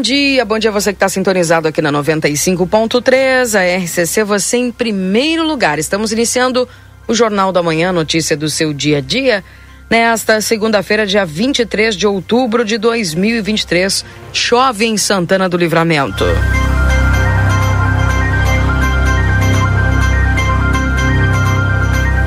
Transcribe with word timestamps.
Bom 0.00 0.02
dia. 0.02 0.44
Bom 0.46 0.58
dia 0.58 0.70
você 0.70 0.92
que 0.92 0.96
está 0.96 1.10
sintonizado 1.10 1.68
aqui 1.68 1.82
na 1.82 1.92
95.3, 1.92 3.54
a 3.54 3.84
RCC, 3.84 4.24
você 4.24 4.56
em 4.56 4.72
primeiro 4.72 5.46
lugar. 5.46 5.78
Estamos 5.78 6.10
iniciando 6.10 6.66
o 7.06 7.14
Jornal 7.14 7.52
da 7.52 7.62
Manhã, 7.62 7.92
notícia 7.92 8.34
do 8.34 8.48
seu 8.48 8.72
dia 8.72 8.98
a 8.98 9.00
dia. 9.02 9.44
Nesta 9.90 10.40
segunda-feira, 10.40 11.06
dia 11.06 11.26
23 11.26 11.94
de 11.94 12.06
outubro 12.06 12.64
de 12.64 12.78
2023, 12.78 14.02
chove 14.32 14.86
em 14.86 14.96
Santana 14.96 15.50
do 15.50 15.58
Livramento. 15.58 16.24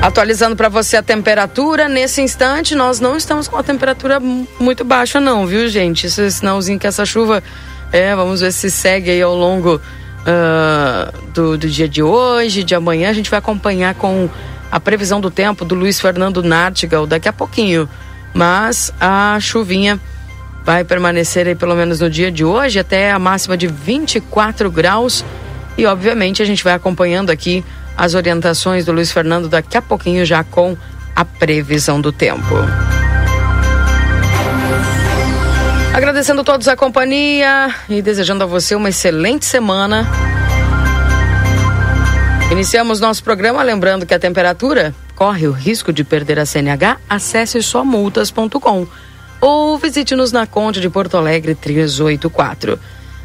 Atualizando 0.04 0.54
para 0.54 0.68
você 0.68 0.98
a 0.98 1.02
temperatura, 1.02 1.88
nesse 1.88 2.20
instante 2.20 2.74
nós 2.74 3.00
não 3.00 3.16
estamos 3.16 3.48
com 3.48 3.56
a 3.56 3.62
temperatura 3.62 4.20
muito 4.20 4.84
baixa 4.84 5.18
não, 5.18 5.46
viu 5.46 5.66
gente? 5.66 6.08
Esse 6.08 6.30
sinalzinho 6.30 6.78
que 6.78 6.86
essa 6.86 7.06
chuva, 7.06 7.42
é, 7.90 8.14
vamos 8.14 8.42
ver 8.42 8.52
se 8.52 8.70
segue 8.70 9.10
aí 9.10 9.22
ao 9.22 9.34
longo 9.34 9.76
uh, 9.76 11.30
do, 11.32 11.56
do 11.56 11.66
dia 11.66 11.88
de 11.88 12.02
hoje, 12.02 12.62
de 12.62 12.74
amanhã. 12.74 13.08
A 13.08 13.14
gente 13.14 13.30
vai 13.30 13.38
acompanhar 13.38 13.94
com 13.94 14.28
a 14.70 14.78
previsão 14.78 15.22
do 15.22 15.30
tempo 15.30 15.64
do 15.64 15.74
Luiz 15.74 15.98
Fernando 15.98 16.42
Nartigal 16.42 17.06
daqui 17.06 17.30
a 17.30 17.32
pouquinho. 17.32 17.88
Mas 18.34 18.92
a 19.00 19.38
chuvinha 19.40 19.98
vai 20.66 20.84
permanecer 20.84 21.46
aí 21.46 21.54
pelo 21.54 21.74
menos 21.74 22.00
no 22.00 22.10
dia 22.10 22.30
de 22.30 22.44
hoje 22.44 22.78
até 22.78 23.10
a 23.10 23.18
máxima 23.18 23.56
de 23.56 23.68
24 23.68 24.70
graus. 24.70 25.24
E 25.78 25.86
obviamente 25.86 26.42
a 26.42 26.44
gente 26.44 26.62
vai 26.62 26.74
acompanhando 26.74 27.30
aqui 27.30 27.64
as 27.96 28.14
orientações 28.14 28.84
do 28.84 28.92
Luiz 28.92 29.12
Fernando 29.12 29.48
daqui 29.48 29.76
a 29.76 29.82
pouquinho 29.82 30.24
já 30.24 30.42
com 30.42 30.76
a 31.14 31.24
previsão 31.24 32.00
do 32.00 32.10
tempo. 32.12 32.54
Agradecendo 35.92 36.40
a 36.40 36.44
todos 36.44 36.66
a 36.66 36.76
companhia 36.76 37.72
e 37.88 38.02
desejando 38.02 38.42
a 38.42 38.46
você 38.46 38.74
uma 38.74 38.88
excelente 38.88 39.44
semana. 39.44 40.06
Iniciamos 42.50 43.00
nosso 43.00 43.22
programa 43.22 43.62
lembrando 43.62 44.04
que 44.04 44.12
a 44.12 44.18
temperatura 44.18 44.94
corre 45.14 45.46
o 45.46 45.52
risco 45.52 45.92
de 45.92 46.02
perder 46.02 46.38
a 46.38 46.44
CNH. 46.44 46.98
Acesse 47.08 47.62
somultas.com 47.62 48.86
ou 49.40 49.78
visite-nos 49.78 50.32
na 50.32 50.46
Conde 50.46 50.80
de 50.80 50.88
Porto 50.88 51.16
Alegre 51.16 51.54
384. 51.54 52.78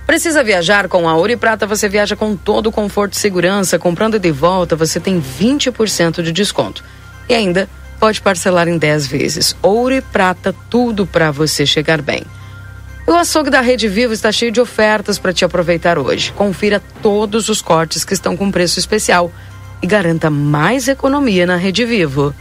Precisa 0.09 0.43
viajar 0.43 0.88
com 0.88 1.07
a 1.07 1.15
Ouro 1.15 1.33
e 1.33 1.38
Prata? 1.38 1.67
Você 1.67 1.88
viaja 1.88 2.15
com 2.15 2.35
todo 2.35 2.65
o 2.65 2.71
conforto 2.71 3.13
e 3.13 3.17
segurança. 3.17 3.77
Comprando 3.77 4.17
de 4.17 4.31
volta, 4.31 4.75
você 4.75 4.99
tem 4.99 5.21
20% 5.21 6.23
de 6.23 6.31
desconto. 6.31 6.83
E 7.29 7.35
ainda 7.35 7.69
pode 7.99 8.19
parcelar 8.19 8.67
em 8.67 8.75
10 8.75 9.05
vezes. 9.05 9.55
Ouro 9.61 9.93
e 9.93 10.02
Prata, 10.02 10.52
tudo 10.67 11.05
para 11.05 11.30
você 11.30 11.63
chegar 11.63 12.02
bem. 12.02 12.23
O 13.05 13.13
açougue 13.13 13.52
da 13.52 13.61
Rede 13.61 13.87
Vivo 13.87 14.11
está 14.11 14.31
cheio 14.31 14.52
de 14.52 14.59
ofertas 14.59 15.20
para 15.20 15.31
te 15.31 15.45
aproveitar 15.45 15.99
hoje. 15.99 16.31
Confira 16.31 16.81
todos 17.03 17.47
os 17.47 17.61
cortes 17.61 18.03
que 18.03 18.15
estão 18.15 18.36
com 18.36 18.49
preço 18.49 18.80
especial 18.80 19.31
e 19.80 19.86
garanta 19.86 20.31
mais 20.31 20.87
economia 20.87 21.45
na 21.45 21.55
Rede 21.55 21.86
Vivo. 21.86 22.33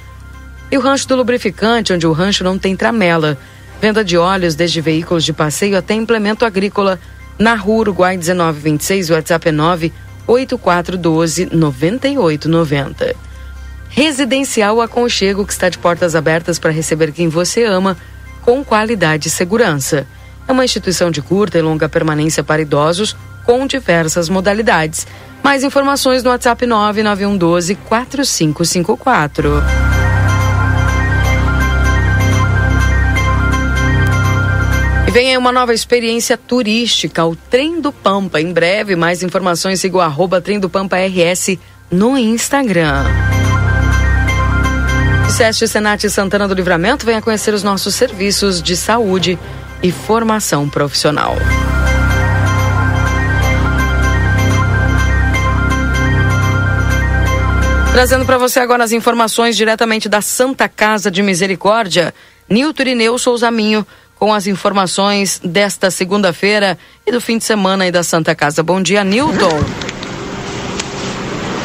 E 0.70 0.78
o 0.78 0.80
Rancho 0.80 1.06
do 1.06 1.16
Lubrificante, 1.16 1.92
onde 1.92 2.06
o 2.06 2.12
rancho 2.12 2.42
não 2.42 2.58
tem 2.58 2.74
tramela. 2.74 3.36
Venda 3.78 4.02
de 4.02 4.16
óleos 4.16 4.54
desde 4.54 4.80
veículos 4.80 5.22
de 5.22 5.34
passeio 5.34 5.76
até 5.76 5.92
implemento 5.92 6.46
agrícola 6.46 6.98
na 7.38 7.54
Rua 7.54 7.80
Uruguai 7.80 8.16
1926, 8.16 9.10
o 9.10 9.14
WhatsApp 9.14 9.48
é 9.48 9.52
98412 9.52 11.48
9890. 11.52 13.14
Residencial 13.88 14.80
Aconchego, 14.80 15.46
que 15.46 15.52
está 15.52 15.68
de 15.68 15.78
portas 15.78 16.14
abertas 16.14 16.58
para 16.58 16.70
receber 16.70 17.12
quem 17.12 17.28
você 17.28 17.64
ama, 17.64 17.96
com 18.42 18.64
qualidade 18.64 19.28
e 19.28 19.30
segurança. 19.30 20.06
É 20.46 20.52
uma 20.52 20.64
instituição 20.64 21.10
de 21.10 21.22
curta 21.22 21.58
e 21.58 21.62
longa 21.62 21.88
permanência 21.88 22.42
para 22.42 22.62
idosos, 22.62 23.16
com 23.44 23.66
diversas 23.66 24.28
modalidades. 24.28 25.06
Mais 25.42 25.64
informações 25.64 26.22
no 26.22 26.30
WhatsApp 26.30 26.66
99112 26.66 27.74
4554. 27.74 29.97
E 35.08 35.10
vem 35.10 35.30
aí 35.30 35.38
uma 35.38 35.50
nova 35.50 35.72
experiência 35.72 36.36
turística, 36.36 37.24
o 37.24 37.34
Trem 37.34 37.80
do 37.80 37.90
Pampa. 37.90 38.42
Em 38.42 38.52
breve, 38.52 38.94
mais 38.94 39.22
informações, 39.22 39.80
siga 39.80 39.96
o 39.96 40.00
arroba 40.02 40.38
Trem 40.38 40.60
do 40.60 40.68
Pampa 40.68 40.98
RS 40.98 41.56
no 41.90 42.18
Instagram. 42.18 43.06
SESC 45.30 45.66
Senat 45.66 46.10
Santana 46.10 46.46
do 46.46 46.52
Livramento 46.52 47.06
venha 47.06 47.22
conhecer 47.22 47.54
os 47.54 47.62
nossos 47.62 47.94
serviços 47.94 48.62
de 48.62 48.76
saúde 48.76 49.38
e 49.82 49.90
formação 49.90 50.68
profissional. 50.68 51.36
Trazendo 57.92 58.26
para 58.26 58.36
você 58.36 58.60
agora 58.60 58.84
as 58.84 58.92
informações 58.92 59.56
diretamente 59.56 60.06
da 60.06 60.20
Santa 60.20 60.68
Casa 60.68 61.10
de 61.10 61.22
Misericórdia, 61.22 62.12
Nilton 62.46 62.82
Irineu 62.82 63.18
Souza 63.18 63.50
Minho 63.50 63.86
com 64.18 64.34
as 64.34 64.46
informações 64.46 65.40
desta 65.44 65.90
segunda-feira 65.90 66.76
e 67.06 67.12
do 67.12 67.20
fim 67.20 67.38
de 67.38 67.44
semana 67.44 67.84
aí 67.84 67.92
da 67.92 68.02
Santa 68.02 68.34
Casa. 68.34 68.62
Bom 68.62 68.82
dia, 68.82 69.04
Newton. 69.04 69.62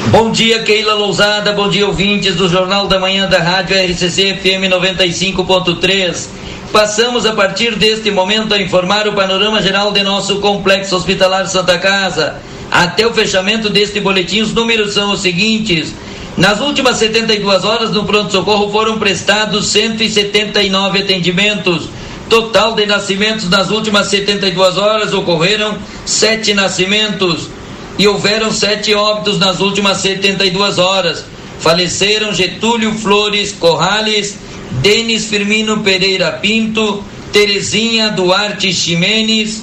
Bom 0.09 0.31
dia, 0.31 0.62
Keila 0.62 0.94
Lousada. 0.94 1.53
Bom 1.53 1.69
dia, 1.69 1.88
ouvintes 1.88 2.36
do 2.36 2.47
Jornal 2.47 2.88
da 2.88 3.00
Manhã 3.00 3.28
da 3.28 3.40
Rádio 3.40 3.75
RCC 3.75 4.36
FM 4.36 4.69
95.3. 4.72 6.28
Passamos 6.72 7.25
a 7.25 7.34
partir 7.34 7.75
deste 7.75 8.12
momento 8.12 8.53
a 8.53 8.62
informar 8.62 9.08
o 9.08 9.14
panorama 9.14 9.62
geral 9.62 9.91
de 9.91 10.03
nosso 10.03 10.40
complexo 10.40 10.96
hospitalar 10.96 11.47
Santa 11.47 11.80
Casa. 11.80 12.35
Até 12.70 13.06
o 13.08 13.14
fechamento 13.14 13.70
deste 13.70 14.00
boletim, 14.00 14.41
os 14.41 14.53
números 14.53 14.94
são 14.94 15.12
os 15.12 15.22
seguintes. 15.22 15.94
Nas 16.38 16.59
últimas 16.59 16.97
72 16.97 17.64
horas 17.64 17.91
no 17.91 18.06
pronto-socorro 18.06 18.72
foram 18.72 18.97
prestados 18.97 19.68
179 19.68 21.00
atendimentos 21.00 21.90
Total 22.34 22.74
de 22.74 22.88
nascimentos 22.88 23.48
nas 23.48 23.70
últimas 23.70 24.08
72 24.08 24.76
horas 24.76 25.14
ocorreram 25.14 25.78
sete 26.04 26.52
nascimentos 26.52 27.48
e 27.96 28.08
houveram 28.08 28.52
sete 28.52 28.92
óbitos 28.96 29.38
nas 29.38 29.60
últimas 29.60 29.98
72 29.98 30.80
horas. 30.80 31.26
Faleceram 31.60 32.34
Getúlio 32.34 32.92
Flores 32.96 33.52
Corrales, 33.52 34.40
Denis 34.82 35.28
Firmino 35.28 35.82
Pereira 35.82 36.32
Pinto, 36.32 37.04
Terezinha 37.32 38.10
Duarte 38.10 38.74
Ximenes, 38.74 39.62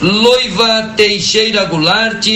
Loiva 0.00 0.94
Teixeira 0.96 1.64
Goulart, 1.66 2.26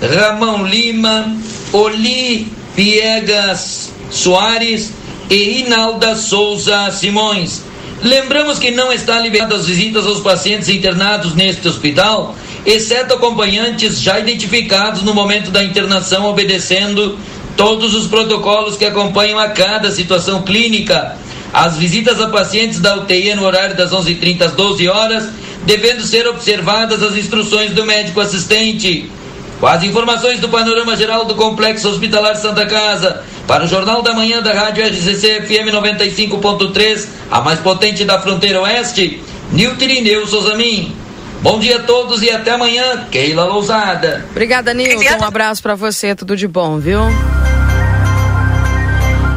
Ramão 0.00 0.64
Lima, 0.64 1.36
Oli 1.72 2.52
Piegas 2.76 3.90
Soares 4.12 4.92
e 5.28 5.62
Inalda 5.62 6.14
Souza 6.14 6.88
Simões. 6.92 7.66
Lembramos 8.02 8.58
que 8.58 8.70
não 8.70 8.92
está 8.92 9.18
liberada 9.20 9.56
as 9.56 9.66
visitas 9.66 10.06
aos 10.06 10.20
pacientes 10.20 10.68
internados 10.68 11.34
neste 11.34 11.66
hospital, 11.66 12.36
exceto 12.64 13.14
acompanhantes 13.14 14.00
já 14.00 14.18
identificados 14.18 15.02
no 15.02 15.14
momento 15.14 15.50
da 15.50 15.64
internação, 15.64 16.26
obedecendo 16.26 17.18
todos 17.56 17.94
os 17.94 18.06
protocolos 18.06 18.76
que 18.76 18.84
acompanham 18.84 19.38
a 19.38 19.48
cada 19.48 19.90
situação 19.90 20.42
clínica. 20.42 21.16
As 21.52 21.78
visitas 21.78 22.20
a 22.20 22.28
pacientes 22.28 22.80
da 22.80 22.96
UTI 22.96 23.34
no 23.34 23.44
horário 23.44 23.74
das 23.74 23.92
11h30 23.92 24.42
às 24.42 24.52
12 24.52 24.88
horas, 24.88 25.28
devendo 25.64 26.02
ser 26.02 26.26
observadas 26.26 27.02
as 27.02 27.16
instruções 27.16 27.70
do 27.72 27.86
médico 27.86 28.20
assistente. 28.20 29.10
Com 29.58 29.66
as 29.66 29.82
informações 29.82 30.38
do 30.38 30.50
panorama 30.50 30.94
geral 30.96 31.24
do 31.24 31.34
Complexo 31.34 31.88
Hospitalar 31.88 32.36
Santa 32.36 32.66
Casa, 32.66 33.24
para 33.46 33.64
o 33.64 33.68
Jornal 33.68 34.02
da 34.02 34.12
Manhã 34.12 34.42
da 34.42 34.52
Rádio 34.52 34.84
RCC 34.84 35.42
FM 35.42 35.70
95.3, 35.72 37.06
a 37.30 37.40
mais 37.40 37.60
potente 37.60 38.04
da 38.04 38.20
fronteira 38.20 38.60
oeste, 38.60 39.22
Nilton 39.52 39.84
Irineu 39.84 40.26
Souzamin. 40.26 40.94
Bom 41.42 41.60
dia 41.60 41.76
a 41.76 41.82
todos 41.82 42.22
e 42.22 42.30
até 42.30 42.52
amanhã, 42.52 43.06
Keila 43.10 43.44
Lousada. 43.44 44.26
Obrigada, 44.30 44.74
Nilton. 44.74 45.18
Um 45.20 45.24
abraço 45.24 45.62
para 45.62 45.74
você, 45.74 46.14
tudo 46.14 46.36
de 46.36 46.48
bom, 46.48 46.78
viu? 46.78 47.00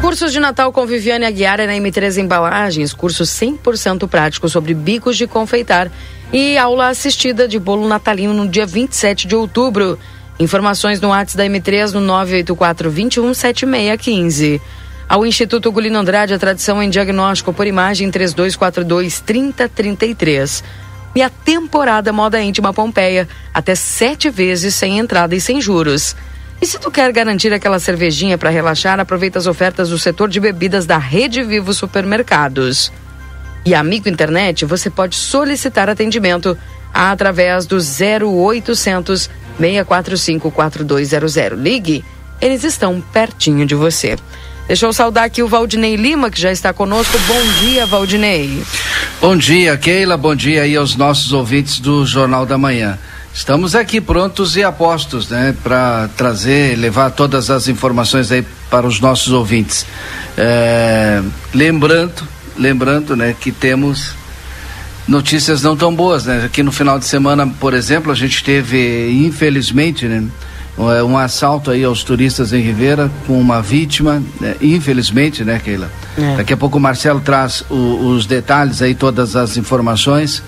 Cursos 0.00 0.32
de 0.32 0.40
Natal 0.40 0.72
com 0.72 0.86
Viviane 0.86 1.24
Aguiar 1.24 1.60
é 1.60 1.66
na 1.66 1.74
M3 1.74 2.16
Embalagens, 2.16 2.92
curso 2.92 3.22
100% 3.22 4.08
prático 4.08 4.48
sobre 4.48 4.74
bicos 4.74 5.16
de 5.16 5.26
confeitar 5.26 5.90
e 6.32 6.58
aula 6.58 6.88
assistida 6.88 7.46
de 7.46 7.58
bolo 7.58 7.86
natalino 7.86 8.34
no 8.34 8.48
dia 8.48 8.66
27 8.66 9.28
de 9.28 9.36
outubro. 9.36 9.98
Informações 10.40 11.02
no 11.02 11.10
WhatsApp 11.10 11.36
da 11.36 11.44
M3 11.44 11.92
no 11.92 12.00
984 12.00 12.90
21 12.90 13.34
7615. 13.34 14.58
Ao 15.06 15.26
Instituto 15.26 15.70
Gulino 15.70 15.98
Andrade, 15.98 16.32
a 16.32 16.38
tradição 16.38 16.82
em 16.82 16.88
diagnóstico 16.88 17.52
por 17.52 17.66
imagem 17.66 18.10
3242 18.10 19.20
3033. 19.20 20.64
E 21.14 21.20
a 21.20 21.28
temporada 21.28 22.10
Moda 22.10 22.40
Íntima 22.40 22.72
Pompeia, 22.72 23.28
até 23.52 23.74
sete 23.74 24.30
vezes 24.30 24.74
sem 24.74 24.98
entrada 24.98 25.36
e 25.36 25.40
sem 25.42 25.60
juros. 25.60 26.16
E 26.62 26.66
se 26.66 26.78
tu 26.78 26.90
quer 26.90 27.12
garantir 27.12 27.52
aquela 27.52 27.78
cervejinha 27.78 28.38
para 28.38 28.48
relaxar, 28.48 28.98
aproveita 28.98 29.38
as 29.38 29.46
ofertas 29.46 29.90
do 29.90 29.98
setor 29.98 30.30
de 30.30 30.40
bebidas 30.40 30.86
da 30.86 30.96
Rede 30.96 31.42
Vivo 31.42 31.74
Supermercados. 31.74 32.90
E 33.66 33.74
amigo 33.74 34.08
internet, 34.08 34.64
você 34.64 34.88
pode 34.88 35.16
solicitar 35.16 35.90
atendimento 35.90 36.56
através 36.94 37.66
do 37.66 37.76
0800 37.76 39.28
645 39.60 40.50
4200. 40.50 41.58
Ligue, 41.60 42.04
eles 42.40 42.64
estão 42.64 43.02
pertinho 43.12 43.66
de 43.66 43.74
você. 43.74 44.16
Deixa 44.66 44.86
eu 44.86 44.92
saudar 44.92 45.24
aqui 45.24 45.42
o 45.42 45.48
Valdinei 45.48 45.96
Lima, 45.96 46.30
que 46.30 46.40
já 46.40 46.50
está 46.50 46.72
conosco. 46.72 47.18
Bom 47.26 47.42
dia, 47.60 47.86
Valdinei. 47.86 48.62
Bom 49.20 49.36
dia, 49.36 49.76
Keila. 49.76 50.16
Bom 50.16 50.34
dia 50.34 50.62
aí 50.62 50.76
aos 50.76 50.96
nossos 50.96 51.32
ouvintes 51.32 51.80
do 51.80 52.06
Jornal 52.06 52.46
da 52.46 52.56
Manhã. 52.56 52.98
Estamos 53.34 53.74
aqui 53.74 54.00
prontos 54.00 54.56
e 54.56 54.62
apostos, 54.62 55.28
né, 55.28 55.54
para 55.62 56.08
trazer, 56.16 56.76
levar 56.76 57.10
todas 57.10 57.48
as 57.48 57.68
informações 57.68 58.30
aí 58.32 58.44
para 58.68 58.86
os 58.86 59.00
nossos 59.00 59.32
ouvintes. 59.32 59.86
É, 60.36 61.22
lembrando, 61.54 62.26
lembrando, 62.56 63.16
né, 63.16 63.34
que 63.38 63.52
temos 63.52 64.14
notícias 65.10 65.60
não 65.62 65.76
tão 65.76 65.94
boas, 65.94 66.24
né? 66.24 66.44
Aqui 66.44 66.62
no 66.62 66.70
final 66.70 66.98
de 66.98 67.04
semana, 67.04 67.46
por 67.46 67.74
exemplo, 67.74 68.12
a 68.12 68.14
gente 68.14 68.42
teve, 68.44 69.10
infelizmente, 69.26 70.06
né, 70.06 70.24
um 71.04 71.18
assalto 71.18 71.70
aí 71.70 71.84
aos 71.84 72.04
turistas 72.04 72.52
em 72.52 72.60
Ribeira 72.60 73.10
com 73.26 73.38
uma 73.38 73.60
vítima, 73.60 74.22
né, 74.40 74.54
infelizmente, 74.62 75.44
né, 75.44 75.60
Keila? 75.62 75.90
É. 76.16 76.36
Daqui 76.36 76.52
a 76.52 76.56
pouco 76.56 76.78
o 76.78 76.80
Marcelo 76.80 77.20
traz 77.20 77.64
o, 77.68 77.74
os 78.06 78.24
detalhes 78.24 78.80
aí, 78.80 78.94
todas 78.94 79.34
as 79.34 79.56
informações. 79.56 80.42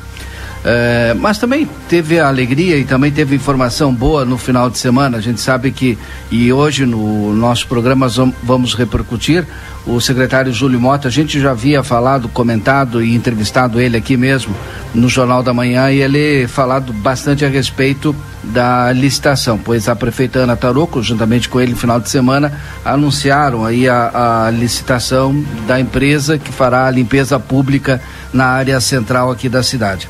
É, 0.65 1.13
mas 1.19 1.39
também 1.39 1.69
teve 1.89 2.21
a 2.21 2.29
alegria 2.29 2.77
e 2.77 2.85
também 2.85 3.11
teve 3.11 3.35
informação 3.35 3.93
boa 3.93 4.25
no 4.25 4.39
final 4.39 4.71
de 4.71 4.79
semana. 4.79 5.19
A 5.19 5.21
gente 5.21 5.41
sabe 5.41 5.73
que, 5.73 5.99
e 6.31 6.53
hoje 6.53 6.87
no 6.87 7.33
nosso 7.35 7.67
programa 7.67 8.07
vamos 8.43 8.75
repercutir, 8.75 9.45
o 9.85 10.01
secretário 10.01 10.53
Júlio 10.53 10.81
Mota, 10.81 11.09
a 11.09 11.11
gente 11.11 11.41
já 11.41 11.51
havia 11.51 11.83
falado, 11.83 12.29
comentado 12.29 13.03
e 13.03 13.17
entrevistado 13.17 13.81
ele 13.81 13.97
aqui 13.97 14.17
mesmo 14.17 14.55
no 14.95 15.09
Jornal 15.09 15.43
da 15.43 15.53
Manhã 15.53 15.91
e 15.91 16.01
ele 16.01 16.47
falado 16.47 16.93
bastante 16.93 17.45
a 17.45 17.49
respeito 17.49 18.15
da 18.45 18.93
licitação, 18.93 19.59
pois 19.59 19.89
a 19.89 19.97
prefeita 19.97 20.41
Ana 20.41 20.57
Taroco, 20.57 21.03
juntamente 21.03 21.49
com 21.49 21.61
ele 21.61 21.73
no 21.73 21.79
final 21.79 21.99
de 21.99 22.09
semana, 22.09 22.53
anunciaram 22.85 23.65
aí 23.65 23.89
a, 23.89 24.47
a 24.47 24.51
licitação 24.51 25.45
da 25.67 25.81
empresa 25.81 26.39
que 26.39 26.53
fará 26.53 26.87
a 26.87 26.91
limpeza 26.91 27.41
pública 27.41 28.01
na 28.33 28.47
área 28.47 28.81
central 28.81 29.33
aqui 29.33 29.49
da 29.49 29.65
cidade. 29.65 30.09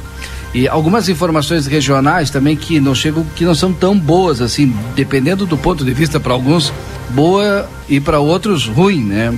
E 0.54 0.69
algumas 0.69 1.08
informações 1.08 1.66
regionais 1.66 2.31
também 2.31 2.54
que 2.56 2.78
não 2.78 2.94
chegam, 2.94 3.25
que 3.34 3.44
não 3.44 3.54
são 3.54 3.72
tão 3.72 3.99
boas 3.99 4.40
assim, 4.43 4.75
dependendo 4.94 5.46
do 5.46 5.56
ponto 5.56 5.84
de 5.84 5.94
vista 5.94 6.20
para 6.20 6.32
alguns 6.32 6.72
boa 7.10 7.69
e 7.88 7.99
para 7.99 8.19
outros 8.19 8.66
ruim, 8.66 9.02
né? 9.02 9.34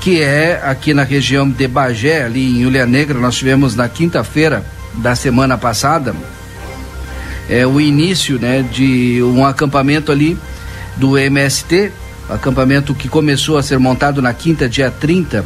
Que 0.00 0.20
é 0.20 0.60
aqui 0.64 0.92
na 0.92 1.04
região 1.04 1.48
de 1.48 1.68
Bagé, 1.68 2.24
ali 2.24 2.58
em 2.58 2.66
Ilha 2.66 2.86
Negra, 2.86 3.18
nós 3.18 3.36
tivemos 3.36 3.76
na 3.76 3.88
quinta-feira 3.88 4.64
da 4.94 5.14
semana 5.14 5.56
passada 5.56 6.14
é 7.48 7.66
o 7.66 7.80
início, 7.80 8.38
né, 8.38 8.62
de 8.62 9.22
um 9.22 9.44
acampamento 9.44 10.12
ali 10.12 10.36
do 10.96 11.16
MST, 11.16 11.90
acampamento 12.28 12.94
que 12.94 13.08
começou 13.08 13.56
a 13.56 13.62
ser 13.62 13.78
montado 13.78 14.20
na 14.20 14.34
quinta, 14.34 14.68
dia 14.68 14.90
30 14.90 15.44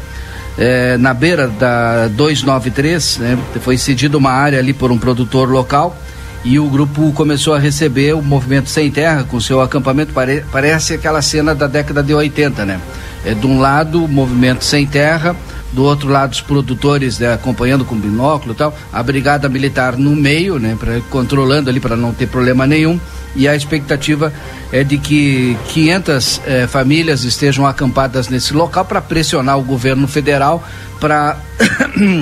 é, 0.58 0.96
na 0.98 1.14
beira 1.14 1.48
da 1.48 2.08
293, 2.08 3.18
né, 3.18 3.38
foi 3.60 3.78
cedido 3.78 4.18
uma 4.18 4.30
área 4.30 4.58
ali 4.58 4.72
por 4.72 4.92
um 4.92 4.98
produtor 4.98 5.48
local 5.48 5.96
e 6.44 6.58
o 6.58 6.68
grupo 6.68 7.12
começou 7.12 7.54
a 7.54 7.58
receber 7.58 8.14
o 8.14 8.22
movimento 8.22 8.68
sem 8.68 8.90
terra 8.90 9.24
com 9.24 9.40
seu 9.40 9.60
acampamento. 9.60 10.12
Pare, 10.12 10.44
parece 10.50 10.94
aquela 10.94 11.22
cena 11.22 11.54
da 11.54 11.66
década 11.66 12.02
de 12.02 12.12
80, 12.12 12.64
né? 12.64 12.80
É, 13.24 13.34
de 13.34 13.46
um 13.46 13.60
lado, 13.60 14.04
o 14.04 14.08
movimento 14.08 14.64
sem 14.64 14.84
terra, 14.86 15.36
do 15.72 15.84
outro 15.84 16.08
lado, 16.08 16.32
os 16.32 16.40
produtores 16.40 17.18
né, 17.18 17.32
acompanhando 17.32 17.84
com 17.84 17.96
binóculo 17.96 18.52
e 18.52 18.56
tal, 18.56 18.76
a 18.92 19.02
brigada 19.02 19.48
militar 19.48 19.96
no 19.96 20.14
meio, 20.14 20.58
né, 20.58 20.76
pra, 20.78 21.00
controlando 21.10 21.70
ali 21.70 21.80
para 21.80 21.96
não 21.96 22.12
ter 22.12 22.28
problema 22.28 22.66
nenhum 22.66 23.00
e 23.34 23.48
a 23.48 23.56
expectativa 23.56 24.32
é 24.70 24.84
de 24.84 24.98
que 24.98 25.56
500 25.68 26.40
eh, 26.44 26.66
famílias 26.66 27.24
estejam 27.24 27.66
acampadas 27.66 28.28
nesse 28.28 28.52
local 28.52 28.84
para 28.84 29.00
pressionar 29.00 29.58
o 29.58 29.62
governo 29.62 30.06
federal 30.06 30.62
para 31.00 31.38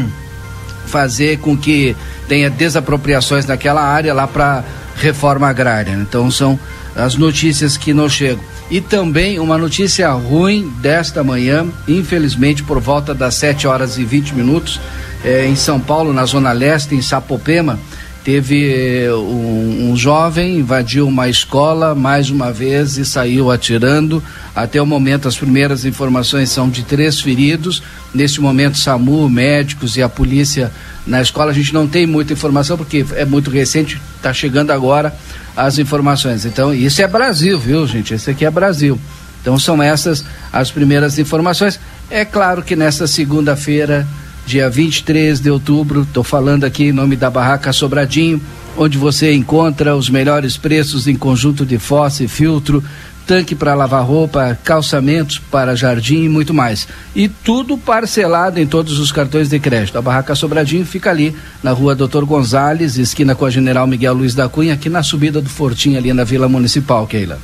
fazer 0.86 1.38
com 1.38 1.56
que 1.56 1.96
tenha 2.28 2.48
desapropriações 2.48 3.44
naquela 3.44 3.82
área 3.82 4.14
lá 4.14 4.26
para 4.26 4.64
reforma 4.96 5.48
agrária. 5.48 5.92
Então 5.92 6.30
são 6.30 6.58
as 6.94 7.16
notícias 7.16 7.76
que 7.76 7.92
nos 7.92 8.12
chegam. 8.12 8.44
E 8.70 8.80
também 8.80 9.40
uma 9.40 9.58
notícia 9.58 10.08
ruim 10.12 10.72
desta 10.80 11.24
manhã, 11.24 11.66
infelizmente 11.88 12.62
por 12.62 12.78
volta 12.78 13.12
das 13.12 13.34
7 13.34 13.66
horas 13.66 13.98
e 13.98 14.04
20 14.04 14.32
minutos, 14.34 14.80
eh, 15.24 15.46
em 15.46 15.56
São 15.56 15.80
Paulo, 15.80 16.12
na 16.12 16.24
Zona 16.24 16.52
Leste, 16.52 16.94
em 16.94 17.02
Sapopema, 17.02 17.80
Teve 18.22 19.04
eh, 19.06 19.14
um, 19.14 19.90
um, 19.90 19.96
jovem 19.96 20.58
invadiu 20.58 21.08
uma 21.08 21.28
escola 21.28 21.94
mais 21.94 22.28
uma 22.28 22.52
vez 22.52 22.98
e 22.98 23.04
saiu 23.04 23.50
atirando. 23.50 24.22
Até 24.54 24.80
o 24.80 24.84
momento, 24.84 25.26
as 25.26 25.38
primeiras 25.38 25.86
informações 25.86 26.50
são 26.50 26.68
de 26.68 26.82
três 26.82 27.18
feridos. 27.18 27.82
Neste 28.12 28.38
momento, 28.38 28.76
SAMU, 28.76 29.26
médicos 29.30 29.96
e 29.96 30.02
a 30.02 30.08
polícia 30.08 30.70
na 31.06 31.22
escola. 31.22 31.50
A 31.50 31.54
gente 31.54 31.72
não 31.72 31.88
tem 31.88 32.06
muita 32.06 32.34
informação 32.34 32.76
porque 32.76 33.06
é 33.16 33.24
muito 33.24 33.50
recente, 33.50 33.98
está 34.16 34.34
chegando 34.34 34.70
agora 34.70 35.14
as 35.56 35.78
informações. 35.78 36.44
Então, 36.44 36.74
isso 36.74 37.00
é 37.00 37.08
Brasil, 37.08 37.58
viu, 37.58 37.86
gente? 37.86 38.12
Esse 38.12 38.30
aqui 38.30 38.44
é 38.44 38.50
Brasil. 38.50 39.00
Então, 39.40 39.58
são 39.58 39.82
essas 39.82 40.22
as 40.52 40.70
primeiras 40.70 41.18
informações. 41.18 41.80
É 42.10 42.26
claro 42.26 42.62
que 42.62 42.76
nesta 42.76 43.06
segunda-feira 43.06 44.06
dia 44.50 44.68
23 44.68 45.38
de 45.38 45.48
outubro. 45.48 46.02
Estou 46.02 46.24
falando 46.24 46.64
aqui 46.64 46.86
em 46.86 46.92
nome 46.92 47.14
da 47.14 47.30
Barraca 47.30 47.72
Sobradinho, 47.72 48.42
onde 48.76 48.98
você 48.98 49.32
encontra 49.32 49.94
os 49.94 50.10
melhores 50.10 50.56
preços 50.56 51.06
em 51.06 51.14
conjunto 51.14 51.64
de 51.64 51.78
fossa 51.78 52.24
e 52.24 52.28
filtro, 52.28 52.82
tanque 53.28 53.54
para 53.54 53.74
lavar 53.74 54.04
roupa, 54.04 54.58
calçamentos 54.64 55.38
para 55.38 55.76
jardim 55.76 56.24
e 56.24 56.28
muito 56.28 56.52
mais. 56.52 56.88
E 57.14 57.28
tudo 57.28 57.78
parcelado 57.78 58.58
em 58.58 58.66
todos 58.66 58.98
os 58.98 59.12
cartões 59.12 59.48
de 59.48 59.60
crédito. 59.60 59.96
A 59.96 60.02
Barraca 60.02 60.34
Sobradinho 60.34 60.84
fica 60.84 61.10
ali 61.10 61.32
na 61.62 61.70
rua 61.70 61.94
Doutor 61.94 62.24
Gonzales, 62.24 62.96
esquina 62.96 63.36
com 63.36 63.46
a 63.46 63.50
General 63.50 63.86
Miguel 63.86 64.14
Luiz 64.14 64.34
da 64.34 64.48
Cunha, 64.48 64.74
aqui 64.74 64.88
na 64.88 65.04
subida 65.04 65.40
do 65.40 65.48
Fortim, 65.48 65.94
ali 65.94 66.12
na 66.12 66.24
Vila 66.24 66.48
Municipal, 66.48 67.06
Keila. 67.06 67.38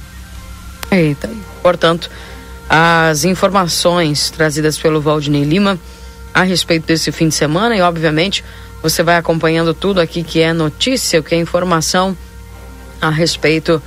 Eita, 0.90 1.30
portanto, 1.62 2.10
as 2.68 3.24
informações 3.24 4.28
trazidas 4.28 4.76
pelo 4.76 5.00
Valdinei 5.00 5.44
Lima 5.44 5.78
a 6.36 6.42
respeito 6.42 6.86
desse 6.86 7.10
fim 7.10 7.28
de 7.28 7.34
semana 7.34 7.74
e, 7.74 7.80
obviamente, 7.80 8.44
você 8.82 9.02
vai 9.02 9.16
acompanhando 9.16 9.72
tudo 9.72 10.02
aqui 10.02 10.22
que 10.22 10.42
é 10.42 10.52
notícia, 10.52 11.22
que 11.22 11.34
é 11.34 11.38
informação 11.38 12.14
a 13.00 13.08
respeito 13.08 13.82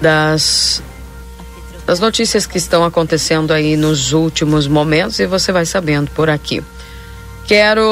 das, 0.00 0.80
das 1.84 1.98
notícias 1.98 2.46
que 2.46 2.56
estão 2.56 2.84
acontecendo 2.84 3.52
aí 3.52 3.76
nos 3.76 4.12
últimos 4.12 4.68
momentos 4.68 5.18
e 5.18 5.26
você 5.26 5.50
vai 5.50 5.66
sabendo 5.66 6.08
por 6.12 6.30
aqui. 6.30 6.62
Quero 7.48 7.82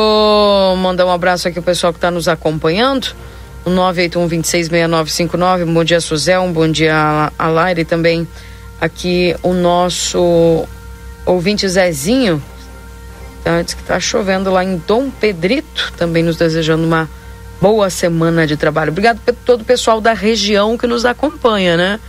mandar 0.78 1.04
um 1.04 1.10
abraço 1.10 1.48
aqui 1.48 1.58
ao 1.58 1.64
pessoal 1.64 1.92
que 1.92 1.96
está 1.96 2.12
nos 2.12 2.28
acompanhando. 2.28 3.08
O 3.64 3.70
981-266959. 3.70 5.64
Bom 5.64 5.82
dia, 5.82 6.00
Suzel. 6.00 6.42
Um 6.42 6.52
bom 6.52 6.70
dia 6.70 7.32
a 7.36 7.48
Laire 7.48 7.84
também. 7.84 8.28
Aqui 8.80 9.34
o 9.42 9.52
nosso 9.52 10.64
ouvinte 11.24 11.66
Zezinho 11.68 12.40
Antes 13.46 13.74
que 13.74 13.80
está 13.80 14.00
chovendo 14.00 14.50
lá 14.50 14.64
em 14.64 14.76
Dom 14.76 15.08
Pedrito, 15.08 15.92
também 15.96 16.24
nos 16.24 16.36
desejando 16.36 16.84
uma 16.84 17.08
boa 17.60 17.88
semana 17.88 18.44
de 18.44 18.56
trabalho. 18.56 18.90
Obrigado 18.90 19.20
por 19.20 19.32
todo 19.34 19.60
o 19.60 19.64
pessoal 19.64 20.00
da 20.00 20.12
região 20.12 20.76
que 20.76 20.88
nos 20.88 21.04
acompanha, 21.04 21.76
né? 21.76 22.00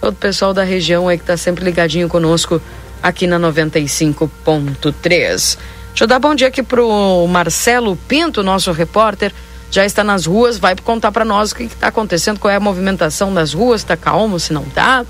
Todo 0.00 0.14
o 0.14 0.16
pessoal 0.16 0.52
da 0.52 0.64
região 0.64 1.08
aí 1.08 1.16
que 1.16 1.22
está 1.22 1.36
sempre 1.36 1.64
ligadinho 1.64 2.08
conosco 2.08 2.60
aqui 3.00 3.28
na 3.28 3.38
95.3. 3.38 5.56
Deixa 5.88 6.00
eu 6.00 6.06
dar 6.08 6.18
bom 6.18 6.34
dia 6.34 6.48
aqui 6.48 6.64
pro 6.64 7.24
Marcelo 7.28 7.94
Pinto, 8.08 8.42
nosso 8.42 8.72
repórter. 8.72 9.32
Já 9.70 9.86
está 9.86 10.02
nas 10.02 10.26
ruas, 10.26 10.58
vai 10.58 10.74
contar 10.74 11.12
para 11.12 11.24
nós 11.24 11.52
o 11.52 11.54
que 11.54 11.62
está 11.62 11.86
acontecendo, 11.88 12.40
qual 12.40 12.50
é 12.50 12.56
a 12.56 12.60
movimentação 12.60 13.32
das 13.32 13.52
ruas, 13.52 13.82
está 13.82 13.96
calmo, 13.96 14.40
se 14.40 14.52
não 14.52 14.64
tá. 14.64 15.06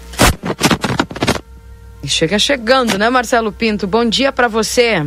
Chega 2.04 2.38
chegando, 2.38 2.98
né, 2.98 3.08
Marcelo 3.08 3.50
Pinto? 3.50 3.86
Bom 3.86 4.04
dia 4.04 4.30
para 4.30 4.48
você. 4.48 5.02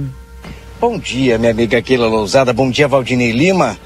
Bom 0.78 1.00
dia, 1.00 1.38
minha 1.38 1.52
amiga 1.52 1.82
Keila 1.82 2.06
Lousada. 2.06 2.52
Bom 2.52 2.70
dia, 2.70 2.86
Valdinei 2.86 3.32
Lima. 3.32 3.78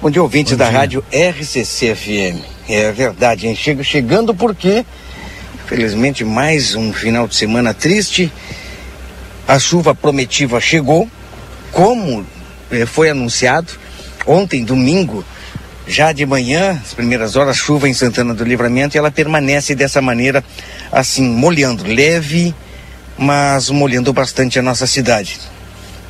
Bom 0.00 0.08
dia, 0.08 0.22
ouvintes 0.22 0.52
Bom 0.52 0.58
da 0.58 0.70
dia. 0.70 0.78
rádio 0.78 1.04
RCC 1.12 1.96
FM. 1.96 2.40
É 2.68 2.92
verdade, 2.92 3.48
hein? 3.48 3.56
Chego 3.56 3.82
chegando 3.82 4.32
porque, 4.32 4.86
felizmente, 5.66 6.24
mais 6.24 6.76
um 6.76 6.92
final 6.92 7.26
de 7.26 7.34
semana 7.34 7.74
triste. 7.74 8.32
A 9.48 9.58
chuva 9.58 9.96
prometiva 9.96 10.60
chegou, 10.60 11.08
como 11.72 12.24
eh, 12.70 12.86
foi 12.86 13.10
anunciado 13.10 13.72
ontem, 14.24 14.62
domingo, 14.62 15.24
já 15.88 16.12
de 16.12 16.24
manhã, 16.24 16.80
as 16.84 16.94
primeiras 16.94 17.34
horas, 17.34 17.56
chuva 17.56 17.88
em 17.88 17.94
Santana 17.94 18.32
do 18.32 18.44
Livramento, 18.44 18.96
e 18.96 18.98
ela 18.98 19.10
permanece 19.10 19.74
dessa 19.74 20.00
maneira, 20.00 20.44
assim, 20.92 21.28
molhando, 21.28 21.82
leve, 21.82 22.54
mas 23.18 23.70
molhando 23.70 24.12
bastante 24.12 24.56
a 24.56 24.62
nossa 24.62 24.86
cidade. 24.86 25.40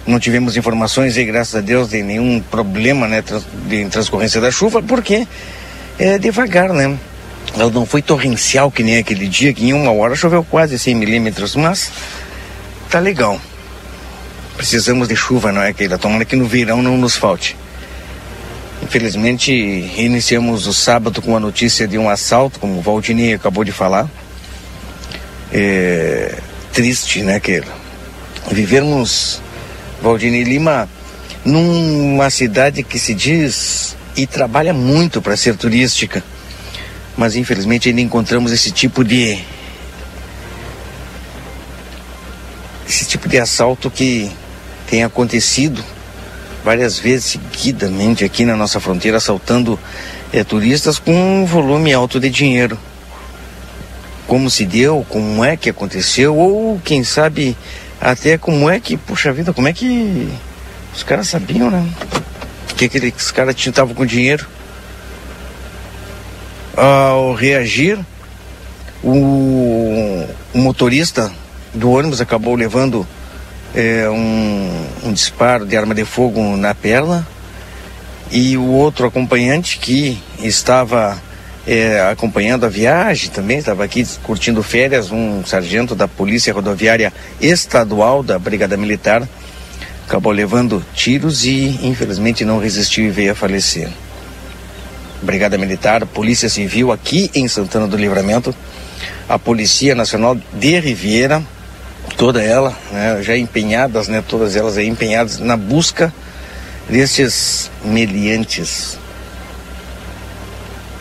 Não 0.09 0.19
tivemos 0.19 0.57
informações 0.57 1.19
e 1.19 1.25
graças 1.25 1.55
a 1.55 1.61
Deus, 1.61 1.91
de 1.91 2.03
nenhum 2.03 2.41
problema, 2.41 3.07
né, 3.07 3.23
de 3.67 3.85
transcorrência 3.91 4.41
da 4.41 4.51
chuva, 4.51 4.83
porque 4.83 5.29
é 5.99 6.19
devagar, 6.19 6.73
né? 6.73 6.99
Ela 7.55 7.71
não 7.71 7.85
foi 7.85 8.01
torrencial 8.01 8.71
que 8.71 8.83
nem 8.83 8.97
aquele 8.97 9.29
dia, 9.29 9.53
que 9.53 9.67
em 9.67 9.75
uma 9.75 9.93
hora 9.93 10.17
choveu 10.17 10.43
quase 10.43 10.79
100 10.79 10.95
milímetros, 10.95 11.55
mas 11.55 11.93
tá 12.89 12.99
legal. 12.99 13.39
Precisamos 14.57 15.09
de 15.09 15.15
chuva, 15.15 15.53
não 15.53 15.63
é, 15.63 15.75
Keila? 15.75 15.99
Tomara 15.99 16.25
que 16.25 16.37
no 16.37 16.47
verão 16.47 16.83
não 16.83 16.97
nos 16.97 17.15
falte. 17.15 17.55
Infelizmente, 18.83 19.53
iniciamos 19.53 20.67
o 20.67 20.73
sábado 20.73 21.21
com 21.21 21.37
a 21.37 21.41
notícia 21.41 21.87
de 21.87 21.99
um 21.99 22.09
assalto, 22.09 22.59
como 22.59 22.79
o 22.79 22.81
Valdinei 22.81 23.35
acabou 23.35 23.63
de 23.63 23.73
falar. 23.73 24.09
É 25.53 26.35
triste, 26.73 27.21
né, 27.23 27.39
que 27.41 27.63
vivermos, 28.51 29.43
Valdinei 30.03 30.45
Lima, 30.45 30.89
numa 31.45 32.31
cidade 32.31 32.83
que 32.83 32.99
se 32.99 33.15
diz 33.15 33.97
e 34.17 34.27
trabalha 34.27 34.73
muito 34.73 35.21
para 35.21 35.37
ser 35.37 35.57
turística, 35.57 36.23
mas 37.17 37.37
infelizmente 37.37 37.89
ainda 37.89 38.01
encontramos 38.01 38.53
esse 38.53 38.71
tipo 38.71 39.05
de 39.05 39.39
esse 42.89 43.05
tipo 43.05 43.29
de 43.29 43.39
assalto 43.39 43.91
que 43.91 44.31
tem 44.89 45.05
acontecido 45.05 45.85
várias 46.65 46.99
vezes 46.99 47.39
seguidamente 47.53 48.25
aqui 48.25 48.45
na 48.45 48.57
nossa 48.57 48.81
fronteira, 48.81 49.19
assaltando 49.19 49.79
é, 50.33 50.43
turistas 50.43 50.99
com 50.99 51.13
um 51.13 51.45
volume 51.45 51.93
alto 51.93 52.19
de 52.19 52.31
dinheiro. 52.31 52.79
Como 54.27 54.51
se 54.51 54.67
deu, 54.67 55.05
como 55.09 55.45
é 55.45 55.57
que 55.57 55.71
aconteceu, 55.71 56.37
ou 56.37 56.81
quem 56.85 57.05
sabe 57.05 57.57
até 58.01 58.39
como 58.39 58.71
é 58.71 58.79
que, 58.79 58.97
puxa 58.97 59.33
vida, 59.33 59.53
como 59.53 59.69
é 59.69 59.73
que 59.73 60.29
os 60.95 61.03
caras 61.03 61.29
sabiam, 61.29 61.71
né? 61.71 61.89
Que 62.77 62.85
aqueles 62.85 63.31
caras 63.31 63.55
estavam 63.59 63.95
com 63.95 64.07
dinheiro. 64.07 64.47
Ao 66.77 67.35
reagir, 67.35 67.99
o, 69.03 70.27
o 70.55 70.59
motorista 70.59 71.33
do 71.75 71.91
ônibus 71.91 72.21
acabou 72.21 72.55
levando 72.55 73.07
é, 73.75 74.09
um, 74.09 74.87
um 75.05 75.13
disparo 75.13 75.67
de 75.67 75.77
arma 75.77 75.95
de 75.95 76.05
fogo 76.05 76.57
na 76.57 76.75
perna 76.75 77.27
e 78.31 78.57
o 78.57 78.67
outro 78.67 79.07
acompanhante 79.07 79.79
que 79.79 80.21
estava 80.41 81.21
é, 81.69 82.01
acompanhando 82.01 82.65
a 82.65 82.69
viagem 82.71 83.29
também, 83.29 83.59
estava 83.59 83.85
aqui 83.85 84.03
curtindo 84.23 84.63
férias, 84.63 85.13
um 85.13 85.45
sargento 85.45 85.95
da 85.95 86.09
Polícia 86.09 86.51
Rodoviária 86.51 87.13
Estadual 87.39 88.23
da 88.23 88.39
Brigada 88.39 88.75
Militar, 88.75 89.29
acabou 90.07 90.33
levando 90.33 90.83
tiros 90.95 91.45
e 91.45 91.79
infelizmente 91.83 92.43
não 92.43 92.59
resistiu 92.59 93.05
e 93.05 93.11
veio 93.11 93.33
a 93.33 93.35
falecer. 93.35 93.91
Brigada 95.21 95.59
Militar, 95.59 96.07
Polícia 96.07 96.49
Civil 96.49 96.91
aqui 96.91 97.31
em 97.35 97.47
Santana 97.47 97.87
do 97.87 97.99
Livramento, 97.99 98.55
a 99.29 99.39
Polícia 99.39 99.95
Nacional 99.95 100.39
de 100.55 100.81
Riviera, 100.81 101.43
toda 102.17 102.43
ela, 102.43 102.75
né, 102.91 103.23
já 103.23 103.37
empenhadas, 103.37 104.09
né, 104.09 104.25
todas 104.27 104.57
elas 104.57 104.79
aí 104.79 104.89
empenhadas 104.89 105.39
na 105.39 105.57
busca 105.57 106.15
desses 106.89 107.71
meliantes, 107.85 108.97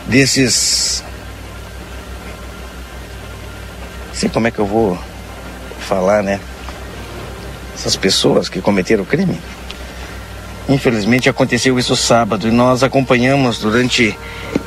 desses. 0.08 1.04
Sei 4.12 4.28
como 4.28 4.48
é 4.48 4.50
que 4.50 4.58
eu 4.58 4.66
vou 4.66 4.98
falar, 5.80 6.22
né? 6.22 6.40
Essas 7.74 7.94
pessoas 7.94 8.48
que 8.48 8.60
cometeram 8.60 9.04
o 9.04 9.06
crime. 9.06 9.38
Infelizmente 10.68 11.30
aconteceu 11.30 11.78
isso 11.78 11.96
sábado 11.96 12.46
e 12.46 12.50
nós 12.50 12.82
acompanhamos 12.82 13.58
durante 13.58 14.18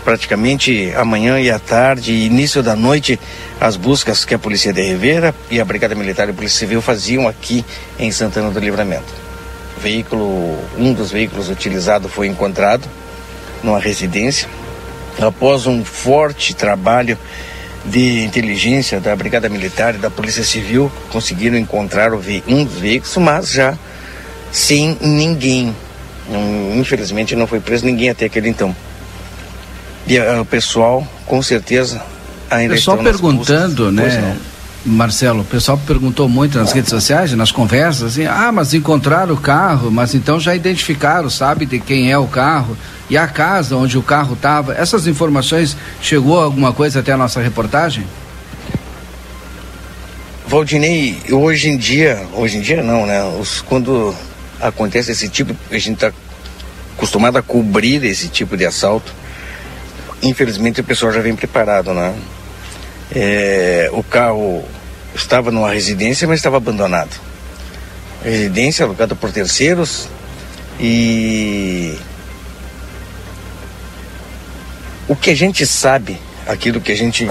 praticamente 0.04 0.92
a 0.96 1.06
manhã 1.06 1.40
e 1.40 1.52
a 1.52 1.60
tarde, 1.60 2.12
início 2.12 2.64
da 2.64 2.76
noite, 2.76 3.20
as 3.60 3.76
buscas 3.76 4.26
que 4.26 4.34
a 4.34 4.40
Polícia 4.40 4.74
de 4.74 4.82
Rivera 4.82 5.36
e 5.52 5.60
a 5.60 5.66
Brigada 5.66 5.94
Militar 5.94 6.28
e 6.28 6.32
a 6.32 6.34
Polícia 6.34 6.58
Civil 6.58 6.82
faziam 6.82 7.28
aqui 7.28 7.64
em 8.00 8.12
Santana 8.12 8.50
do 8.50 8.60
Livramento. 8.60 9.14
O 9.78 9.80
veículo, 9.80 10.58
um 10.76 10.92
dos 10.92 11.12
veículos 11.12 11.50
utilizado 11.50 12.10
foi 12.10 12.28
encontrado 12.28 12.88
numa 13.64 13.80
residência. 13.80 14.50
Após 15.22 15.68
um 15.68 15.84
forte 15.86 16.54
trabalho 16.54 17.18
de 17.86 18.24
inteligência 18.24 19.00
da 19.00 19.16
Brigada 19.16 19.50
Militar 19.50 19.96
e 19.96 19.98
da 19.98 20.10
Polícia 20.10 20.44
Civil, 20.44 20.92
conseguiram 21.12 21.58
encontrar 21.58 22.14
um 22.14 22.66
dos 22.66 22.76
veículos, 22.76 23.16
mas 23.18 23.52
já 23.52 23.78
sem 24.52 24.98
ninguém. 25.02 25.76
infelizmente 26.76 27.36
não 27.36 27.48
foi 27.48 27.60
preso 27.60 27.86
ninguém 27.86 28.10
até 28.10 28.26
aquele 28.26 28.50
então. 28.50 28.76
E 30.08 30.18
uh, 30.20 30.42
o 30.42 30.46
pessoal, 30.46 31.08
com 31.26 31.42
certeza, 31.42 32.02
ainda 32.50 32.74
pessoal 32.74 32.98
perguntando, 32.98 33.92
né? 33.92 34.38
Marcelo, 34.84 35.42
o 35.42 35.46
pessoal 35.46 35.80
perguntou 35.86 36.28
muito 36.28 36.58
nas 36.58 36.72
redes 36.72 36.90
sociais, 36.90 37.32
nas 37.34 37.52
conversas, 37.52 38.14
assim, 38.14 38.26
ah, 38.26 38.52
mas 38.52 38.74
encontraram 38.74 39.36
o 39.36 39.38
carro, 39.38 39.92
mas 39.92 40.16
então 40.16 40.40
já 40.40 40.56
identificaram, 40.56 41.30
sabe 41.30 41.68
de 41.68 41.80
quem 41.80 42.12
é 42.12 42.18
o 42.18 42.26
carro 42.26 42.76
e 43.08 43.16
a 43.16 43.28
casa 43.28 43.76
onde 43.76 43.98
o 43.98 44.02
carro 44.02 44.34
estava. 44.34 44.74
Essas 44.74 45.06
informações 45.06 45.78
chegou 46.02 46.42
alguma 46.42 46.74
coisa 46.74 47.00
até 47.00 47.12
a 47.12 47.18
nossa 47.18 47.40
reportagem? 47.40 48.06
Valdinei, 50.48 51.22
hoje 51.32 51.70
em 51.70 51.78
dia, 51.78 52.26
hoje 52.34 52.58
em 52.58 52.62
dia 52.62 52.82
não, 52.82 53.06
né? 53.06 53.24
Os, 53.40 53.62
quando 53.62 54.16
acontece 54.60 55.12
esse 55.12 55.30
tipo, 55.30 55.56
a 55.70 55.78
gente 55.78 55.94
está 55.94 56.12
acostumado 56.98 57.38
a 57.38 57.42
cobrir 57.42 58.04
esse 58.04 58.28
tipo 58.28 58.58
de 58.58 58.66
assalto 58.66 59.14
infelizmente 60.22 60.82
o 60.82 60.84
pessoal 60.84 61.12
já 61.12 61.22
vem 61.22 61.36
preparado, 61.36 61.94
né? 61.94 62.14
É, 63.14 63.90
o 63.92 64.04
carro 64.04 64.64
estava 65.14 65.52
numa 65.52 65.72
residência, 65.72 66.28
mas 66.28 66.40
estava 66.40 66.58
abandonado. 66.58 67.20
Residência 68.24 68.86
alugada 68.86 69.16
por 69.16 69.32
terceiros 69.32 70.08
e 70.80 71.98
o 75.08 75.16
que 75.16 75.32
a 75.32 75.36
gente 75.36 75.66
sabe, 75.66 76.18
aquilo 76.48 76.80
que 76.80 76.92
a 76.92 76.96
gente 76.96 77.30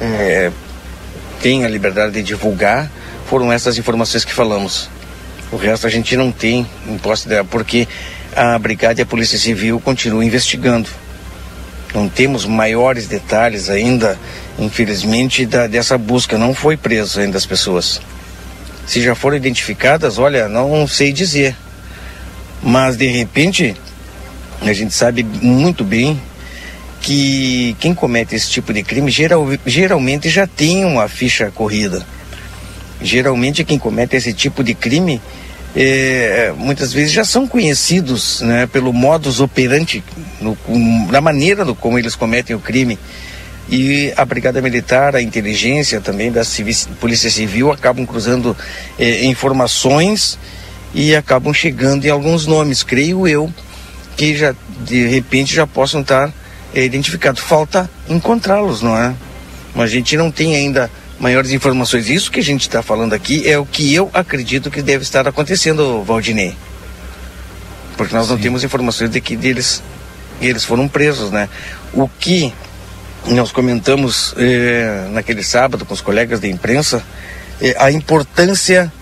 é, 0.00 0.50
tem 1.40 1.64
a 1.64 1.68
liberdade 1.68 2.12
de 2.12 2.22
divulgar, 2.22 2.90
foram 3.26 3.52
essas 3.52 3.76
informações 3.76 4.24
que 4.24 4.32
falamos. 4.32 4.88
O 5.52 5.56
resto 5.56 5.86
a 5.86 5.90
gente 5.90 6.16
não 6.16 6.32
tem 6.32 6.66
em 6.86 6.96
posse 6.96 7.28
dela, 7.28 7.44
porque 7.44 7.86
a 8.34 8.58
Brigada 8.58 9.00
e 9.00 9.02
a 9.02 9.06
Polícia 9.06 9.38
Civil 9.38 9.80
continuam 9.80 10.22
investigando. 10.22 10.88
Não 11.94 12.08
temos 12.08 12.46
maiores 12.46 13.06
detalhes 13.06 13.68
ainda, 13.68 14.18
infelizmente, 14.60 15.46
da, 15.46 15.66
dessa 15.66 15.98
busca. 15.98 16.38
Não 16.38 16.54
foi 16.54 16.76
preso 16.76 17.20
ainda 17.20 17.38
as 17.38 17.46
pessoas. 17.46 18.00
Se 18.86 19.02
já 19.02 19.14
foram 19.14 19.36
identificadas, 19.36 20.18
olha, 20.18 20.48
não 20.48 20.86
sei 20.86 21.12
dizer. 21.12 21.56
Mas 22.62 22.96
de 22.96 23.06
repente, 23.06 23.74
a 24.60 24.72
gente 24.72 24.92
sabe 24.92 25.24
muito 25.24 25.82
bem 25.82 26.20
que 27.00 27.74
quem 27.80 27.94
comete 27.94 28.34
esse 28.34 28.50
tipo 28.50 28.72
de 28.74 28.82
crime 28.82 29.10
geral, 29.10 29.48
geralmente 29.64 30.28
já 30.28 30.46
tem 30.46 30.84
uma 30.84 31.08
ficha 31.08 31.50
corrida. 31.50 32.04
Geralmente 33.02 33.64
quem 33.64 33.78
comete 33.78 34.16
esse 34.16 34.34
tipo 34.34 34.62
de 34.62 34.74
crime 34.74 35.20
é, 35.74 36.52
muitas 36.56 36.92
vezes 36.92 37.12
já 37.12 37.24
são 37.24 37.46
conhecidos 37.46 38.40
né, 38.42 38.66
pelo 38.66 38.92
modus 38.92 39.40
operandi, 39.40 40.02
no, 40.40 40.58
na 41.10 41.20
maneira 41.20 41.64
do, 41.64 41.74
como 41.74 41.98
eles 41.98 42.14
cometem 42.14 42.54
o 42.54 42.60
crime. 42.60 42.98
E 43.70 44.12
a 44.16 44.24
Brigada 44.24 44.60
Militar, 44.60 45.14
a 45.14 45.22
inteligência 45.22 46.00
também 46.00 46.32
da 46.32 46.42
Polícia 46.98 47.30
Civil 47.30 47.70
acabam 47.70 48.04
cruzando 48.04 48.56
é, 48.98 49.24
informações 49.24 50.36
e 50.92 51.14
acabam 51.14 51.54
chegando 51.54 52.04
em 52.04 52.10
alguns 52.10 52.46
nomes, 52.46 52.82
creio 52.82 53.28
eu, 53.28 53.52
que 54.16 54.36
já 54.36 54.54
de 54.80 55.06
repente 55.06 55.54
já 55.54 55.68
possam 55.68 56.00
estar 56.00 56.32
é, 56.74 56.84
identificados. 56.84 57.40
Falta 57.40 57.88
encontrá-los, 58.08 58.82
não 58.82 58.96
é? 58.96 59.14
Mas 59.72 59.84
a 59.84 59.94
gente 59.94 60.16
não 60.16 60.32
tem 60.32 60.56
ainda 60.56 60.90
maiores 61.20 61.52
informações. 61.52 62.10
Isso 62.10 62.30
que 62.30 62.40
a 62.40 62.42
gente 62.42 62.62
está 62.62 62.82
falando 62.82 63.12
aqui 63.12 63.48
é 63.48 63.56
o 63.56 63.64
que 63.64 63.94
eu 63.94 64.10
acredito 64.12 64.68
que 64.68 64.82
deve 64.82 65.04
estar 65.04 65.28
acontecendo, 65.28 66.02
Valdinei. 66.02 66.56
Porque 67.96 68.14
nós 68.14 68.26
Sim. 68.26 68.32
não 68.32 68.38
temos 68.40 68.64
informações 68.64 69.10
de 69.10 69.20
que 69.20 69.34
eles, 69.34 69.80
eles 70.40 70.64
foram 70.64 70.88
presos, 70.88 71.30
né? 71.30 71.48
O 71.92 72.08
que 72.08 72.52
nós 73.26 73.52
comentamos 73.52 74.34
eh, 74.36 75.08
naquele 75.10 75.42
sábado 75.42 75.84
com 75.84 75.94
os 75.94 76.00
colegas 76.00 76.40
da 76.40 76.48
imprensa, 76.48 77.02
eh, 77.60 77.74
a 77.78 77.90
importância 77.90 78.92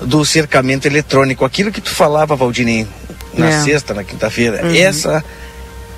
do 0.00 0.24
cercamento 0.24 0.86
eletrônico. 0.86 1.44
Aquilo 1.44 1.72
que 1.72 1.80
tu 1.80 1.90
falava, 1.90 2.36
Valdinei, 2.36 2.86
na 3.34 3.48
é. 3.48 3.62
sexta, 3.62 3.94
na 3.94 4.04
quinta-feira, 4.04 4.64
uhum. 4.64 4.74
essa, 4.74 5.24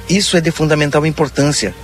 isso 0.08 0.36
é 0.36 0.40
de 0.40 0.50
fundamental 0.50 1.04
importância. 1.06 1.74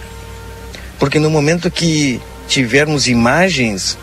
Porque 0.98 1.18
no 1.18 1.30
momento 1.30 1.70
que 1.70 2.20
tivermos 2.48 3.06
imagens, 3.06 3.96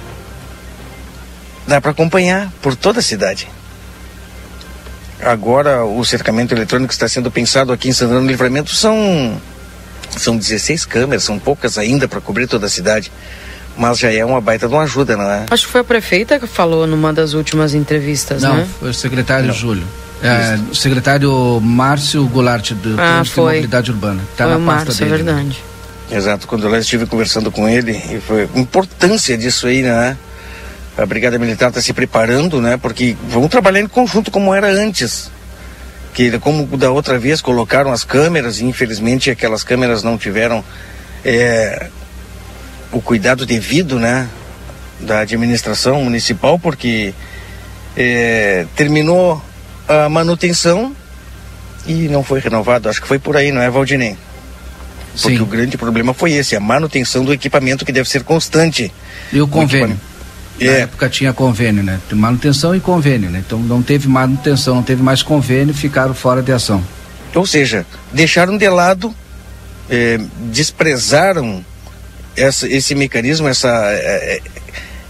dá 1.67 1.81
para 1.81 1.91
acompanhar 1.91 2.51
por 2.61 2.75
toda 2.75 2.99
a 2.99 3.03
cidade. 3.03 3.47
Agora, 5.21 5.83
o 5.83 6.03
cercamento 6.05 6.53
eletrônico 6.53 6.93
está 6.93 7.07
sendo 7.07 7.31
pensado 7.31 7.73
aqui 7.73 7.89
em 7.89 7.93
Santana 7.93 8.21
do 8.21 8.27
Livramento 8.27 8.71
são, 8.71 9.41
são 10.17 10.37
16 10.37 10.85
câmeras, 10.85 11.23
são 11.23 11.39
poucas 11.39 11.77
ainda 11.77 12.07
para 12.07 12.21
cobrir 12.21 12.47
toda 12.47 12.65
a 12.65 12.69
cidade. 12.69 13.11
Mas 13.77 13.99
já 13.99 14.11
é 14.11 14.23
uma 14.23 14.39
baita 14.39 14.67
de 14.67 14.73
uma 14.73 14.83
ajuda, 14.83 15.17
não 15.17 15.29
é? 15.29 15.45
Acho 15.51 15.65
que 15.65 15.71
foi 15.71 15.81
a 15.81 15.83
prefeita 15.83 16.39
que 16.39 16.47
falou 16.47 16.87
numa 16.87 17.11
das 17.11 17.33
últimas 17.33 17.73
entrevistas, 17.73 18.41
não, 18.41 18.55
né? 18.55 18.67
foi 18.79 18.89
o 18.89 18.93
secretário 18.93 19.47
não. 19.47 19.53
Júlio. 19.53 19.83
É, 20.23 20.57
o 20.71 20.75
secretário 20.75 21.59
Márcio 21.61 22.25
Goulart, 22.27 22.71
do 22.71 22.95
ah, 22.99 23.23
foi. 23.25 23.55
Mobilidade 23.55 23.91
Urbana. 23.91 24.21
Tá 24.37 24.45
foi 24.45 24.53
na 24.53 24.57
o 24.57 24.61
Márcio, 24.61 24.91
é 24.91 24.93
dele, 24.95 25.13
é 25.13 25.17
verdade. 25.17 25.63
Né? 26.09 26.17
Exato, 26.17 26.47
quando 26.47 26.67
eu 26.67 26.75
estive 26.79 27.05
conversando 27.05 27.51
com 27.51 27.67
ele, 27.67 27.91
e 27.91 28.21
foi 28.21 28.43
a 28.43 28.59
importância 28.59 29.37
disso 29.37 29.67
aí, 29.67 29.81
né? 29.81 30.17
A 30.97 31.05
Brigada 31.05 31.37
Militar 31.37 31.69
está 31.69 31.81
se 31.81 31.91
preparando, 31.91 32.61
né? 32.61 32.77
Porque 32.77 33.17
vamos 33.27 33.49
trabalhar 33.49 33.81
em 33.81 33.87
conjunto 33.87 34.31
como 34.31 34.53
era 34.53 34.71
antes. 34.71 35.29
Que 36.15 36.39
como 36.39 36.65
da 36.77 36.89
outra 36.89 37.19
vez 37.19 37.41
colocaram 37.41 37.91
as 37.91 38.03
câmeras 38.03 38.59
e 38.59 38.65
infelizmente 38.65 39.29
aquelas 39.29 39.63
câmeras 39.63 40.01
não 40.01 40.17
tiveram 40.17 40.63
é, 41.23 41.89
o 42.91 43.01
cuidado 43.01 43.45
devido, 43.45 43.99
né? 43.99 44.27
Da 45.01 45.19
administração 45.19 46.01
municipal, 46.01 46.57
porque 46.57 47.13
é, 47.97 48.65
terminou 48.77 49.43
a 49.87 50.07
manutenção 50.07 50.95
e 51.85 52.07
não 52.07 52.23
foi 52.23 52.39
renovado. 52.39 52.89
Acho 52.89 53.01
que 53.01 53.07
foi 53.07 53.19
por 53.19 53.35
aí, 53.35 53.51
não 53.51 53.61
é, 53.61 53.69
Valdinei? 53.69 54.17
Porque 55.21 55.37
Sim. 55.37 55.43
o 55.43 55.45
grande 55.45 55.77
problema 55.77 56.13
foi 56.13 56.31
esse, 56.31 56.55
a 56.55 56.59
manutenção 56.59 57.23
do 57.23 57.33
equipamento 57.33 57.85
que 57.85 57.91
deve 57.91 58.09
ser 58.09 58.23
constante. 58.23 58.91
E 59.31 59.41
o 59.41 59.47
convênio? 59.47 59.99
Na 60.59 60.71
é. 60.71 60.79
época 60.81 61.09
tinha 61.09 61.33
convênio, 61.33 61.83
né? 61.83 61.99
Manutenção 62.11 62.75
e 62.75 62.79
convênio, 62.79 63.29
né? 63.29 63.43
Então 63.45 63.59
não 63.59 63.81
teve 63.81 64.07
manutenção, 64.07 64.75
não 64.75 64.83
teve 64.83 65.03
mais 65.03 65.21
convênio, 65.21 65.73
ficaram 65.73 66.13
fora 66.13 66.41
de 66.41 66.51
ação. 66.51 66.83
Ou 67.33 67.45
seja, 67.45 67.85
deixaram 68.13 68.57
de 68.57 68.69
lado, 68.69 69.13
eh, 69.89 70.19
desprezaram 70.51 71.63
essa, 72.37 72.67
esse 72.67 72.95
mecanismo, 72.95 73.47
essa, 73.49 73.67
eh, 73.91 74.41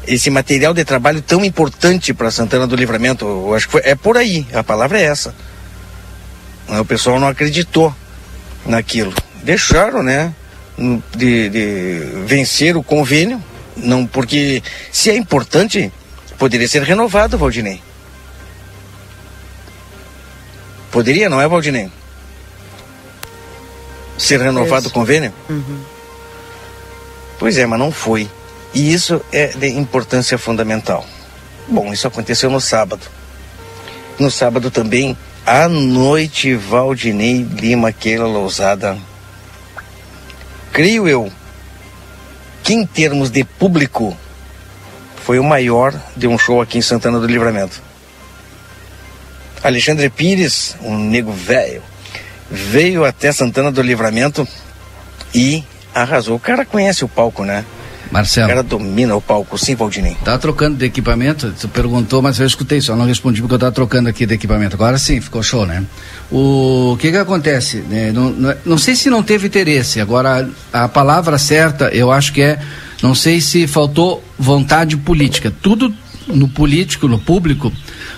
esse 0.07 0.31
material 0.31 0.73
de 0.73 0.83
trabalho 0.83 1.21
tão 1.21 1.45
importante 1.45 2.13
para 2.13 2.31
Santana 2.31 2.65
do 2.65 2.75
Livramento. 2.75 3.25
Eu 3.25 3.53
acho 3.53 3.67
que 3.67 3.73
foi, 3.73 3.81
é 3.83 3.93
por 3.93 4.17
aí, 4.17 4.47
a 4.53 4.63
palavra 4.63 4.99
é 4.99 5.03
essa. 5.03 5.35
O 6.67 6.85
pessoal 6.85 7.19
não 7.19 7.27
acreditou 7.27 7.95
naquilo 8.65 9.13
deixaram, 9.45 10.01
né, 10.01 10.33
de, 11.15 11.49
de 11.49 11.99
vencer 12.25 12.75
o 12.75 12.83
convênio, 12.83 13.41
não 13.75 14.05
porque 14.05 14.62
se 14.91 15.10
é 15.10 15.15
importante, 15.15 15.91
poderia 16.38 16.67
ser 16.67 16.84
renovado, 16.84 17.38
Valdinei. 17.38 17.82
Poderia, 20.91 21.29
não 21.29 21.41
é, 21.41 21.48
Valdinei? 21.48 21.91
Ser 24.17 24.39
renovado 24.39 24.88
o 24.88 24.91
convênio? 24.91 25.34
Uhum. 25.49 25.82
Pois 27.38 27.58
é, 27.58 27.65
mas 27.65 27.80
não 27.80 27.91
foi. 27.91 28.30
E 28.73 28.93
isso 28.93 29.21
é 29.32 29.47
de 29.47 29.67
importância 29.67 30.38
fundamental. 30.38 31.06
Bom, 31.67 31.91
isso 31.91 32.08
aconteceu 32.08 32.49
no 32.49 32.62
sábado. 32.62 33.02
No 34.17 34.32
sábado 34.32 34.71
também, 34.71 35.17
à 35.45 35.67
noite, 35.67 36.56
Valdinei 36.56 37.41
Lima 37.43 37.91
Keila 37.91 38.26
Lousada 38.26 38.97
creio 40.76 41.08
eu, 41.08 41.32
que 42.65 42.73
em 42.73 42.84
termos 42.84 43.30
de 43.30 43.43
público, 43.43 44.17
foi 45.23 45.38
o 45.38 45.43
maior 45.43 45.93
de 46.17 46.28
um 46.28 46.36
show 46.36 46.60
aqui 46.60 46.80
em 46.80 46.82
Santana 46.82 47.19
do 47.19 47.28
Livramento. 47.28 47.80
Alexandre 49.63 50.10
Pires, 50.10 50.75
um 50.82 50.97
nego 50.97 51.32
velho, 51.32 51.84
veio 52.49 53.06
até 53.06 53.32
Santana 53.32 53.71
do 53.71 53.84
Livramento 53.84 54.47
e 55.34 55.63
arrasou. 55.93 56.38
O 56.38 56.39
cara 56.39 56.65
conhece 56.65 57.06
o 57.06 57.08
palco, 57.08 57.45
né? 57.45 57.63
Marcelo. 58.12 58.48
O 58.48 58.50
cara 58.50 58.63
domina 58.63 59.15
o 59.15 59.22
palco, 59.22 59.58
sim, 59.58 59.76
Valdinei. 59.76 60.15
Tá 60.24 60.38
trocando 60.38 60.78
de 60.78 60.86
equipamento? 60.86 61.54
Tu 61.60 61.68
perguntou, 61.68 62.22
mas 62.22 62.39
eu 62.39 62.46
escutei, 62.46 62.82
só 62.82 62.96
não 62.96 63.06
respondi 63.06 63.41
porque 63.41 63.56
eu 63.56 63.60
tava 63.60 63.72
trocando 63.72 64.10
aqui 64.10 64.26
de 64.26 64.34
equipamento. 64.34 64.76
Agora 64.76 64.98
sim, 64.98 65.20
ficou 65.20 65.41
show, 65.44 65.65
né? 65.65 65.84
O 66.32 66.98
que 67.00 67.12
que 67.12 67.18
acontece? 67.18 67.84
É, 67.91 68.12
não, 68.12 68.30
não, 68.30 68.56
não, 68.65 68.78
sei 68.78 68.96
se 68.96 69.10
não 69.10 69.24
teve 69.24 69.48
interesse. 69.48 70.00
Agora, 70.00 70.48
a 70.72 70.88
palavra 70.88 71.38
certa, 71.38 71.89
eu 71.89 72.12
acho 72.12 72.34
que 72.34 72.41
é, 72.41 72.60
não 73.02 73.13
sei 73.13 73.41
se 73.41 73.68
faltou 73.68 74.24
vontade 74.38 74.98
política. 74.98 75.52
Tudo 75.62 75.94
no 76.28 76.48
político, 76.48 77.08
no 77.08 77.20
público, 77.20 77.72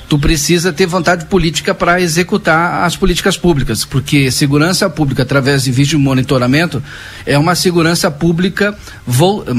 tu 0.07 0.17
precisa 0.17 0.71
ter 0.71 0.85
vontade 0.85 1.25
política 1.25 1.73
para 1.73 1.99
executar 1.99 2.83
as 2.85 2.95
políticas 2.95 3.37
públicas, 3.37 3.83
porque 3.83 4.31
segurança 4.31 4.89
pública 4.89 5.23
através 5.23 5.63
de 5.63 5.71
vídeo 5.71 5.99
monitoramento 5.99 6.81
é 7.25 7.37
uma 7.37 7.55
segurança 7.55 8.09
pública, 8.09 8.77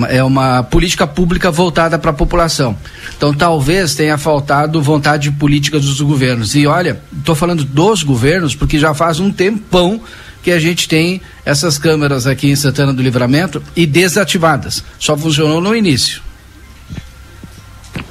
é 0.09 0.23
uma 0.25 0.63
política 0.63 1.07
pública 1.07 1.51
voltada 1.51 1.99
para 1.99 2.11
a 2.11 2.15
população. 2.15 2.77
Então 3.17 3.35
talvez 3.35 3.95
tenha 3.95 4.17
faltado 4.17 4.81
vontade 4.81 5.31
política 5.31 5.79
dos 5.79 6.01
governos. 6.01 6.55
E 6.55 6.67
olha, 6.67 7.01
estou 7.17 7.35
falando 7.35 7.65
dos 7.65 8.03
governos 8.03 8.55
porque 8.55 8.79
já 8.79 8.95
faz 8.95 9.21
um 9.21 9.31
tempão 9.31 10.01
que 10.43 10.51
a 10.51 10.59
gente 10.59 10.89
tem 10.89 11.21
essas 11.45 11.77
câmeras 11.77 12.27
aqui 12.27 12.49
em 12.49 12.57
Santana 12.57 12.93
do 12.93 13.03
Livramento 13.03 13.63
e 13.77 13.85
desativadas. 13.85 14.83
Só 14.99 15.17
funcionou 15.17 15.61
no 15.61 15.75
início 15.75 16.28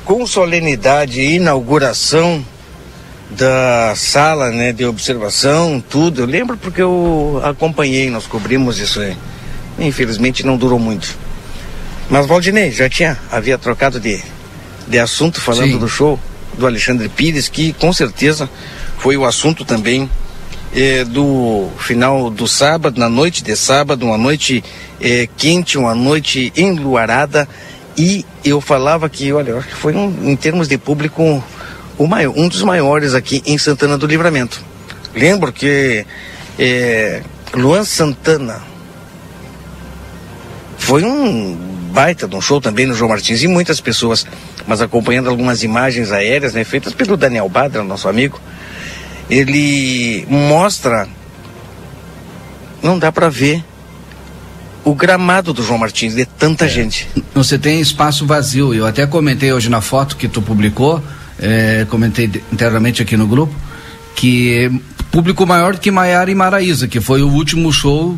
com 0.07 0.25
solenidade 0.25 1.19
e 1.19 1.35
inauguração 1.35 2.43
da 3.29 3.93
sala 3.93 4.49
né, 4.51 4.71
de 4.71 4.85
observação, 4.85 5.83
tudo. 5.89 6.21
Eu 6.21 6.25
lembro 6.25 6.55
porque 6.55 6.81
eu 6.81 7.41
acompanhei, 7.43 8.09
nós 8.09 8.25
cobrimos 8.25 8.79
isso 8.79 9.01
aí. 9.01 9.17
Infelizmente 9.77 10.45
não 10.45 10.55
durou 10.55 10.79
muito. 10.79 11.13
Mas 12.09 12.25
Valdinei 12.25 12.71
já 12.71 12.89
tinha, 12.89 13.17
havia 13.29 13.57
trocado 13.57 13.99
de, 13.99 14.21
de 14.87 14.97
assunto 14.97 15.41
falando 15.41 15.73
Sim. 15.73 15.77
do 15.77 15.89
show 15.89 16.17
do 16.57 16.65
Alexandre 16.65 17.09
Pires, 17.09 17.49
que 17.49 17.73
com 17.73 17.91
certeza 17.91 18.49
foi 18.99 19.17
o 19.17 19.25
assunto 19.25 19.65
também 19.65 20.09
eh, 20.73 21.03
do 21.03 21.67
final 21.79 22.29
do 22.29 22.47
sábado, 22.47 22.97
na 22.97 23.09
noite 23.09 23.43
de 23.43 23.57
sábado, 23.57 24.05
uma 24.05 24.17
noite 24.17 24.63
eh, 25.01 25.27
quente, 25.35 25.77
uma 25.77 25.93
noite 25.93 26.53
enluarada 26.55 27.45
e 27.97 28.23
eu 28.45 28.61
falava 28.61 29.09
que, 29.09 29.33
olha, 29.33 29.57
acho 29.57 29.69
que 29.69 29.75
foi 29.75 29.95
um, 29.95 30.29
em 30.29 30.35
termos 30.35 30.67
de 30.67 30.77
público 30.77 31.43
maior, 31.99 32.33
um 32.37 32.47
dos 32.47 32.61
maiores 32.61 33.15
aqui 33.15 33.41
em 33.45 33.57
Santana 33.57 33.97
do 33.97 34.05
Livramento. 34.05 34.63
Lembro 35.15 35.51
que 35.51 36.05
é, 36.59 37.23
Luan 37.55 37.83
Santana 37.83 38.61
foi 40.77 41.03
um 41.03 41.55
baita 41.91 42.27
de 42.27 42.35
um 42.35 42.41
show 42.41 42.61
também 42.61 42.85
no 42.85 42.93
João 42.93 43.09
Martins 43.09 43.41
e 43.41 43.47
muitas 43.47 43.81
pessoas, 43.81 44.27
mas 44.67 44.79
acompanhando 44.79 45.27
algumas 45.27 45.63
imagens 45.63 46.11
aéreas, 46.11 46.53
né, 46.53 46.63
feitas 46.63 46.93
pelo 46.93 47.17
Daniel 47.17 47.49
Badra, 47.49 47.83
nosso 47.83 48.07
amigo, 48.07 48.39
ele 49.27 50.23
mostra, 50.29 51.07
não 52.83 52.99
dá 52.99 53.11
para 53.11 53.27
ver 53.27 53.63
o 54.87 54.95
gramado 54.95 55.51
do 55.51 55.61
João 55.61 55.77
Martins, 55.77 56.15
de 56.15 56.25
tanta 56.25 56.65
é. 56.65 56.69
gente. 56.69 57.09
Você 57.35 57.57
tem 57.57 57.81
espaço 57.81 58.25
vazio. 58.25 58.73
Eu 58.73 58.85
até 58.85 59.05
comentei 59.05 59.51
hoje 59.51 59.69
na 59.69 59.81
foto 59.81 60.15
que 60.15 60.29
tu 60.29 60.41
publicou, 60.41 61.03
é, 61.37 61.85
comentei 61.89 62.31
internamente 62.53 63.01
aqui 63.01 63.17
no 63.17 63.27
grupo, 63.27 63.53
que 64.15 64.71
público 65.11 65.45
maior 65.45 65.73
do 65.73 65.81
que 65.81 65.91
Maiara 65.91 66.31
e 66.31 66.35
Maraísa, 66.35 66.87
que 66.87 67.01
foi 67.01 67.21
o 67.21 67.27
último 67.27 67.71
show 67.71 68.17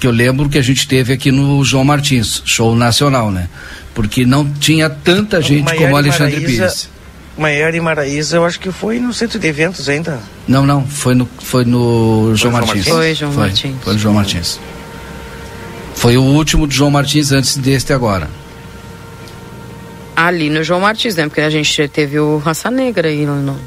que 0.00 0.06
eu 0.06 0.10
lembro 0.10 0.48
que 0.48 0.58
a 0.58 0.62
gente 0.62 0.88
teve 0.88 1.12
aqui 1.12 1.30
no 1.30 1.62
João 1.64 1.84
Martins, 1.84 2.42
show 2.46 2.74
nacional, 2.74 3.30
né? 3.30 3.48
Porque 3.94 4.24
não 4.24 4.50
tinha 4.50 4.88
tanta 4.88 5.40
gente 5.40 5.64
Maiara 5.64 5.84
como 5.84 5.96
Alexandre 5.96 6.40
Maraíza, 6.40 6.62
Pires. 6.62 6.88
Maiara 7.36 7.76
e 7.76 7.80
Maraísa, 7.80 8.36
eu 8.36 8.44
acho 8.44 8.58
que 8.58 8.72
foi 8.72 8.98
no 8.98 9.12
centro 9.12 9.38
de 9.38 9.46
eventos 9.46 9.88
ainda. 9.88 10.18
Não, 10.48 10.64
não, 10.64 10.86
foi 10.86 11.14
no, 11.14 11.28
foi 11.40 11.64
no 11.64 12.32
João, 12.34 12.36
João 12.36 12.52
Martins. 12.52 12.88
Foi 12.88 13.14
João 13.14 13.32
foi, 13.32 13.42
Martins. 13.42 13.76
Foi 13.82 13.92
no 13.92 13.98
João 13.98 14.14
Martins. 14.14 14.60
Foi 16.04 16.18
o 16.18 16.22
último 16.22 16.68
de 16.68 16.76
João 16.76 16.90
Martins 16.90 17.32
antes 17.32 17.56
deste 17.56 17.90
agora. 17.90 18.28
Ali 20.14 20.50
no 20.50 20.62
João 20.62 20.78
Martins, 20.78 21.16
né? 21.16 21.26
Porque 21.26 21.40
a 21.40 21.48
gente 21.48 21.88
teve 21.88 22.18
o 22.18 22.36
Raça 22.36 22.70
Negra 22.70 23.08
aí 23.08 23.24
no. 23.24 23.58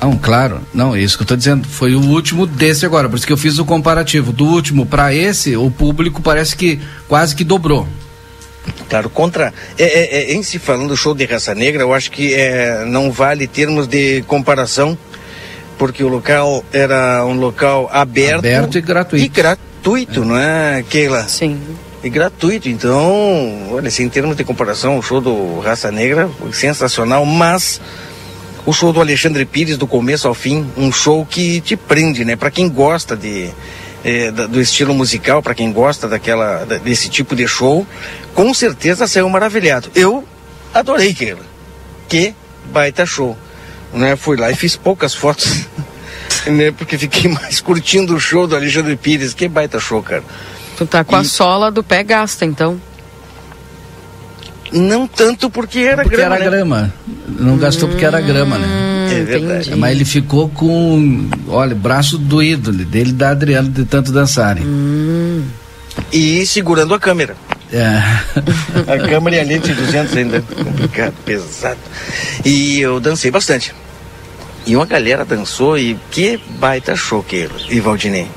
Não, 0.00 0.16
claro. 0.16 0.62
Não, 0.72 0.96
é 0.96 1.00
isso 1.02 1.18
que 1.18 1.24
eu 1.24 1.26
tô 1.26 1.36
dizendo. 1.36 1.68
Foi 1.68 1.94
o 1.94 2.00
último 2.00 2.46
desse 2.46 2.86
agora, 2.86 3.06
por 3.06 3.16
isso 3.16 3.26
que 3.26 3.32
eu 3.34 3.36
fiz 3.36 3.58
o 3.58 3.66
comparativo. 3.66 4.32
Do 4.32 4.46
último 4.46 4.86
para 4.86 5.12
esse, 5.14 5.58
o 5.58 5.70
público 5.70 6.22
parece 6.22 6.56
que 6.56 6.80
quase 7.06 7.36
que 7.36 7.44
dobrou. 7.44 7.86
Claro, 8.88 9.10
contra. 9.10 9.52
É, 9.76 9.84
é, 9.84 10.16
é, 10.22 10.34
em 10.34 10.42
se 10.42 10.58
falando 10.58 10.88
do 10.88 10.96
show 10.96 11.14
de 11.14 11.26
raça 11.26 11.54
negra, 11.54 11.82
eu 11.82 11.92
acho 11.92 12.10
que 12.10 12.32
é, 12.32 12.86
não 12.86 13.12
vale 13.12 13.46
termos 13.46 13.86
de 13.86 14.22
comparação, 14.22 14.96
porque 15.76 16.02
o 16.02 16.08
local 16.08 16.64
era 16.72 17.22
um 17.26 17.34
local 17.34 17.90
aberto, 17.92 18.38
aberto 18.38 18.78
e 18.78 18.80
gratuito. 18.80 19.26
E 19.26 19.28
gratuito, 19.28 19.73
não 20.24 20.38
é, 20.38 20.82
Keila? 20.88 21.28
Sim. 21.28 21.60
E 22.02 22.08
gratuito. 22.08 22.68
Então, 22.68 23.68
olha, 23.70 23.88
assim, 23.88 24.04
em 24.04 24.08
termos 24.08 24.36
de 24.36 24.44
comparação, 24.44 24.98
o 24.98 25.02
show 25.02 25.20
do 25.20 25.60
Raça 25.60 25.90
Negra 25.90 26.28
foi 26.38 26.52
sensacional, 26.52 27.24
mas 27.24 27.80
o 28.66 28.72
show 28.72 28.92
do 28.92 29.00
Alexandre 29.00 29.44
Pires, 29.44 29.76
do 29.76 29.86
começo 29.86 30.26
ao 30.26 30.34
fim, 30.34 30.66
um 30.76 30.90
show 30.90 31.24
que 31.26 31.60
te 31.60 31.76
prende, 31.76 32.24
né? 32.24 32.36
Para 32.36 32.50
quem 32.50 32.68
gosta 32.68 33.16
de 33.16 33.50
é, 34.04 34.30
do 34.30 34.60
estilo 34.60 34.94
musical, 34.94 35.42
para 35.42 35.54
quem 35.54 35.72
gosta 35.72 36.06
daquela, 36.06 36.64
desse 36.84 37.08
tipo 37.08 37.34
de 37.34 37.48
show, 37.48 37.86
com 38.34 38.52
certeza 38.52 39.06
saiu 39.06 39.28
maravilhado. 39.30 39.90
Eu 39.94 40.24
adorei 40.74 41.10
aquilo. 41.10 41.40
Que 42.08 42.34
baita 42.70 43.06
show. 43.06 43.36
Né? 43.92 44.14
Fui 44.14 44.36
lá 44.36 44.50
e 44.50 44.54
fiz 44.54 44.76
poucas 44.76 45.14
fotos, 45.14 45.66
né? 46.46 46.70
Porque 46.72 46.98
fiquei 46.98 47.30
mais 47.32 47.60
curtindo 47.60 48.14
o 48.14 48.20
show 48.20 48.46
do 48.46 48.56
Alexandre 48.56 48.96
Pires. 48.96 49.34
Que 49.34 49.48
baita 49.48 49.78
show, 49.80 50.02
cara. 50.02 50.22
Tu 50.76 50.86
tá 50.86 51.04
com 51.04 51.16
e... 51.16 51.20
a 51.20 51.24
sola 51.24 51.70
do 51.70 51.82
pé 51.82 52.02
gasta, 52.02 52.44
então. 52.44 52.80
Não 54.72 55.06
tanto 55.06 55.48
porque 55.48 55.80
era 55.80 56.02
porque 56.02 56.16
grama. 56.16 56.36
Porque 56.36 56.42
era 56.42 56.50
né? 56.50 56.56
grama. 56.56 56.94
Não 57.38 57.56
gastou 57.56 57.88
porque 57.88 58.04
era 58.04 58.20
grama, 58.20 58.58
né? 58.58 59.12
É 59.12 59.22
verdade. 59.22 59.76
Mas 59.76 59.92
ele 59.94 60.04
ficou 60.04 60.48
com, 60.48 61.28
olha, 61.46 61.74
braço 61.74 62.18
doído 62.18 62.72
dele 62.72 63.12
da 63.12 63.30
Adriano 63.30 63.68
de 63.68 63.84
tanto 63.84 64.10
dançarem. 64.10 64.64
Hum. 64.64 65.44
E 66.12 66.44
segurando 66.46 66.92
a 66.92 66.98
câmera. 66.98 67.36
É. 67.72 68.02
a 68.92 69.08
câmera 69.08 69.36
e 69.36 69.40
a 69.40 69.44
lente 69.44 69.72
200 69.72 70.16
ainda. 70.16 70.42
Complicado, 70.64 71.14
pesado. 71.24 71.78
E 72.44 72.80
eu 72.80 72.98
dancei 72.98 73.30
bastante. 73.30 73.72
E 74.66 74.74
uma 74.76 74.86
galera 74.86 75.24
dançou 75.24 75.78
e 75.78 75.98
que 76.10 76.40
baita 76.58 76.96
show 76.96 77.22
que 77.22 77.48
e 77.68 77.80
Valdinei. 77.80 78.28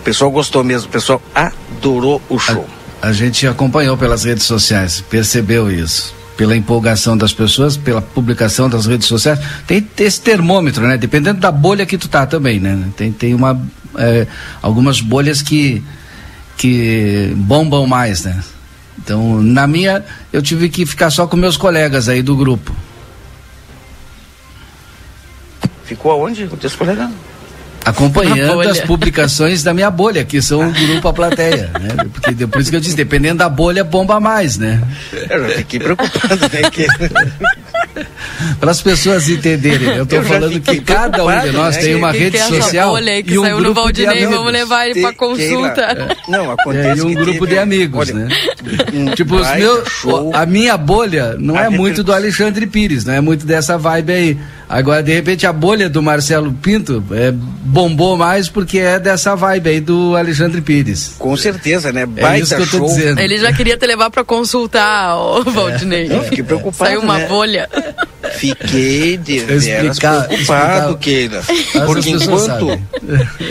O 0.00 0.04
pessoal 0.04 0.30
gostou 0.30 0.62
mesmo, 0.62 0.88
o 0.88 0.92
pessoal 0.92 1.20
adorou 1.34 2.20
o 2.28 2.38
show. 2.38 2.68
A 3.02 3.12
gente 3.12 3.46
acompanhou 3.46 3.96
pelas 3.96 4.24
redes 4.24 4.44
sociais, 4.44 5.02
percebeu 5.10 5.70
isso. 5.70 6.14
Pela 6.36 6.56
empolgação 6.56 7.16
das 7.16 7.32
pessoas, 7.32 7.76
pela 7.76 8.02
publicação 8.02 8.68
das 8.68 8.86
redes 8.86 9.06
sociais. 9.06 9.38
Tem 9.66 9.86
esse 9.98 10.20
termômetro, 10.20 10.86
né? 10.86 10.96
Dependendo 10.96 11.40
da 11.40 11.50
bolha 11.50 11.86
que 11.86 11.96
tu 11.96 12.08
tá 12.08 12.26
também, 12.26 12.58
né? 12.58 12.88
Tem, 12.96 13.12
tem 13.12 13.34
uma, 13.34 13.60
é, 13.96 14.26
algumas 14.60 15.00
bolhas 15.00 15.42
que, 15.42 15.82
que 16.56 17.32
bombam 17.36 17.86
mais, 17.86 18.24
né? 18.24 18.42
Então, 18.98 19.42
na 19.42 19.66
minha, 19.66 20.04
eu 20.32 20.42
tive 20.42 20.68
que 20.68 20.86
ficar 20.86 21.10
só 21.10 21.26
com 21.26 21.36
meus 21.36 21.56
colegas 21.56 22.08
aí 22.08 22.22
do 22.22 22.36
grupo. 22.36 22.74
Ficou 25.84 26.12
aonde 26.12 26.46
com 26.46 26.56
teus 26.56 26.74
colegas? 26.74 27.10
acompanhando 27.84 28.60
as 28.62 28.80
publicações 28.80 29.62
da 29.62 29.74
minha 29.74 29.90
bolha, 29.90 30.24
que 30.24 30.40
são 30.40 30.68
o 30.68 30.72
grupo 30.72 31.08
A 31.08 31.12
Plateia, 31.12 31.70
né? 31.78 32.06
Porque 32.12 32.46
por 32.46 32.60
isso 32.60 32.70
que 32.70 32.76
eu 32.76 32.80
disse, 32.80 32.96
dependendo 32.96 33.38
da 33.38 33.48
bolha, 33.48 33.84
bomba 33.84 34.18
mais, 34.18 34.56
né? 34.56 34.82
Eu 35.28 35.48
já 35.48 35.56
fiquei 35.56 35.80
preocupado, 35.80 36.40
né? 36.40 36.70
Que... 36.70 36.86
Para 38.58 38.70
as 38.70 38.82
pessoas 38.82 39.28
entenderem, 39.28 39.96
eu 39.96 40.04
estou 40.04 40.22
falando 40.22 40.60
que 40.60 40.80
cada 40.80 41.24
um 41.24 41.40
de 41.40 41.50
nós 41.52 41.76
né? 41.76 41.82
tem 41.82 41.94
uma 41.94 42.10
rede 42.10 42.38
que 42.38 42.44
social 42.44 42.90
bolha 42.90 43.12
aí 43.12 43.22
que 43.22 43.34
e 43.34 43.38
um 43.38 43.42
saiu 43.42 43.56
grupo 43.56 43.68
no 43.68 43.82
Valdinei, 43.82 44.18
de 44.18 44.26
vamos 44.26 44.52
levar 44.52 44.88
ele 44.88 45.00
para 45.00 45.12
consulta. 45.12 45.82
É. 45.82 46.16
Não, 46.28 46.50
acontece 46.50 47.00
é, 47.00 47.02
e 47.02 47.02
um 47.02 47.14
grupo 47.14 47.40
teve, 47.40 47.46
de 47.46 47.58
amigos, 47.58 48.10
olha, 48.10 48.14
né? 48.14 48.28
Um 48.92 49.10
tipo, 49.14 49.36
os 49.36 49.56
meus, 49.56 49.88
a 50.34 50.44
minha 50.46 50.76
bolha 50.76 51.36
não 51.38 51.56
a 51.56 51.64
é 51.64 51.68
muito 51.68 52.02
do 52.02 52.12
Alexandre 52.12 52.66
Pires, 52.66 53.04
não 53.04 53.14
é 53.14 53.20
muito 53.20 53.46
dessa 53.46 53.78
vibe 53.78 54.12
aí. 54.12 54.38
Agora, 54.68 55.02
de 55.02 55.12
repente, 55.12 55.46
a 55.46 55.52
bolha 55.52 55.88
do 55.88 56.02
Marcelo 56.02 56.52
Pinto 56.52 57.04
é, 57.12 57.30
bombou 57.32 58.16
mais 58.16 58.48
porque 58.48 58.78
é 58.78 58.98
dessa 58.98 59.34
vibe 59.34 59.68
aí 59.68 59.80
do 59.80 60.16
Alexandre 60.16 60.60
Pires. 60.60 61.14
Com 61.18 61.36
certeza, 61.36 61.92
né? 61.92 62.06
Baita 62.06 62.36
é 62.36 62.40
isso 62.40 62.56
que 62.56 62.62
eu 62.62 62.66
tô 62.66 62.78
show. 62.78 62.86
dizendo. 62.86 63.20
Ele 63.20 63.36
já 63.38 63.52
queria 63.52 63.76
te 63.76 63.86
levar 63.86 64.10
para 64.10 64.24
consultar, 64.24 65.16
o 65.16 65.44
Valdinei. 65.44 66.08
Eu 66.10 66.22
fiquei 66.24 66.42
preocupado. 66.42 66.90
Saiu 66.90 67.02
uma 67.02 67.18
né? 67.18 67.26
bolha. 67.26 67.68
Fiquei 68.32 69.16
de 69.16 69.38
veras 69.40 69.98
preocupado, 69.98 70.96
Keila. 70.98 71.42
Porque 71.86 72.10
enquanto, 72.10 72.80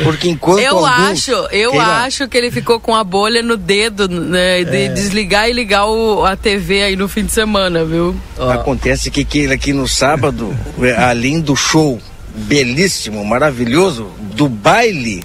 porque 0.04 0.30
enquanto 0.30 0.60
eu 0.60 0.86
alguns, 0.86 1.12
acho, 1.12 1.32
eu 1.52 1.72
Keila, 1.72 2.04
acho 2.04 2.28
que 2.28 2.38
ele 2.38 2.52
ficou 2.52 2.80
com 2.80 2.96
a 2.96 3.04
bolha 3.04 3.42
no 3.42 3.58
dedo, 3.58 4.08
né, 4.08 4.64
de 4.64 4.78
É. 4.78 4.88
desligar 4.90 5.50
e 5.50 5.54
ligar 5.54 5.86
o, 5.86 6.26
a 6.26 6.36
TV 6.36 6.84
aí 6.84 6.96
no 6.96 7.08
fim 7.08 7.24
de 7.26 7.32
semana, 7.32 7.86
viu? 7.86 8.16
Acontece 8.52 9.10
que 9.12 9.24
Keila 9.24 9.54
aqui 9.54 9.74
no 9.74 9.88
sábado, 9.88 10.56
é, 10.82 10.92
além 11.04 11.40
do 11.40 11.56
show 11.56 12.00
belíssimo, 12.36 13.24
maravilhoso, 13.24 14.08
do 14.36 14.50
baile 14.50 15.24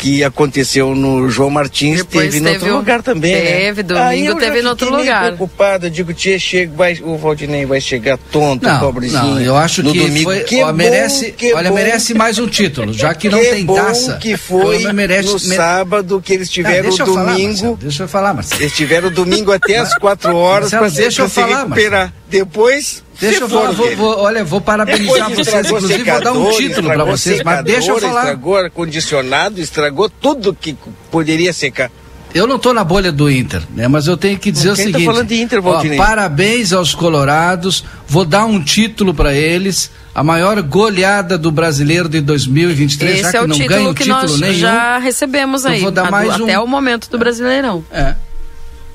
que 0.00 0.24
aconteceu 0.24 0.94
no 0.94 1.28
João 1.28 1.50
Martins, 1.50 1.98
Depois 1.98 2.32
teve, 2.34 2.38
em 2.48 2.52
outro 2.52 2.74
lugar 2.76 3.02
também, 3.02 3.34
né? 3.34 3.40
teve, 3.40 3.82
domingo 3.82 4.06
Aí 4.06 4.24
eu 4.26 4.32
já 4.34 4.40
teve 4.40 4.60
em 4.62 4.66
outro 4.66 4.96
lugar. 4.96 5.22
preocupado, 5.26 5.86
eu 5.86 5.90
digo, 5.90 6.12
tia, 6.14 6.38
chega, 6.38 6.72
vai, 6.74 6.98
o 7.02 7.16
Valdinei 7.18 7.66
vai 7.66 7.80
chegar 7.80 8.16
tonto, 8.16 8.64
Não, 8.66 8.80
pobrezinho. 8.80 9.22
não, 9.22 9.40
eu 9.40 9.56
acho 9.56 9.82
no 9.82 9.92
que 9.92 9.98
domingo. 10.00 10.24
foi, 10.24 10.40
Que 10.40 10.62
ó, 10.62 10.66
bom, 10.68 10.72
merece, 10.72 11.32
que 11.32 11.52
olha, 11.52 11.68
bom. 11.68 11.74
merece 11.74 12.14
mais 12.14 12.38
um 12.38 12.46
título, 12.46 12.92
já 12.92 13.14
que 13.14 13.28
não 13.30 13.38
que 13.38 13.46
tem 13.46 13.64
bom 13.64 13.74
taça. 13.74 14.16
que 14.16 14.36
foi 14.36 14.90
merece, 14.92 15.28
no 15.32 15.38
sábado 15.38 16.20
que 16.24 16.32
eles 16.32 16.48
Não, 16.48 16.54
tiveram 16.54 16.88
deixa 16.88 17.04
o 17.04 17.06
eu 17.08 17.14
falar, 17.14 17.32
domingo. 17.32 17.48
Marcelo, 17.50 17.76
deixa 17.76 18.02
eu 18.04 18.08
falar, 18.08 18.34
Marcelo. 18.34 18.62
eles 18.62 18.72
tiveram 18.72 19.10
domingo 19.10 19.52
até 19.52 19.76
as 19.76 19.94
quatro 19.98 20.34
horas 20.34 20.70
para 20.70 20.88
se, 20.88 20.96
deixa 20.96 21.22
eu 21.22 21.28
pra 21.28 21.34
se 21.34 21.48
falar, 21.48 21.62
recuperar. 21.64 22.12
Depois, 22.28 23.02
Deixa 23.20 23.36
se 23.38 23.42
eu 23.42 23.48
falar, 23.48 23.70
vou, 23.72 23.96
vou- 23.96 24.18
olha, 24.18 24.42
vou 24.44 24.60
parabenizar 24.60 25.28
Depois 25.28 25.46
vocês, 25.46 25.66
inclusive 25.66 26.04
vou 26.10 26.20
dar 26.20 26.32
um 26.32 26.36
secador, 26.46 26.56
título 26.56 26.86
para 26.88 27.04
vocês, 27.04 27.42
mas 27.44 27.64
deixa 27.64 27.78
eu 27.90 27.94
secador, 27.96 28.00
falar. 28.08 28.20
Estragou 28.22 28.56
ar-condicionado, 28.56 29.60
estragou 29.60 30.08
tudo 30.08 30.54
que 30.54 30.76
poderia 31.10 31.52
secar. 31.52 31.90
Eu 32.32 32.46
não 32.46 32.56
estou 32.56 32.72
na 32.72 32.84
bolha 32.84 33.10
do 33.10 33.28
Inter, 33.28 33.60
né? 33.74 33.88
Mas 33.88 34.06
eu 34.06 34.16
tenho 34.16 34.38
que 34.38 34.52
dizer 34.52 34.70
o 34.70 34.76
Quem 34.76 34.84
tá 34.86 34.92
seguinte. 34.92 35.04
falando 35.12 35.26
de 35.28 35.40
Inter, 35.42 35.60
ó, 35.66 35.82
parabéns 35.96 36.72
aos 36.72 36.94
colorados. 36.94 37.84
Vou 38.06 38.24
dar 38.24 38.44
um 38.44 38.62
título 38.62 39.12
para 39.12 39.34
eles. 39.34 39.90
A 40.14 40.22
maior 40.22 40.62
goleada 40.62 41.36
do 41.36 41.50
brasileiro 41.50 42.08
de 42.08 42.20
2023, 42.20 43.14
já 43.16 43.20
Esse 43.22 43.30
que 43.32 43.36
é 43.36 43.40
o 43.42 43.46
não 43.48 43.56
ganha 43.58 43.68
título 43.68 43.94
que 43.94 44.04
título 44.04 44.22
nós 44.22 44.40
nenhum. 44.40 44.58
já 44.60 44.98
recebemos 44.98 45.64
Eu 45.64 45.70
aí, 45.72 45.80
vou 45.80 45.90
dar 45.90 46.06
a- 46.06 46.10
mais 46.10 46.38
um- 46.38 46.44
até 46.44 46.58
o 46.58 46.66
momento 46.68 47.10
do 47.10 47.18
Brasileirão. 47.18 47.84
É. 47.92 48.14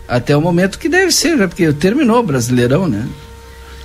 Até 0.08 0.36
o 0.38 0.42
momento 0.42 0.78
que 0.80 0.88
deve 0.88 1.12
ser, 1.12 1.36
né? 1.36 1.48
Porque 1.48 1.72
terminou 1.74 2.20
o 2.20 2.24
Brasileirão, 2.24 2.88
né? 2.88 3.06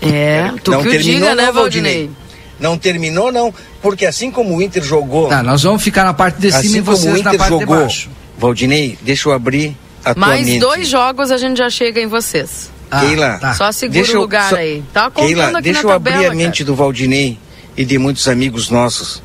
É, 0.02 0.50
tu 0.64 0.70
não 0.70 0.82
que 0.82 0.90
terminou, 0.90 1.14
diga, 1.20 1.34
né, 1.34 1.46
não, 1.46 1.52
Valdinei? 1.52 2.10
Não 2.58 2.78
terminou, 2.78 3.30
não, 3.32 3.52
porque 3.82 4.04
assim 4.06 4.30
como 4.30 4.56
o 4.56 4.62
Inter 4.62 4.82
jogou, 4.82 5.28
Tá, 5.28 5.42
nós 5.42 5.62
vamos 5.62 5.82
ficar 5.82 6.04
na 6.04 6.12
parte 6.14 6.40
de 6.40 6.50
cima 6.50 6.58
assim 6.58 6.78
e 6.78 6.82
como 6.82 6.96
o 6.96 6.98
vocês 7.00 7.12
na 7.14 7.18
Inter 7.20 7.38
parte 7.38 7.52
de 7.54 7.60
jogou, 7.60 7.76
baixo. 7.80 8.10
Valdinei, 8.38 8.98
deixa 9.02 9.28
eu 9.28 9.32
abrir 9.32 9.76
a 10.04 10.14
tua 10.14 10.20
Mais 10.26 10.46
mente. 10.46 10.60
dois 10.60 10.88
jogos 10.88 11.30
a 11.30 11.36
gente 11.38 11.58
já 11.58 11.68
chega 11.70 12.00
em 12.00 12.06
vocês. 12.06 12.70
Ah, 12.90 13.00
Keila, 13.00 13.38
tá. 13.38 13.54
Só 13.54 13.70
segura 13.72 13.98
Deixa 14.00 14.12
o 14.12 14.16
eu- 14.16 14.20
lugar 14.22 14.50
só- 14.50 14.56
aí. 14.56 14.82
Tá 14.92 15.10
contando 15.10 15.26
Keila, 15.26 15.44
aqui 15.50 15.62
deixa 15.62 15.82
na 15.82 15.88
eu 15.88 15.92
abrir 15.94 16.12
tabela, 16.12 16.32
a 16.32 16.36
mente 16.36 16.58
cara. 16.58 16.66
do 16.66 16.74
Valdinei 16.74 17.38
e 17.76 17.84
de 17.84 17.98
muitos 17.98 18.26
amigos 18.26 18.68
nossos. 18.70 19.22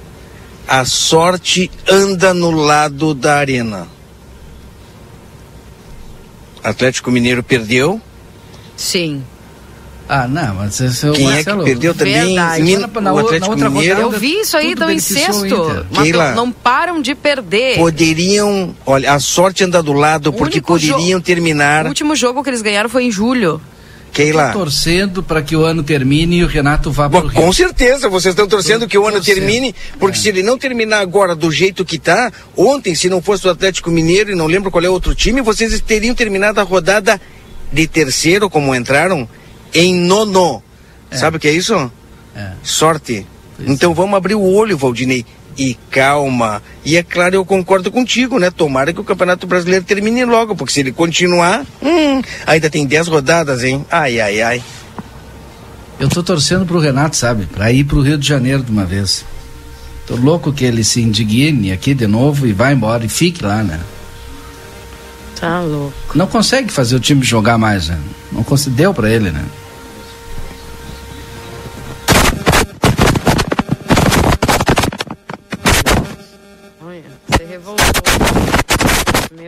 A 0.68 0.86
sorte 0.86 1.72
anda 1.90 2.34
no 2.34 2.52
lado 2.52 3.14
da 3.16 3.38
arena. 3.38 3.88
Atlético 6.64 7.12
Mineiro 7.12 7.44
perdeu. 7.44 8.02
Sim. 8.76 9.24
Ah, 10.08 10.28
não, 10.28 10.54
mas 10.56 10.80
esse 10.80 11.06
é 11.06 11.10
o 11.10 11.14
Quem 11.14 11.26
Marcelo. 11.26 11.62
é 11.62 11.64
que 11.64 11.70
perdeu 11.72 11.94
também? 11.96 12.36
Min- 12.62 12.78
Na- 12.78 13.02
na 13.02 13.14
o 13.14 13.18
Atlético 13.18 13.48
na 13.48 13.52
outra 13.54 13.70
Mineiro. 13.72 14.02
Eu 14.02 14.12
vi 14.12 14.40
isso 14.42 14.56
aí, 14.56 14.76
tão 14.76 14.90
em 14.92 14.98
o 14.98 15.02
sexto. 15.02 15.86
Mas 15.92 16.12
não, 16.36 16.52
param 16.52 17.02
de 17.02 17.16
perder. 17.16 17.78
Poderiam, 17.78 18.76
olha, 18.86 19.14
a 19.14 19.20
sorte 19.20 19.64
anda 19.64 19.82
do 19.82 19.94
lado 19.94 20.32
porque 20.32 20.58
único 20.60 20.78
jo- 20.78 20.92
poderiam 20.94 21.20
terminar. 21.20 21.86
O 21.86 21.88
último 21.90 22.16
jogo 22.16 22.44
que 22.44 22.50
eles 22.52 22.62
ganharam 22.62 22.88
foi 22.90 23.06
em 23.06 23.12
julho. 23.12 23.60
Keila, 24.14 24.52
Tô 24.54 24.60
torcendo 24.60 25.22
para 25.22 25.42
que 25.42 25.58
o 25.58 25.66
ano 25.66 25.84
termine 25.84 26.38
e 26.38 26.44
o 26.46 26.48
Renato 26.48 26.90
vá 26.90 27.10
para 27.10 27.26
o 27.26 27.34
com 27.34 27.52
certeza, 27.52 28.08
vocês 28.08 28.32
estão 28.32 28.48
torcendo 28.48 28.88
que 28.88 28.98
o 28.98 29.04
ano 29.06 29.18
torcendo. 29.18 29.36
termine, 29.36 29.76
porque 30.00 30.18
É. 30.18 30.22
se 30.22 30.30
ele 30.30 30.42
não 30.42 30.58
terminar 30.58 31.00
agora 31.02 31.36
do 31.36 31.52
jeito 31.52 31.84
que 31.84 31.98
tá, 32.00 32.32
ontem, 32.56 32.96
se 32.96 33.10
não 33.10 33.22
fosse 33.22 33.46
o 33.46 33.50
Atlético 33.50 33.92
Mineiro 33.92 34.32
e 34.32 34.36
não 34.36 34.46
lembro 34.48 34.72
qual 34.72 34.82
é 34.86 34.88
o 34.88 34.94
outro 34.94 35.14
time, 35.14 35.42
vocês 35.42 35.82
teriam 35.82 36.16
terminado 36.16 36.62
a 36.62 36.64
rodada 36.64 37.20
de 37.74 37.88
terceiro, 37.88 38.50
como 38.50 38.74
entraram, 38.74 39.28
em 39.76 39.94
nono. 39.94 40.64
É. 41.12 41.18
Sabe 41.18 41.38
o 41.38 41.40
que 41.40 41.48
é 41.48 41.52
isso? 41.52 41.92
É. 42.36 42.52
Sorte. 42.64 43.28
Pois 43.58 43.70
então 43.70 43.94
vamos 43.94 44.16
abrir 44.16 44.36
o 44.36 44.42
olho, 44.44 44.78
Valdinei. 44.78 45.26
e 45.58 45.78
calma. 45.90 46.62
E 46.84 46.98
é 46.98 47.04
claro, 47.04 47.36
eu 47.36 47.46
concordo 47.46 47.92
contigo, 47.92 48.40
né? 48.40 48.50
Tomara 48.50 48.92
que 48.92 49.00
o 49.00 49.04
Campeonato 49.04 49.46
Brasileiro 49.48 49.86
termine 49.86 50.26
logo, 50.26 50.56
porque 50.56 50.74
se 50.74 50.80
ele 50.82 50.92
continuar, 50.92 51.66
hum, 51.82 52.22
ainda 52.46 52.70
tem 52.70 52.86
10 52.86 53.08
rodadas, 53.08 53.64
hein? 53.64 53.86
Ai, 53.92 54.20
ai, 54.20 54.42
ai. 54.42 54.64
Eu 55.98 56.10
tô 56.10 56.22
torcendo 56.22 56.66
pro 56.66 56.80
Renato, 56.80 57.16
sabe? 57.16 57.46
Pra 57.46 57.72
ir 57.72 57.86
pro 57.86 58.02
Rio 58.02 58.18
de 58.18 58.28
Janeiro 58.28 58.64
de 58.64 58.72
uma 58.72 58.84
vez. 58.86 59.24
Tô 60.06 60.16
louco 60.16 60.52
que 60.52 60.66
ele 60.66 60.84
se 60.84 61.02
indigne 61.02 61.72
aqui 61.72 61.94
de 61.94 62.06
novo 62.06 62.46
e 62.46 62.52
vá 62.52 62.72
embora 62.72 63.06
e 63.06 63.10
fique 63.10 63.44
lá, 63.44 63.64
né? 63.64 63.80
Tá 65.40 65.62
louco. 65.62 65.94
Não 66.14 66.28
consegue 66.28 66.72
fazer 66.72 66.96
o 66.96 67.00
time 67.00 67.24
jogar 67.24 67.58
mais, 67.58 67.88
né? 67.88 67.98
Não 68.32 68.46
deu 68.70 68.94
para 68.94 69.10
ele, 69.10 69.32
né? 69.32 69.44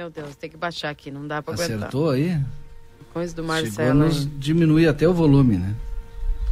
Meu 0.07 0.23
Deus, 0.23 0.35
tem 0.37 0.49
que 0.49 0.55
baixar 0.55 0.89
aqui, 0.89 1.11
não 1.11 1.27
dá 1.27 1.41
pra 1.41 1.53
Acertou 1.53 2.11
aguentar. 2.11 2.37
aí? 2.37 2.41
Coisa 3.13 3.35
do 3.35 3.43
Marcelo. 3.43 4.05
Nos 4.05 4.25
diminuir 4.39 4.87
até 4.87 5.05
o 5.05 5.13
volume, 5.13 5.57
né? 5.57 5.75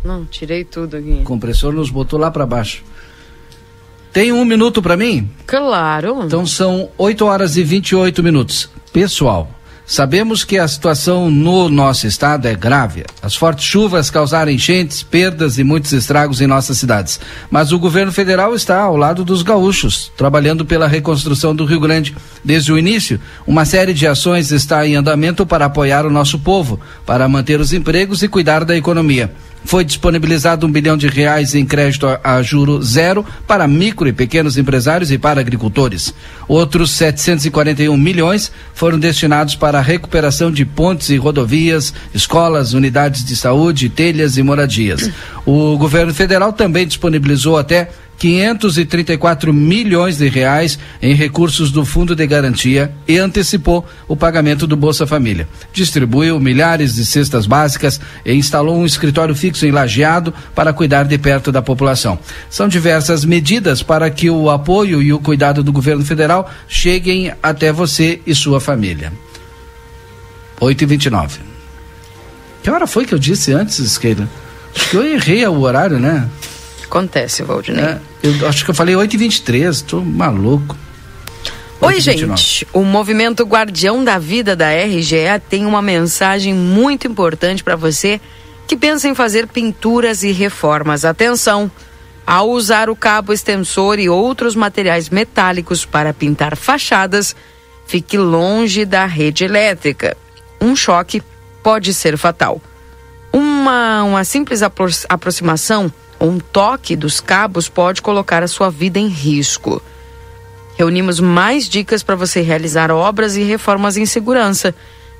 Não, 0.03 0.25
tirei 0.25 0.65
tudo 0.65 0.97
aqui. 0.97 1.19
O 1.21 1.23
compressor 1.23 1.71
nos 1.71 1.89
botou 1.89 2.19
lá 2.19 2.29
para 2.29 2.45
baixo. 2.45 2.83
Tem 4.11 4.33
um 4.33 4.43
minuto 4.43 4.81
para 4.81 4.97
mim? 4.97 5.31
Claro. 5.47 6.23
Então 6.25 6.45
são 6.45 6.89
8 6.97 7.23
horas 7.25 7.55
e 7.55 7.63
28 7.63 8.21
minutos. 8.21 8.69
Pessoal, 8.91 9.49
Sabemos 9.87 10.43
que 10.43 10.57
a 10.57 10.67
situação 10.67 11.29
no 11.29 11.69
nosso 11.69 12.07
estado 12.07 12.47
é 12.47 12.55
grave. 12.55 13.05
As 13.21 13.35
fortes 13.35 13.65
chuvas 13.65 14.09
causaram 14.09 14.51
enchentes, 14.51 15.03
perdas 15.03 15.59
e 15.59 15.63
muitos 15.63 15.93
estragos 15.93 16.41
em 16.41 16.47
nossas 16.47 16.79
cidades. 16.79 17.19
Mas 17.51 17.71
o 17.71 17.77
governo 17.77 18.11
federal 18.11 18.55
está 18.55 18.81
ao 18.81 18.97
lado 18.97 19.23
dos 19.23 19.43
gaúchos, 19.43 20.11
trabalhando 20.17 20.65
pela 20.65 20.87
reconstrução 20.87 21.55
do 21.55 21.65
Rio 21.65 21.79
Grande. 21.79 22.15
Desde 22.43 22.73
o 22.73 22.79
início, 22.79 23.21
uma 23.45 23.63
série 23.63 23.93
de 23.93 24.07
ações 24.07 24.51
está 24.51 24.87
em 24.87 24.95
andamento 24.95 25.45
para 25.45 25.65
apoiar 25.65 26.03
o 26.03 26.11
nosso 26.11 26.39
povo, 26.39 26.79
para 27.05 27.27
manter 27.27 27.59
os 27.59 27.71
empregos 27.71 28.23
e 28.23 28.27
cuidar 28.27 28.65
da 28.65 28.75
economia 28.75 29.31
foi 29.65 29.83
disponibilizado 29.83 30.65
um 30.65 30.71
bilhão 30.71 30.95
de 30.95 31.07
reais 31.07 31.55
em 31.55 31.65
crédito 31.65 32.07
a, 32.07 32.19
a 32.23 32.41
juro 32.41 32.81
zero 32.81 33.25
para 33.47 33.67
micro 33.67 34.07
e 34.07 34.13
pequenos 34.13 34.57
empresários 34.57 35.11
e 35.11 35.17
para 35.17 35.41
agricultores. 35.41 36.13
Outros 36.47 36.91
741 36.91 37.97
milhões 37.97 38.51
foram 38.73 38.99
destinados 38.99 39.55
para 39.55 39.79
a 39.79 39.81
recuperação 39.81 40.51
de 40.51 40.63
pontes 40.63 41.09
e 41.09 41.17
rodovias, 41.17 41.93
escolas, 42.13 42.73
unidades 42.73 43.25
de 43.25 43.35
saúde, 43.35 43.89
telhas 43.89 44.37
e 44.37 44.43
moradias. 44.43 45.09
O 45.45 45.77
governo 45.77 46.13
federal 46.13 46.53
também 46.53 46.87
disponibilizou 46.87 47.57
até 47.57 47.89
534 48.17 49.53
milhões 49.53 50.17
de 50.17 50.27
reais 50.29 50.79
em 51.01 51.13
recursos 51.13 51.71
do 51.71 51.85
Fundo 51.85 52.15
de 52.15 52.25
Garantia 52.25 52.91
e 53.07 53.17
antecipou 53.17 53.85
o 54.07 54.15
pagamento 54.15 54.65
do 54.65 54.75
Bolsa 54.75 55.05
Família. 55.05 55.47
Distribuiu 55.73 56.39
milhares 56.39 56.95
de 56.95 57.05
cestas 57.05 57.45
básicas 57.45 57.99
e 58.25 58.33
instalou 58.33 58.77
um 58.77 58.85
escritório 58.85 59.35
fixo 59.35 59.65
em 59.65 59.71
Lajeado 59.71 60.33
para 60.53 60.73
cuidar 60.73 61.03
de 61.03 61.17
perto 61.17 61.51
da 61.51 61.61
população. 61.61 62.17
São 62.49 62.67
diversas 62.67 63.25
medidas 63.25 63.83
para 63.83 64.09
que 64.09 64.29
o 64.29 64.49
apoio 64.49 65.01
e 65.01 65.11
o 65.11 65.19
cuidado 65.19 65.63
do 65.63 65.73
governo 65.73 66.05
federal 66.05 66.49
cheguem 66.67 67.33
até 67.43 67.71
você 67.71 68.21
e 68.25 68.33
sua 68.33 68.59
família. 68.59 69.11
8 70.59 70.81
e 70.81 70.85
29 70.85 71.39
Que 72.63 72.69
hora 72.69 72.87
foi 72.87 73.05
que 73.05 73.13
eu 73.13 73.19
disse 73.19 73.51
antes, 73.51 73.79
Esqueira? 73.79 74.27
Acho 74.75 74.89
que 74.89 74.97
eu 74.97 75.05
errei 75.05 75.45
o 75.45 75.59
horário, 75.59 75.99
né? 75.99 76.29
Acontece, 76.95 77.43
Valdinei. 77.43 77.83
É, 77.83 77.99
eu 78.23 78.47
acho 78.47 78.63
que 78.63 78.71
eu 78.71 78.73
falei 78.73 78.95
8h23, 78.95 79.83
tô 79.85 79.99
maluco. 79.99 80.77
Oi, 81.81 81.99
gente. 81.99 82.65
O 82.71 82.85
movimento 82.85 83.43
Guardião 83.43 84.01
da 84.01 84.17
Vida 84.17 84.55
da 84.55 84.69
RGE 84.69 85.41
tem 85.49 85.65
uma 85.65 85.81
mensagem 85.81 86.53
muito 86.53 87.05
importante 87.05 87.65
para 87.65 87.75
você 87.75 88.21
que 88.65 88.77
pensa 88.77 89.09
em 89.09 89.13
fazer 89.13 89.45
pinturas 89.45 90.23
e 90.23 90.31
reformas. 90.31 91.03
Atenção! 91.03 91.69
Ao 92.25 92.49
usar 92.49 92.89
o 92.89 92.95
cabo 92.95 93.33
extensor 93.33 93.99
e 93.99 94.07
outros 94.07 94.55
materiais 94.55 95.09
metálicos 95.09 95.83
para 95.83 96.13
pintar 96.13 96.55
fachadas, 96.55 97.35
fique 97.85 98.17
longe 98.17 98.85
da 98.85 99.05
rede 99.05 99.43
elétrica. 99.43 100.15
Um 100.61 100.73
choque 100.77 101.21
pode 101.61 101.93
ser 101.93 102.17
fatal. 102.17 102.61
Uma, 103.33 104.01
uma 104.03 104.23
simples 104.23 104.63
apro 104.63 104.87
aproximação 105.09 105.91
um 106.19 106.39
toque 106.39 106.95
dos 106.95 107.19
cabos 107.19 107.69
pode 107.69 108.01
colocar 108.01 108.41
a 108.43 108.47
sua 108.47 108.69
vida 108.69 108.99
em 108.99 109.07
risco. 109.07 109.81
Reunimos 110.77 111.19
mais 111.19 111.67
dicas 111.69 112.01
para 112.03 112.15
você 112.15 112.41
realizar 112.41 112.91
obras 112.91 113.35
e 113.35 113.43
reformas 113.43 113.97
em 113.97 114.05
segurança. 114.05 114.73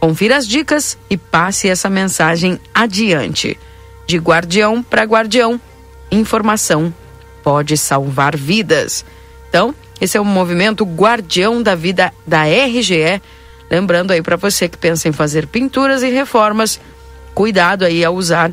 Confira 0.00 0.36
as 0.36 0.48
dicas 0.48 0.96
e 1.08 1.16
passe 1.16 1.68
essa 1.68 1.88
mensagem 1.90 2.58
adiante. 2.74 3.56
De 4.06 4.18
guardião 4.18 4.82
para 4.82 5.04
guardião, 5.04 5.60
informação 6.10 6.92
pode 7.42 7.76
salvar 7.76 8.36
vidas. 8.36 9.04
Então, 9.48 9.74
esse 10.00 10.16
é 10.16 10.20
o 10.20 10.24
movimento 10.24 10.84
Guardião 10.84 11.60
da 11.62 11.74
Vida 11.74 12.12
da 12.26 12.44
RGE 12.44 13.20
Lembrando 13.70 14.10
aí 14.10 14.20
para 14.20 14.36
você 14.36 14.68
que 14.68 14.76
pensa 14.76 15.08
em 15.08 15.12
fazer 15.12 15.46
pinturas 15.46 16.02
e 16.02 16.10
reformas, 16.10 16.80
cuidado 17.34 17.84
aí 17.84 18.04
ao 18.04 18.14
usar 18.14 18.52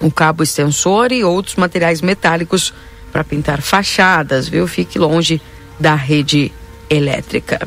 um 0.00 0.10
cabo 0.10 0.42
extensor 0.42 1.12
e 1.12 1.22
outros 1.22 1.54
materiais 1.54 2.02
metálicos 2.02 2.74
para 3.12 3.22
pintar 3.22 3.62
fachadas, 3.62 4.48
viu? 4.48 4.66
Fique 4.66 4.98
longe 4.98 5.40
da 5.78 5.94
rede 5.94 6.50
elétrica. 6.90 7.60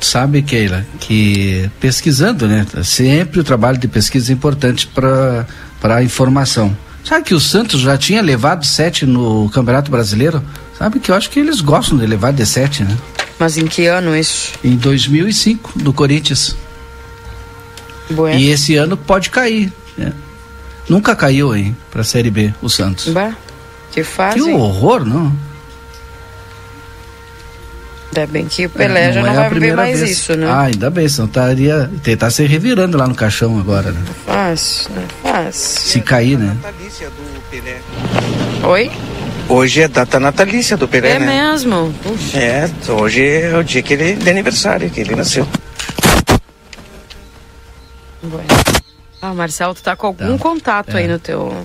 Sabe, 0.00 0.42
Keila, 0.42 0.84
que 0.98 1.70
pesquisando, 1.80 2.48
né? 2.48 2.66
Sempre 2.82 3.40
o 3.40 3.44
trabalho 3.44 3.78
de 3.78 3.86
pesquisa 3.86 4.32
é 4.32 4.34
importante 4.34 4.86
para 4.88 5.46
a 5.82 6.02
informação. 6.02 6.76
Sabe 7.04 7.24
que 7.24 7.34
o 7.34 7.40
Santos 7.40 7.80
já 7.80 7.96
tinha 7.96 8.20
levado 8.20 8.66
sete 8.66 9.06
no 9.06 9.48
Campeonato 9.50 9.90
Brasileiro? 9.90 10.42
Sabe 10.76 10.98
que 10.98 11.10
eu 11.10 11.14
acho 11.14 11.30
que 11.30 11.38
eles 11.38 11.60
gostam 11.60 11.96
de 11.96 12.04
levar 12.04 12.32
de 12.32 12.44
sete, 12.44 12.82
né? 12.82 12.96
Mas 13.38 13.58
em 13.58 13.66
que 13.66 13.86
ano 13.86 14.16
isso? 14.16 14.52
Em 14.64 14.76
2005, 14.76 15.78
do 15.78 15.92
Corinthians. 15.92 16.56
Bueno. 18.10 18.38
E 18.38 18.50
esse 18.50 18.76
ano 18.76 18.96
pode 18.96 19.30
cair. 19.30 19.72
Né? 19.96 20.12
Nunca 20.88 21.14
caiu, 21.16 21.54
hein, 21.54 21.76
pra 21.90 22.04
Série 22.04 22.30
B, 22.30 22.54
o 22.62 22.68
Santos. 22.68 23.08
Bah, 23.08 23.34
que 23.92 24.02
fase. 24.02 24.36
Que 24.36 24.42
horror, 24.42 25.04
não? 25.04 25.32
Ainda 28.16 28.26
bem 28.28 28.46
que 28.46 28.64
o 28.64 28.70
Pelé 28.70 29.10
é, 29.10 29.12
já 29.12 29.20
não, 29.20 29.26
não 29.28 29.34
é 29.34 29.36
vai 29.36 29.50
viver 29.50 29.76
mais 29.76 29.98
vez. 30.00 30.12
isso, 30.12 30.34
né? 30.36 30.46
Ah, 30.48 30.62
ainda 30.62 30.88
bem, 30.88 31.06
senão 31.06 31.26
estaria 31.26 31.90
tentar 32.02 32.30
se 32.30 32.46
revirando 32.46 32.96
lá 32.96 33.06
no 33.06 33.14
caixão 33.14 33.58
agora, 33.58 33.92
né? 33.92 34.00
Fácil, 34.24 34.90
né? 34.92 35.04
Fácil. 35.22 35.80
Se 35.90 36.00
cair, 36.00 36.38
né? 36.38 36.56
Oi? 38.62 38.90
Hoje 39.48 39.82
é 39.82 39.88
data 39.88 40.18
natalícia 40.18 40.76
do 40.76 40.88
Pelé, 40.88 41.12
é 41.12 41.18
né? 41.18 41.36
É 41.36 41.50
mesmo? 41.50 41.94
Puxa. 42.02 42.38
É, 42.38 42.70
hoje 42.90 43.24
é 43.24 43.56
o 43.56 43.62
dia 43.62 43.80
que 43.80 43.94
ele, 43.94 44.14
de 44.14 44.28
aniversário, 44.28 44.90
que 44.90 45.00
ele 45.00 45.14
nasceu. 45.14 45.46
Ah, 49.22 49.32
Marcelo, 49.32 49.74
tu 49.74 49.82
tá 49.82 49.94
com 49.94 50.08
algum 50.08 50.36
tá. 50.36 50.42
contato 50.42 50.96
é. 50.96 51.00
aí 51.00 51.08
no 51.08 51.18
teu... 51.18 51.56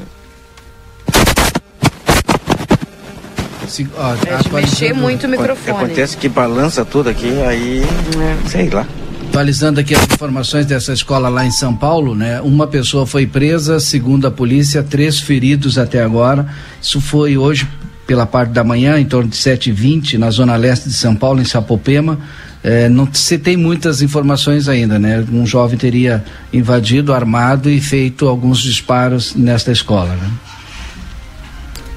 Se, 3.67 3.87
ó, 3.97 4.13
é 4.13 4.43
de 4.43 4.53
mexer 4.53 4.93
muito 4.93 5.25
o 5.25 5.29
microfone. 5.29 5.77
Acontece 5.77 6.17
que 6.17 6.29
balança 6.29 6.85
tudo 6.85 7.09
aqui, 7.09 7.41
aí... 7.41 7.83
É. 7.83 8.49
Sei 8.49 8.69
lá. 8.69 8.85
Atualizando 9.31 9.79
aqui 9.79 9.95
as 9.95 10.03
informações 10.03 10.65
dessa 10.65 10.91
escola 10.91 11.29
lá 11.29 11.45
em 11.45 11.51
São 11.51 11.73
Paulo, 11.73 12.13
né? 12.13 12.41
Uma 12.41 12.67
pessoa 12.67 13.07
foi 13.07 13.25
presa, 13.25 13.79
segundo 13.79 14.27
a 14.27 14.31
polícia, 14.31 14.83
três 14.83 15.21
feridos 15.21 15.77
até 15.77 16.03
agora. 16.03 16.49
Isso 16.81 16.99
foi 16.99 17.37
hoje 17.37 17.65
pela 18.05 18.25
parte 18.25 18.49
da 18.49 18.61
manhã, 18.61 18.99
em 18.99 19.05
torno 19.05 19.29
de 19.29 19.37
7h20, 19.37 20.17
na 20.17 20.29
zona 20.31 20.57
leste 20.57 20.89
de 20.89 20.95
São 20.95 21.15
Paulo, 21.15 21.39
em 21.39 21.45
Sapopema. 21.45 22.19
É, 22.61 22.89
não 22.89 23.07
se 23.13 23.37
tem 23.37 23.55
muitas 23.55 24.01
informações 24.01 24.67
ainda, 24.67 24.99
né? 24.99 25.25
Um 25.31 25.45
jovem 25.45 25.77
teria 25.77 26.21
invadido, 26.51 27.13
armado 27.13 27.69
e 27.69 27.79
feito 27.79 28.27
alguns 28.27 28.59
disparos 28.59 29.33
nesta 29.33 29.71
escola, 29.71 30.13
né? 30.13 30.29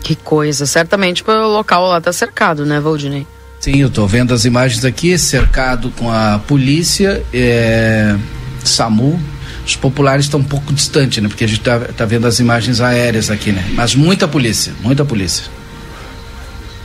Que 0.04 0.14
coisa, 0.14 0.66
certamente 0.66 1.24
o 1.28 1.48
local 1.48 1.88
lá 1.88 1.98
está 1.98 2.12
cercado, 2.12 2.64
né, 2.64 2.78
Valdinei? 2.78 3.26
Sim, 3.64 3.80
eu 3.80 3.88
estou 3.88 4.06
vendo 4.06 4.34
as 4.34 4.44
imagens 4.44 4.84
aqui, 4.84 5.16
cercado 5.16 5.90
com 5.92 6.12
a 6.12 6.38
polícia, 6.38 7.24
é, 7.32 8.14
SAMU. 8.62 9.18
Os 9.66 9.74
populares 9.74 10.26
estão 10.26 10.40
um 10.40 10.44
pouco 10.44 10.70
distantes, 10.70 11.22
né? 11.22 11.30
Porque 11.30 11.44
a 11.44 11.46
gente 11.46 11.60
está 11.60 11.80
tá 11.80 12.04
vendo 12.04 12.26
as 12.26 12.38
imagens 12.40 12.82
aéreas 12.82 13.30
aqui, 13.30 13.52
né? 13.52 13.66
Mas 13.72 13.94
muita 13.94 14.28
polícia, 14.28 14.74
muita 14.82 15.02
polícia. 15.02 15.46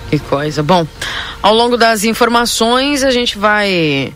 Que 0.09 0.19
coisa. 0.19 0.63
Bom, 0.63 0.87
ao 1.43 1.53
longo 1.53 1.75
das 1.75 2.05
informações 2.05 3.03
a 3.03 3.11
gente 3.11 3.37
vai 3.37 4.13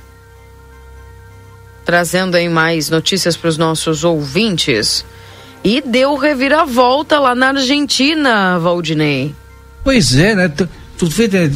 trazendo 1.83 2.35
aí 2.35 2.47
mais 2.47 2.89
notícias 2.89 3.35
para 3.35 3.49
os 3.49 3.57
nossos 3.57 4.05
ouvintes. 4.05 5.03
E 5.65 5.81
deu 5.81 6.15
reviravolta 6.15 7.19
lá 7.19 7.35
na 7.35 7.49
Argentina, 7.49 8.57
Valdinei. 8.57 9.35
Pois 9.83 10.15
é, 10.15 10.33
né? 10.33 10.49
Tu, 10.97 11.09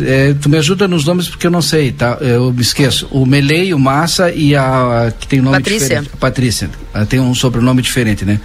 é, 0.06 0.34
tu, 0.34 0.50
me 0.50 0.58
ajuda 0.58 0.88
nos 0.88 1.06
nomes 1.06 1.28
porque 1.28 1.47
eu 1.47 1.52
não 1.52 1.62
sei, 1.62 1.91
tá? 1.91 2.17
Eu 2.21 2.52
me 2.52 2.62
esqueço. 2.62 3.08
O 3.12 3.26
Melei, 3.26 3.73
o 3.73 3.80
Massa 3.80 4.32
e 4.32 4.56
a, 4.56 5.08
a 5.08 5.12
que 5.12 5.28
tem 5.28 5.41
nome 5.41 5.58
Patrícia. 5.58 5.88
diferente. 5.88 6.10
A 6.13 6.17
Patrícia. 6.17 6.69
Ela 6.93 7.06
tem 7.06 7.19
um 7.19 7.34
sobrenome 7.34 7.82
diferente, 7.82 8.26
né? 8.26 8.39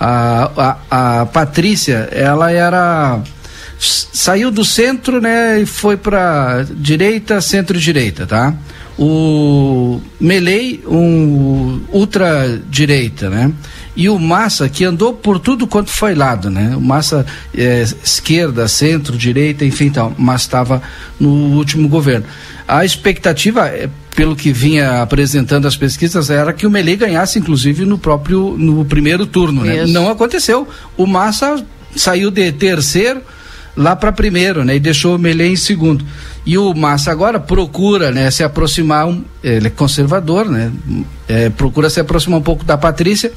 A, 0.00 0.78
a, 0.90 1.20
a 1.20 1.26
Patrícia, 1.26 2.08
ela 2.12 2.50
era 2.50 3.22
saiu 3.78 4.50
do 4.50 4.64
centro, 4.64 5.20
né, 5.20 5.60
e 5.60 5.66
foi 5.66 5.96
para 5.96 6.66
direita, 6.74 7.40
centro-direita, 7.40 8.26
tá? 8.26 8.52
O 8.98 10.00
Melei, 10.20 10.82
um 10.84 11.80
ultra 11.92 12.60
direita, 12.68 13.30
né? 13.30 13.52
E 13.98 14.08
o 14.08 14.16
Massa, 14.16 14.68
que 14.68 14.84
andou 14.84 15.12
por 15.12 15.40
tudo 15.40 15.66
quanto 15.66 15.90
foi 15.90 16.14
lado, 16.14 16.48
né? 16.48 16.76
O 16.76 16.80
Massa, 16.80 17.26
é, 17.52 17.82
esquerda, 17.82 18.68
centro, 18.68 19.18
direita, 19.18 19.64
enfim, 19.64 19.90
tal, 19.90 20.14
mas 20.16 20.42
estava 20.42 20.80
no 21.18 21.56
último 21.56 21.88
governo. 21.88 22.24
A 22.68 22.84
expectativa, 22.84 23.66
é, 23.66 23.90
pelo 24.14 24.36
que 24.36 24.52
vinha 24.52 25.02
apresentando 25.02 25.66
as 25.66 25.76
pesquisas, 25.76 26.30
era 26.30 26.52
que 26.52 26.64
o 26.64 26.70
Melei 26.70 26.94
ganhasse, 26.94 27.40
inclusive, 27.40 27.84
no 27.84 27.98
próprio, 27.98 28.54
no 28.56 28.84
primeiro 28.84 29.26
turno, 29.26 29.64
né? 29.64 29.84
Não 29.84 30.08
aconteceu. 30.08 30.68
O 30.96 31.04
Massa 31.04 31.60
saiu 31.96 32.30
de 32.30 32.52
terceiro, 32.52 33.20
lá 33.76 33.96
para 33.96 34.12
primeiro, 34.12 34.64
né? 34.64 34.76
E 34.76 34.80
deixou 34.80 35.16
o 35.16 35.18
Melê 35.18 35.48
em 35.48 35.56
segundo. 35.56 36.04
E 36.46 36.56
o 36.56 36.72
Massa 36.72 37.10
agora 37.10 37.40
procura, 37.40 38.12
né, 38.12 38.30
se 38.30 38.44
aproximar, 38.44 39.08
um, 39.08 39.24
ele 39.42 39.66
é 39.66 39.70
conservador, 39.70 40.48
né? 40.48 40.70
É, 41.26 41.50
procura 41.50 41.90
se 41.90 41.98
aproximar 41.98 42.38
um 42.38 42.42
pouco 42.42 42.64
da 42.64 42.78
Patrícia, 42.78 43.32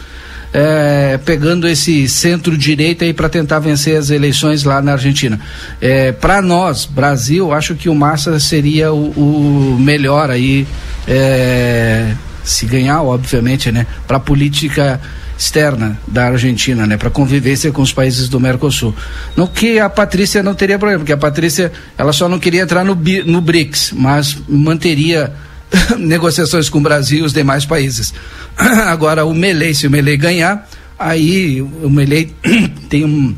é, 0.54 1.20
pegando 1.24 1.68
esse 1.68 2.08
centro-direita 2.08 3.06
aí 3.06 3.14
para 3.14 3.30
tentar 3.30 3.60
vencer 3.60 3.98
as 3.98 4.10
eleições 4.10 4.64
lá 4.64 4.82
na 4.82 4.94
Argentina. 4.94 5.40
É, 5.80 6.12
para 6.12 6.42
nós, 6.42 6.86
Brasil, 6.86 7.54
acho 7.54 7.76
que 7.76 7.90
o 7.90 7.96
Massa 7.96 8.40
seria 8.40 8.92
o, 8.92 9.12
o 9.12 9.78
melhor 9.80 10.30
aí, 10.30 10.68
é, 11.08 12.14
se 12.44 12.66
ganhar, 12.66 13.02
obviamente, 13.02 13.72
né? 13.72 13.86
Para 14.08 14.20
política 14.20 15.00
externa 15.38 15.98
da 16.08 16.28
Argentina, 16.28 16.86
né, 16.86 16.98
para 16.98 17.10
convivência 17.10 17.72
com 17.72 17.82
os 17.82 17.92
países 17.92 18.30
do 18.30 18.40
Mercosul. 18.40 18.96
No 19.36 19.48
que 19.48 19.80
a 19.80 19.90
Patrícia 19.90 20.44
não 20.44 20.54
teria 20.54 20.78
problema, 20.78 21.00
porque 21.00 21.14
a 21.14 21.18
Patrícia 21.18 21.72
ela 21.98 22.14
só 22.14 22.30
não 22.30 22.38
queria 22.38 22.62
entrar 22.62 22.86
no, 22.86 22.96
no 23.26 23.42
BRICS, 23.42 23.92
mas 23.96 24.38
manteria 24.48 25.34
negociações 25.98 26.70
com 26.70 26.80
o 26.80 26.82
Brasil 26.82 27.20
e 27.20 27.22
os 27.24 27.34
demais 27.34 27.66
países. 27.66 28.14
Agora 28.88 29.26
o 29.26 29.34
Melei, 29.34 29.74
se 29.74 29.88
o 29.88 29.92
Melei 29.92 30.18
ganhar, 30.18 30.70
aí 30.98 31.62
o 31.62 31.90
Melei 31.90 32.34
tem 32.90 33.06
um 33.06 33.36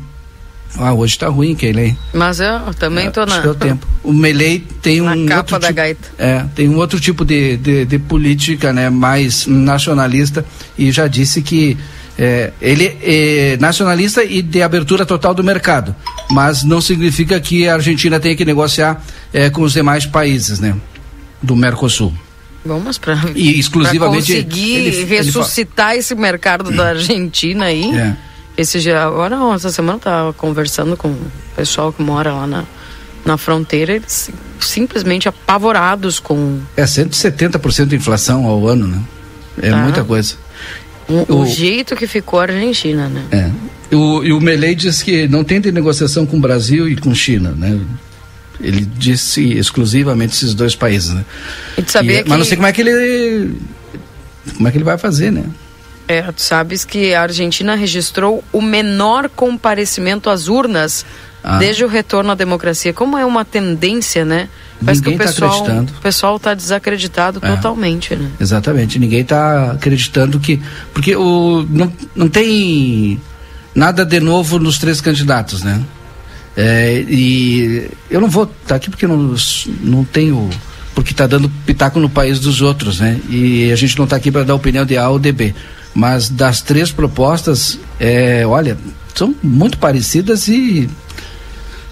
ah, 0.76 0.92
hoje 0.92 1.16
tá 1.16 1.28
ruim, 1.28 1.54
Keilei. 1.54 1.96
Mas 2.12 2.40
eu 2.40 2.74
também 2.74 3.06
é, 3.06 3.10
tô 3.10 3.24
na. 3.24 3.38
O 3.46 3.54
tempo. 3.54 3.86
O 4.02 4.12
Melei 4.12 4.58
tem 4.82 5.00
na 5.00 5.12
um. 5.12 5.26
capa 5.26 5.58
da 5.58 5.68
tipo, 5.68 5.76
gaita. 5.76 6.08
É, 6.18 6.44
tem 6.54 6.68
um 6.68 6.76
outro 6.76 6.98
tipo 6.98 7.24
de, 7.24 7.56
de, 7.56 7.84
de, 7.84 7.98
política, 7.98 8.72
né, 8.72 8.90
mais 8.90 9.46
nacionalista 9.46 10.44
e 10.76 10.90
já 10.90 11.06
disse 11.06 11.42
que 11.42 11.78
é, 12.18 12.52
ele 12.60 12.96
é 13.02 13.56
nacionalista 13.60 14.24
e 14.24 14.42
de 14.42 14.62
abertura 14.62 15.06
total 15.06 15.32
do 15.32 15.44
mercado, 15.44 15.94
mas 16.30 16.64
não 16.64 16.80
significa 16.80 17.40
que 17.40 17.68
a 17.68 17.74
Argentina 17.74 18.18
tenha 18.18 18.34
que 18.34 18.44
negociar 18.44 19.00
é, 19.32 19.50
com 19.50 19.62
os 19.62 19.72
demais 19.72 20.06
países, 20.06 20.58
né, 20.58 20.74
do 21.40 21.54
Mercosul. 21.54 22.12
Bom, 22.64 22.80
mas 22.80 22.96
para 22.96 23.18
e 23.34 23.58
exclusivamente 23.58 24.32
conseguir 24.32 24.72
ele, 24.72 25.04
ressuscitar 25.04 25.90
ele 25.90 26.00
esse 26.00 26.14
mercado 26.14 26.70
da 26.70 26.90
Argentina 26.90 27.66
aí. 27.66 27.94
É 27.94 28.16
esse 28.56 28.78
dia, 28.80 29.02
agora, 29.02 29.36
essa 29.54 29.70
semana, 29.70 29.96
eu 29.96 30.00
tava 30.00 30.32
conversando 30.32 30.96
com 30.96 31.08
o 31.08 31.30
pessoal 31.56 31.92
que 31.92 32.00
mora 32.00 32.32
lá 32.32 32.46
na, 32.46 32.64
na 33.24 33.36
fronteira, 33.36 33.94
eles 33.94 34.30
simplesmente 34.60 35.28
apavorados 35.28 36.20
com. 36.20 36.60
É 36.76 36.84
170% 36.84 37.86
de 37.86 37.96
inflação 37.96 38.46
ao 38.46 38.66
ano, 38.68 38.86
né? 38.86 39.02
É 39.60 39.70
tá. 39.70 39.76
muita 39.78 40.04
coisa. 40.04 40.36
O, 41.08 41.32
o, 41.32 41.40
o, 41.42 41.46
jeito 41.46 41.96
que 41.96 42.06
ficou 42.06 42.38
a 42.38 42.42
Argentina, 42.44 43.08
né? 43.08 43.24
É. 43.30 43.94
O, 43.94 44.24
e 44.24 44.32
o 44.32 44.40
Melei 44.40 44.74
diz 44.74 45.02
que 45.02 45.26
não 45.28 45.44
tem 45.44 45.60
de 45.60 45.70
negociação 45.70 46.24
com 46.24 46.36
o 46.36 46.40
Brasil 46.40 46.88
e 46.88 46.96
com 46.96 47.14
China, 47.14 47.50
né? 47.50 47.78
Ele 48.60 48.84
disse 48.84 49.52
exclusivamente 49.52 50.34
esses 50.34 50.54
dois 50.54 50.74
países, 50.74 51.10
né? 51.10 51.24
E 51.76 51.82
tu 51.82 51.90
sabia 51.90 52.20
e, 52.20 52.22
que... 52.22 52.28
Mas 52.28 52.38
não 52.38 52.46
sei 52.46 52.56
como 52.56 52.68
é 52.68 52.72
que 52.72 52.80
ele. 52.80 53.56
Como 54.56 54.68
é 54.68 54.70
que 54.70 54.76
ele 54.76 54.84
vai 54.84 54.96
fazer, 54.96 55.32
né? 55.32 55.44
É, 56.06 56.20
tu 56.22 56.42
sabes 56.42 56.84
que 56.84 57.14
a 57.14 57.22
Argentina 57.22 57.74
registrou 57.74 58.44
o 58.52 58.60
menor 58.60 59.28
comparecimento 59.28 60.28
às 60.28 60.48
urnas 60.48 61.04
ah. 61.42 61.58
desde 61.58 61.84
o 61.84 61.88
retorno 61.88 62.30
à 62.30 62.34
democracia. 62.34 62.92
Como 62.92 63.16
é 63.16 63.24
uma 63.24 63.44
tendência, 63.44 64.24
né? 64.24 64.48
Parece 64.84 65.00
ninguém 65.00 65.18
que 65.18 65.22
o 65.22 65.26
tá 65.26 65.32
pessoal, 65.32 65.50
tá 65.50 65.56
acreditando. 65.56 65.92
o 65.98 66.02
pessoal 66.02 66.36
está 66.36 66.54
desacreditado 66.54 67.40
é. 67.42 67.56
totalmente, 67.56 68.14
né? 68.16 68.30
Exatamente, 68.38 68.98
ninguém 68.98 69.20
está 69.20 69.72
acreditando 69.72 70.38
que 70.38 70.60
porque 70.92 71.16
o 71.16 71.66
não, 71.70 71.92
não 72.14 72.28
tem 72.28 73.20
nada 73.74 74.04
de 74.04 74.20
novo 74.20 74.58
nos 74.58 74.78
três 74.78 75.00
candidatos, 75.00 75.62
né? 75.62 75.80
É, 76.56 77.04
e 77.08 77.90
eu 78.10 78.20
não 78.20 78.28
vou 78.28 78.44
estar 78.44 78.56
tá 78.66 78.74
aqui 78.76 78.88
porque 78.88 79.06
não 79.06 79.34
não 79.80 80.04
tenho 80.04 80.48
porque 80.94 81.10
está 81.10 81.26
dando 81.26 81.50
pitaco 81.66 81.98
no 81.98 82.08
país 82.08 82.38
dos 82.38 82.62
outros, 82.62 83.00
né? 83.00 83.20
E 83.28 83.72
a 83.72 83.76
gente 83.76 83.98
não 83.98 84.04
está 84.04 84.16
aqui 84.16 84.30
para 84.30 84.44
dar 84.44 84.54
opinião 84.54 84.86
de 84.86 84.96
A 84.96 85.08
ou 85.08 85.18
de 85.18 85.32
B. 85.32 85.54
Mas 85.92 86.28
das 86.28 86.60
três 86.60 86.92
propostas, 86.92 87.78
é, 87.98 88.46
olha, 88.46 88.78
são 89.14 89.34
muito 89.42 89.78
parecidas 89.78 90.46
e 90.48 90.88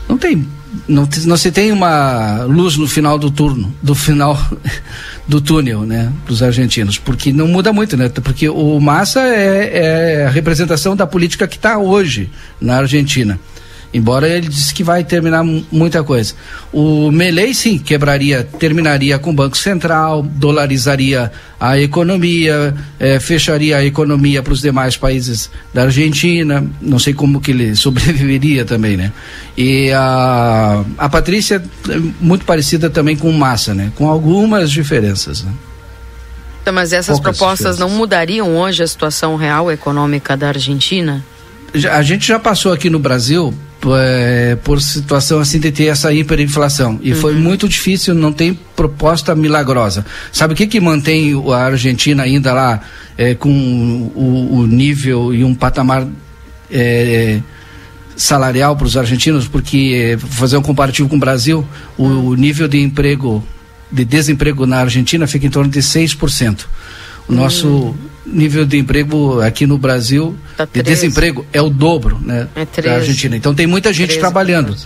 não 0.08 0.16
tem 0.16 0.46
não, 0.88 1.08
não 1.26 1.36
se 1.36 1.52
tem 1.52 1.70
uma 1.70 2.44
luz 2.44 2.76
no 2.76 2.86
final 2.86 3.18
do 3.18 3.30
turno, 3.30 3.74
do 3.82 3.94
final 3.94 4.38
do 5.28 5.40
túnel, 5.40 5.82
né, 5.82 6.12
para 6.24 6.32
os 6.32 6.42
argentinos, 6.42 6.98
porque 6.98 7.32
não 7.32 7.46
muda 7.46 7.72
muito, 7.72 7.96
né, 7.96 8.08
porque 8.08 8.48
o 8.48 8.80
Massa 8.80 9.20
é, 9.20 9.70
é 9.74 10.26
a 10.26 10.30
representação 10.30 10.96
da 10.96 11.06
política 11.06 11.46
que 11.46 11.56
está 11.56 11.78
hoje 11.78 12.30
na 12.60 12.78
Argentina. 12.78 13.38
Embora 13.92 14.26
ele 14.26 14.48
disse 14.48 14.72
que 14.72 14.82
vai 14.82 15.04
terminar 15.04 15.44
muita 15.44 16.02
coisa. 16.02 16.34
O 16.72 17.10
Melei, 17.10 17.52
sim, 17.52 17.78
quebraria, 17.78 18.42
terminaria 18.58 19.18
com 19.18 19.30
o 19.30 19.32
Banco 19.34 19.56
Central, 19.56 20.22
dolarizaria 20.22 21.30
a 21.60 21.78
economia, 21.78 22.74
eh, 22.98 23.20
fecharia 23.20 23.76
a 23.76 23.84
economia 23.84 24.42
para 24.42 24.52
os 24.54 24.62
demais 24.62 24.96
países 24.96 25.50
da 25.74 25.82
Argentina. 25.82 26.66
Não 26.80 26.98
sei 26.98 27.12
como 27.12 27.38
que 27.38 27.50
ele 27.50 27.76
sobreviveria 27.76 28.64
também, 28.64 28.96
né? 28.96 29.12
E 29.58 29.92
a, 29.92 30.82
a 30.96 31.08
Patrícia, 31.10 31.62
é 31.90 31.98
muito 32.18 32.46
parecida 32.46 32.88
também 32.88 33.14
com 33.14 33.30
Massa, 33.30 33.74
né? 33.74 33.92
Com 33.94 34.08
algumas 34.08 34.70
diferenças, 34.70 35.42
né? 35.44 35.52
Mas 36.72 36.92
essas 36.92 37.18
Poucas 37.18 37.36
propostas 37.36 37.76
diferenças. 37.76 37.78
não 37.78 37.90
mudariam 37.90 38.56
hoje 38.56 38.82
a 38.82 38.86
situação 38.86 39.36
real 39.36 39.70
econômica 39.70 40.36
da 40.36 40.48
Argentina? 40.48 41.22
A 41.90 42.02
gente 42.02 42.26
já 42.26 42.38
passou 42.38 42.72
aqui 42.72 42.90
no 42.90 42.98
Brasil 42.98 43.54
é, 43.90 44.56
por 44.62 44.80
situação 44.80 45.40
assim 45.40 45.58
de 45.58 45.72
ter 45.72 45.86
essa 45.86 46.12
hiperinflação. 46.12 47.00
E 47.02 47.12
uhum. 47.12 47.18
foi 47.18 47.34
muito 47.34 47.68
difícil, 47.68 48.14
não 48.14 48.32
tem 48.32 48.54
proposta 48.76 49.34
milagrosa. 49.34 50.04
Sabe 50.30 50.52
o 50.54 50.56
que 50.56 50.66
que 50.66 50.80
mantém 50.80 51.32
a 51.50 51.56
Argentina 51.56 52.22
ainda 52.22 52.52
lá 52.52 52.80
é, 53.16 53.34
com 53.34 53.50
o, 54.14 54.58
o, 54.58 54.66
nível 54.66 55.34
e 55.34 55.42
um 55.42 55.54
patamar 55.54 56.06
é, 56.70 57.40
salarial 58.16 58.76
para 58.76 58.86
os 58.86 58.96
argentinos? 58.96 59.48
Porque, 59.48 60.18
fazer 60.20 60.58
um 60.58 60.62
comparativo 60.62 61.08
com 61.08 61.16
o 61.16 61.20
Brasil, 61.20 61.66
o, 61.96 62.04
o, 62.04 62.34
nível 62.34 62.68
de 62.68 62.80
emprego, 62.80 63.42
de 63.90 64.04
desemprego 64.04 64.66
na 64.66 64.80
Argentina 64.80 65.26
fica 65.26 65.46
em 65.46 65.50
torno 65.50 65.70
de 65.70 65.80
6%. 65.80 66.66
O 67.28 67.32
nosso 67.32 67.66
uhum 67.68 68.11
nível 68.24 68.64
de 68.64 68.78
emprego 68.78 69.40
aqui 69.40 69.66
no 69.66 69.76
Brasil, 69.76 70.36
tá 70.56 70.66
de 70.72 70.82
desemprego, 70.82 71.44
é 71.52 71.60
o 71.60 71.68
dobro 71.68 72.18
né, 72.20 72.48
é 72.54 72.82
da 72.82 72.94
Argentina. 72.94 73.36
Então 73.36 73.54
tem 73.54 73.66
muita 73.66 73.92
gente 73.92 74.08
13, 74.08 74.20
trabalhando. 74.20 74.76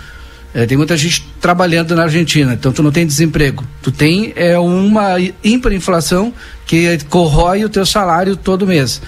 É, 0.54 0.64
tem 0.64 0.76
muita 0.76 0.96
gente 0.96 1.26
trabalhando 1.40 1.94
na 1.94 2.04
Argentina, 2.04 2.54
então 2.54 2.72
tu 2.72 2.82
não 2.82 2.90
tem 2.90 3.06
desemprego. 3.06 3.62
Tu 3.82 3.92
tem 3.92 4.32
é, 4.36 4.58
uma 4.58 5.16
hiperinflação 5.44 6.32
que 6.64 6.98
corrói 7.10 7.64
o 7.64 7.68
teu 7.68 7.84
salário 7.84 8.36
todo 8.36 8.66
mês. 8.66 9.02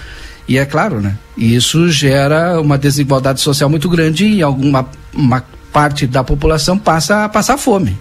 E 0.47 0.57
é 0.57 0.65
claro, 0.65 1.01
né? 1.01 1.15
E 1.37 1.55
isso 1.55 1.89
gera 1.89 2.59
uma 2.59 2.77
desigualdade 2.77 3.41
social 3.41 3.69
muito 3.69 3.89
grande 3.89 4.27
e 4.27 4.41
alguma 4.41 4.87
uma 5.13 5.43
parte 5.71 6.07
da 6.07 6.23
população 6.23 6.77
passa 6.77 7.25
a 7.25 7.29
passar 7.29 7.57
fome. 7.57 7.97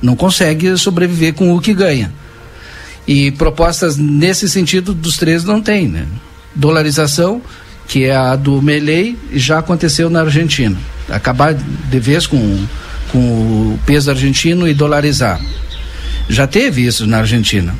Não 0.00 0.14
consegue 0.14 0.76
sobreviver 0.76 1.34
com 1.34 1.54
o 1.54 1.60
que 1.60 1.74
ganha. 1.74 2.12
E 3.08 3.30
propostas 3.30 3.96
nesse 3.96 4.46
sentido 4.46 4.92
dos 4.92 5.16
três 5.16 5.42
não 5.42 5.62
tem, 5.62 5.88
né? 5.88 6.06
Dolarização, 6.54 7.40
que 7.86 8.04
é 8.04 8.14
a 8.14 8.36
do 8.36 8.60
Melei, 8.60 9.16
já 9.32 9.60
aconteceu 9.60 10.10
na 10.10 10.20
Argentina. 10.20 10.76
Acabar 11.08 11.54
de 11.54 11.98
vez 11.98 12.26
com, 12.26 12.66
com 13.10 13.18
o 13.18 13.80
peso 13.86 14.10
argentino 14.10 14.68
e 14.68 14.74
dolarizar. 14.74 15.40
Já 16.28 16.46
teve 16.46 16.84
isso 16.84 17.06
na 17.06 17.20
Argentina. 17.20 17.74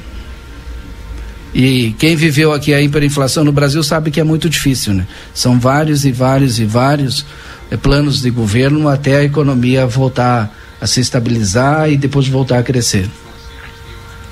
E 1.55 1.95
quem 1.99 2.17
viveu 2.17 2.55
aqui 2.55 2.73
a 2.73 2.81
hiperinflação 2.81 3.45
no 3.45 3.53
Brasil 3.53 3.83
sabe 3.83 4.11
que 4.11 4.21
é 4.21 4.25
muito 4.25 4.49
difícil, 4.49 4.95
né? 4.95 5.07
São 5.35 5.61
vários 5.61 6.07
e 6.07 6.13
vários 6.13 6.59
e 6.59 6.65
vários 6.65 7.27
é, 7.71 7.77
planos 7.77 8.23
de 8.23 8.31
governo 8.31 8.89
até 8.89 9.17
a 9.17 9.25
economia 9.25 9.87
voltar 9.87 10.57
a 10.81 10.87
se 10.87 11.01
estabilizar 11.01 11.91
e 11.91 11.99
depois 11.99 12.27
voltar 12.29 12.59
a 12.59 12.63
crescer. 12.63 13.11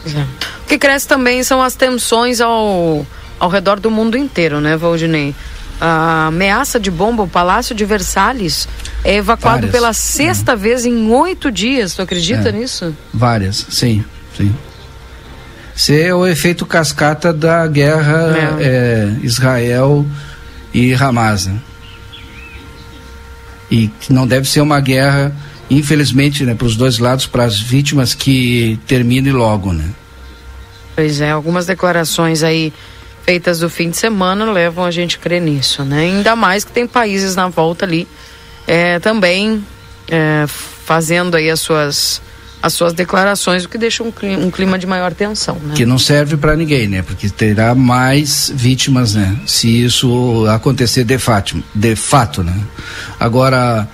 É. 0.06 0.55
O 0.66 0.68
que 0.68 0.78
cresce 0.78 1.06
também 1.06 1.44
são 1.44 1.62
as 1.62 1.76
tensões 1.76 2.40
ao, 2.40 3.06
ao 3.38 3.48
redor 3.48 3.78
do 3.78 3.88
mundo 3.88 4.18
inteiro, 4.18 4.60
né, 4.60 4.76
Valdinei? 4.76 5.32
A 5.80 6.26
ameaça 6.26 6.80
de 6.80 6.90
bomba, 6.90 7.22
o 7.22 7.28
Palácio 7.28 7.72
de 7.72 7.84
Versalhes 7.84 8.66
é 9.04 9.14
evacuado 9.14 9.58
Várias, 9.58 9.70
pela 9.70 9.92
sexta 9.92 10.52
é. 10.52 10.56
vez 10.56 10.84
em 10.84 11.08
oito 11.12 11.52
dias. 11.52 11.94
Tu 11.94 12.02
acredita 12.02 12.48
é. 12.48 12.52
nisso? 12.52 12.92
Várias, 13.14 13.64
sim, 13.70 14.04
sim. 14.36 14.52
Esse 15.76 16.00
é 16.00 16.12
o 16.12 16.26
efeito 16.26 16.66
cascata 16.66 17.32
da 17.32 17.64
guerra 17.68 18.58
é. 18.58 18.64
É, 18.64 19.16
Israel 19.22 20.04
e 20.74 20.92
Hamas. 20.94 21.46
Né? 21.46 21.60
E 23.70 23.86
que 24.00 24.12
não 24.12 24.26
deve 24.26 24.48
ser 24.48 24.62
uma 24.62 24.80
guerra, 24.80 25.32
infelizmente, 25.70 26.42
né, 26.44 26.56
para 26.56 26.66
os 26.66 26.74
dois 26.74 26.98
lados, 26.98 27.26
para 27.28 27.44
as 27.44 27.60
vítimas, 27.60 28.14
que 28.14 28.80
termine 28.84 29.30
logo. 29.30 29.72
Né? 29.72 29.84
Pois 30.96 31.20
é, 31.20 31.30
algumas 31.30 31.66
declarações 31.66 32.42
aí 32.42 32.72
feitas 33.22 33.60
do 33.60 33.68
fim 33.68 33.90
de 33.90 33.96
semana 33.96 34.50
levam 34.50 34.84
a 34.84 34.90
gente 34.90 35.16
a 35.16 35.18
crer 35.20 35.42
nisso, 35.42 35.84
né? 35.84 36.00
Ainda 36.00 36.34
mais 36.34 36.64
que 36.64 36.72
tem 36.72 36.86
países 36.86 37.36
na 37.36 37.48
volta 37.48 37.84
ali 37.84 38.08
é, 38.66 38.98
também 38.98 39.64
é, 40.08 40.46
fazendo 40.46 41.36
aí 41.36 41.50
as 41.50 41.60
suas 41.60 42.22
as 42.62 42.72
suas 42.72 42.92
declarações, 42.92 43.64
o 43.64 43.68
que 43.68 43.78
deixa 43.78 44.02
um 44.02 44.10
clima, 44.10 44.42
um 44.42 44.50
clima 44.50 44.78
de 44.78 44.86
maior 44.86 45.12
tensão. 45.12 45.56
Né? 45.62 45.74
Que 45.76 45.86
não 45.86 45.98
serve 45.98 46.36
para 46.36 46.56
ninguém, 46.56 46.88
né? 46.88 47.02
Porque 47.02 47.28
terá 47.28 47.74
mais 47.76 48.50
vítimas, 48.52 49.14
né? 49.14 49.36
Se 49.46 49.84
isso 49.84 50.46
acontecer 50.48 51.04
de 51.04 51.18
fato, 51.18 51.62
de 51.72 51.94
fato 51.94 52.42
né? 52.42 52.58
Agora, 53.20 53.86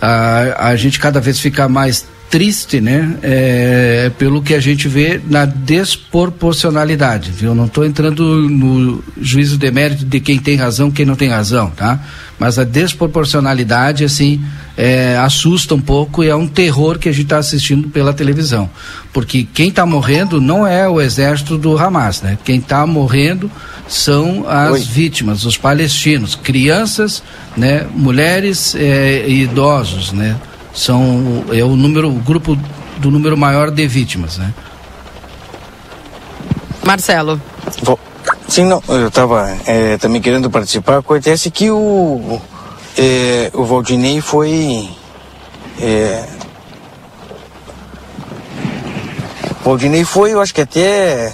a, 0.00 0.68
a 0.68 0.76
gente 0.76 0.98
cada 0.98 1.20
vez 1.20 1.38
fica 1.38 1.68
mais 1.68 2.06
triste, 2.32 2.80
né? 2.80 3.18
É, 3.22 4.10
pelo 4.18 4.40
que 4.40 4.54
a 4.54 4.58
gente 4.58 4.88
vê 4.88 5.20
na 5.28 5.44
desproporcionalidade, 5.44 7.30
viu? 7.30 7.54
Não 7.54 7.66
estou 7.66 7.84
entrando 7.84 8.48
no 8.48 9.04
juízo 9.20 9.58
de 9.58 9.70
mérito 9.70 10.06
de 10.06 10.18
quem 10.18 10.38
tem 10.38 10.56
razão, 10.56 10.90
quem 10.90 11.04
não 11.04 11.14
tem 11.14 11.28
razão, 11.28 11.68
tá? 11.68 12.00
Mas 12.38 12.58
a 12.58 12.64
desproporcionalidade, 12.64 14.02
assim, 14.02 14.42
é, 14.78 15.14
assusta 15.18 15.74
um 15.74 15.80
pouco 15.80 16.24
e 16.24 16.28
é 16.28 16.34
um 16.34 16.48
terror 16.48 16.98
que 16.98 17.06
a 17.06 17.12
gente 17.12 17.24
está 17.24 17.36
assistindo 17.36 17.88
pela 17.88 18.14
televisão, 18.14 18.70
porque 19.12 19.46
quem 19.52 19.68
está 19.68 19.84
morrendo 19.84 20.40
não 20.40 20.66
é 20.66 20.88
o 20.88 21.02
exército 21.02 21.58
do 21.58 21.76
Hamas, 21.76 22.22
né? 22.22 22.38
Quem 22.42 22.56
está 22.60 22.86
morrendo 22.86 23.50
são 23.86 24.48
as 24.48 24.72
Oi. 24.72 24.80
vítimas, 24.80 25.44
os 25.44 25.58
palestinos, 25.58 26.34
crianças, 26.34 27.22
né? 27.54 27.86
Mulheres 27.94 28.74
é, 28.74 29.26
e 29.28 29.42
idosos, 29.42 30.12
né? 30.12 30.34
São 30.74 31.44
é 31.52 31.62
o 31.64 31.76
número 31.76 32.08
o 32.08 32.20
grupo 32.20 32.56
do 32.98 33.10
número 33.10 33.36
maior 33.36 33.70
de 33.70 33.86
vítimas, 33.86 34.38
né? 34.38 34.52
Marcelo. 36.84 37.40
Sim, 38.48 38.64
não, 38.64 38.82
eu 38.88 39.08
estava 39.08 39.56
é, 39.66 39.96
também 39.96 40.20
querendo 40.20 40.50
participar. 40.50 40.98
Acontece 40.98 41.50
que 41.50 41.70
o 41.70 42.40
é, 42.98 43.50
o 43.54 43.64
Valdinei 43.64 44.20
foi 44.20 44.88
é, 45.80 46.26
o 49.62 49.64
Valdinei 49.64 50.04
foi, 50.04 50.32
eu 50.32 50.40
acho 50.40 50.52
que 50.52 50.60
até 50.60 51.32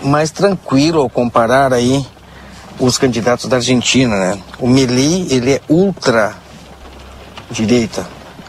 mais 0.00 0.30
tranquilo 0.30 1.00
ao 1.00 1.10
comparar 1.10 1.72
aí 1.72 2.06
os 2.78 2.96
candidatos 2.96 3.46
da 3.46 3.56
Argentina, 3.56 4.16
né? 4.16 4.38
O 4.60 4.68
Milei, 4.68 5.26
ele 5.30 5.52
é 5.52 5.60
ultra 5.68 6.34
direita. 7.50 8.06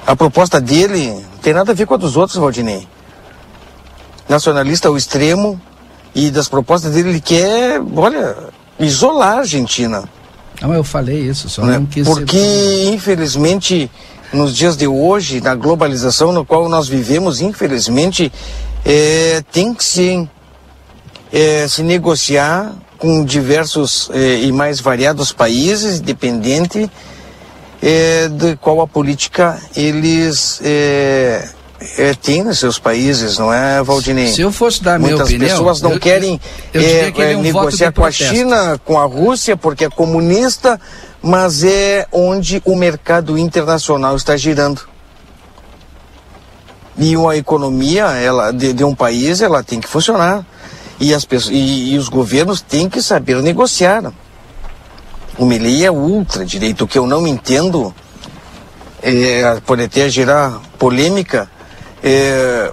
A 0.08 0.16
proposta 0.16 0.62
dele 0.62 1.10
não 1.10 1.40
tem 1.42 1.54
nada 1.54 1.74
a 1.74 1.76
ver 1.76 1.86
com 1.86 1.94
a 1.94 1.98
dos 1.98 2.16
outros, 2.16 2.38
Valdinei. 2.38 2.88
Nacionalista 4.30 4.88
ao 4.88 4.96
extremo 4.96 5.60
e 6.16 6.32
das 6.32 6.48
propostas 6.48 6.94
dele 6.94 7.10
ele 7.10 7.20
quer, 7.20 7.82
olha, 7.94 8.38
isolar 8.80 9.34
a 9.34 9.40
Argentina. 9.40 10.06
Não, 10.62 10.74
eu 10.74 10.84
falei 10.86 11.20
isso, 11.20 11.50
só 11.50 11.66
né? 11.66 11.78
não 11.78 11.86
quis 11.86 12.08
Porque, 12.08 12.38
ser... 12.38 12.94
infelizmente, 12.94 13.92
nos 14.32 14.56
dias 14.56 14.78
de 14.78 14.88
hoje, 14.88 15.42
na 15.42 15.54
globalização 15.54 16.32
no 16.32 16.46
qual 16.46 16.70
nós 16.70 16.88
vivemos, 16.88 17.42
infelizmente, 17.42 18.32
é, 18.86 19.44
tem 19.52 19.74
que 19.74 19.84
se, 19.84 20.28
é, 21.34 21.68
se 21.68 21.84
negociar 21.84 22.74
com 22.98 23.26
diversos 23.26 24.10
é, 24.14 24.40
e 24.40 24.54
mais 24.54 24.80
variados 24.80 25.34
países, 25.34 26.00
independente 26.00 26.90
é, 27.82 28.28
de 28.28 28.56
qual 28.58 28.82
a 28.82 28.88
política 28.88 29.60
eles 29.76 30.60
é, 30.64 31.48
é, 31.98 32.14
têm 32.16 32.44
nos 32.44 32.60
seus 32.60 32.80
países, 32.80 33.38
não 33.38 33.54
é, 33.54 33.82
Valdinei? 33.84 34.28
Se 34.28 34.42
eu 34.42 34.52
fosse 34.52 34.82
dar 34.82 34.96
a 34.96 35.00
minha 35.00 35.12
Muitas 35.12 35.30
opinião... 35.30 35.50
pessoas 35.50 35.82
não 35.82 35.94
eu, 35.94 36.00
querem 36.00 36.40
eu, 36.74 36.82
eu 36.82 36.88
é, 36.88 37.14
é, 37.30 37.34
é 37.34 37.38
um 37.38 37.42
negociar 37.42 37.92
com 37.92 38.04
a 38.04 38.12
China, 38.12 38.80
com 38.84 39.00
a 39.00 39.06
Rússia, 39.06 39.56
porque 39.56 39.86
é 39.86 39.90
comunista, 39.90 40.80
mas 41.22 41.64
é 41.64 42.08
onde 42.12 42.62
o 42.66 42.76
mercado 42.76 43.38
internacional 43.38 44.16
está 44.16 44.36
girando. 44.36 44.82
E 46.98 47.16
uma 47.16 47.38
economia 47.38 48.06
ela, 48.06 48.52
de, 48.52 48.74
de 48.74 48.84
um 48.84 48.96
país 48.96 49.42
ela 49.42 49.64
tem 49.64 49.80
que 49.80 49.88
funcionar. 49.88 50.44
E, 51.00 51.14
as 51.14 51.26
pessoas, 51.26 51.54
e, 51.54 51.94
e 51.94 51.98
os 51.98 52.10
governos 52.10 52.60
têm 52.60 52.90
que 52.90 53.04
saber 53.04 53.40
negociar. 53.44 54.12
O 55.38 55.46
Milley 55.46 55.86
é 55.86 55.92
ultra-direito. 55.92 56.86
O 56.86 56.88
que 56.88 56.98
eu 56.98 57.06
não 57.06 57.28
entendo, 57.28 57.94
é, 59.02 59.60
pode 59.66 59.84
até 59.84 60.10
gerar 60.10 60.60
polêmica, 60.80 61.50
é, 62.04 62.72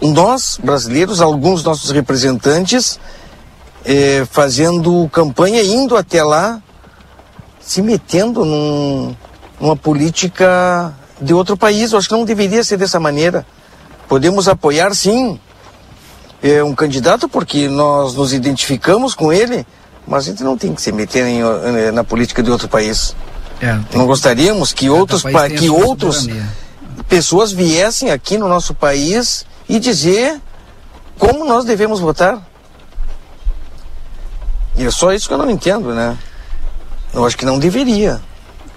nós, 0.00 0.58
brasileiros, 0.62 1.20
alguns 1.20 1.64
nossos 1.64 1.90
representantes, 1.90 3.00
é, 3.84 4.26
fazendo 4.30 5.08
campanha, 5.10 5.62
indo 5.62 5.96
até 5.96 6.22
lá, 6.22 6.62
se 7.60 7.82
metendo 7.82 8.44
num, 8.44 9.16
numa 9.60 9.76
política 9.76 10.94
de 11.20 11.34
outro 11.34 11.56
país. 11.56 11.92
Eu 11.92 11.98
acho 11.98 12.08
que 12.08 12.14
não 12.14 12.24
deveria 12.24 12.62
ser 12.62 12.76
dessa 12.76 13.00
maneira. 13.00 13.46
Podemos 14.08 14.48
apoiar, 14.48 14.94
sim, 14.94 15.40
é, 16.42 16.62
um 16.62 16.74
candidato 16.74 17.28
porque 17.28 17.68
nós 17.68 18.14
nos 18.14 18.32
identificamos 18.32 19.14
com 19.14 19.32
ele, 19.32 19.66
mas 20.06 20.24
a 20.24 20.30
gente 20.30 20.42
não 20.42 20.56
tem 20.56 20.74
que 20.74 20.82
se 20.82 20.92
meter 20.92 21.24
em, 21.26 21.40
na 21.92 22.04
política 22.04 22.42
de 22.42 22.50
outro 22.50 22.68
país. 22.68 23.14
É, 23.60 23.78
não 23.94 24.06
gostaríamos 24.06 24.72
que 24.72 24.90
outros, 24.90 25.22
que 25.58 25.70
outros 25.70 26.28
pessoas 27.08 27.52
viessem 27.52 28.10
aqui 28.10 28.36
no 28.36 28.48
nosso 28.48 28.74
país 28.74 29.46
e 29.68 29.78
dizer 29.78 30.40
como 31.18 31.44
nós 31.44 31.64
devemos 31.64 32.00
votar. 32.00 32.42
E 34.76 34.84
é 34.84 34.90
só 34.90 35.12
isso 35.12 35.28
que 35.28 35.34
eu 35.34 35.38
não 35.38 35.48
entendo, 35.50 35.94
né? 35.94 36.16
Eu 37.12 37.24
acho 37.24 37.36
que 37.36 37.44
não 37.44 37.58
deveria. 37.58 38.20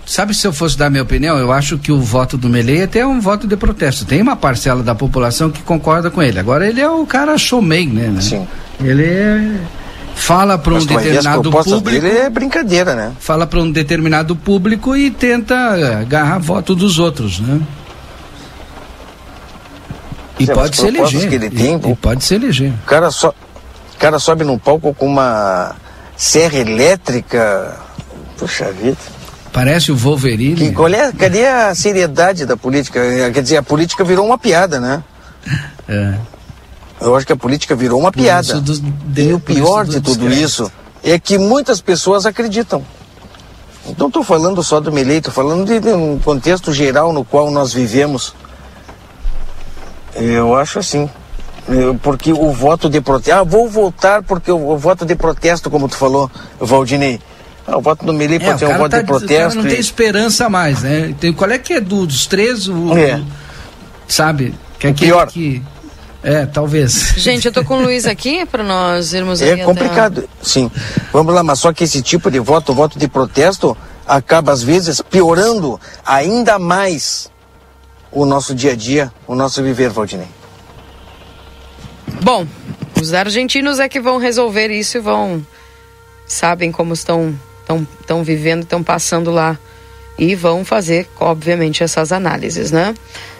Sabe 0.05 0.33
se 0.33 0.47
eu 0.47 0.53
fosse 0.53 0.77
dar 0.77 0.89
minha 0.89 1.03
opinião, 1.03 1.37
eu 1.37 1.51
acho 1.51 1.77
que 1.77 1.91
o 1.91 1.99
voto 1.99 2.37
do 2.37 2.47
Melei 2.47 2.83
até 2.83 2.99
é 2.99 3.05
um 3.05 3.19
voto 3.19 3.45
de 3.45 3.57
protesto. 3.57 4.05
Tem 4.05 4.21
uma 4.21 4.37
parcela 4.37 4.81
da 4.81 4.95
população 4.95 5.51
que 5.51 5.61
concorda 5.63 6.09
com 6.09 6.23
ele. 6.23 6.39
Agora 6.39 6.65
ele 6.65 6.79
é 6.79 6.89
o 6.89 7.05
cara 7.05 7.37
showman, 7.37 7.87
né? 7.87 8.21
Sim. 8.21 8.47
Ele 8.79 9.03
é 9.03 9.59
fala 10.17 10.57
para 10.57 10.73
um 10.73 10.85
determinado 10.85 11.51
público. 11.51 12.05
É 12.05 12.29
brincadeira, 12.29 12.95
né? 12.95 13.13
Fala 13.19 13.45
para 13.45 13.59
um 13.59 13.71
determinado 13.71 14.35
público 14.35 14.95
e 14.95 15.11
tenta 15.11 15.55
agarrar 16.01 16.39
voto 16.39 16.75
dos 16.75 16.99
outros, 16.99 17.39
né? 17.39 17.61
E 20.39 20.45
Sim, 20.45 20.53
pode 20.53 20.75
se 20.75 20.87
eleger. 20.87 21.29
Que 21.29 21.35
ele 21.35 21.49
tem, 21.49 21.79
e, 21.83 21.91
e 21.91 21.95
pode 21.95 22.23
se 22.23 22.35
eleger. 22.35 22.71
O 22.71 22.85
cara, 22.85 23.09
so, 23.11 23.29
o 23.29 23.97
cara 23.97 24.19
sobe 24.19 24.43
num 24.43 24.57
palco 24.57 24.93
com 24.93 25.05
uma 25.05 25.75
serra 26.15 26.57
elétrica. 26.57 27.75
Puxa 28.37 28.71
vida. 28.71 28.97
Parece 29.53 29.91
o 29.91 29.95
Wolverine. 29.95 30.55
Que, 30.55 30.71
qual 30.71 30.89
é, 30.89 31.11
cadê 31.11 31.47
a 31.47 31.73
seriedade 31.73 32.45
da 32.45 32.55
política? 32.55 33.01
Quer 33.31 33.41
dizer, 33.41 33.57
a 33.57 33.63
política 33.63 34.03
virou 34.03 34.25
uma 34.25 34.37
piada, 34.37 34.79
né? 34.79 35.03
É. 35.89 36.15
Eu 36.99 37.15
acho 37.15 37.25
que 37.25 37.33
a 37.33 37.37
política 37.37 37.75
virou 37.75 37.99
uma 37.99 38.11
piada. 38.11 38.59
Do, 38.59 38.79
de, 38.79 39.29
e 39.29 39.33
o 39.33 39.39
pior 39.39 39.85
de 39.85 40.01
tudo 40.01 40.31
isso 40.31 40.71
é 41.03 41.19
que 41.19 41.37
muitas 41.37 41.79
pessoas 41.79 42.25
acreditam. 42.25 42.83
Não 43.97 44.07
estou 44.07 44.23
falando 44.23 44.61
só 44.63 44.79
do 44.79 44.91
Melei, 44.91 45.17
estou 45.17 45.31
falando 45.31 45.65
de, 45.65 45.79
de, 45.79 45.89
um 45.89 46.19
contexto 46.19 46.73
geral 46.73 47.13
no 47.13 47.23
qual 47.23 47.49
nós 47.51 47.71
vivemos. 47.71 48.33
Eu 50.15 50.55
acho 50.55 50.79
assim. 50.79 51.09
Porque 52.01 52.33
o 52.33 52.51
voto 52.51 52.89
de 52.89 52.99
protesto. 52.99 53.39
Ah, 53.39 53.43
vou 53.43 53.69
votar 53.69 54.23
porque 54.23 54.51
o, 54.51 54.71
o 54.71 54.77
voto 54.77 55.05
de 55.05 55.15
protesto, 55.15 55.69
como 55.69 55.87
tu 55.87 55.95
falou, 55.95 56.29
Valdinei. 56.59 57.19
Ah, 57.65 57.77
o 57.77 57.81
voto 57.81 58.05
do 58.05 58.13
Melei 58.13 58.37
é, 58.37 58.39
pode 58.39 58.59
ser 58.59 58.65
um 58.65 58.77
voto 58.77 58.91
tá, 58.91 59.01
de 59.01 59.05
protesto. 59.05 59.59
não 59.59 59.65
e... 59.65 59.69
tem 59.69 59.79
esperança 59.79 60.49
mais, 60.49 60.81
né? 60.81 61.13
Tem, 61.19 61.31
qual 61.31 61.51
é 61.51 61.57
que 61.57 61.73
é 61.73 61.81
do, 61.81 62.05
dos 62.05 62.25
três? 62.25 62.67
O, 62.67 62.97
é. 62.97 63.21
Sabe? 64.07 64.53
Que 64.79 64.87
é 64.87 64.89
o 64.89 64.93
pior. 64.93 65.27
Que 65.27 65.61
É, 66.23 66.45
talvez. 66.45 67.13
Gente, 67.17 67.45
eu 67.45 67.51
tô 67.51 67.63
com 67.63 67.77
o 67.77 67.81
Luiz 67.81 68.05
aqui 68.05 68.45
para 68.45 68.63
nós 68.63 69.13
irmos 69.13 69.41
É 69.41 69.57
complicado, 69.57 70.19
até... 70.19 70.27
sim. 70.41 70.69
Vamos 71.13 71.33
lá, 71.33 71.43
mas 71.43 71.59
só 71.59 71.71
que 71.71 71.83
esse 71.83 72.01
tipo 72.01 72.29
de 72.31 72.39
voto, 72.39 72.73
voto 72.73 72.97
de 72.97 73.07
protesto, 73.07 73.77
acaba 74.05 74.51
às 74.51 74.63
vezes 74.63 75.01
piorando 75.01 75.79
ainda 76.05 76.57
mais 76.57 77.29
o 78.11 78.25
nosso 78.25 78.55
dia 78.55 78.71
a 78.71 78.75
dia, 78.75 79.11
o 79.27 79.35
nosso 79.35 79.61
viver, 79.61 79.89
Valdinei. 79.89 80.27
Bom, 82.21 82.47
os 82.99 83.13
argentinos 83.13 83.79
é 83.79 83.87
que 83.87 83.99
vão 83.99 84.17
resolver 84.17 84.69
isso 84.69 84.97
e 84.97 85.01
vão 85.01 85.45
sabem 86.25 86.71
como 86.71 86.93
estão 86.93 87.33
estão, 87.67 87.87
estão 87.99 88.23
vivendo, 88.23 88.63
estão 88.63 88.81
passando 88.81 89.29
lá 89.29 89.57
e 90.17 90.33
vão 90.33 90.65
fazer, 90.65 91.07
obviamente, 91.19 91.83
essas 91.83 92.11
análises, 92.11 92.71
né? 92.71 92.95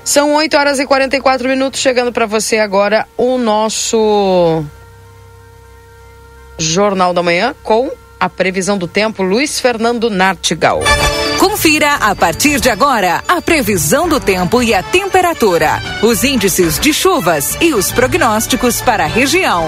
São 0.07 0.35
8 0.35 0.55
horas 0.55 0.79
e 0.79 0.85
44 0.85 1.49
minutos, 1.49 1.81
chegando 1.81 2.13
para 2.13 2.25
você 2.25 2.59
agora 2.59 3.05
o 3.17 3.37
nosso 3.37 4.63
Jornal 6.57 7.13
da 7.13 7.21
Manhã 7.21 7.53
com 7.61 7.91
a 8.17 8.29
previsão 8.29 8.77
do 8.77 8.87
tempo, 8.87 9.21
Luiz 9.21 9.59
Fernando 9.59 10.09
Nartigal. 10.09 10.79
Confira 11.37 11.95
a 11.95 12.15
partir 12.15 12.61
de 12.61 12.69
agora 12.69 13.21
a 13.27 13.41
previsão 13.41 14.07
do 14.07 14.17
tempo 14.17 14.63
e 14.63 14.73
a 14.73 14.81
temperatura, 14.81 15.81
os 16.01 16.23
índices 16.23 16.79
de 16.79 16.93
chuvas 16.93 17.57
e 17.59 17.73
os 17.73 17.91
prognósticos 17.91 18.79
para 18.79 19.03
a 19.03 19.07
região. 19.07 19.67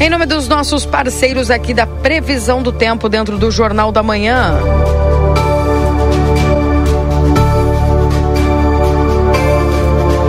Em 0.00 0.08
nome 0.08 0.24
dos 0.24 0.48
nossos 0.48 0.86
parceiros 0.86 1.50
aqui 1.50 1.74
da 1.74 1.86
previsão 1.86 2.62
do 2.62 2.72
tempo 2.72 3.10
dentro 3.10 3.36
do 3.36 3.50
Jornal 3.50 3.92
da 3.92 4.02
Manhã. 4.02 4.58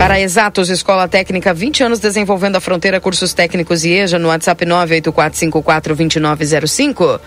Para 0.02 0.20
Exatos, 0.20 0.68
Escola 0.72 1.08
Técnica, 1.08 1.54
20 1.54 1.84
anos 1.84 2.00
desenvolvendo 2.00 2.56
a 2.56 2.60
fronteira 2.60 3.00
cursos 3.00 3.36
técnicos 3.36 3.86
e 3.86 3.92
EJA 3.92 4.18
no 4.18 4.30
WhatsApp 4.30 4.66
984542905. 4.66 7.20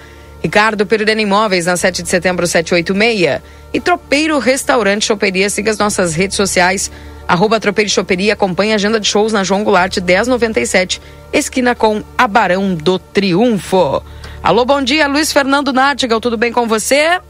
Ricardo 0.42 0.84
Pereira 0.84 1.12
Imóveis, 1.12 1.66
na 1.66 1.76
7 1.76 2.02
de 2.02 2.08
setembro 2.08 2.48
786. 2.48 3.40
E 3.72 3.78
Tropeiro 3.78 4.40
Restaurante 4.40 5.04
Choperia. 5.04 5.48
Siga 5.48 5.70
as 5.70 5.78
nossas 5.78 6.16
redes 6.16 6.36
sociais. 6.36 6.90
Arroba 7.28 7.60
Tropeiro 7.60 7.88
Choperia. 7.88 8.32
Acompanhe 8.32 8.72
a 8.72 8.74
agenda 8.74 8.98
de 8.98 9.06
shows 9.06 9.32
na 9.32 9.44
João 9.44 9.62
Goulart 9.62 9.98
1097. 9.98 11.00
Esquina 11.32 11.76
com 11.76 12.02
Abarão 12.18 12.74
do 12.74 12.98
Triunfo. 12.98 14.02
Alô, 14.42 14.64
bom 14.64 14.82
dia, 14.82 15.06
Luiz 15.06 15.32
Fernando 15.32 15.72
Nátigal. 15.72 16.20
Tudo 16.20 16.36
bem 16.36 16.50
com 16.50 16.66
você? 16.66 17.20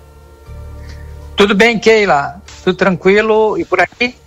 Tudo 1.37 1.55
bem, 1.55 1.79
Keila. 1.79 2.41
Tudo 2.65 2.77
tranquilo 2.77 3.59
e 3.59 3.65
por 3.67 3.79
aqui? 3.79 4.24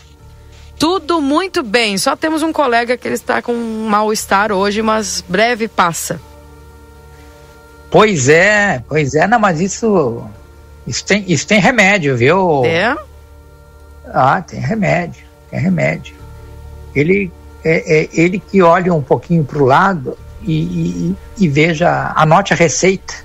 Tudo 0.79 1.21
muito 1.21 1.63
bem. 1.63 1.97
Só 1.97 2.15
temos 2.15 2.43
um 2.43 2.53
colega 2.53 2.97
que 2.97 3.07
ele 3.07 3.15
está 3.15 3.41
com 3.41 3.53
um 3.53 3.87
mal-estar 3.87 4.51
hoje, 4.51 4.81
mas 4.81 5.23
breve 5.27 5.67
passa. 5.67 6.19
Pois 7.89 8.27
é, 8.27 8.83
pois 8.87 9.15
é, 9.15 9.25
não, 9.27 9.39
mas 9.39 9.61
isso, 9.61 10.23
isso, 10.85 11.05
tem, 11.05 11.23
isso 11.27 11.47
tem 11.47 11.59
remédio, 11.59 12.17
viu? 12.17 12.65
É? 12.65 12.95
Ah, 14.05 14.41
tem 14.41 14.59
remédio, 14.59 15.25
tem 15.49 15.59
remédio. 15.59 16.15
Ele, 16.93 17.31
é, 17.63 18.01
é 18.01 18.09
ele 18.13 18.39
que 18.39 18.61
olha 18.61 18.93
um 18.93 19.01
pouquinho 19.01 19.43
para 19.43 19.57
o 19.57 19.65
lado 19.65 20.17
e, 20.41 20.53
e, 20.53 21.15
e, 21.39 21.47
veja, 21.47 22.11
anote 22.15 22.53
a 22.53 22.55
receita. 22.55 23.15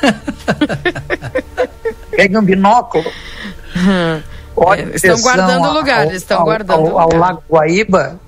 Pegue 2.10 2.38
um 2.38 2.42
binóculo. 2.42 3.10
É, 4.76 4.96
estão 4.96 5.20
guardando 5.20 5.68
o 5.68 5.72
lugar, 5.72 6.06
ao, 6.06 6.12
estão 6.12 6.38
ao, 6.38 6.44
guardando 6.44 6.86
ao, 6.88 6.98
ao 6.98 7.14
Lago 7.14 7.42
Guaíba 7.48 8.20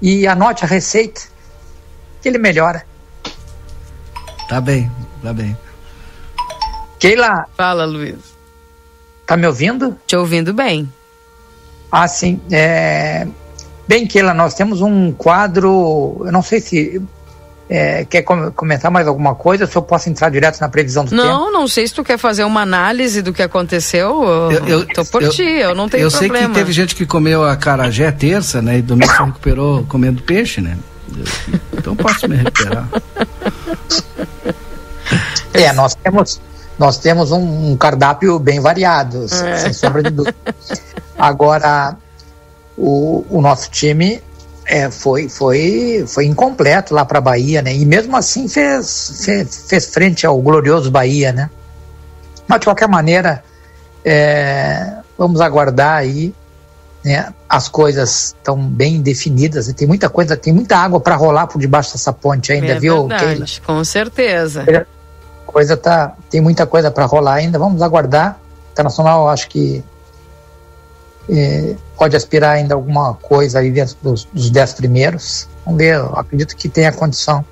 e 0.00 0.26
anote 0.26 0.64
a 0.64 0.68
receita 0.68 1.20
que 2.20 2.28
ele 2.28 2.38
melhora. 2.38 2.84
Tá 4.48 4.60
bem, 4.60 4.90
tá 5.22 5.32
bem. 5.32 5.56
Keila. 6.98 7.46
Fala, 7.56 7.84
Luiz. 7.84 8.16
Tá 9.26 9.36
me 9.36 9.46
ouvindo? 9.46 9.96
Te 10.06 10.16
ouvindo 10.16 10.52
bem. 10.52 10.90
Ah, 11.92 12.08
sim. 12.08 12.40
É... 12.50 13.26
Bem, 13.86 14.06
Keila, 14.06 14.34
nós 14.34 14.54
temos 14.54 14.80
um 14.80 15.12
quadro. 15.12 16.22
Eu 16.24 16.32
não 16.32 16.42
sei 16.42 16.60
se 16.60 17.02
é, 17.68 18.04
quer 18.04 18.22
comentar 18.22 18.90
mais 18.90 19.06
alguma 19.06 19.34
coisa? 19.34 19.66
Se 19.66 19.76
eu 19.76 19.82
posso 19.82 20.08
entrar 20.08 20.30
direto 20.30 20.58
na 20.60 20.68
previsão 20.68 21.04
do 21.04 21.14
não, 21.14 21.22
tempo? 21.22 21.34
Não, 21.34 21.52
não 21.52 21.68
sei 21.68 21.86
se 21.86 21.92
tu 21.92 22.02
quer 22.02 22.16
fazer 22.16 22.44
uma 22.44 22.62
análise 22.62 23.20
do 23.20 23.32
que 23.32 23.42
aconteceu. 23.42 24.24
Eu, 24.50 24.66
eu 24.66 24.86
tô 24.86 25.04
por 25.04 25.22
eu, 25.22 25.30
ti, 25.30 25.42
eu 25.42 25.74
não 25.74 25.88
tenho 25.88 26.04
eu 26.04 26.10
problema. 26.10 26.36
Eu 26.36 26.40
sei 26.40 26.48
que 26.48 26.54
teve 26.54 26.72
gente 26.72 26.94
que 26.94 27.04
comeu 27.04 27.44
a 27.44 27.56
carajé 27.56 28.10
terça, 28.10 28.62
né? 28.62 28.78
E 28.78 28.82
domingo 28.82 29.12
se 29.12 29.22
recuperou 29.22 29.84
comendo 29.84 30.22
peixe, 30.22 30.60
né? 30.62 30.78
Então 31.76 31.94
posso 31.94 32.28
me 32.28 32.36
recuperar. 32.36 32.88
É, 35.52 35.72
nós 35.72 35.94
temos, 35.94 36.40
nós 36.78 36.98
temos 36.98 37.32
um, 37.32 37.72
um 37.72 37.76
cardápio 37.76 38.38
bem 38.38 38.60
variado, 38.60 39.24
é. 39.24 39.56
sem 39.56 39.72
sombra 39.72 40.02
de 40.02 40.10
dúvida. 40.10 40.36
Agora, 41.18 41.96
o, 42.76 43.24
o 43.28 43.40
nosso 43.40 43.70
time 43.70 44.22
é, 44.68 44.90
foi, 44.90 45.30
foi, 45.30 46.04
foi 46.06 46.26
incompleto 46.26 46.94
lá 46.94 47.02
para 47.02 47.22
Bahia, 47.22 47.62
né? 47.62 47.74
E 47.74 47.86
mesmo 47.86 48.14
assim 48.14 48.46
fez, 48.46 49.22
fez, 49.24 49.64
fez, 49.66 49.86
frente 49.86 50.26
ao 50.26 50.38
glorioso 50.42 50.90
Bahia, 50.90 51.32
né? 51.32 51.48
Mas 52.46 52.60
de 52.60 52.66
qualquer 52.66 52.86
maneira, 52.86 53.42
é, 54.04 54.92
vamos 55.16 55.40
aguardar 55.40 55.96
aí. 55.96 56.34
Né? 57.02 57.32
As 57.48 57.68
coisas 57.68 58.34
estão 58.36 58.58
bem 58.58 59.00
definidas. 59.00 59.72
Tem 59.72 59.88
muita 59.88 60.10
coisa, 60.10 60.36
tem 60.36 60.52
muita 60.52 60.76
água 60.76 61.00
para 61.00 61.16
rolar 61.16 61.46
por 61.46 61.58
debaixo 61.58 61.92
dessa 61.92 62.12
ponte 62.12 62.52
ainda, 62.52 62.72
é 62.72 62.78
viu? 62.78 63.08
Verdade, 63.08 63.62
com 63.64 63.82
certeza. 63.84 64.64
Coisa 65.46 65.78
tá, 65.78 66.14
tem 66.28 66.42
muita 66.42 66.66
coisa 66.66 66.90
para 66.90 67.06
rolar 67.06 67.34
ainda. 67.34 67.58
Vamos 67.58 67.80
aguardar. 67.80 68.38
Internacional, 68.72 69.28
acho 69.30 69.48
que 69.48 69.82
é, 71.28 71.74
pode 71.96 72.16
aspirar 72.16 72.52
ainda 72.52 72.74
alguma 72.74 73.14
coisa 73.14 73.58
aí 73.58 73.70
dentro 73.70 73.96
dos, 74.02 74.24
dos 74.32 74.50
dez 74.50 74.72
primeiros. 74.72 75.48
Vamos 75.64 75.78
ver, 75.78 76.00
acredito 76.14 76.56
que 76.56 76.68
tenha 76.68 76.92
condição. 76.92 77.44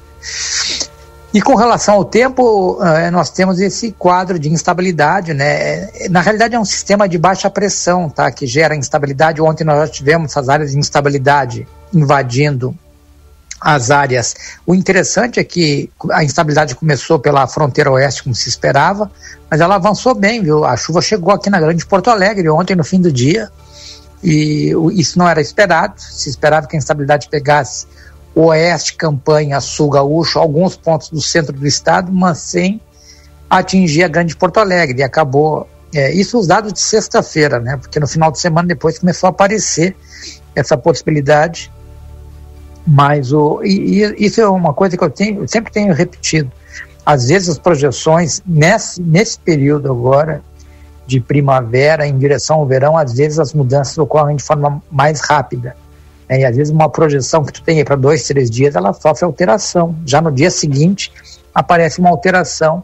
E 1.35 1.43
com 1.43 1.55
relação 1.55 1.97
ao 1.97 2.05
tempo, 2.05 2.79
é, 2.83 3.11
nós 3.11 3.29
temos 3.29 3.61
esse 3.61 3.93
quadro 3.93 4.39
de 4.39 4.49
instabilidade, 4.51 5.35
né? 5.35 5.89
Na 6.09 6.23
realidade 6.23 6.55
é 6.55 6.59
um 6.59 6.65
sistema 6.65 7.07
de 7.07 7.19
baixa 7.19 7.51
pressão, 7.51 8.09
tá? 8.09 8.31
Que 8.31 8.47
gera 8.47 8.75
instabilidade. 8.75 9.43
Ontem 9.43 9.63
nós 9.63 9.79
já 9.81 9.89
tivemos 9.89 10.31
essas 10.31 10.49
áreas 10.49 10.71
de 10.71 10.79
instabilidade 10.79 11.69
invadindo 11.93 12.75
as 13.61 13.91
áreas. 13.91 14.35
O 14.67 14.75
interessante 14.75 15.41
é 15.41 15.45
que 15.45 15.91
a 16.11 16.25
instabilidade 16.25 16.75
começou 16.75 17.19
pela 17.19 17.47
fronteira 17.47 17.91
oeste, 17.91 18.23
como 18.23 18.35
se 18.35 18.49
esperava, 18.49 19.11
mas 19.51 19.61
ela 19.61 19.75
avançou 19.75 20.15
bem, 20.15 20.43
viu? 20.43 20.65
A 20.65 20.77
chuva 20.77 21.03
chegou 21.03 21.35
aqui 21.35 21.51
na 21.51 21.61
Grande 21.61 21.85
Porto 21.85 22.09
Alegre 22.09 22.49
ontem 22.49 22.75
no 22.75 22.85
fim 22.85 23.01
do 23.01 23.11
dia 23.13 23.51
e 24.27 24.73
isso 25.01 25.17
não 25.21 25.29
era 25.29 25.41
esperado. 25.41 26.01
Se 26.01 26.29
esperava 26.29 26.67
que 26.67 26.75
a 26.75 26.79
instabilidade 26.79 27.29
pegasse 27.29 27.87
oeste, 28.35 28.95
campanha, 28.95 29.61
sul, 29.61 29.89
gaúcho, 29.89 30.41
alguns 30.41 30.77
pontos 30.77 31.11
do 31.11 31.21
centro 31.21 31.53
do 31.53 31.65
estado, 31.65 32.13
mas 32.13 32.39
sem 32.39 32.81
atingir 33.49 34.03
a 34.03 34.09
grande 34.09 34.35
Porto 34.35 34.59
Alegre. 34.59 34.99
E 34.99 35.03
acabou. 35.05 35.69
É, 35.95 36.13
isso 36.13 36.37
os 36.37 36.49
dados 36.49 36.73
de 36.73 36.81
sexta-feira, 36.81 37.61
né? 37.61 37.77
Porque 37.77 38.01
no 38.01 38.09
final 38.09 38.33
de 38.33 38.41
semana 38.41 38.67
depois 38.67 38.99
começou 38.99 39.29
a 39.29 39.31
aparecer 39.31 39.95
essa 40.57 40.77
possibilidade. 40.77 41.73
Mas 42.85 43.33
o, 43.33 43.63
e, 43.63 44.03
e 44.03 44.27
isso 44.27 44.41
é 44.41 44.49
uma 44.49 44.75
coisa 44.75 44.97
que 44.97 45.05
eu, 45.05 45.11
tenho, 45.11 45.43
eu 45.43 45.49
sempre 45.49 45.73
tenho 45.73 45.95
repetido. 45.95 46.51
Às 47.05 47.29
vezes 47.29 47.49
as 47.49 47.59
projeções 47.61 48.43
nesse, 48.45 49.01
nesse 49.01 49.39
período 49.39 49.89
agora 49.89 50.43
de 51.07 51.21
primavera 51.21 52.07
em 52.07 52.19
direção 52.19 52.57
ao 52.57 52.67
verão, 52.67 52.97
às 52.97 53.15
vezes 53.15 53.39
as 53.39 53.55
mudanças 53.55 53.97
ocorrem 53.97 54.37
de 54.37 54.43
forma 54.43 54.83
mais 54.91 55.21
rápida. 55.21 55.77
Né? 56.29 56.41
E 56.41 56.45
às 56.45 56.57
vezes 56.57 56.73
uma 56.73 56.91
projeção 56.91 57.45
que 57.45 57.53
tu 57.53 57.63
tem 57.63 57.85
para 57.85 57.97
dois, 57.97 58.27
três 58.27 58.51
dias, 58.51 58.75
ela 58.75 58.93
sofre 58.93 59.25
alteração. 59.25 59.95
Já 60.05 60.21
no 60.21 60.33
dia 60.33 60.51
seguinte 60.51 61.13
aparece 61.55 62.01
uma 62.01 62.11
alteração 62.11 62.83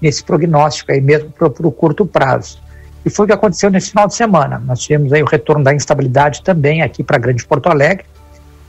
nesse 0.00 0.24
prognóstico 0.24 0.92
aí 0.92 1.00
mesmo 1.00 1.30
para 1.30 1.66
o 1.66 1.72
curto 1.72 2.06
prazo. 2.06 2.58
E 3.04 3.10
foi 3.10 3.24
o 3.24 3.26
que 3.28 3.34
aconteceu 3.34 3.70
nesse 3.70 3.90
final 3.90 4.06
de 4.06 4.14
semana. 4.14 4.58
Nós 4.58 4.80
tivemos 4.80 5.12
aí 5.12 5.22
o 5.22 5.26
retorno 5.26 5.62
da 5.62 5.74
instabilidade 5.74 6.42
também 6.42 6.82
aqui 6.82 7.02
para 7.02 7.18
Grande 7.18 7.44
Porto 7.44 7.68
Alegre. 7.68 8.04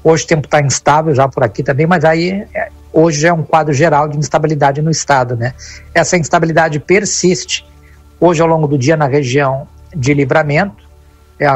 Hoje 0.04 0.24
o 0.24 0.28
tempo 0.28 0.45
está 0.45 0.62
instável 0.62 1.14
já 1.14 1.28
por 1.28 1.43
aqui 1.43 1.62
também, 1.62 1.86
mas 1.86 2.06
aí 2.06 2.45
é, 2.54 2.70
hoje 2.93 3.28
é 3.28 3.34
um 3.34 3.43
quadro 3.43 3.74
geral 3.74 4.08
de 4.08 4.18
instabilidade 4.18 4.82
no 4.82 4.89
estado, 4.89 5.36
né? 5.36 5.54
Essa 5.93 6.16
instabilidade 6.16 6.80
persiste 6.80 7.66
hoje 8.20 8.41
ao 8.41 8.47
longo 8.47 8.67
do 8.67 8.78
dia 8.78 8.97
na 8.97 9.07
região 9.07 9.67
de 9.95 10.13
Livramento. 10.13 10.88
É, 11.39 11.47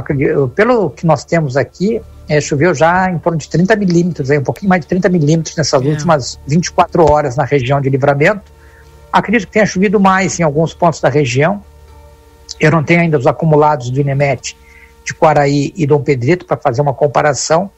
pelo 0.55 0.89
que 0.89 1.05
nós 1.05 1.25
temos 1.25 1.57
aqui, 1.57 2.01
é, 2.27 2.39
choveu 2.39 2.73
já 2.73 3.09
em 3.11 3.17
torno 3.19 3.37
de 3.37 3.49
30 3.49 3.75
milímetros, 3.75 4.29
um 4.29 4.43
pouquinho 4.43 4.69
mais 4.69 4.81
de 4.81 4.87
30 4.87 5.09
milímetros 5.09 5.55
nessas 5.57 5.81
é. 5.81 5.85
últimas 5.85 6.39
24 6.47 7.11
horas 7.11 7.35
na 7.35 7.43
região 7.43 7.81
de 7.81 7.89
Livramento. 7.89 8.51
Acredito 9.11 9.47
que 9.47 9.53
tenha 9.53 9.65
chovido 9.65 9.99
mais 9.99 10.39
em 10.39 10.43
alguns 10.43 10.73
pontos 10.73 11.01
da 11.01 11.09
região. 11.09 11.61
Eu 12.59 12.71
não 12.71 12.83
tenho 12.83 13.01
ainda 13.01 13.17
os 13.17 13.27
acumulados 13.27 13.89
do 13.89 13.99
INEMET 13.99 14.57
de 15.03 15.13
Quaraí 15.13 15.73
e 15.75 15.85
Dom 15.85 16.01
Pedrito 16.01 16.45
para 16.45 16.55
fazer 16.55 16.81
uma 16.81 16.93
comparação, 16.93 17.69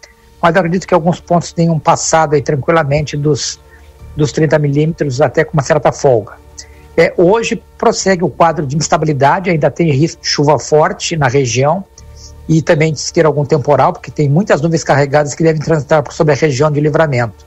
mas 0.41 0.55
acredito 0.55 0.87
que 0.87 0.93
alguns 0.93 1.19
pontos 1.19 1.51
tenham 1.51 1.79
passado 1.79 2.35
aí 2.35 2.41
tranquilamente 2.41 3.17
dos, 3.17 3.59
dos 4.15 4.31
30 4.31 4.59
milímetros 4.59 5.21
até 5.21 5.43
com 5.43 5.53
uma 5.53 5.63
certa 5.63 5.91
folga. 5.91 6.33
É, 6.97 7.13
hoje 7.17 7.61
prossegue 7.77 8.23
o 8.23 8.29
quadro 8.29 8.65
de 8.65 8.77
instabilidade, 8.77 9.49
ainda 9.49 9.69
tem 9.69 9.91
risco 9.91 10.21
de 10.21 10.27
chuva 10.27 10.57
forte 10.57 11.17
na 11.17 11.27
região 11.27 11.83
e 12.47 12.61
também 12.61 12.93
de 12.93 13.11
ter 13.11 13.25
algum 13.25 13.43
temporal, 13.43 13.91
porque 13.91 14.09
tem 14.09 14.29
muitas 14.29 14.61
nuvens 14.61 14.83
carregadas 14.83 15.33
que 15.35 15.43
devem 15.43 15.61
transitar 15.61 16.03
sobre 16.11 16.33
a 16.33 16.37
região 16.37 16.71
de 16.71 16.79
livramento. 16.79 17.45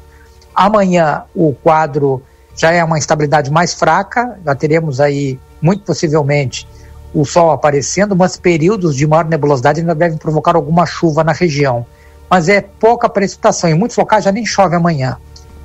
Amanhã 0.55 1.23
o 1.35 1.55
quadro 1.55 2.23
já 2.55 2.73
é 2.73 2.83
uma 2.83 2.99
instabilidade 2.99 3.51
mais 3.51 3.73
fraca, 3.73 4.39
já 4.45 4.55
teremos 4.55 5.01
aí, 5.01 5.39
muito 5.63 5.85
possivelmente, 5.85 6.69
o 7.15 7.25
sol 7.25 7.51
aparecendo, 7.51 8.15
mas 8.15 8.37
períodos 8.37 8.97
de 8.97 9.07
maior 9.07 9.25
nebulosidade 9.25 9.81
ainda 9.81 9.95
devem 9.95 10.19
provocar 10.19 10.57
alguma 10.57 10.85
chuva 10.85 11.25
na 11.25 11.33
região. 11.33 11.87
Mas 12.29 12.49
é 12.49 12.61
pouca 12.61 13.09
precipitação, 13.09 13.71
em 13.71 13.75
muitos 13.75 13.97
locais 13.97 14.25
já 14.25 14.33
nem 14.33 14.45
chove 14.45 14.77
amanhã. 14.77 15.17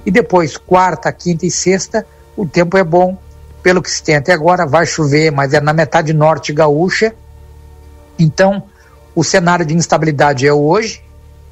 E 0.05 0.11
depois, 0.11 0.55
quarta, 0.55 1.11
quinta 1.11 1.45
e 1.45 1.51
sexta, 1.51 2.05
o 2.37 2.45
tempo 2.45 2.77
é 2.77 2.83
bom, 2.83 3.17
pelo 3.63 3.81
que 3.81 3.89
se 3.89 4.03
tem 4.03 4.17
até 4.17 4.33
agora, 4.33 4.67
vai 4.67 4.85
chover, 4.85 5.31
mas 5.31 5.53
é 5.53 5.61
na 5.61 5.73
metade 5.73 6.11
norte 6.13 6.51
gaúcha. 6.51 7.15
Então, 8.19 8.63
o 9.15 9.23
cenário 9.23 9.65
de 9.65 9.73
instabilidade 9.73 10.45
é 10.45 10.53
hoje. 10.53 11.01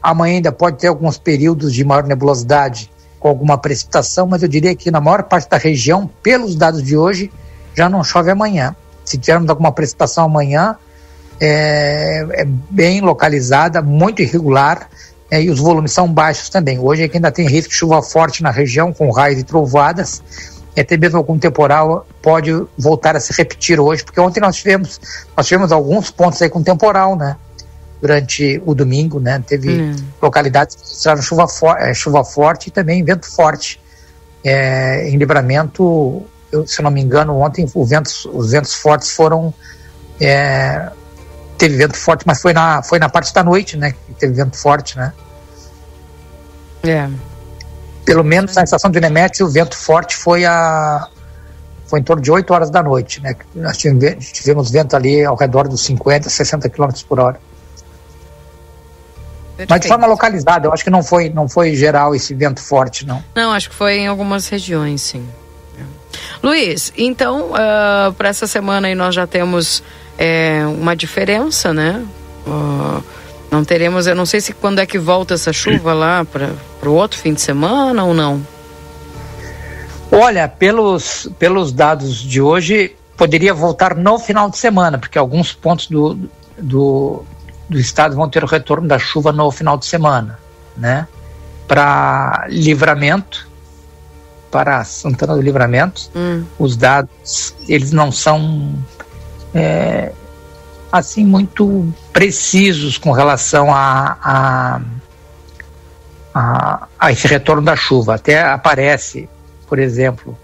Amanhã 0.04 0.36
ainda 0.36 0.52
pode 0.52 0.78
ter 0.78 0.88
alguns 0.88 1.18
períodos 1.18 1.74
de 1.74 1.86
maior 1.86 2.04
nebulosidade 2.04 2.92
com 3.18 3.30
alguma 3.30 3.58
precipitação, 3.58 4.28
mas 4.28 4.44
eu 4.44 4.50
diria 4.50 4.76
que 4.76 4.92
na 4.92 5.00
maior 5.00 5.24
parte 5.24 5.50
da 5.50 5.58
região, 5.58 6.10
pelos 6.22 6.56
dados 6.56 6.84
de 6.84 6.98
hoje, 6.98 7.32
já 7.74 7.88
não 7.88 8.04
chove 8.04 8.30
amanhã. 8.30 8.76
Se 9.06 9.18
tivermos 9.18 9.50
alguma 9.50 9.72
precipitação 9.72 10.26
amanhã, 10.26 10.76
é, 11.40 12.26
é 12.32 12.46
bem 12.46 13.00
localizada, 13.00 13.82
muito 13.82 14.22
irregular, 14.22 14.90
é, 15.30 15.42
e 15.42 15.50
os 15.50 15.60
volumes 15.60 15.94
são 15.94 16.12
baixos 16.12 16.50
também. 16.50 16.78
Hoje 16.78 17.04
aqui 17.04 17.18
ainda 17.18 17.32
tem 17.32 17.48
risco 17.48 17.70
de 17.70 17.76
chuva 17.78 18.02
forte 18.02 18.44
na 18.44 18.52
região, 18.52 18.92
com 18.92 19.10
raios 19.12 19.40
e 19.40 19.44
trovoadas, 19.44 20.22
até 20.78 20.96
mesmo 20.96 21.18
algum 21.18 21.38
temporal 21.38 22.08
pode 22.22 22.52
voltar 22.78 23.16
a 23.16 23.20
se 23.20 23.34
repetir 23.34 23.80
hoje, 23.80 24.04
porque 24.04 24.20
ontem 24.20 24.40
nós 24.40 24.56
tivemos, 24.56 25.00
nós 25.36 25.46
tivemos 25.46 25.72
alguns 25.72 26.10
pontos 26.10 26.42
aí 26.42 26.50
com 26.50 26.64
temporal, 26.64 27.16
né? 27.16 27.36
durante 28.02 28.62
o 28.66 28.74
domingo, 28.74 29.20
né? 29.20 29.42
Teve 29.46 29.80
hum. 29.80 29.96
localidades 30.20 30.76
que 30.76 30.82
registraram 30.82 31.22
chuva, 31.22 31.48
for 31.48 31.78
é, 31.78 31.94
chuva 31.94 32.26
forte 32.26 32.68
e 32.68 32.72
também 32.72 33.04
vento 33.04 33.30
forte. 33.30 33.80
É, 34.44 35.08
em 35.08 35.18
livramento, 35.18 36.26
eu, 36.52 36.66
se 36.66 36.82
não 36.82 36.90
me 36.90 37.00
engano, 37.00 37.38
ontem 37.38 37.64
ventos, 37.86 38.26
os 38.26 38.52
ventos 38.52 38.74
fortes 38.74 39.12
foram. 39.12 39.54
É, 40.20 40.90
teve 41.60 41.78
vento 41.78 41.96
forte, 41.96 42.24
mas 42.26 42.42
foi 42.42 42.54
na, 42.54 42.82
foi 42.82 42.98
na 42.98 43.08
parte 43.08 43.32
da 43.32 43.44
noite, 43.44 43.78
né? 43.78 43.92
Que 43.92 44.14
teve 44.16 44.34
vento 44.34 44.58
forte, 44.58 44.98
né? 44.98 45.14
É. 46.82 47.08
Pelo 48.06 48.24
menos 48.24 48.56
na 48.56 48.64
estação 48.64 48.90
de 48.90 49.00
Nemete, 49.00 49.44
o 49.44 49.50
vento 49.50 49.76
forte 49.78 50.16
foi 50.16 50.46
a 50.46 51.08
foi 51.86 52.00
em 52.00 52.04
torno 52.04 52.22
de 52.22 52.32
8 52.32 52.54
horas 52.54 52.70
da 52.70 52.82
noite, 52.82 53.22
né? 53.22 53.36
Nós 53.54 53.78
tivemos, 53.78 54.32
tivemos 54.32 54.72
vento 54.72 54.96
ali 54.96 55.26
ao 55.26 55.36
redor 55.36 55.68
dos 55.68 55.84
50, 55.84 56.30
60 56.30 56.70
km 56.70 56.90
por 57.08 57.20
hora. 57.20 57.40
Mas 59.70 59.82
de 59.82 59.88
forma 59.90 60.08
localizada, 60.08 60.68
eu 60.68 60.74
acho 60.74 60.86
que 60.86 60.90
não 60.90 61.04
foi, 61.04 61.30
não 61.30 61.50
foi 61.50 61.76
geral 61.76 62.16
esse 62.16 62.34
vento 62.34 62.62
forte, 62.62 63.06
não. 63.06 63.22
Não, 63.36 63.52
acho 63.52 63.70
que 63.70 63.76
foi 63.76 63.98
em 63.98 64.08
algumas 64.08 64.48
regiões, 64.48 65.02
sim. 65.02 65.28
Luiz, 66.42 66.92
então, 66.98 67.52
uh, 67.52 67.56
ah, 67.56 68.14
para 68.18 68.30
essa 68.30 68.48
semana 68.48 68.88
aí 68.88 68.96
nós 68.96 69.14
já 69.14 69.28
temos 69.28 69.84
é, 70.18 70.64
uma 70.66 70.96
diferença, 70.96 71.74
né? 71.74 72.04
Uh, 72.48 73.04
não 73.52 73.66
teremos, 73.66 74.08
eu 74.08 74.16
não 74.16 74.26
sei 74.26 74.40
se 74.40 74.54
quando 74.54 74.80
é 74.80 74.86
que 74.86 74.98
volta 74.98 75.34
essa 75.34 75.52
chuva 75.52 75.94
lá 75.94 76.24
para 76.24 76.90
o 76.90 76.94
outro 76.94 77.20
fim 77.20 77.34
de 77.34 77.42
semana 77.42 78.06
ou 78.06 78.14
não. 78.14 78.42
Olha, 80.10 80.48
pelos, 80.48 81.30
pelos 81.38 81.74
dados 81.74 82.18
de 82.18 82.42
hoje, 82.42 82.96
poderia 83.18 83.54
voltar 83.54 83.96
no 83.96 84.18
final 84.18 84.50
de 84.50 84.58
semana, 84.58 84.98
porque 84.98 85.18
alguns 85.18 85.54
pontos 85.54 85.88
do, 85.88 86.18
do, 86.58 87.24
do 87.70 87.78
estado 87.78 88.16
vão 88.16 88.30
ter 88.30 88.44
o 88.44 88.48
retorno 88.48 88.88
da 88.88 88.98
chuva 88.98 89.34
no 89.34 89.52
final 89.52 89.78
de 89.78 89.86
semana, 89.86 90.40
né? 90.76 91.08
Para 91.68 92.46
livramento, 92.50 93.50
para 94.50 94.84
Santana 94.84 95.36
do 95.36 95.42
Livramento, 95.42 96.10
hum. 96.16 96.44
os 96.58 96.76
dados 96.76 97.56
eles 97.68 97.92
não 97.92 98.12
são 98.12 98.74
é, 99.54 100.12
assim 100.92 101.26
muito 101.26 101.94
precisos 102.14 102.98
com 102.98 103.12
relação 103.12 103.74
a, 103.74 104.18
a, 104.22 104.82
a, 106.34 106.88
a 107.00 107.12
esse 107.12 107.28
retorno 107.28 107.62
da 107.62 107.76
chuva. 107.76 108.16
Até 108.16 108.42
aparece, 108.42 109.30
por 109.68 109.80
exemplo, 109.80 110.38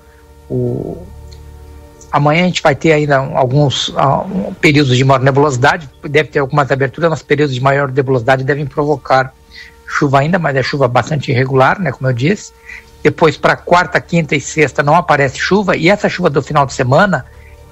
o 0.50 1.06
Amanhã 2.12 2.44
a 2.44 2.46
gente 2.48 2.62
vai 2.64 2.74
ter 2.74 2.94
ainda 2.94 3.18
alguns 3.18 3.94
períodos 4.62 4.96
de 4.96 5.04
maior 5.04 5.20
nebulosidade, 5.20 5.90
deve 6.04 6.30
ter 6.30 6.40
algumas 6.40 6.72
aberturas, 6.72 7.10
mas 7.10 7.22
períodos 7.22 7.54
de 7.54 7.62
maior 7.62 7.92
nebulosidade 7.92 8.44
devem 8.44 8.66
provocar 8.66 9.34
chuva 9.86 10.20
ainda, 10.20 10.40
mas 10.40 10.56
é 10.56 10.64
chuva 10.64 10.88
bastante 10.88 11.32
irregular, 11.32 11.80
né, 11.80 11.92
como 11.92 12.10
eu 12.10 12.14
disse. 12.14 12.54
Depois, 13.04 13.38
para 13.38 13.56
quarta, 13.56 14.00
quinta 14.00 14.36
e 14.36 14.42
sexta 14.42 14.82
não 14.82 14.96
aparece 14.96 15.38
chuva, 15.38 15.76
e 15.76 15.90
essa 15.90 16.10
chuva 16.10 16.30
do 16.30 16.42
final 16.42 16.66
de 16.66 16.74
semana, 16.74 17.26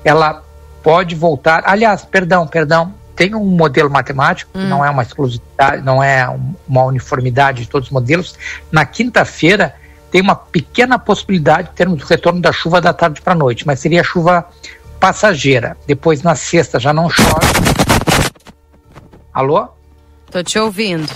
ela 0.03 0.43
pode 0.83 1.15
voltar. 1.15 1.63
Aliás, 1.65 2.03
perdão, 2.05 2.45
perdão, 2.45 2.93
tem 3.15 3.33
um 3.33 3.45
modelo 3.45 3.89
matemático, 3.89 4.51
hum. 4.55 4.67
não 4.67 4.83
é 4.83 4.89
uma 4.89 5.03
exclusividade, 5.03 5.81
não 5.81 6.03
é 6.03 6.27
uma 6.67 6.83
uniformidade 6.83 7.63
de 7.63 7.69
todos 7.69 7.87
os 7.87 7.93
modelos. 7.93 8.35
Na 8.71 8.85
quinta-feira, 8.85 9.75
tem 10.11 10.21
uma 10.21 10.35
pequena 10.35 10.99
possibilidade 10.99 11.69
de 11.69 11.75
termos 11.75 12.03
o 12.03 12.05
retorno 12.05 12.41
da 12.41 12.51
chuva 12.51 12.79
da 12.79 12.93
tarde 12.93 13.21
para 13.21 13.33
a 13.33 13.35
noite, 13.35 13.65
mas 13.65 13.79
seria 13.79 14.03
chuva 14.03 14.45
passageira. 14.99 15.77
Depois 15.87 16.21
na 16.21 16.35
sexta 16.35 16.79
já 16.79 16.93
não 16.93 17.09
chove. 17.09 17.45
Alô? 19.33 19.67
Tô 20.31 20.41
te 20.43 20.57
ouvindo. 20.57 21.11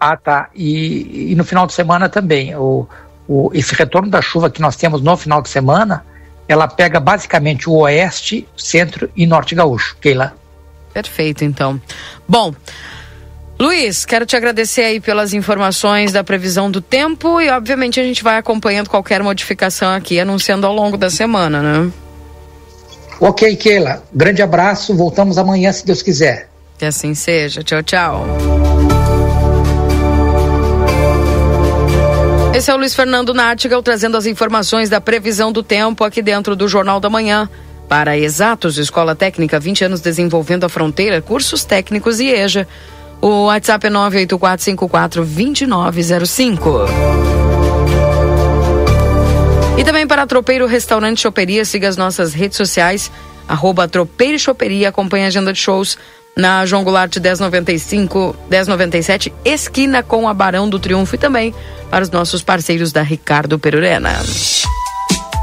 Ah, 0.00 0.16
tá. 0.16 0.48
E, 0.54 1.32
e 1.32 1.34
no 1.34 1.44
final 1.44 1.66
de 1.66 1.72
semana 1.72 2.08
também. 2.08 2.54
O, 2.56 2.86
o, 3.28 3.50
esse 3.54 3.74
retorno 3.74 4.10
da 4.10 4.20
chuva 4.20 4.50
que 4.50 4.60
nós 4.60 4.76
temos 4.76 5.00
no 5.00 5.16
final 5.16 5.40
de 5.40 5.48
semana, 5.48 6.04
ela 6.48 6.66
pega 6.68 7.00
basicamente 7.00 7.68
o 7.68 7.74
oeste, 7.74 8.48
centro 8.56 9.10
e 9.16 9.26
norte 9.26 9.54
gaúcho. 9.54 9.96
Keila. 10.00 10.34
Perfeito, 10.94 11.44
então. 11.44 11.80
Bom. 12.26 12.54
Luiz, 13.58 14.04
quero 14.04 14.26
te 14.26 14.36
agradecer 14.36 14.82
aí 14.82 15.00
pelas 15.00 15.32
informações 15.32 16.12
da 16.12 16.24
previsão 16.24 16.70
do 16.70 16.80
tempo 16.80 17.40
e, 17.40 17.48
obviamente, 17.50 18.00
a 18.00 18.02
gente 18.02 18.22
vai 18.22 18.36
acompanhando 18.36 18.88
qualquer 18.88 19.22
modificação 19.22 19.92
aqui, 19.92 20.18
anunciando 20.18 20.66
ao 20.66 20.72
longo 20.72 20.96
da 20.96 21.08
semana, 21.08 21.62
né? 21.62 21.92
Ok, 23.20 23.54
Keila. 23.56 24.02
Grande 24.12 24.42
abraço. 24.42 24.94
Voltamos 24.96 25.38
amanhã, 25.38 25.72
se 25.72 25.86
Deus 25.86 26.02
quiser. 26.02 26.48
Que 26.76 26.84
assim 26.84 27.14
seja. 27.14 27.62
Tchau, 27.62 27.82
tchau. 27.82 28.26
Esse 32.54 32.70
é 32.70 32.74
o 32.74 32.76
Luiz 32.76 32.94
Fernando 32.94 33.34
Nartigal 33.34 33.82
trazendo 33.82 34.16
as 34.16 34.26
informações 34.26 34.88
da 34.88 35.00
previsão 35.00 35.50
do 35.50 35.62
tempo 35.62 36.04
aqui 36.04 36.22
dentro 36.22 36.54
do 36.54 36.68
Jornal 36.68 37.00
da 37.00 37.10
Manhã. 37.10 37.48
Para 37.88 38.16
Exatos, 38.16 38.78
Escola 38.78 39.14
Técnica, 39.14 39.60
20 39.60 39.84
anos 39.84 40.00
desenvolvendo 40.00 40.64
a 40.64 40.68
fronteira, 40.68 41.22
cursos 41.22 41.64
técnicos 41.64 42.18
e 42.20 42.28
EJA. 42.28 42.66
O 43.20 43.46
WhatsApp 43.46 43.86
é 43.86 43.90
984542905. 43.90 46.88
E 49.76 49.84
também 49.84 50.06
para 50.06 50.24
Tropeiro 50.26 50.66
Restaurante 50.66 51.20
Choperia, 51.20 51.64
siga 51.64 51.88
as 51.88 51.96
nossas 51.96 52.32
redes 52.32 52.56
sociais, 52.56 53.10
arroba 53.48 53.88
Tropeiro 53.88 54.38
Choperia, 54.38 54.90
acompanhe 54.90 55.24
a 55.24 55.28
agenda 55.28 55.52
de 55.52 55.58
shows 55.58 55.98
na 56.36 56.66
João 56.66 56.84
Goulart 56.84 57.16
1095, 57.16 58.36
1097, 58.50 59.32
esquina 59.44 60.02
com 60.02 60.28
a 60.28 60.34
Barão 60.34 60.68
do 60.68 60.78
Triunfo 60.78 61.14
e 61.14 61.18
também 61.18 61.54
para 61.90 62.02
os 62.02 62.10
nossos 62.10 62.42
parceiros 62.42 62.92
da 62.92 63.02
Ricardo 63.02 63.58
Perurena. 63.58 64.10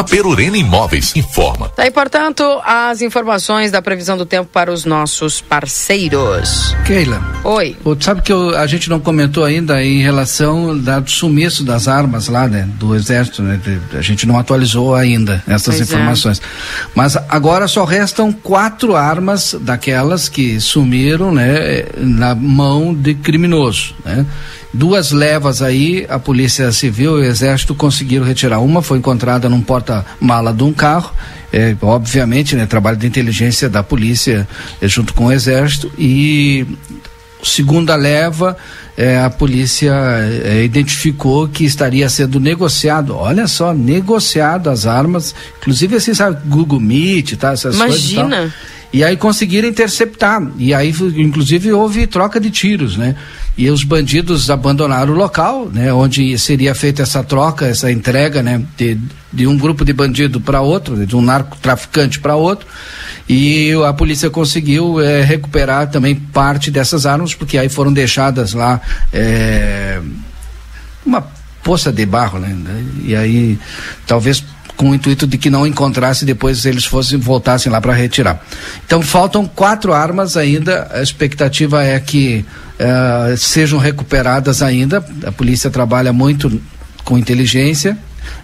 A 0.00 0.02
Perurena 0.02 0.56
Imóveis 0.56 1.14
informa. 1.14 1.68
Tá 1.68 1.82
aí, 1.82 1.90
portanto, 1.90 2.42
as 2.64 3.02
informações 3.02 3.70
da 3.70 3.82
previsão 3.82 4.16
do 4.16 4.24
tempo 4.24 4.48
para 4.50 4.72
os 4.72 4.86
nossos 4.86 5.42
parceiros. 5.42 6.74
Keila. 6.86 7.22
Oi. 7.44 7.76
Sabe 8.00 8.22
que 8.22 8.32
eu, 8.32 8.56
a 8.56 8.66
gente 8.66 8.88
não 8.88 8.98
comentou 8.98 9.44
ainda 9.44 9.84
em 9.84 10.00
relação 10.00 10.74
do 10.74 11.10
sumiço 11.10 11.62
das 11.64 11.86
armas 11.86 12.28
lá, 12.28 12.48
né? 12.48 12.66
Do 12.78 12.94
exército, 12.94 13.42
né? 13.42 13.60
A 13.92 14.00
gente 14.00 14.26
não 14.26 14.38
atualizou 14.38 14.94
ainda 14.94 15.44
essas 15.46 15.76
pois 15.76 15.80
é. 15.80 15.82
informações. 15.82 16.38
É. 16.38 16.42
Mas 16.94 17.18
agora 17.28 17.68
só 17.68 17.84
restam 17.84 18.32
quatro 18.32 18.96
armas 18.96 19.54
daquelas 19.60 20.30
que 20.30 20.58
sumiram, 20.62 21.30
né? 21.30 21.84
Na 21.98 22.34
mão 22.34 22.94
de 22.94 23.12
criminoso, 23.12 23.94
né? 24.02 24.24
Duas 24.72 25.10
levas 25.10 25.62
aí, 25.62 26.06
a 26.08 26.18
Polícia 26.18 26.70
Civil 26.70 27.18
e 27.18 27.22
o 27.22 27.24
Exército 27.24 27.74
conseguiram 27.74 28.24
retirar. 28.24 28.60
Uma 28.60 28.82
foi 28.82 28.98
encontrada 28.98 29.48
num 29.48 29.60
porta-mala 29.60 30.52
de 30.52 30.62
um 30.62 30.72
carro, 30.72 31.12
é, 31.52 31.74
obviamente, 31.82 32.54
né, 32.54 32.66
trabalho 32.66 32.96
de 32.96 33.06
inteligência 33.06 33.68
da 33.68 33.82
polícia 33.82 34.46
é, 34.80 34.86
junto 34.86 35.12
com 35.12 35.26
o 35.26 35.32
Exército. 35.32 35.90
E 35.98 36.64
segunda 37.42 37.96
leva, 37.96 38.56
é, 38.96 39.18
a 39.18 39.30
polícia 39.30 39.92
é, 40.44 40.62
identificou 40.62 41.48
que 41.48 41.64
estaria 41.64 42.08
sendo 42.08 42.38
negociado, 42.38 43.16
olha 43.16 43.48
só, 43.48 43.72
negociado 43.72 44.70
as 44.70 44.86
armas, 44.86 45.34
inclusive 45.58 45.96
assim, 45.96 46.14
sabe, 46.14 46.38
Google 46.46 46.78
Meet, 46.78 47.36
tá, 47.36 47.52
essas 47.52 47.74
Imagina. 47.74 47.88
coisas. 47.88 48.12
Imagina. 48.12 48.54
E 48.92 49.04
aí 49.04 49.16
conseguiram 49.16 49.68
interceptar. 49.68 50.42
E 50.58 50.74
aí, 50.74 50.92
inclusive, 51.16 51.72
houve 51.72 52.06
troca 52.06 52.40
de 52.40 52.50
tiros, 52.50 52.96
né? 52.96 53.16
e 53.60 53.68
os 53.68 53.84
bandidos 53.84 54.48
abandonaram 54.48 55.12
o 55.12 55.16
local, 55.16 55.68
né, 55.70 55.92
onde 55.92 56.38
seria 56.38 56.74
feita 56.74 57.02
essa 57.02 57.22
troca, 57.22 57.66
essa 57.66 57.92
entrega, 57.92 58.42
né, 58.42 58.62
de, 58.74 58.98
de 59.30 59.46
um 59.46 59.54
grupo 59.58 59.84
de 59.84 59.92
bandido 59.92 60.40
para 60.40 60.62
outro, 60.62 61.04
de 61.06 61.14
um 61.14 61.20
narcotraficante 61.20 62.20
para 62.20 62.36
outro, 62.36 62.66
e 63.28 63.72
a 63.86 63.92
polícia 63.92 64.30
conseguiu 64.30 64.98
é, 64.98 65.22
recuperar 65.22 65.90
também 65.90 66.14
parte 66.14 66.70
dessas 66.70 67.04
armas, 67.04 67.34
porque 67.34 67.58
aí 67.58 67.68
foram 67.68 67.92
deixadas 67.92 68.54
lá 68.54 68.80
é, 69.12 70.00
uma 71.04 71.22
poça 71.62 71.92
de 71.92 72.06
barro, 72.06 72.38
né, 72.38 72.56
e 73.04 73.14
aí 73.14 73.58
talvez 74.06 74.42
com 74.80 74.88
o 74.88 74.94
intuito 74.94 75.26
de 75.26 75.36
que 75.36 75.50
não 75.50 75.66
encontrasse 75.66 76.24
depois 76.24 76.64
eles 76.64 76.86
fossem 76.86 77.18
voltassem 77.18 77.70
lá 77.70 77.82
para 77.82 77.92
retirar. 77.92 78.42
Então 78.86 79.02
faltam 79.02 79.44
quatro 79.44 79.92
armas 79.92 80.38
ainda. 80.38 80.88
A 80.90 81.02
expectativa 81.02 81.84
é 81.84 82.00
que 82.00 82.46
uh, 82.80 83.36
sejam 83.36 83.78
recuperadas 83.78 84.62
ainda. 84.62 85.04
A 85.26 85.30
polícia 85.30 85.68
trabalha 85.68 86.14
muito 86.14 86.58
com 87.04 87.18
inteligência 87.18 87.98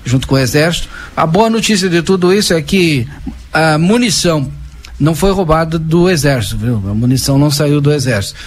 junto 0.04 0.28
com 0.28 0.34
o 0.34 0.38
exército. 0.38 0.90
A 1.16 1.26
boa 1.26 1.48
notícia 1.48 1.88
de 1.88 2.02
tudo 2.02 2.30
isso 2.34 2.52
é 2.52 2.60
que 2.60 3.08
a 3.50 3.78
munição 3.78 4.52
não 5.00 5.14
foi 5.14 5.32
roubada 5.32 5.78
do 5.78 6.10
exército, 6.10 6.58
viu? 6.58 6.82
A 6.86 6.92
munição 6.92 7.38
não 7.38 7.50
saiu 7.50 7.80
do 7.80 7.90
exército. 7.90 8.38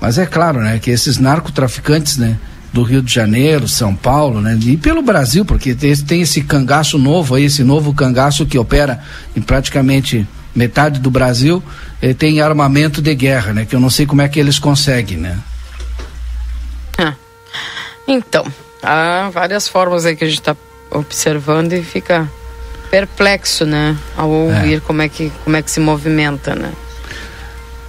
Mas 0.00 0.16
é 0.16 0.24
claro, 0.24 0.62
né, 0.62 0.78
que 0.78 0.90
esses 0.90 1.18
narcotraficantes, 1.18 2.16
né, 2.16 2.38
do 2.74 2.82
Rio 2.82 3.00
de 3.00 3.14
Janeiro, 3.14 3.68
São 3.68 3.94
Paulo, 3.94 4.40
né? 4.40 4.58
E 4.60 4.76
pelo 4.76 5.00
Brasil, 5.00 5.44
porque 5.44 5.76
tem, 5.76 5.94
tem 5.96 6.22
esse 6.22 6.42
cangaço 6.42 6.98
novo 6.98 7.36
aí, 7.36 7.44
esse 7.44 7.62
novo 7.62 7.94
cangaço 7.94 8.44
que 8.44 8.58
opera 8.58 9.00
em 9.36 9.40
praticamente 9.40 10.26
metade 10.52 10.98
do 10.98 11.08
Brasil, 11.08 11.62
eh, 12.02 12.12
tem 12.12 12.40
armamento 12.40 13.00
de 13.00 13.14
guerra, 13.14 13.52
né? 13.52 13.64
Que 13.64 13.76
eu 13.76 13.80
não 13.80 13.88
sei 13.88 14.06
como 14.06 14.22
é 14.22 14.28
que 14.28 14.40
eles 14.40 14.58
conseguem, 14.58 15.18
né? 15.18 15.38
Ah, 16.98 17.14
então, 18.08 18.44
há 18.82 19.30
várias 19.32 19.68
formas 19.68 20.04
aí 20.04 20.16
que 20.16 20.24
a 20.24 20.26
gente 20.26 20.40
está 20.40 20.56
observando 20.90 21.74
e 21.74 21.82
fica 21.84 22.28
perplexo, 22.90 23.64
né? 23.64 23.96
Ao 24.16 24.28
ouvir 24.28 24.78
é. 24.78 24.80
como, 24.80 25.00
é 25.00 25.08
que, 25.08 25.30
como 25.44 25.54
é 25.54 25.62
que 25.62 25.70
se 25.70 25.78
movimenta, 25.78 26.56
né? 26.56 26.72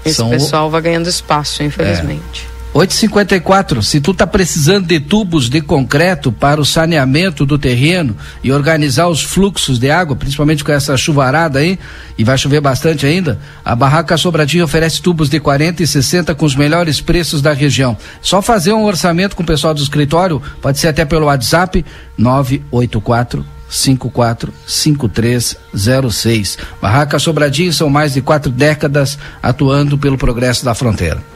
Esse 0.05 0.17
São... 0.17 0.29
pessoal 0.29 0.69
vai 0.69 0.81
ganhando 0.83 1.09
espaço, 1.09 1.63
infelizmente. 1.63 2.47
É. 2.51 2.54
854, 2.75 3.81
se 3.81 3.99
tu 4.01 4.13
tá 4.13 4.27
precisando 4.27 4.85
de 4.85 4.99
tubos 4.99 5.47
de 5.47 5.61
concreto 5.61 6.29
para 6.29 6.59
o 6.59 6.65
saneamento 6.65 7.45
do 7.45 7.57
terreno 7.57 8.17
e 8.43 8.51
organizar 8.51 9.07
os 9.07 9.23
fluxos 9.23 9.79
de 9.79 9.89
água, 9.89 10.13
principalmente 10.13 10.61
com 10.61 10.73
essa 10.73 10.97
chuvarada 10.97 11.59
aí, 11.59 11.79
e 12.17 12.23
vai 12.25 12.37
chover 12.37 12.59
bastante 12.59 13.05
ainda, 13.05 13.39
a 13.63 13.73
Barraca 13.77 14.17
Sobradinho 14.17 14.65
oferece 14.65 15.01
tubos 15.01 15.29
de 15.29 15.39
40 15.39 15.83
e 15.83 15.87
60 15.87 16.35
com 16.35 16.45
os 16.45 16.53
melhores 16.53 16.99
preços 16.99 17.41
da 17.41 17.53
região. 17.53 17.95
Só 18.21 18.41
fazer 18.41 18.73
um 18.73 18.83
orçamento 18.83 19.37
com 19.37 19.43
o 19.43 19.45
pessoal 19.45 19.73
do 19.73 19.81
escritório, 19.81 20.41
pode 20.61 20.77
ser 20.77 20.89
até 20.89 21.05
pelo 21.05 21.27
WhatsApp 21.27 21.85
984 22.17 23.45
545306. 23.69 26.57
Barraca 26.81 27.19
Sobradinho 27.19 27.71
são 27.71 27.89
mais 27.89 28.15
de 28.15 28.21
quatro 28.21 28.51
décadas 28.51 29.17
atuando 29.41 29.97
pelo 29.97 30.17
progresso 30.17 30.65
da 30.65 30.75
fronteira. 30.75 31.34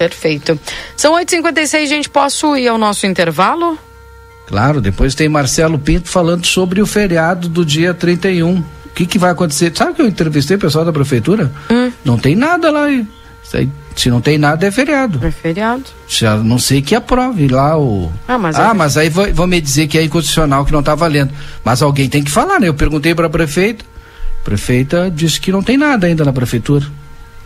Perfeito. 0.00 0.58
São 0.96 1.12
8h56, 1.12 1.86
gente. 1.86 2.08
Posso 2.08 2.56
ir 2.56 2.68
ao 2.68 2.78
nosso 2.78 3.06
intervalo? 3.06 3.78
Claro, 4.46 4.80
depois 4.80 5.14
tem 5.14 5.28
Marcelo 5.28 5.78
Pinto 5.78 6.08
falando 6.08 6.46
sobre 6.46 6.80
o 6.80 6.86
feriado 6.86 7.50
do 7.50 7.66
dia 7.66 7.92
31. 7.92 8.60
O 8.60 8.64
que, 8.94 9.04
que 9.04 9.18
vai 9.18 9.30
acontecer? 9.30 9.70
Sabe 9.76 9.92
que 9.92 10.00
eu 10.00 10.06
entrevistei 10.06 10.56
o 10.56 10.60
pessoal 10.60 10.86
da 10.86 10.92
prefeitura? 10.92 11.52
Hum. 11.70 11.92
Não 12.02 12.18
tem 12.18 12.34
nada 12.34 12.70
lá. 12.70 12.86
Se 13.94 14.08
não 14.08 14.22
tem 14.22 14.38
nada, 14.38 14.66
é 14.66 14.70
feriado. 14.70 15.20
É 15.22 15.30
feriado. 15.30 15.84
Já 16.08 16.34
não 16.38 16.58
sei 16.58 16.80
que 16.80 16.94
aprove 16.94 17.46
lá 17.48 17.78
o. 17.78 18.10
Ah, 18.26 18.38
mas, 18.38 18.58
ah, 18.58 18.70
é... 18.70 18.72
mas 18.72 18.96
aí 18.96 19.10
vão 19.10 19.46
me 19.46 19.60
dizer 19.60 19.86
que 19.86 19.98
é 19.98 20.02
inconstitucional, 20.02 20.64
que 20.64 20.72
não 20.72 20.80
está 20.80 20.94
valendo. 20.94 21.30
Mas 21.62 21.82
alguém 21.82 22.08
tem 22.08 22.24
que 22.24 22.30
falar, 22.30 22.58
né? 22.58 22.68
Eu 22.68 22.74
perguntei 22.74 23.14
para 23.14 23.26
a 23.26 23.30
prefeita. 23.30 23.84
A 24.40 24.44
prefeita 24.44 25.10
disse 25.14 25.38
que 25.38 25.52
não 25.52 25.62
tem 25.62 25.76
nada 25.76 26.06
ainda 26.06 26.24
na 26.24 26.32
prefeitura. 26.32 26.86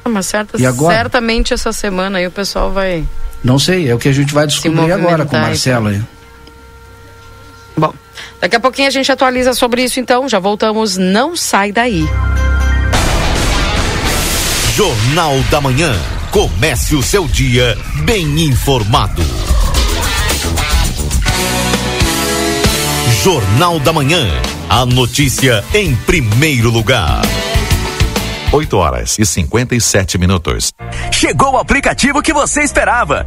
Mas 0.04 0.26
certa, 0.26 0.60
e 0.60 0.66
agora? 0.66 0.94
certamente 0.94 1.54
essa 1.54 1.72
semana 1.72 2.18
aí 2.18 2.26
o 2.26 2.30
pessoal 2.30 2.70
vai. 2.70 3.04
Não 3.42 3.58
sei, 3.58 3.88
é 3.88 3.94
o 3.94 3.98
que 3.98 4.08
a 4.08 4.12
gente 4.12 4.32
vai 4.32 4.46
descobrir 4.46 4.92
agora 4.92 5.24
com 5.24 5.36
o 5.36 5.40
Marcelo 5.40 5.88
aí. 5.88 6.02
Bom, 7.76 7.92
daqui 8.40 8.56
a 8.56 8.60
pouquinho 8.60 8.88
a 8.88 8.90
gente 8.90 9.10
atualiza 9.10 9.54
sobre 9.54 9.82
isso 9.82 9.98
então. 9.98 10.28
Já 10.28 10.38
voltamos, 10.38 10.96
não 10.96 11.36
sai 11.36 11.72
daí. 11.72 12.06
Jornal 14.74 15.38
da 15.50 15.60
Manhã. 15.60 15.94
Comece 16.32 16.96
o 16.96 17.02
seu 17.02 17.28
dia 17.28 17.78
bem 18.04 18.40
informado. 18.40 19.22
Jornal 23.22 23.78
da 23.78 23.92
Manhã. 23.92 24.26
A 24.68 24.84
notícia 24.84 25.64
em 25.72 25.94
primeiro 25.94 26.70
lugar. 26.70 27.22
8 28.54 28.76
horas 28.76 29.18
e 29.18 29.26
57 29.26 30.16
minutos. 30.16 30.72
Chegou 31.10 31.54
o 31.54 31.58
aplicativo 31.58 32.22
que 32.22 32.32
você 32.32 32.62
esperava. 32.62 33.26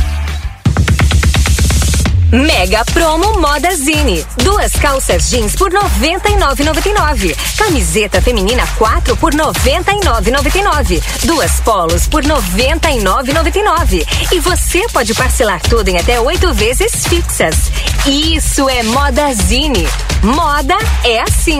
Mega 2.31 2.85
Promo 2.85 3.39
Moda 3.39 3.75
Zine. 3.75 4.25
Duas 4.37 4.71
calças 4.73 5.29
jeans 5.29 5.53
por 5.53 5.69
99,99. 5.69 7.35
Camiseta 7.57 8.21
feminina 8.21 8.65
4 8.77 9.17
por 9.17 9.33
99,99. 9.33 11.03
Duas 11.25 11.59
polos 11.59 12.07
por 12.07 12.23
99,99. 12.23 14.07
E 14.31 14.39
você 14.39 14.87
pode 14.93 15.13
parcelar 15.13 15.61
tudo 15.61 15.89
em 15.89 15.97
até 15.97 16.21
oito 16.21 16.53
vezes 16.53 17.05
fixas. 17.05 17.55
Isso 18.05 18.69
é 18.69 18.81
Moda 18.83 19.33
Zine. 19.33 19.85
Moda 20.23 20.77
é 21.03 21.19
assim. 21.21 21.59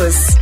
Cruz. 0.01 0.41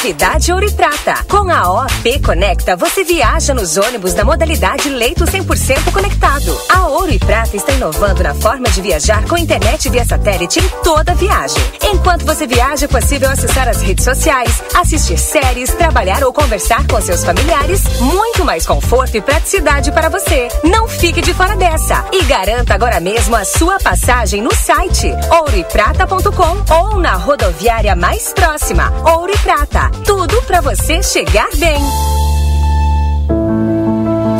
Novidade 0.00 0.50
Ouro 0.50 0.64
e 0.64 0.70
Prata. 0.70 1.22
Com 1.28 1.50
a 1.50 1.84
OP 1.84 2.20
Conecta, 2.20 2.74
você 2.74 3.04
viaja 3.04 3.52
nos 3.52 3.76
ônibus 3.76 4.14
da 4.14 4.24
modalidade 4.24 4.88
leito 4.88 5.26
100% 5.26 5.92
conectado. 5.92 6.58
A 6.70 6.86
Ouro 6.86 7.12
e 7.12 7.18
Prata 7.18 7.54
está 7.54 7.70
inovando 7.72 8.22
na 8.22 8.32
forma 8.32 8.66
de 8.70 8.80
viajar 8.80 9.22
com 9.28 9.36
internet 9.36 9.90
via 9.90 10.02
satélite 10.02 10.58
em 10.58 10.68
toda 10.82 11.14
viagem. 11.14 11.62
Enquanto 11.82 12.24
você 12.24 12.46
viaja, 12.46 12.86
é 12.86 12.88
possível 12.88 13.28
acessar 13.28 13.68
as 13.68 13.82
redes 13.82 14.02
sociais, 14.02 14.62
assistir 14.74 15.18
séries, 15.18 15.74
trabalhar 15.74 16.24
ou 16.24 16.32
conversar 16.32 16.86
com 16.86 16.98
seus 17.02 17.22
familiares. 17.22 17.82
Muito 18.00 18.42
mais 18.42 18.64
conforto 18.64 19.18
e 19.18 19.20
praticidade 19.20 19.92
para 19.92 20.08
você. 20.08 20.48
Não 20.64 20.88
fique 20.88 21.20
de 21.20 21.34
fora 21.34 21.56
dessa 21.56 22.06
e 22.10 22.24
garanta 22.24 22.72
agora 22.72 23.00
mesmo 23.00 23.36
a 23.36 23.44
sua 23.44 23.78
passagem 23.78 24.40
no 24.40 24.54
site 24.54 25.12
ouroeprata.com 25.30 26.74
ou 26.74 26.98
na 26.98 27.16
rodoviária 27.16 27.94
mais 27.94 28.32
próxima. 28.32 28.90
Ouro 29.04 29.30
e 29.30 29.38
Prata 29.40 29.89
tudo 29.90 30.42
para 30.42 30.60
você 30.60 31.02
chegar 31.02 31.48
bem. 31.56 31.80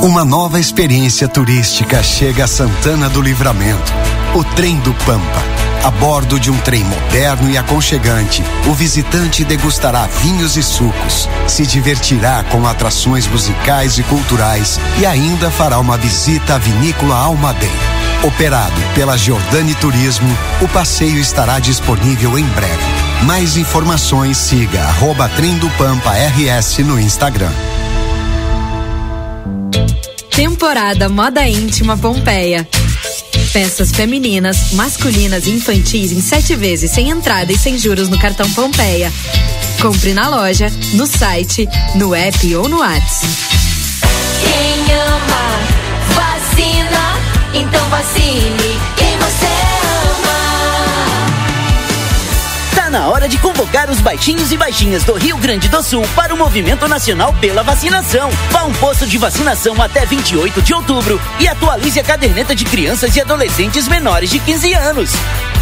Uma 0.03 0.25
nova 0.25 0.59
experiência 0.59 1.29
turística 1.29 2.03
chega 2.03 2.45
a 2.45 2.49
Santana 2.49 3.09
do 3.09 3.21
Livramento. 3.21 3.93
O 4.35 4.43
Trem 4.43 4.79
do 4.81 4.95
Pampa. 5.05 5.43
A 5.83 5.91
bordo 5.91 6.39
de 6.39 6.51
um 6.51 6.59
trem 6.59 6.85
moderno 6.85 7.51
e 7.51 7.57
aconchegante, 7.57 8.43
o 8.67 8.75
visitante 8.75 9.45
degustará 9.45 10.07
vinhos 10.07 10.57
e 10.57 10.63
sucos, 10.63 11.27
se 11.47 11.67
divertirá 11.67 12.45
com 12.45 12.67
atrações 12.67 13.27
musicais 13.27 13.97
e 13.97 14.03
culturais 14.03 14.79
e 14.99 15.07
ainda 15.07 15.51
fará 15.51 15.79
uma 15.79 15.97
visita 15.97 16.57
à 16.57 16.59
vinícola 16.59 17.17
Almaden. 17.17 17.71
Operado 18.23 18.81
pela 18.95 19.17
Giordani 19.17 19.75
Turismo, 19.75 20.37
o 20.61 20.69
passeio 20.69 21.19
estará 21.19 21.59
disponível 21.59 22.39
em 22.39 22.45
breve. 22.45 23.00
Mais 23.27 23.57
informações 23.57 24.39
siga 24.39 24.81
arroba 24.81 25.31
Pampa 25.77 26.13
RS 26.13 26.79
no 26.79 26.99
Instagram. 26.99 27.53
Temporada 30.31 31.09
Moda 31.09 31.47
Íntima 31.47 31.99
Pompeia. 31.99 32.67
Peças 33.53 33.91
femininas, 33.93 34.73
masculinas 34.73 35.47
e 35.47 35.51
infantis 35.51 36.13
em 36.13 36.21
sete 36.21 36.57
vezes 36.57 36.91
sem 36.93 37.11
entrada 37.11 37.53
e 37.53 37.59
sem 37.59 37.79
juros 37.79 38.09
no 38.09 38.19
cartão 38.19 38.51
Pompeia. 38.53 39.13
Compre 39.83 40.15
na 40.15 40.29
loja, 40.29 40.73
no 40.95 41.07
site, 41.07 41.69
no 41.95 42.15
app 42.15 42.55
ou 42.57 42.69
no 42.69 42.79
WhatsApp. 42.79 43.27
Quem 44.41 44.97
ama, 44.97 46.15
vacina, 46.15 47.19
então 47.55 47.89
vacine 47.91 48.70
na 52.91 53.09
hora 53.09 53.29
de 53.29 53.31
de 53.31 53.39
convocar 53.39 53.89
os 53.89 54.01
baixinhos 54.01 54.51
e 54.51 54.57
baixinhas 54.57 55.05
do 55.05 55.15
Rio 55.15 55.37
Grande 55.37 55.69
do 55.69 55.81
Sul 55.85 56.03
para 56.17 56.35
o 56.35 56.37
movimento 56.37 56.89
nacional 56.89 57.33
pela 57.35 57.63
vacinação. 57.63 58.29
Vá 58.51 58.61
a 58.61 58.65
um 58.65 58.73
posto 58.73 59.07
de 59.07 59.17
vacinação 59.17 59.81
até 59.81 60.05
28 60.05 60.61
de 60.61 60.75
outubro 60.75 61.21
e 61.39 61.47
atualize 61.47 62.01
a 62.01 62.03
caderneta 62.03 62.53
de 62.53 62.65
crianças 62.65 63.15
e 63.15 63.21
adolescentes 63.21 63.87
menores 63.87 64.31
de 64.31 64.41
15 64.41 64.75
anos. 64.75 65.11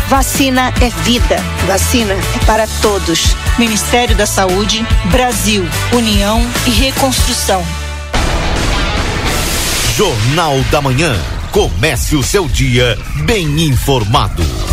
Vacina 0.09 0.73
é 0.81 0.89
vida. 1.03 1.37
Vacina 1.67 2.15
é 2.15 2.45
para 2.47 2.67
todos. 2.81 3.37
Ministério 3.59 4.17
da 4.17 4.25
Saúde, 4.25 4.85
Brasil, 5.11 5.63
União 5.93 6.41
e 6.67 6.71
Reconstrução. 6.71 7.63
Jornal 9.95 10.59
da 10.71 10.81
Manhã. 10.81 11.15
Comece 11.53 12.17
o 12.17 12.23
seu 12.23 12.49
dia 12.49 12.99
bem 13.27 13.65
informado. 13.65 14.68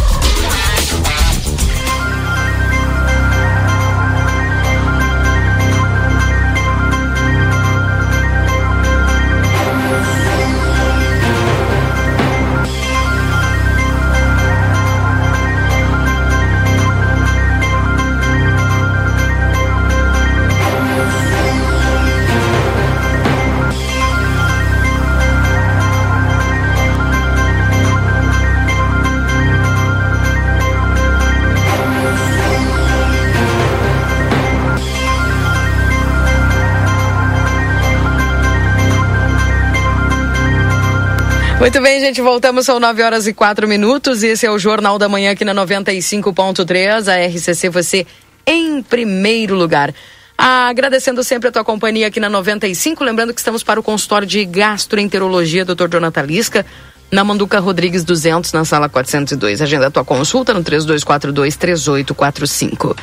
Muito 41.60 41.82
bem, 41.82 42.00
gente, 42.00 42.22
voltamos, 42.22 42.66
são 42.66 42.80
9 42.80 43.02
horas 43.02 43.28
e 43.28 43.34
4 43.34 43.68
minutos. 43.68 44.24
Esse 44.24 44.46
é 44.46 44.52
o 44.52 44.60
Jornal 44.60 45.00
da 45.00 45.08
Manhã 45.10 45.32
aqui 45.32 45.46
na 45.46 45.56
95.3. 45.56 47.08
A 47.08 47.26
RCC, 47.28 47.70
você 47.70 48.06
em 48.46 48.84
primeiro 48.84 49.56
lugar. 49.56 49.94
Ah, 50.38 50.68
agradecendo 50.68 51.24
sempre 51.24 51.50
a 51.50 51.52
tua 51.52 51.64
companhia 51.64 52.08
aqui 52.08 52.20
na 52.20 52.30
95. 52.30 53.04
Lembrando 53.04 53.34
que 53.34 53.40
estamos 53.40 53.64
para 53.64 53.80
o 53.80 53.84
consultório 53.84 54.28
de 54.28 54.44
gastroenterologia, 54.44 55.64
Dr. 55.64 55.88
Jonathan 55.90 56.24
Lisca, 56.24 56.66
na 57.10 57.24
Manduca 57.24 57.58
Rodrigues 57.60 58.04
200, 58.04 58.52
na 58.52 58.66
sala 58.66 58.90
402. 58.90 59.62
Agenda 59.62 59.88
a 59.88 59.92
tua 59.92 60.04
consulta 60.04 60.54
no 60.54 60.62
3242 60.62 61.56
3845. 61.56 62.96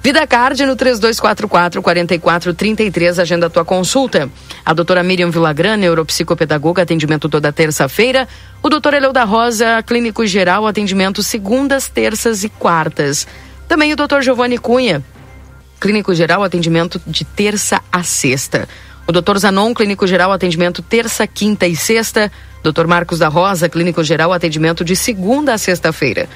Vida 0.00 0.26
Card 0.26 0.64
no 0.64 0.76
3244 0.76 1.82
4433, 1.82 3.18
agenda 3.18 3.46
a 3.46 3.50
tua 3.50 3.64
consulta. 3.64 4.30
A 4.64 4.72
doutora 4.72 5.02
Miriam 5.02 5.30
Villagrana, 5.30 5.76
neuropsicopedagoga, 5.76 6.82
atendimento 6.82 7.28
toda 7.28 7.52
terça-feira. 7.52 8.28
O 8.62 8.68
doutor 8.68 8.94
Eleu 8.94 9.12
da 9.12 9.24
Rosa, 9.24 9.82
clínico 9.82 10.24
geral, 10.24 10.66
atendimento 10.66 11.22
segundas, 11.22 11.88
terças 11.88 12.44
e 12.44 12.48
quartas. 12.48 13.26
Também 13.66 13.92
o 13.92 13.96
doutor 13.96 14.22
Giovanni 14.22 14.56
Cunha, 14.56 15.02
clínico 15.80 16.14
geral, 16.14 16.44
atendimento 16.44 17.00
de 17.06 17.24
terça 17.24 17.82
a 17.90 18.02
sexta. 18.02 18.68
O 19.06 19.12
doutor 19.12 19.38
Zanon, 19.38 19.74
clínico 19.74 20.06
geral, 20.06 20.30
atendimento 20.32 20.80
terça, 20.80 21.26
quinta 21.26 21.66
e 21.66 21.74
sexta. 21.74 22.30
Doutor 22.62 22.86
Marcos 22.86 23.18
da 23.18 23.28
Rosa, 23.28 23.68
clínico 23.68 24.04
geral, 24.04 24.32
atendimento 24.32 24.84
de 24.84 24.94
segunda 24.94 25.54
a 25.54 25.58
sexta-feira. 25.58 26.28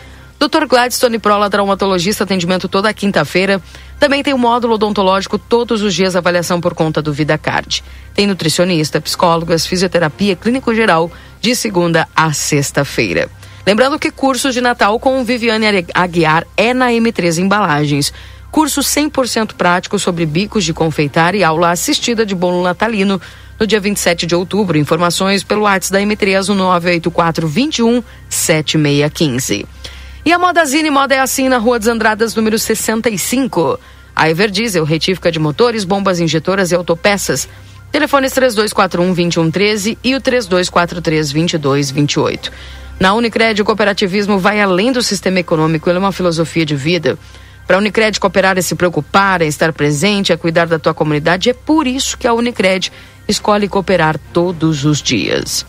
Dr. 0.42 0.66
Gladstone 0.66 1.20
Prola, 1.20 1.48
traumatologista, 1.48 2.24
atendimento 2.24 2.68
toda 2.68 2.92
quinta-feira. 2.92 3.62
Também 4.00 4.24
tem 4.24 4.34
o 4.34 4.38
módulo 4.38 4.74
odontológico 4.74 5.38
todos 5.38 5.82
os 5.82 5.94
dias, 5.94 6.16
avaliação 6.16 6.60
por 6.60 6.74
conta 6.74 7.00
do 7.00 7.12
VidaCard. 7.12 7.84
Tem 8.12 8.26
nutricionista, 8.26 9.00
psicólogas, 9.00 9.64
fisioterapia, 9.64 10.34
clínico 10.34 10.74
geral, 10.74 11.12
de 11.40 11.54
segunda 11.54 12.08
a 12.16 12.32
sexta-feira. 12.32 13.30
Lembrando 13.64 14.00
que 14.00 14.10
cursos 14.10 14.52
de 14.52 14.60
Natal 14.60 14.98
com 14.98 15.22
Viviane 15.22 15.86
Aguiar 15.94 16.44
é 16.56 16.74
na 16.74 16.88
M3 16.88 17.38
Embalagens. 17.38 18.12
Curso 18.50 18.80
100% 18.80 19.52
prático 19.54 19.96
sobre 19.96 20.26
bicos 20.26 20.64
de 20.64 20.74
confeitar 20.74 21.36
e 21.36 21.44
aula 21.44 21.70
assistida 21.70 22.26
de 22.26 22.34
bolo 22.34 22.64
natalino 22.64 23.20
no 23.60 23.64
dia 23.64 23.78
27 23.78 24.26
de 24.26 24.34
outubro. 24.34 24.76
Informações 24.76 25.44
pelo 25.44 25.62
WhatsApp 25.62 25.92
da 25.92 26.00
M3 26.00 26.48
no 26.48 26.56
984 26.56 27.46
21 27.46 28.02
7615. 28.28 29.66
E 30.24 30.32
a 30.32 30.38
Modazine 30.38 30.88
Moda 30.88 31.16
é 31.16 31.18
assim 31.18 31.48
na 31.48 31.58
Rua 31.58 31.80
dos 31.80 31.88
Andradas, 31.88 32.36
número 32.36 32.56
65. 32.56 33.76
A 34.14 34.30
Everdiesel, 34.30 34.84
retífica 34.84 35.32
de 35.32 35.40
motores, 35.40 35.84
bombas 35.84 36.20
injetoras 36.20 36.70
e 36.70 36.76
autopeças. 36.76 37.48
Telefones 37.90 38.32
3241-2113 38.32 39.98
e 40.04 40.14
o 40.14 40.20
3243-2228. 40.20 42.52
Na 43.00 43.14
Unicred, 43.14 43.60
o 43.60 43.64
cooperativismo 43.64 44.38
vai 44.38 44.60
além 44.60 44.92
do 44.92 45.02
sistema 45.02 45.40
econômico, 45.40 45.90
ele 45.90 45.96
é 45.96 45.98
uma 45.98 46.12
filosofia 46.12 46.64
de 46.64 46.76
vida. 46.76 47.18
Para 47.66 47.74
a 47.76 47.80
Unicred 47.80 48.20
cooperar 48.20 48.56
é 48.56 48.62
se 48.62 48.76
preocupar, 48.76 49.42
é 49.42 49.46
estar 49.46 49.72
presente, 49.72 50.32
é 50.32 50.36
cuidar 50.36 50.68
da 50.68 50.78
tua 50.78 50.94
comunidade. 50.94 51.50
É 51.50 51.52
por 51.52 51.84
isso 51.84 52.16
que 52.16 52.28
a 52.28 52.32
Unicred 52.32 52.92
escolhe 53.26 53.68
cooperar 53.68 54.20
todos 54.32 54.84
os 54.84 55.02
dias. 55.02 55.66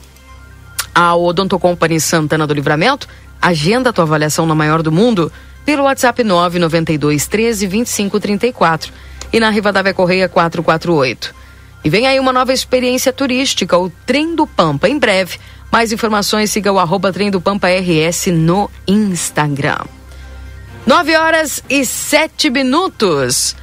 A 0.94 1.16
Odonto 1.16 1.58
Company 1.58 2.00
Santana 2.00 2.46
do 2.46 2.54
Livramento 2.54 3.08
Agenda 3.44 3.90
a 3.90 3.94
tua 3.94 4.06
avaliação 4.06 4.46
na 4.46 4.56
maior 4.56 4.82
do 4.82 4.90
mundo 4.90 5.30
pelo 5.66 5.84
WhatsApp 5.84 6.24
992 6.24 7.28
13 7.28 7.68
25 7.68 8.18
34 8.18 8.94
e 9.34 9.38
na 9.38 9.50
Rivadavia 9.50 9.94
Correia 9.94 10.30
448. 10.30 11.36
E 11.84 11.90
vem 11.90 12.08
aí 12.08 12.22
uma 12.22 12.32
nova 12.32 12.54
experiência 12.54 13.12
turística, 13.12 13.78
o 13.78 13.90
Trem 14.06 14.34
do 14.34 14.48
Pampa, 14.48 14.88
em 14.88 14.98
breve. 14.98 15.40
Mais 15.70 15.92
informações, 15.92 16.52
siga 16.52 16.72
o 16.72 16.80
arroba 16.80 17.12
Trem 17.12 17.30
do 17.30 17.42
Pampa 17.42 17.68
RS 17.68 18.28
no 18.28 18.72
Instagram. 18.88 19.80
9 20.88 21.18
horas 21.18 21.62
e 21.70 21.86
7 21.86 22.50
minutos. 22.50 23.58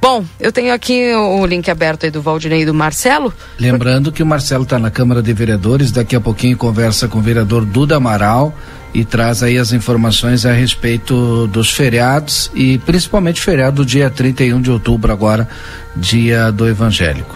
Bom, 0.00 0.24
eu 0.38 0.52
tenho 0.52 0.72
aqui 0.72 1.12
o 1.12 1.44
link 1.44 1.68
aberto 1.68 2.04
aí 2.04 2.10
do 2.12 2.22
Valdinei 2.22 2.62
e 2.62 2.66
do 2.66 2.74
Marcelo. 2.74 3.34
Lembrando 3.58 4.12
que 4.12 4.22
o 4.22 4.26
Marcelo 4.26 4.62
está 4.62 4.78
na 4.78 4.92
Câmara 4.92 5.20
de 5.20 5.32
Vereadores, 5.32 5.90
daqui 5.90 6.14
a 6.14 6.20
pouquinho 6.20 6.56
conversa 6.56 7.08
com 7.08 7.18
o 7.18 7.22
vereador 7.22 7.64
Duda 7.64 7.96
Amaral 7.96 8.54
e 8.94 9.04
traz 9.04 9.42
aí 9.42 9.58
as 9.58 9.72
informações 9.72 10.46
a 10.46 10.52
respeito 10.52 11.48
dos 11.48 11.70
feriados 11.70 12.48
e 12.54 12.78
principalmente 12.78 13.40
feriado 13.40 13.76
do 13.82 13.84
dia 13.84 14.08
31 14.08 14.62
de 14.62 14.70
outubro 14.70 15.12
agora, 15.12 15.48
dia 15.96 16.52
do 16.52 16.68
evangélico. 16.68 17.34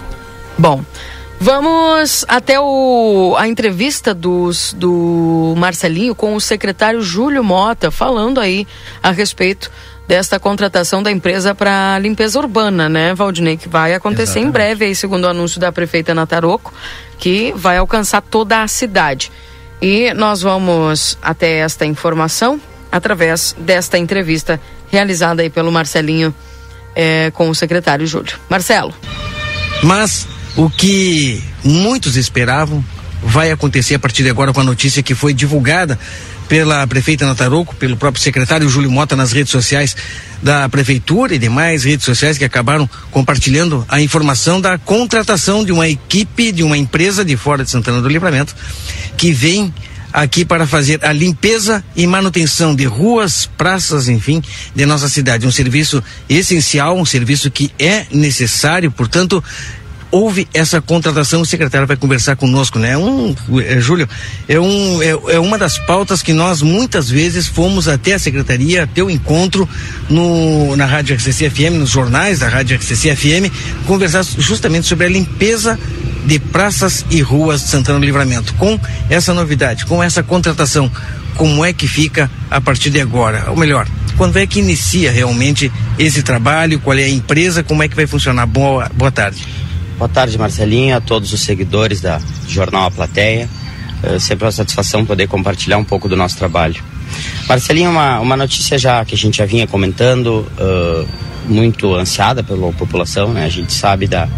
Bom, 0.56 0.84
vamos 1.40 2.24
até 2.28 2.60
o, 2.60 3.34
a 3.36 3.48
entrevista 3.48 4.14
dos, 4.14 4.72
do 4.72 5.54
Marcelinho 5.56 6.14
com 6.14 6.34
o 6.36 6.40
secretário 6.40 7.02
Júlio 7.02 7.42
Mota, 7.42 7.90
falando 7.90 8.40
aí 8.40 8.64
a 9.02 9.10
respeito 9.10 9.68
desta 10.06 10.40
contratação 10.40 11.02
da 11.02 11.10
empresa 11.10 11.54
para 11.54 11.98
limpeza 11.98 12.38
urbana, 12.38 12.88
né, 12.88 13.14
Valdinei, 13.14 13.58
que 13.58 13.68
vai 13.68 13.94
acontecer 13.94 14.22
Exatamente. 14.22 14.48
em 14.48 14.52
breve, 14.52 14.84
aí, 14.86 14.94
segundo 14.94 15.24
o 15.24 15.28
anúncio 15.28 15.60
da 15.60 15.70
prefeita 15.70 16.14
Nataroco, 16.14 16.72
que 17.18 17.52
vai 17.54 17.76
alcançar 17.76 18.22
toda 18.22 18.62
a 18.62 18.68
cidade. 18.68 19.30
E 19.80 20.12
nós 20.14 20.42
vamos 20.42 21.16
até 21.22 21.58
esta 21.58 21.86
informação 21.86 22.60
através 22.90 23.54
desta 23.58 23.98
entrevista 23.98 24.60
realizada 24.90 25.42
aí 25.42 25.50
pelo 25.50 25.70
Marcelinho 25.70 26.34
eh, 26.96 27.30
com 27.34 27.48
o 27.48 27.54
secretário 27.54 28.06
Júlio. 28.06 28.38
Marcelo. 28.48 28.92
Mas 29.82 30.26
o 30.56 30.68
que 30.68 31.42
muitos 31.62 32.16
esperavam 32.16 32.84
vai 33.22 33.50
acontecer 33.50 33.94
a 33.94 33.98
partir 33.98 34.22
de 34.22 34.30
agora 34.30 34.52
com 34.52 34.60
a 34.60 34.64
notícia 34.64 35.02
que 35.02 35.14
foi 35.14 35.32
divulgada 35.32 35.98
pela 36.48 36.86
prefeita 36.86 37.26
Nataroco, 37.26 37.74
pelo 37.76 37.96
próprio 37.96 38.22
secretário 38.22 38.68
Júlio 38.68 38.90
Mota 38.90 39.14
nas 39.14 39.32
redes 39.32 39.52
sociais 39.52 39.94
da 40.42 40.68
prefeitura 40.68 41.34
e 41.34 41.38
demais 41.38 41.84
redes 41.84 42.04
sociais 42.04 42.38
que 42.38 42.44
acabaram 42.44 42.88
compartilhando 43.10 43.84
a 43.88 44.00
informação 44.00 44.60
da 44.60 44.78
contratação 44.78 45.64
de 45.64 45.72
uma 45.72 45.88
equipe 45.88 46.52
de 46.52 46.62
uma 46.62 46.76
empresa 46.76 47.24
de 47.24 47.36
fora 47.36 47.64
de 47.64 47.70
Santana 47.70 48.00
do 48.00 48.08
Livramento 48.08 48.54
que 49.16 49.32
vem 49.32 49.72
aqui 50.12 50.44
para 50.44 50.66
fazer 50.66 51.04
a 51.04 51.12
limpeza 51.12 51.84
e 51.94 52.06
manutenção 52.06 52.74
de 52.74 52.84
ruas, 52.86 53.46
praças, 53.58 54.08
enfim, 54.08 54.42
de 54.74 54.86
nossa 54.86 55.08
cidade. 55.08 55.46
Um 55.46 55.52
serviço 55.52 56.02
essencial, 56.28 56.96
um 56.96 57.04
serviço 57.04 57.50
que 57.50 57.70
é 57.78 58.06
necessário, 58.10 58.90
portanto, 58.90 59.42
houve 60.10 60.48
essa 60.54 60.80
contratação, 60.80 61.42
o 61.42 61.46
secretário 61.46 61.86
vai 61.86 61.96
conversar 61.96 62.36
conosco, 62.36 62.78
né? 62.78 62.96
Um, 62.96 63.34
é, 63.60 63.80
Júlio, 63.80 64.08
é, 64.48 64.58
um, 64.58 65.02
é, 65.02 65.34
é, 65.34 65.38
uma 65.38 65.58
das 65.58 65.78
pautas 65.78 66.22
que 66.22 66.32
nós 66.32 66.62
muitas 66.62 67.10
vezes 67.10 67.46
fomos 67.46 67.88
até 67.88 68.14
a 68.14 68.18
secretaria, 68.18 68.84
até 68.84 69.02
o 69.02 69.10
encontro 69.10 69.68
no, 70.08 70.76
na 70.76 70.86
Rádio 70.86 71.16
RCC 71.16 71.50
FM, 71.50 71.78
nos 71.78 71.90
jornais 71.90 72.38
da 72.38 72.48
Rádio 72.48 72.76
RCC 72.76 73.14
FM, 73.14 73.52
conversar 73.86 74.24
justamente 74.24 74.86
sobre 74.86 75.06
a 75.06 75.08
limpeza 75.08 75.78
de 76.24 76.38
praças 76.38 77.04
e 77.10 77.20
ruas 77.20 77.62
de 77.62 77.68
Santana 77.68 77.98
do 77.98 78.04
Livramento. 78.04 78.54
Com 78.54 78.78
essa 79.08 79.34
novidade, 79.34 79.86
com 79.86 80.02
essa 80.02 80.22
contratação, 80.22 80.90
como 81.36 81.64
é 81.64 81.72
que 81.72 81.86
fica 81.86 82.30
a 82.50 82.60
partir 82.60 82.90
de 82.90 83.00
agora? 83.00 83.44
Ou 83.48 83.56
melhor, 83.56 83.86
quando 84.16 84.36
é 84.36 84.46
que 84.46 84.58
inicia 84.58 85.12
realmente 85.12 85.70
esse 85.98 86.22
trabalho, 86.22 86.80
qual 86.80 86.98
é 86.98 87.04
a 87.04 87.08
empresa, 87.08 87.62
como 87.62 87.82
é 87.82 87.88
que 87.88 87.94
vai 87.94 88.06
funcionar? 88.06 88.46
Boa, 88.46 88.90
boa 88.94 89.12
tarde. 89.12 89.46
Boa 89.98 90.08
tarde, 90.08 90.38
Marcelinho, 90.38 90.96
a 90.96 91.00
todos 91.00 91.32
os 91.32 91.40
seguidores 91.40 92.00
da 92.00 92.20
Jornal 92.46 92.84
A 92.84 92.90
Plateia. 92.90 93.48
É 94.00 94.16
sempre 94.20 94.44
uma 94.44 94.52
satisfação 94.52 95.04
poder 95.04 95.26
compartilhar 95.26 95.76
um 95.76 95.82
pouco 95.82 96.08
do 96.08 96.14
nosso 96.14 96.36
trabalho. 96.36 96.80
Marcelinho, 97.48 97.90
uma, 97.90 98.20
uma 98.20 98.36
notícia 98.36 98.78
já 98.78 99.04
que 99.04 99.16
a 99.16 99.18
gente 99.18 99.38
já 99.38 99.44
vinha 99.44 99.66
comentando, 99.66 100.46
uh, 100.56 101.08
muito 101.48 101.96
ansiada 101.96 102.44
pela 102.44 102.72
população, 102.74 103.32
né? 103.32 103.44
A 103.44 103.48
gente 103.48 103.72
sabe 103.72 104.06
da, 104.06 104.28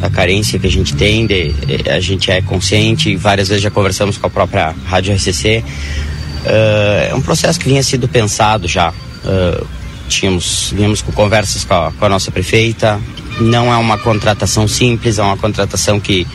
da 0.00 0.08
carência 0.08 0.58
que 0.58 0.66
a 0.66 0.70
gente 0.70 0.94
tem, 0.94 1.26
de, 1.26 1.54
a 1.90 2.00
gente 2.00 2.30
é 2.30 2.40
consciente, 2.40 3.14
várias 3.14 3.48
vezes 3.48 3.62
já 3.62 3.70
conversamos 3.70 4.16
com 4.16 4.26
a 4.26 4.30
própria 4.30 4.74
Rádio 4.86 5.14
RCC. 5.14 5.62
Uh, 5.62 7.10
é 7.10 7.14
um 7.14 7.20
processo 7.20 7.60
que 7.60 7.68
vinha 7.68 7.82
sido 7.82 8.08
pensado 8.08 8.66
já. 8.66 8.88
Uh, 8.88 9.66
tínhamos, 10.08 10.72
vínhamos 10.74 11.02
com 11.02 11.12
conversas 11.12 11.64
com 11.64 11.74
a, 11.74 11.92
com 11.92 12.06
a 12.06 12.08
nossa 12.08 12.30
prefeita. 12.30 12.98
Não 13.40 13.72
é 13.72 13.76
uma 13.76 13.98
contratação 13.98 14.68
simples, 14.68 15.18
é 15.18 15.22
uma 15.22 15.36
contratação 15.36 15.98
que, 15.98 16.26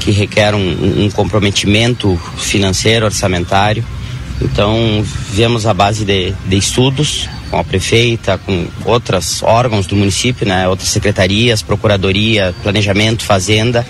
que 0.00 0.10
requer 0.10 0.54
um, 0.54 1.04
um 1.04 1.10
comprometimento 1.10 2.20
financeiro, 2.36 3.06
orçamentário. 3.06 3.84
Então, 4.40 5.04
viemos 5.30 5.66
a 5.66 5.74
base 5.74 6.04
de, 6.04 6.32
de 6.46 6.56
estudos 6.56 7.28
com 7.50 7.58
a 7.58 7.64
prefeita, 7.64 8.38
com 8.38 8.66
outros 8.84 9.42
órgãos 9.42 9.86
do 9.86 9.96
município, 9.96 10.46
né, 10.46 10.68
outras 10.68 10.88
secretarias, 10.90 11.62
procuradoria, 11.62 12.54
planejamento, 12.62 13.24
fazenda. 13.24 13.86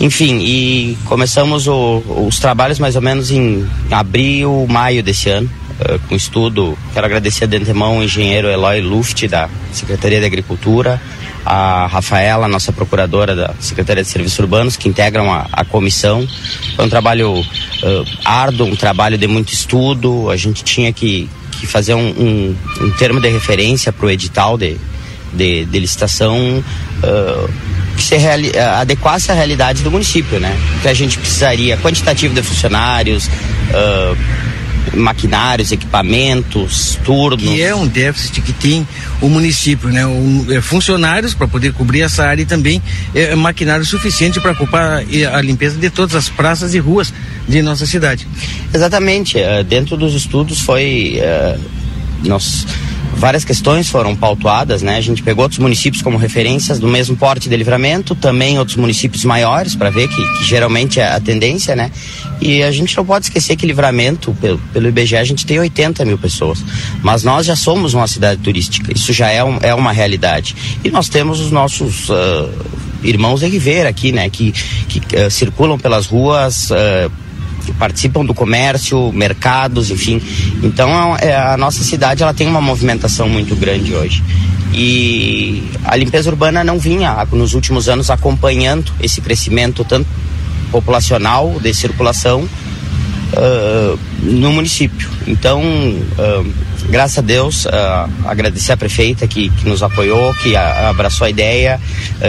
Enfim, 0.00 0.38
e 0.40 0.96
começamos 1.06 1.66
o, 1.66 2.02
os 2.28 2.38
trabalhos 2.38 2.78
mais 2.78 2.94
ou 2.94 3.02
menos 3.02 3.30
em 3.30 3.66
abril, 3.90 4.66
maio 4.68 5.02
desse 5.02 5.28
ano, 5.28 5.50
uh, 5.80 5.98
com 6.08 6.14
estudo. 6.14 6.78
Quero 6.92 7.06
agradecer 7.06 7.46
de 7.46 7.56
antemão 7.56 7.98
o 7.98 8.04
engenheiro 8.04 8.48
Eloy 8.48 8.80
Luft, 8.80 9.26
da 9.26 9.48
Secretaria 9.72 10.20
de 10.20 10.26
Agricultura, 10.26 11.00
a 11.48 11.86
Rafaela, 11.86 12.46
nossa 12.46 12.70
procuradora 12.70 13.34
da 13.34 13.54
Secretaria 13.58 14.02
de 14.02 14.08
Serviços 14.10 14.38
Urbanos, 14.38 14.76
que 14.76 14.86
integram 14.86 15.32
a, 15.32 15.46
a 15.50 15.64
comissão. 15.64 16.28
Foi 16.76 16.84
um 16.84 16.90
trabalho 16.90 17.40
uh, 17.40 18.18
árduo, 18.22 18.66
um 18.66 18.76
trabalho 18.76 19.16
de 19.16 19.26
muito 19.26 19.50
estudo. 19.50 20.30
A 20.30 20.36
gente 20.36 20.62
tinha 20.62 20.92
que, 20.92 21.26
que 21.52 21.66
fazer 21.66 21.94
um, 21.94 22.08
um, 22.10 22.56
um 22.82 22.90
termo 22.92 23.18
de 23.18 23.30
referência 23.30 23.90
para 23.90 24.04
o 24.04 24.10
edital 24.10 24.58
de, 24.58 24.76
de, 25.32 25.64
de 25.64 25.78
licitação 25.78 26.36
uh, 26.38 27.50
que 27.96 28.02
se 28.02 28.16
reali 28.16 28.52
adequasse 28.58 29.32
à 29.32 29.34
realidade 29.34 29.82
do 29.82 29.90
município, 29.90 30.38
né? 30.38 30.54
Que 30.82 30.88
a 30.88 30.94
gente 30.94 31.18
precisaria 31.18 31.78
quantitativo 31.78 32.34
de 32.34 32.42
funcionários, 32.42 33.26
uh, 33.26 34.16
maquinários, 34.94 35.72
equipamentos, 35.72 36.98
turnos. 37.04 37.42
Que 37.42 37.62
é 37.62 37.74
um 37.74 37.86
déficit 37.86 38.40
que 38.40 38.52
tem 38.52 38.86
o 39.20 39.28
município, 39.28 39.88
né? 39.88 40.06
Um, 40.06 40.46
é, 40.50 40.60
funcionários 40.60 41.34
para 41.34 41.48
poder 41.48 41.72
cobrir 41.72 42.02
essa 42.02 42.24
área 42.24 42.42
e 42.42 42.46
também 42.46 42.82
é, 43.14 43.34
maquinário 43.34 43.84
suficiente 43.84 44.40
para 44.40 44.52
ocupar 44.52 45.02
a 45.32 45.40
limpeza 45.40 45.78
de 45.78 45.90
todas 45.90 46.14
as 46.14 46.28
praças 46.28 46.74
e 46.74 46.78
ruas 46.78 47.12
de 47.48 47.62
nossa 47.62 47.86
cidade. 47.86 48.26
Exatamente. 48.72 49.38
Uh, 49.38 49.64
dentro 49.64 49.96
dos 49.96 50.14
estudos 50.14 50.60
foi. 50.60 51.20
Uh, 51.20 51.78
nós 52.24 52.66
várias 53.18 53.44
questões 53.44 53.88
foram 53.88 54.14
pautuadas, 54.14 54.80
né? 54.80 54.96
A 54.96 55.00
gente 55.00 55.22
pegou 55.22 55.42
outros 55.42 55.58
municípios 55.58 56.02
como 56.02 56.16
referências 56.16 56.78
do 56.78 56.86
mesmo 56.86 57.16
porte 57.16 57.48
de 57.48 57.56
livramento, 57.56 58.14
também 58.14 58.58
outros 58.58 58.76
municípios 58.76 59.24
maiores 59.24 59.74
para 59.74 59.90
ver 59.90 60.08
que, 60.08 60.14
que, 60.38 60.44
geralmente 60.44 61.00
é 61.00 61.12
a 61.12 61.20
tendência, 61.20 61.74
né? 61.74 61.90
E 62.40 62.62
a 62.62 62.70
gente 62.70 62.96
não 62.96 63.04
pode 63.04 63.26
esquecer 63.26 63.56
que 63.56 63.66
livramento, 63.66 64.34
pelo, 64.40 64.58
pelo 64.72 64.88
IBGE, 64.88 65.16
a 65.16 65.24
gente 65.24 65.44
tem 65.44 65.58
80 65.58 66.04
mil 66.04 66.16
pessoas, 66.16 66.64
mas 67.02 67.24
nós 67.24 67.44
já 67.44 67.56
somos 67.56 67.92
uma 67.92 68.06
cidade 68.06 68.40
turística, 68.40 68.92
isso 68.94 69.12
já 69.12 69.28
é, 69.28 69.42
um, 69.42 69.58
é 69.62 69.74
uma 69.74 69.92
realidade. 69.92 70.54
E 70.84 70.90
nós 70.90 71.08
temos 71.08 71.40
os 71.40 71.50
nossos 71.50 72.08
uh, 72.08 72.48
irmãos 73.02 73.40
de 73.40 73.48
Ribeira 73.48 73.88
aqui, 73.88 74.12
né? 74.12 74.30
Que, 74.30 74.52
que 74.88 75.00
uh, 75.16 75.30
circulam 75.30 75.76
pelas 75.76 76.06
ruas. 76.06 76.70
Uh, 76.70 77.27
participam 77.72 78.24
do 78.24 78.34
comércio, 78.34 79.12
mercados, 79.12 79.90
enfim. 79.90 80.20
Então 80.62 80.90
a, 80.90 81.18
é, 81.18 81.36
a 81.36 81.56
nossa 81.56 81.82
cidade 81.82 82.22
ela 82.22 82.34
tem 82.34 82.46
uma 82.46 82.60
movimentação 82.60 83.28
muito 83.28 83.54
grande 83.56 83.94
hoje. 83.94 84.22
E 84.72 85.62
a 85.84 85.96
limpeza 85.96 86.30
urbana 86.30 86.62
não 86.62 86.78
vinha 86.78 87.26
nos 87.32 87.54
últimos 87.54 87.88
anos 87.88 88.10
acompanhando 88.10 88.92
esse 89.00 89.20
crescimento 89.20 89.84
tanto 89.84 90.08
populacional 90.70 91.58
de 91.60 91.72
circulação 91.72 92.42
uh, 93.32 93.98
no 94.22 94.52
município. 94.52 95.08
Então, 95.26 95.62
uh, 95.62 96.52
graças 96.88 97.18
a 97.18 97.22
Deus, 97.22 97.64
uh, 97.64 97.70
agradecer 98.26 98.72
a 98.72 98.76
prefeita 98.76 99.26
que, 99.26 99.48
que 99.50 99.68
nos 99.68 99.82
apoiou, 99.82 100.34
que 100.34 100.54
a, 100.54 100.90
abraçou 100.90 101.26
a 101.26 101.30
ideia, 101.30 101.80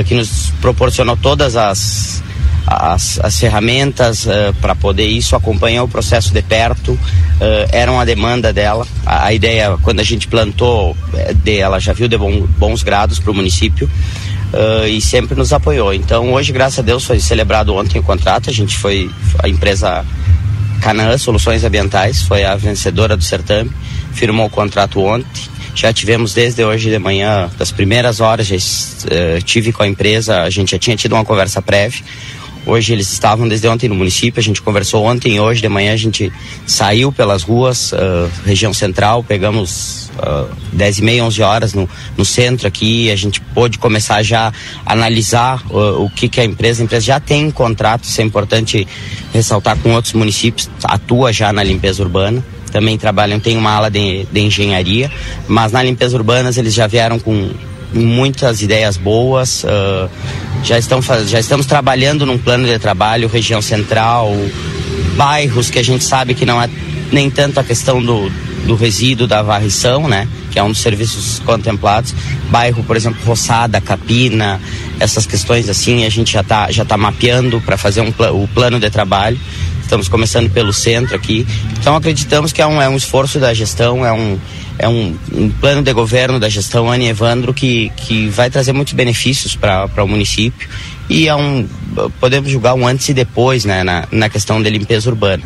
que 0.06 0.16
nos 0.16 0.52
proporcionou 0.62 1.18
todas 1.18 1.56
as 1.56 2.24
as, 2.70 3.20
as 3.24 3.40
ferramentas 3.40 4.26
uh, 4.26 4.54
para 4.62 4.76
poder 4.76 5.08
isso, 5.08 5.36
acompanhar 5.36 5.84
o 5.84 5.88
processo 5.88 6.32
de 6.32 6.42
perto, 6.44 6.92
uh, 6.92 7.00
era 7.72 7.92
uma 7.92 8.06
demanda 8.06 8.54
dela. 8.54 8.86
A, 9.04 9.26
a, 9.26 9.34
ideia, 9.34 9.76
quando 9.82 10.00
a 10.00 10.04
gente 10.04 10.28
plantou, 10.28 10.96
eh, 11.16 11.34
de, 11.34 11.58
ela 11.58 11.80
já 11.80 11.94
viu 11.94 12.08
de 12.08 12.16
bom, 12.16 12.46
bons 12.60 12.84
grados 12.84 13.18
para 13.18 13.32
o 13.32 13.34
município. 13.34 13.90
Uh, 14.54 14.88
e 14.88 15.00
sempre 15.00 15.36
nos 15.36 15.54
apoiou. 15.54 15.94
Então 15.94 16.34
hoje, 16.34 16.52
graças 16.52 16.80
a 16.80 16.82
Deus, 16.82 17.06
foi 17.06 17.20
celebrado 17.20 17.74
ontem 17.76 18.00
o 18.00 18.04
contrato. 18.04 18.50
A 18.50 18.54
gente 18.54 18.78
foi 18.78 19.10
a 19.44 19.48
empresa 19.48 20.04
Canaã 20.82 21.18
Soluções 21.18 21.64
Ambientais, 21.64 22.24
foi 22.24 22.44
a 22.44 22.56
vencedora 22.56 23.16
do 23.16 23.24
certame, 23.24 23.72
firmou 24.12 24.48
o 24.48 24.50
contrato 24.50 25.02
ontem. 25.02 25.44
Já 25.76 25.94
tivemos 25.94 26.34
desde 26.34 26.64
hoje 26.64 26.90
de 26.90 26.98
manhã, 26.98 27.50
das 27.58 27.72
primeiras 27.72 28.20
horas, 28.20 28.48
já 28.48 28.56
uh, 28.56 29.42
tive 29.44 29.72
com 29.72 29.84
a 29.84 29.88
empresa, 29.88 30.42
a 30.42 30.50
gente 30.50 30.72
já 30.72 30.80
tinha 30.80 30.98
tido 30.98 31.14
uma 31.14 31.24
conversa 31.24 31.62
prévia. 31.62 32.04
Hoje 32.70 32.94
eles 32.94 33.12
estavam 33.12 33.48
desde 33.48 33.68
ontem 33.68 33.90
no 33.90 33.96
município, 33.96 34.40
a 34.40 34.44
gente 34.44 34.62
conversou 34.62 35.04
ontem 35.04 35.38
e 35.38 35.40
hoje 35.40 35.60
de 35.60 35.68
manhã 35.68 35.92
a 35.92 35.98
gente 35.98 36.32
saiu 36.68 37.12
pelas 37.12 37.42
ruas, 37.42 37.92
uh, 37.94 38.30
região 38.46 38.72
central, 38.76 39.24
pegamos 39.24 40.12
uh, 40.20 40.48
10 40.72 41.00
e 41.00 41.02
meia, 41.02 41.26
11 41.26 41.42
horas 41.42 41.74
no, 41.74 41.90
no 42.16 42.24
centro 42.24 42.68
aqui, 42.68 43.10
a 43.10 43.16
gente 43.16 43.42
pôde 43.42 43.80
começar 43.80 44.22
já 44.22 44.54
a 44.86 44.94
analisar 44.94 45.66
uh, 45.72 46.04
o 46.04 46.12
que, 46.12 46.30
que 46.30 46.40
a 46.40 46.46
empresa, 46.46 46.84
a 46.84 46.86
empresa 46.86 47.04
já 47.08 47.20
tem 47.20 47.48
em 47.48 47.52
contrato, 47.52 48.04
isso 48.04 48.22
é 48.22 48.24
importante 48.24 48.88
ressaltar 49.34 49.76
com 49.80 49.96
outros 49.96 50.14
municípios, 50.14 50.70
atua 50.84 51.34
já 51.34 51.52
na 51.52 51.64
limpeza 51.64 52.04
urbana 52.04 52.46
também 52.72 53.00
trabalham, 53.00 53.40
tem 53.40 53.58
uma 53.58 53.72
ala 53.72 53.90
de, 53.90 54.26
de 54.26 54.42
engenharia, 54.42 55.12
mas 55.48 55.72
na 55.72 55.82
limpeza 55.82 56.16
urbana 56.16 56.52
eles 56.56 56.72
já 56.72 56.86
vieram 56.86 57.18
com 57.18 57.50
muitas 57.94 58.62
ideias 58.62 58.98
boas. 58.98 59.64
Uh, 59.64 60.10
já, 60.64 60.78
estão, 60.78 61.02
já 61.26 61.40
estamos 61.40 61.66
trabalhando 61.66 62.26
num 62.26 62.38
plano 62.38 62.66
de 62.68 62.78
trabalho, 62.80 63.28
região 63.28 63.62
central, 63.62 64.34
bairros 65.16 65.70
que 65.70 65.80
a 65.80 65.84
gente 65.84 66.04
sabe 66.04 66.34
que 66.34 66.46
não 66.46 66.62
é 66.62 66.70
nem 67.12 67.30
tanto 67.30 67.60
a 67.60 67.64
questão 67.64 68.02
do, 68.02 68.30
do 68.66 68.76
resíduo 68.76 69.28
da 69.28 69.42
varrição, 69.42 70.08
né? 70.08 70.28
Que 70.52 70.60
é 70.60 70.64
um 70.64 70.70
dos 70.70 70.80
serviços 70.80 71.40
contemplados. 71.40 72.14
Bairro, 72.50 72.84
por 72.84 72.96
exemplo, 72.96 73.20
Roçada, 73.26 73.82
Capina, 73.82 74.60
essas 75.00 75.26
questões 75.26 75.70
assim, 75.70 76.06
a 76.06 76.10
gente 76.10 76.34
já 76.34 76.42
está 76.42 76.72
já 76.72 76.86
tá 76.86 76.98
mapeando 76.98 77.60
para 77.62 77.78
fazer 77.78 78.02
um, 78.02 78.14
o 78.34 78.48
plano 78.48 78.80
de 78.80 78.90
trabalho. 78.90 79.40
Estamos 79.82 80.08
começando 80.08 80.50
pelo 80.52 80.72
centro 80.72 81.16
aqui. 81.16 81.48
Então 81.80 81.96
acreditamos 81.96 82.54
que 82.54 82.62
é 82.62 82.68
um, 82.68 82.80
é 82.80 82.88
um 82.88 82.96
esforço 82.96 83.40
da 83.40 83.54
gestão, 83.54 84.06
é 84.06 84.14
um, 84.14 84.38
é 84.80 84.88
um, 84.88 85.16
um 85.34 85.50
plano 85.50 85.84
de 85.84 85.92
governo 85.92 86.40
da 86.40 86.48
gestão 86.48 86.90
Anne 86.90 87.10
Evandro 87.10 87.54
que, 87.54 87.92
que 87.98 88.30
vai 88.30 88.50
trazer 88.50 88.72
muitos 88.72 88.94
benefícios 88.94 89.56
para 89.56 90.04
o 90.04 90.08
município 90.08 90.68
e 91.10 91.28
é 91.28 91.36
um, 91.36 91.68
podemos 92.20 92.50
julgar 92.50 92.74
um 92.74 92.88
antes 92.88 93.10
e 93.10 93.14
depois 93.14 93.66
né, 93.66 93.84
na, 93.84 94.08
na 94.10 94.30
questão 94.30 94.62
da 94.62 94.70
limpeza 94.70 95.10
urbana. 95.10 95.44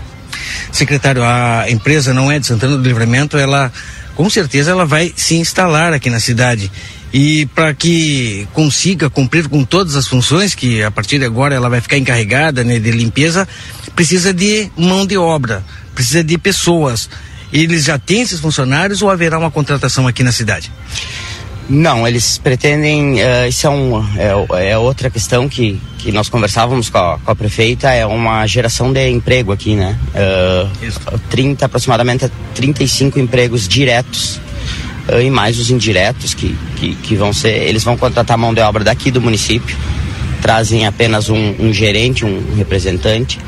Secretário, 0.72 1.23
a 1.23 1.65
empresa 1.69 2.14
não 2.14 2.31
é 2.31 2.38
de 2.38 2.45
Santana 2.45 2.77
do 2.77 2.84
Livramento, 2.84 3.35
ela 3.38 3.72
com 4.15 4.30
certeza 4.30 4.69
ela 4.69 4.85
vai 4.85 5.11
se 5.15 5.35
instalar 5.35 5.93
aqui 5.93 6.10
na 6.11 6.19
cidade 6.19 6.72
e 7.11 7.47
para 7.47 7.73
que 7.73 8.47
consiga 8.53 9.10
cumprir 9.10 9.47
com 9.47 9.64
todas 9.64 9.95
as 9.95 10.07
funções 10.07 10.53
que 10.53 10.84
a 10.84 10.91
partir 10.91 11.18
de 11.18 11.26
agora 11.26 11.55
ela 11.55 11.69
vai 11.69 11.81
ficar 11.81 11.97
encarregada 11.97 12.64
né, 12.64 12.77
de 12.77 12.91
limpeza, 12.91 13.47
precisa 13.95 14.31
de 14.31 14.69
mão 14.77 15.07
de 15.07 15.18
obra, 15.18 15.64
precisa 15.95 16.23
de 16.23 16.38
pessoas. 16.38 17.10
Eles 17.53 17.84
já 17.84 17.99
têm 17.99 18.21
esses 18.21 18.39
funcionários 18.39 19.03
ou 19.03 19.11
haverá 19.11 19.38
uma 19.38 19.51
contratação 19.51 20.07
aqui 20.07 20.23
na 20.23 20.31
cidade? 20.31 20.71
Não, 21.69 22.07
eles 22.07 22.39
pretendem. 22.39 23.21
Uh, 23.21 23.47
isso 23.47 23.67
é, 23.67 23.69
um, 23.69 24.03
é, 24.17 24.71
é, 24.71 24.77
outra 24.77 25.09
questão 25.09 25.47
que, 25.47 25.80
que 25.99 26.11
nós 26.11 26.27
conversávamos 26.27 26.89
com 26.89 26.97
a, 26.97 27.19
com 27.19 27.31
a 27.31 27.35
prefeita, 27.35 27.91
é 27.91 28.05
uma 28.05 28.45
geração 28.47 28.91
de 28.91 29.07
emprego 29.07 29.51
aqui, 29.51 29.75
né? 29.75 29.97
Uh, 30.15 31.19
30, 31.30 31.65
aproximadamente 31.65 32.30
35 32.55 33.19
empregos 33.19 33.67
diretos 33.67 34.41
uh, 35.07 35.21
e 35.21 35.30
mais 35.30 35.59
os 35.59 35.69
indiretos 35.69 36.34
que, 36.34 36.57
que, 36.75 36.95
que, 36.95 37.15
vão 37.15 37.31
ser. 37.31 37.53
Eles 37.63 37.84
vão 37.84 37.95
contratar 37.95 38.35
mão 38.35 38.53
de 38.53 38.61
obra 38.61 38.84
daqui 38.84 39.11
do 39.11 39.21
município, 39.21 39.77
trazem 40.41 40.88
apenas 40.88 41.30
um, 41.30 41.55
um 41.59 41.71
gerente, 41.71 42.25
um 42.25 42.55
representante 42.57 43.39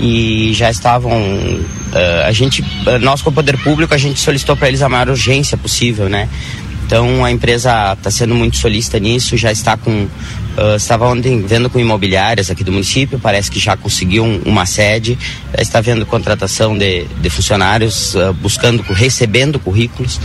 e 0.00 0.52
já 0.54 0.70
estavam 0.70 1.12
uh, 1.12 2.26
a 2.26 2.32
gente 2.32 2.62
uh, 2.62 2.98
nós 3.00 3.22
com 3.22 3.30
o 3.30 3.32
poder 3.32 3.56
público 3.58 3.94
a 3.94 3.98
gente 3.98 4.18
solicitou 4.20 4.56
para 4.56 4.68
eles 4.68 4.82
a 4.82 4.88
maior 4.88 5.10
urgência 5.10 5.56
possível 5.56 6.08
né? 6.08 6.28
Então 6.86 7.24
a 7.24 7.30
empresa 7.30 7.94
está 7.94 8.10
sendo 8.10 8.34
muito 8.34 8.56
solista 8.56 8.98
nisso 8.98 9.36
já 9.36 9.52
está 9.52 9.76
com 9.76 9.90
uh, 9.90 10.76
estava 10.76 11.06
ontem 11.06 11.42
vendo 11.42 11.70
com 11.70 11.78
imobiliárias 11.78 12.50
aqui 12.50 12.64
do 12.64 12.72
município 12.72 13.18
parece 13.18 13.50
que 13.50 13.58
já 13.58 13.76
conseguiu 13.76 14.24
um, 14.24 14.42
uma 14.44 14.66
sede 14.66 15.18
já 15.54 15.62
está 15.62 15.80
vendo 15.80 16.04
contratação 16.04 16.76
de, 16.76 17.04
de 17.04 17.30
funcionários 17.30 18.14
buscando 18.40 18.82
recebendo 18.82 19.58
currículos 19.58 20.20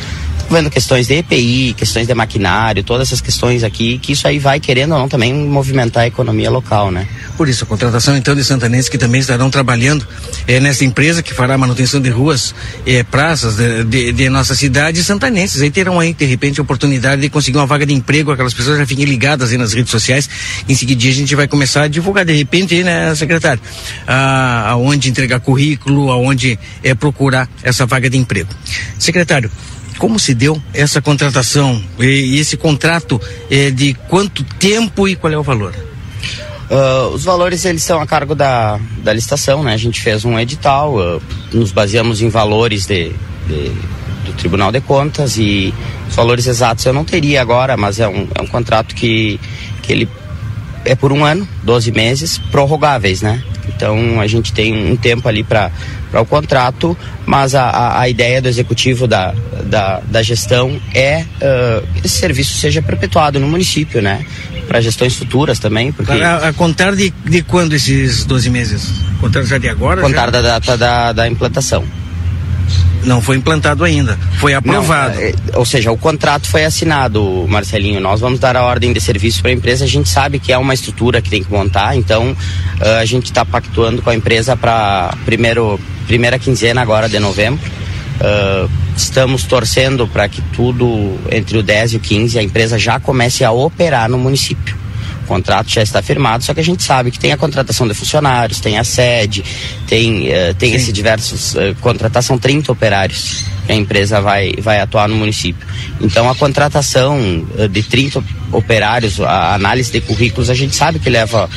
vendo 0.50 0.70
questões 0.70 1.08
de 1.08 1.16
EPI, 1.16 1.74
questões 1.78 2.08
de 2.08 2.14
maquinário, 2.14 2.84
todas 2.84 3.08
essas 3.08 3.22
questões 3.22 3.64
aqui, 3.64 3.98
que 3.98 4.14
isso 4.14 4.28
aí 4.28 4.40
vai, 4.40 4.60
querendo 4.60 4.94
ou 4.94 5.00
não, 5.00 5.08
também 5.08 5.34
movimentar 5.34 6.04
a 6.04 6.08
economia 6.08 6.50
local, 6.50 6.92
né? 6.92 7.08
Por 7.38 7.48
isso, 7.48 7.64
a 7.64 7.68
contratação 7.68 8.18
então 8.18 8.36
de 8.36 8.44
santanenses 8.44 8.90
que 8.90 8.98
também 8.98 9.22
estarão 9.22 9.50
trabalhando 9.50 10.06
é, 10.48 10.60
nessa 10.60 10.84
empresa 10.84 11.22
que 11.22 11.34
fará 11.34 11.58
manutenção 11.58 12.02
de 12.02 12.10
ruas, 12.10 12.54
é, 12.86 13.04
praças 13.04 13.56
de, 13.56 13.84
de, 13.84 14.12
de, 14.12 14.30
nossa 14.30 14.56
cidade, 14.56 15.04
santanenses 15.04 15.62
aí 15.62 15.72
terão 15.72 16.00
aí, 16.00 16.14
de 16.14 16.26
repente, 16.26 16.60
a 16.60 16.64
oportunidade 16.64 17.22
de 17.22 17.30
conseguir 17.30 17.58
uma 17.58 17.68
vaga 17.68 17.86
de 17.86 17.94
emprego, 17.94 18.32
aquelas 18.32 18.54
pessoas 18.54 18.78
já 18.78 18.86
fiquem 18.86 19.06
ligadas 19.06 19.52
aí 19.52 19.58
nas 19.58 19.74
redes 19.74 19.92
sociais. 19.92 20.30
Em 20.68 20.76
seguida 20.76 21.08
a 21.08 21.12
gente 21.12 21.36
vai 21.36 21.48
começar 21.48 21.84
a 21.84 21.88
divulgar, 21.88 22.26
de 22.26 22.34
repente, 22.34 22.84
né, 22.84 23.14
secretário, 23.16 23.62
a, 24.08 24.70
aonde 24.72 25.10
entregar 25.10 25.40
currículo, 25.40 26.12
aonde 26.12 26.60
é, 26.84 26.94
procurar 26.94 27.48
essa 27.64 27.86
vaga 27.86 28.10
de 28.10 28.18
emprego. 28.18 28.50
Secretário, 28.98 29.50
como 30.00 30.18
se 30.18 30.34
deu 30.34 30.60
essa 30.74 31.02
contratação 31.02 31.80
e, 32.00 32.40
esse 32.40 32.58
contrato 32.58 33.22
é, 33.52 33.70
de 33.70 33.94
quanto 34.08 34.44
tempo 34.44 35.08
e 35.08 35.16
qual 35.16 35.32
é 35.32 35.38
o 35.38 35.44
valor? 35.44 35.76
Uh, 36.70 37.14
os 37.14 37.24
valores 37.24 37.66
eles 37.66 37.84
são 37.84 38.00
a 38.00 38.08
cargo 38.08 38.34
da, 38.34 38.80
da 39.04 39.12
licitação, 39.12 39.64
né? 39.64 39.74
A 39.74 39.78
gente 39.78 40.00
fez 40.00 40.24
um 40.24 40.40
edital, 40.40 40.96
uh, 40.96 41.22
nos 41.52 41.72
baseamos 41.72 42.22
em 42.22 42.30
valores 42.30 42.86
de, 42.86 43.12
de, 43.48 43.72
do 44.26 44.34
Tribunal 44.38 44.72
de 44.72 44.80
Contas 44.80 45.38
e 45.38 45.74
os 46.08 46.16
valores 46.16 46.48
exatos 46.48 46.86
eu 46.86 46.94
não 46.94 47.04
teria 47.04 47.42
agora, 47.42 47.76
mas 47.76 48.00
é 48.00 48.08
um, 48.08 48.28
é 48.36 48.42
um 48.42 48.48
contrato 48.48 48.96
que, 48.96 49.40
que 49.82 49.92
ele 49.92 50.10
é 50.86 50.96
por 50.96 51.12
um 51.12 51.26
ano, 51.26 51.48
12 51.64 51.92
meses, 51.92 52.38
prorrogáveis, 52.38 53.22
né? 53.22 53.44
Então 53.68 54.22
a 54.22 54.28
gente 54.28 54.54
tem 54.54 54.92
um 54.92 54.96
tempo 54.96 55.28
ali 55.28 55.44
para 55.44 55.72
o 56.14 56.26
contrato, 56.26 56.98
mas 57.26 57.54
a, 57.54 57.64
a, 57.64 58.02
a, 58.02 58.10
ideia 58.10 58.42
do 58.42 58.48
executivo 58.48 59.06
da, 59.06 59.34
da, 59.66 60.00
da 60.00 60.24
gestão 60.24 60.80
é 60.96 61.24
uh, 61.24 61.88
que 61.94 62.08
esse 62.08 62.18
serviço 62.18 62.58
seja 62.58 62.82
perpetuado 62.82 63.40
no 63.40 63.48
município, 63.48 64.02
né? 64.02 64.26
Para 64.68 64.82
gestões 64.82 65.16
futuras 65.16 65.60
também. 65.60 65.92
Porque... 65.92 66.12
A, 66.12 66.50
a, 66.50 66.54
contar 66.54 66.96
de, 66.96 67.14
de 67.26 67.44
quando 67.44 67.74
esses 67.74 68.26
12 68.26 68.50
meses? 68.50 68.92
Contar 69.20 69.44
já 69.44 69.58
de 69.58 69.70
agora? 69.70 70.02
Contar 70.02 70.26
já? 70.26 70.32
da 70.32 70.42
data 70.42 70.78
da, 70.78 71.14
da 71.14 71.28
implantação. 71.28 71.86
Não 73.04 73.22
foi 73.22 73.38
implantado 73.38 73.84
ainda, 73.84 74.18
foi 74.40 74.54
aprovado. 74.54 75.16
Não, 75.16 75.22
é, 75.22 75.34
ou 75.54 75.66
seja, 75.66 75.92
o 75.92 75.98
contrato 75.98 76.48
foi 76.48 76.66
assinado, 76.66 77.46
Marcelinho. 77.48 78.02
Nós 78.02 78.20
vamos 78.20 78.40
dar 78.40 78.58
a 78.58 78.64
ordem 78.64 78.92
de 78.92 79.00
serviço 79.00 79.42
para 79.42 79.52
a 79.52 79.54
empresa. 79.54 79.86
A 79.86 79.88
gente 79.88 80.10
sabe 80.10 80.38
que 80.38 80.52
é 80.52 80.58
uma 80.58 80.74
estrutura 80.74 81.22
que 81.22 81.30
tem 81.30 81.42
que 81.42 81.52
montar, 81.52 81.96
então 81.96 82.32
uh, 82.32 83.00
a 83.00 83.06
gente 83.06 83.26
está 83.26 83.46
pactuando 83.46 84.02
com 84.02 84.10
a 84.10 84.16
empresa 84.16 84.56
para 84.58 85.16
primeiro 85.26 85.80
primeira 86.10 86.40
quinzena 86.40 86.82
agora 86.82 87.08
de 87.08 87.20
novembro. 87.20 87.64
Uh, 88.20 88.68
estamos 88.98 89.44
torcendo 89.44 90.08
para 90.08 90.28
que 90.28 90.42
tudo 90.42 91.20
entre 91.32 91.56
o 91.60 91.64
10 91.64 91.94
e 91.94 91.98
o 91.98 92.00
15 92.00 92.40
a 92.40 92.44
empresa 92.44 92.80
já 92.80 93.00
comece 93.00 93.46
a 93.46 93.52
operar 93.52 94.10
no 94.10 94.18
município 94.18 94.76
contrato 95.28 95.70
já 95.70 95.84
está 95.84 96.02
firmado, 96.02 96.44
só 96.44 96.56
que 96.56 96.60
a 96.60 96.64
gente 96.64 96.82
sabe 96.82 97.12
que 97.12 97.20
tem 97.20 97.32
a 97.32 97.38
contratação 97.38 97.88
de 97.88 97.94
funcionários, 97.94 98.60
tem 98.60 98.80
a 98.80 98.84
sede, 98.84 99.44
tem, 99.86 100.30
uh, 100.30 100.56
tem 100.58 100.74
esses 100.74 100.92
diversos. 100.92 101.54
Uh, 101.54 101.76
contratação 101.80 102.40
30 102.40 102.72
operários 102.72 103.46
a 103.72 103.76
empresa 103.76 104.20
vai, 104.20 104.54
vai 104.60 104.80
atuar 104.80 105.08
no 105.08 105.16
município. 105.16 105.66
Então 106.02 106.30
a 106.30 106.36
contratação 106.36 107.20
uh, 107.58 107.68
de 107.68 107.84
30 107.84 108.24
operários, 108.52 109.20
a 109.22 109.54
análise 109.54 109.92
de 109.92 110.02
currículos, 110.02 110.50
a 110.50 110.54
gente 110.54 110.76
sabe 110.76 111.00
que 111.00 111.10
leva. 111.10 111.50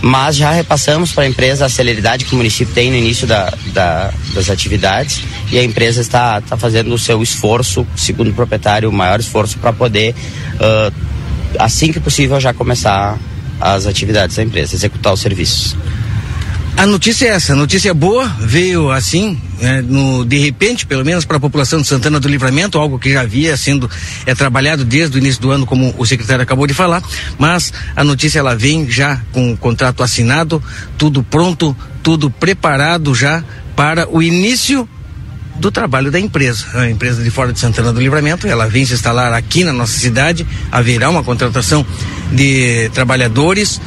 Mas 0.00 0.36
já 0.36 0.50
repassamos 0.50 1.12
para 1.12 1.24
a 1.24 1.28
empresa 1.28 1.66
a 1.66 1.68
celeridade 1.68 2.24
que 2.24 2.34
o 2.34 2.36
município 2.36 2.72
tem 2.74 2.90
no 2.90 2.96
início 2.96 3.26
da, 3.26 3.52
da, 3.72 4.12
das 4.34 4.48
atividades 4.48 5.20
e 5.50 5.58
a 5.58 5.64
empresa 5.64 6.00
está, 6.00 6.38
está 6.38 6.56
fazendo 6.56 6.94
o 6.94 6.98
seu 6.98 7.22
esforço, 7.22 7.86
segundo 7.96 8.30
o 8.30 8.34
proprietário, 8.34 8.88
o 8.88 8.92
maior 8.92 9.20
esforço 9.20 9.58
para 9.58 9.72
poder 9.72 10.14
assim 11.58 11.92
que 11.92 12.00
possível, 12.00 12.38
já 12.40 12.52
começar 12.52 13.18
as 13.60 13.86
atividades 13.86 14.36
da 14.36 14.42
empresa, 14.42 14.74
executar 14.74 15.12
os 15.12 15.20
serviços. 15.20 15.76
A 16.76 16.84
notícia 16.84 17.28
é 17.28 17.30
essa, 17.30 17.54
a 17.54 17.56
notícia 17.56 17.94
boa 17.94 18.28
veio 18.38 18.90
assim, 18.90 19.40
é, 19.60 19.80
no, 19.80 20.26
de 20.26 20.38
repente, 20.38 20.84
pelo 20.84 21.02
menos 21.06 21.24
para 21.24 21.38
a 21.38 21.40
população 21.40 21.80
de 21.80 21.86
Santana 21.86 22.20
do 22.20 22.28
Livramento, 22.28 22.78
algo 22.78 22.98
que 22.98 23.10
já 23.10 23.22
havia 23.22 23.56
sendo 23.56 23.90
é, 24.26 24.34
trabalhado 24.34 24.84
desde 24.84 25.16
o 25.16 25.18
início 25.18 25.40
do 25.40 25.50
ano, 25.50 25.64
como 25.64 25.94
o 25.96 26.04
secretário 26.04 26.42
acabou 26.42 26.66
de 26.66 26.74
falar, 26.74 27.02
mas 27.38 27.72
a 27.96 28.04
notícia 28.04 28.40
ela 28.40 28.54
vem 28.54 28.90
já 28.90 29.22
com 29.32 29.52
o 29.52 29.56
contrato 29.56 30.02
assinado, 30.02 30.62
tudo 30.98 31.22
pronto, 31.22 31.74
tudo 32.02 32.30
preparado 32.30 33.14
já 33.14 33.42
para 33.74 34.06
o 34.10 34.22
início 34.22 34.86
do 35.58 35.70
trabalho 35.70 36.10
da 36.10 36.20
empresa. 36.20 36.66
A 36.74 36.90
empresa 36.90 37.22
de 37.22 37.30
fora 37.30 37.54
de 37.54 37.58
Santana 37.58 37.90
do 37.90 38.00
Livramento, 38.00 38.46
ela 38.46 38.68
vem 38.68 38.84
se 38.84 38.92
instalar 38.92 39.32
aqui 39.32 39.64
na 39.64 39.72
nossa 39.72 39.98
cidade, 39.98 40.46
haverá 40.70 41.08
uma 41.08 41.24
contratação 41.24 41.84
de 42.30 42.90
trabalhadores. 42.90 43.80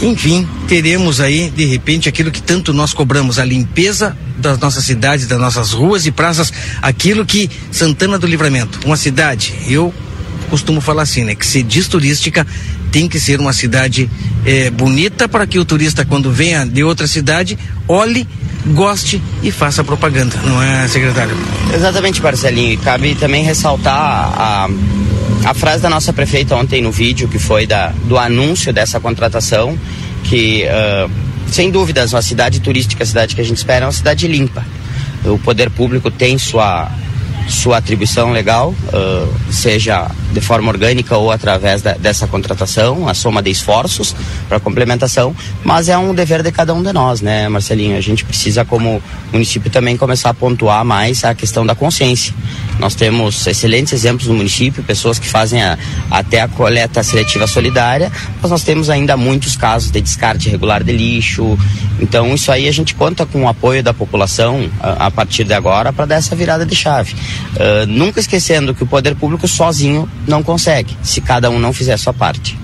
Enfim, 0.00 0.46
teremos 0.68 1.20
aí, 1.20 1.50
de 1.50 1.64
repente, 1.64 2.08
aquilo 2.08 2.30
que 2.30 2.42
tanto 2.42 2.72
nós 2.72 2.92
cobramos, 2.92 3.38
a 3.38 3.44
limpeza 3.44 4.16
das 4.36 4.58
nossas 4.58 4.84
cidades, 4.84 5.26
das 5.26 5.38
nossas 5.38 5.72
ruas 5.72 6.04
e 6.06 6.10
praças, 6.10 6.52
aquilo 6.82 7.24
que 7.24 7.50
Santana 7.70 8.18
do 8.18 8.26
Livramento, 8.26 8.80
uma 8.84 8.96
cidade, 8.96 9.54
eu 9.68 9.94
costumo 10.50 10.80
falar 10.80 11.02
assim, 11.02 11.24
né? 11.24 11.34
Que 11.34 11.46
se 11.46 11.62
diz 11.62 11.88
turística, 11.88 12.46
tem 12.90 13.08
que 13.08 13.18
ser 13.18 13.40
uma 13.40 13.52
cidade 13.52 14.10
eh, 14.44 14.70
bonita 14.70 15.28
para 15.28 15.46
que 15.46 15.58
o 15.58 15.64
turista, 15.64 16.04
quando 16.04 16.30
venha 16.30 16.64
de 16.64 16.84
outra 16.84 17.06
cidade, 17.06 17.58
olhe 17.88 18.26
goste 18.66 19.20
e 19.42 19.50
faça 19.50 19.84
propaganda, 19.84 20.36
não 20.44 20.62
é, 20.62 20.88
secretário? 20.88 21.36
Exatamente, 21.74 22.22
Marcelinho. 22.22 22.72
E 22.72 22.76
cabe 22.76 23.14
também 23.14 23.44
ressaltar 23.44 23.94
a, 23.94 24.68
a 25.44 25.52
frase 25.52 25.82
da 25.82 25.90
nossa 25.90 26.12
prefeita 26.12 26.56
ontem 26.56 26.80
no 26.80 26.90
vídeo, 26.90 27.28
que 27.28 27.38
foi 27.38 27.66
da, 27.66 27.88
do 28.06 28.16
anúncio 28.16 28.72
dessa 28.72 28.98
contratação, 28.98 29.78
que, 30.24 30.64
uh, 30.64 31.10
sem 31.52 31.70
dúvidas, 31.70 32.14
uma 32.14 32.22
cidade 32.22 32.60
turística, 32.60 33.04
a 33.04 33.06
cidade 33.06 33.34
que 33.34 33.40
a 33.42 33.44
gente 33.44 33.58
espera, 33.58 33.84
é 33.84 33.86
uma 33.86 33.92
cidade 33.92 34.26
limpa. 34.26 34.64
O 35.24 35.38
poder 35.38 35.68
público 35.70 36.10
tem 36.10 36.38
sua 36.38 36.90
sua 37.48 37.78
atribuição 37.78 38.32
legal, 38.32 38.74
uh, 38.88 39.52
seja 39.52 40.10
de 40.32 40.40
forma 40.40 40.70
orgânica 40.70 41.16
ou 41.16 41.30
através 41.30 41.82
da, 41.82 41.92
dessa 41.92 42.26
contratação, 42.26 43.08
a 43.08 43.14
soma 43.14 43.42
de 43.42 43.50
esforços 43.50 44.14
para 44.48 44.58
complementação, 44.58 45.34
mas 45.62 45.88
é 45.88 45.96
um 45.96 46.14
dever 46.14 46.42
de 46.42 46.50
cada 46.50 46.74
um 46.74 46.82
de 46.82 46.92
nós, 46.92 47.20
né, 47.20 47.48
Marcelinho? 47.48 47.96
A 47.96 48.00
gente 48.00 48.24
precisa, 48.24 48.64
como 48.64 49.02
município, 49.32 49.70
também 49.70 49.96
começar 49.96 50.30
a 50.30 50.34
pontuar 50.34 50.84
mais 50.84 51.24
a 51.24 51.34
questão 51.34 51.64
da 51.64 51.74
consciência. 51.74 52.34
Nós 52.78 52.94
temos 52.94 53.46
excelentes 53.46 53.92
exemplos 53.92 54.26
no 54.26 54.34
município, 54.34 54.82
pessoas 54.82 55.18
que 55.18 55.28
fazem 55.28 55.62
a, 55.62 55.78
até 56.10 56.40
a 56.40 56.48
coleta 56.48 57.02
seletiva 57.02 57.46
solidária, 57.46 58.10
mas 58.42 58.50
nós 58.50 58.62
temos 58.62 58.90
ainda 58.90 59.16
muitos 59.16 59.56
casos 59.56 59.90
de 59.90 60.00
descarte 60.00 60.48
irregular 60.48 60.82
de 60.82 60.92
lixo. 60.92 61.56
Então, 62.00 62.34
isso 62.34 62.50
aí 62.50 62.68
a 62.68 62.72
gente 62.72 62.94
conta 62.94 63.24
com 63.24 63.44
o 63.44 63.48
apoio 63.48 63.82
da 63.82 63.94
população 63.94 64.68
a, 64.80 65.06
a 65.06 65.10
partir 65.10 65.44
de 65.44 65.54
agora 65.54 65.92
para 65.92 66.06
dar 66.06 66.16
essa 66.16 66.34
virada 66.34 66.66
de 66.66 66.74
chave. 66.74 67.14
Uh, 67.54 67.86
nunca 67.86 68.20
esquecendo 68.20 68.74
que 68.74 68.82
o 68.82 68.86
poder 68.86 69.14
público 69.14 69.46
sozinho 69.46 70.08
não 70.26 70.42
consegue, 70.42 70.96
se 71.02 71.20
cada 71.20 71.50
um 71.50 71.58
não 71.58 71.72
fizer 71.72 71.92
a 71.92 71.98
sua 71.98 72.12
parte. 72.12 72.58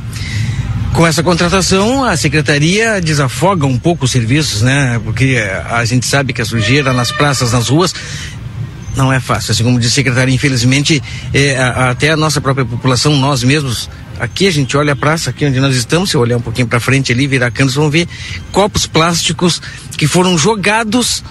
Com 0.93 1.07
essa 1.07 1.23
contratação, 1.23 2.05
a 2.05 2.17
secretaria 2.17 3.01
desafoga 3.01 3.65
um 3.65 3.79
pouco 3.79 4.05
os 4.05 4.11
serviços, 4.11 4.63
né? 4.63 5.01
Porque 5.05 5.41
a 5.71 5.85
gente 5.85 6.05
sabe 6.05 6.33
que 6.33 6.43
a 6.43 6.45
sujeira 6.45 6.93
nas 6.93 7.13
praças, 7.13 7.53
nas 7.53 7.69
ruas, 7.69 7.95
não 8.97 9.13
é 9.13 9.21
fácil. 9.21 9.53
Assim 9.53 9.63
como 9.63 9.79
disse 9.79 9.93
a 9.93 9.95
secretária, 9.97 10.33
infelizmente, 10.33 11.01
é, 11.33 11.57
a, 11.57 11.91
até 11.91 12.11
a 12.11 12.17
nossa 12.17 12.41
própria 12.41 12.65
população, 12.65 13.17
nós 13.17 13.45
mesmos, 13.45 13.89
aqui 14.19 14.49
a 14.49 14.51
gente 14.51 14.77
olha 14.77 14.93
a 14.93 14.97
praça, 14.97 15.31
aqui 15.31 15.47
onde 15.47 15.61
nós 15.61 15.77
estamos, 15.77 16.11
se 16.11 16.17
olhar 16.17 16.37
um 16.37 16.43
pouquinho 16.43 16.67
para 16.67 16.81
frente 16.81 17.13
ali, 17.13 17.27
virar 17.27 17.53
canos, 17.53 17.75
vão 17.75 17.89
ver 17.89 18.09
copos 18.51 18.87
plásticos 18.87 19.63
que 19.97 20.09
foram 20.09 20.37
jogados 20.37 21.23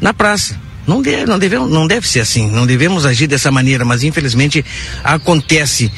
na 0.00 0.14
praça. 0.14 0.58
Não 0.86 1.00
deve, 1.00 1.26
não, 1.26 1.38
deve, 1.38 1.58
não 1.58 1.86
deve 1.86 2.06
ser 2.06 2.20
assim, 2.20 2.50
não 2.50 2.66
devemos 2.66 3.06
agir 3.06 3.26
dessa 3.26 3.50
maneira, 3.50 3.84
mas 3.84 4.02
infelizmente 4.02 4.64
acontece. 5.02 5.90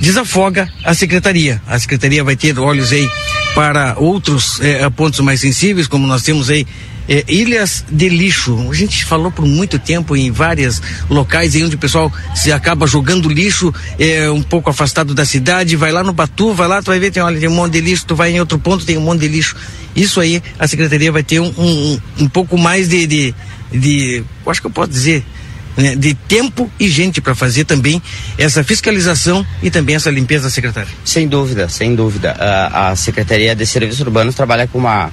desafoga 0.00 0.68
a 0.84 0.94
secretaria. 0.94 1.62
A 1.66 1.78
secretaria 1.78 2.22
vai 2.22 2.36
ter 2.36 2.58
olhos 2.58 2.92
aí 2.92 3.08
para 3.54 3.94
outros 3.98 4.60
eh, 4.60 4.88
pontos 4.90 5.20
mais 5.20 5.40
sensíveis, 5.40 5.86
como 5.86 6.06
nós 6.06 6.22
temos 6.22 6.50
aí 6.50 6.66
eh, 7.08 7.24
ilhas 7.28 7.84
de 7.90 8.08
lixo. 8.08 8.68
A 8.70 8.74
gente 8.74 9.04
falou 9.04 9.30
por 9.30 9.44
muito 9.44 9.78
tempo 9.78 10.16
em 10.16 10.30
vários 10.30 10.80
locais 11.10 11.54
aí 11.54 11.64
onde 11.64 11.74
o 11.76 11.78
pessoal 11.78 12.12
se 12.34 12.52
acaba 12.52 12.86
jogando 12.86 13.28
lixo 13.28 13.72
eh, 13.98 14.30
um 14.30 14.42
pouco 14.42 14.70
afastado 14.70 15.14
da 15.14 15.24
cidade, 15.24 15.76
vai 15.76 15.92
lá 15.92 16.02
no 16.02 16.12
Batu, 16.12 16.52
vai 16.52 16.68
lá, 16.68 16.80
tu 16.80 16.86
vai 16.86 16.98
ver, 16.98 17.10
tem, 17.10 17.22
olha, 17.22 17.38
tem 17.38 17.48
um 17.48 17.54
monte 17.54 17.72
de 17.72 17.80
lixo, 17.80 18.06
tu 18.06 18.14
vai 18.14 18.32
em 18.32 18.40
outro 18.40 18.58
ponto, 18.58 18.84
tem 18.84 18.96
um 18.96 19.02
monte 19.02 19.20
de 19.20 19.28
lixo. 19.28 19.56
Isso 19.94 20.20
aí 20.20 20.42
a 20.58 20.66
secretaria 20.66 21.12
vai 21.12 21.22
ter 21.22 21.40
um, 21.40 21.52
um, 21.58 22.00
um 22.20 22.28
pouco 22.28 22.56
mais 22.56 22.88
de, 22.88 23.06
de, 23.06 23.34
de, 23.72 24.22
acho 24.46 24.60
que 24.60 24.66
eu 24.66 24.70
posso 24.70 24.90
dizer, 24.90 25.24
né, 25.76 25.96
de 25.96 26.14
tempo 26.14 26.70
e 26.78 26.88
gente 26.88 27.20
para 27.20 27.34
fazer 27.34 27.64
também 27.64 28.02
essa 28.36 28.62
fiscalização 28.62 29.44
e 29.62 29.70
também 29.70 29.96
essa 29.96 30.10
limpeza, 30.10 30.50
secretário. 30.50 30.90
Sem 31.04 31.26
dúvida, 31.26 31.68
sem 31.68 31.94
dúvida. 31.94 32.32
A, 32.32 32.90
a 32.90 32.96
Secretaria 32.96 33.54
de 33.54 33.66
Serviços 33.66 34.00
Urbanos 34.00 34.34
trabalha 34.34 34.66
com 34.66 34.78
uma 34.78 35.10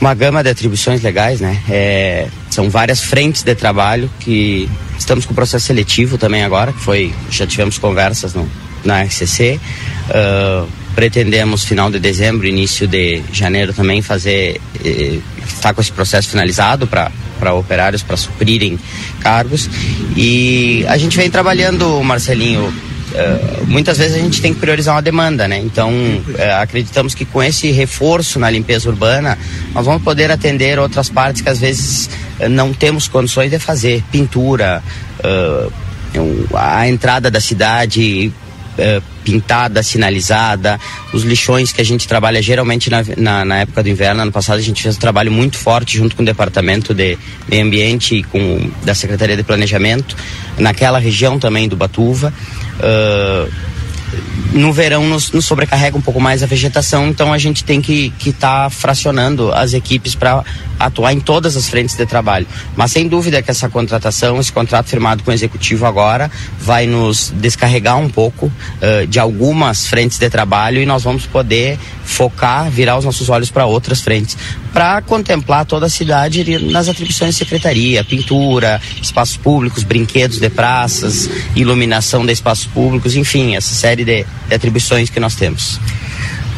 uma 0.00 0.14
gama 0.14 0.42
de 0.44 0.50
atribuições 0.50 1.02
legais, 1.02 1.40
né? 1.40 1.60
É, 1.68 2.28
são 2.50 2.70
várias 2.70 3.02
frentes 3.02 3.42
de 3.42 3.54
trabalho 3.54 4.08
que 4.20 4.68
estamos 4.96 5.26
com 5.26 5.32
o 5.32 5.34
processo 5.34 5.66
seletivo 5.66 6.16
também 6.16 6.44
agora, 6.44 6.72
que 6.72 6.80
foi 6.80 7.12
já 7.30 7.46
tivemos 7.46 7.78
conversas 7.78 8.32
no, 8.34 8.48
na 8.84 9.02
RCC. 9.02 9.58
Uh, 10.08 10.68
pretendemos 10.94 11.64
final 11.64 11.90
de 11.90 11.98
dezembro, 11.98 12.46
início 12.46 12.86
de 12.86 13.22
janeiro 13.32 13.72
também 13.72 14.02
fazer 14.02 14.60
eh, 14.84 15.18
estar 15.46 15.72
com 15.72 15.80
esse 15.80 15.92
processo 15.92 16.28
finalizado 16.28 16.88
para 16.88 17.12
para 17.38 17.54
operários 17.54 18.02
para 18.02 18.16
suprirem 18.16 18.78
cargos 19.20 19.68
e 20.16 20.84
a 20.88 20.96
gente 20.98 21.16
vem 21.16 21.30
trabalhando, 21.30 22.02
Marcelinho, 22.02 22.72
Uh, 23.08 23.66
muitas 23.66 23.96
vezes 23.96 24.16
a 24.16 24.20
gente 24.20 24.40
tem 24.42 24.52
que 24.52 24.60
priorizar 24.60 24.94
uma 24.94 25.00
demanda, 25.00 25.48
né? 25.48 25.58
Então, 25.58 25.90
uh, 25.90 26.60
acreditamos 26.60 27.14
que 27.14 27.24
com 27.24 27.42
esse 27.42 27.70
reforço 27.70 28.38
na 28.38 28.50
limpeza 28.50 28.88
urbana, 28.88 29.38
nós 29.74 29.86
vamos 29.86 30.02
poder 30.02 30.30
atender 30.30 30.78
outras 30.78 31.08
partes 31.08 31.40
que 31.40 31.48
às 31.48 31.58
vezes 31.58 32.10
uh, 32.38 32.50
não 32.50 32.72
temos 32.74 33.08
condições 33.08 33.50
de 33.50 33.58
fazer. 33.58 34.04
Pintura, 34.12 34.82
a 36.54 36.88
entrada 36.88 37.30
da 37.30 37.40
cidade, 37.40 38.30
eh, 38.78 39.02
pintada, 39.24 39.82
sinalizada, 39.82 40.80
os 41.12 41.22
lixões 41.22 41.72
que 41.72 41.80
a 41.80 41.84
gente 41.84 42.08
trabalha 42.08 42.40
geralmente 42.40 42.88
na, 42.88 43.02
na, 43.16 43.44
na, 43.44 43.58
época 43.58 43.82
do 43.82 43.88
inverno. 43.88 44.22
Ano 44.22 44.32
passado 44.32 44.58
a 44.58 44.62
gente 44.62 44.82
fez 44.82 44.96
um 44.96 45.00
trabalho 45.00 45.30
muito 45.30 45.58
forte 45.58 45.98
junto 45.98 46.16
com 46.16 46.22
o 46.22 46.24
Departamento 46.24 46.94
de 46.94 47.18
Meio 47.48 47.64
Ambiente 47.64 48.16
e 48.16 48.22
com 48.22 48.70
da 48.84 48.94
Secretaria 48.94 49.36
de 49.36 49.42
Planejamento, 49.42 50.16
naquela 50.58 50.98
região 50.98 51.38
também 51.38 51.68
do 51.68 51.76
Batuva. 51.76 52.32
Uh, 52.78 53.52
no 54.52 54.72
verão 54.72 55.06
nos, 55.06 55.30
nos, 55.30 55.44
sobrecarrega 55.44 55.96
um 55.96 56.00
pouco 56.00 56.20
mais 56.20 56.42
a 56.42 56.46
vegetação, 56.46 57.06
então 57.08 57.32
a 57.32 57.38
gente 57.38 57.64
tem 57.64 57.80
que 57.80 58.12
estar 58.24 58.64
tá 58.64 58.70
fracionando 58.70 59.52
as 59.52 59.74
equipes 59.74 60.14
para 60.14 60.44
atuar 60.78 61.12
em 61.12 61.20
todas 61.20 61.56
as 61.56 61.68
frentes 61.68 61.96
de 61.96 62.06
trabalho. 62.06 62.46
Mas 62.76 62.92
sem 62.92 63.08
dúvida 63.08 63.42
que 63.42 63.50
essa 63.50 63.68
contratação, 63.68 64.38
esse 64.38 64.52
contrato 64.52 64.86
firmado 64.86 65.22
com 65.22 65.30
o 65.30 65.34
executivo 65.34 65.86
agora, 65.86 66.30
vai 66.58 66.86
nos 66.86 67.32
descarregar 67.36 67.98
um 67.98 68.08
pouco 68.08 68.46
uh, 68.46 69.06
de 69.06 69.18
algumas 69.18 69.86
frentes 69.86 70.18
de 70.18 70.30
trabalho 70.30 70.80
e 70.80 70.86
nós 70.86 71.02
vamos 71.02 71.26
poder 71.26 71.78
focar, 72.04 72.70
virar 72.70 72.96
os 72.96 73.04
nossos 73.04 73.28
olhos 73.28 73.50
para 73.50 73.66
outras 73.66 74.00
frentes, 74.00 74.36
para 74.72 75.02
contemplar 75.02 75.66
toda 75.66 75.86
a 75.86 75.88
cidade 75.90 76.58
nas 76.70 76.88
atribuições 76.88 77.34
de 77.34 77.38
secretaria, 77.38 78.02
pintura, 78.02 78.80
espaços 79.00 79.36
públicos, 79.36 79.82
brinquedos 79.82 80.38
de 80.38 80.48
praças, 80.48 81.28
iluminação 81.54 82.24
de 82.24 82.32
espaços 82.32 82.66
públicos, 82.66 83.14
enfim, 83.14 83.56
essa 83.56 83.74
série 83.74 84.04
de 84.04 84.24
atribuições 84.50 85.10
que 85.10 85.20
nós 85.20 85.34
temos. 85.34 85.78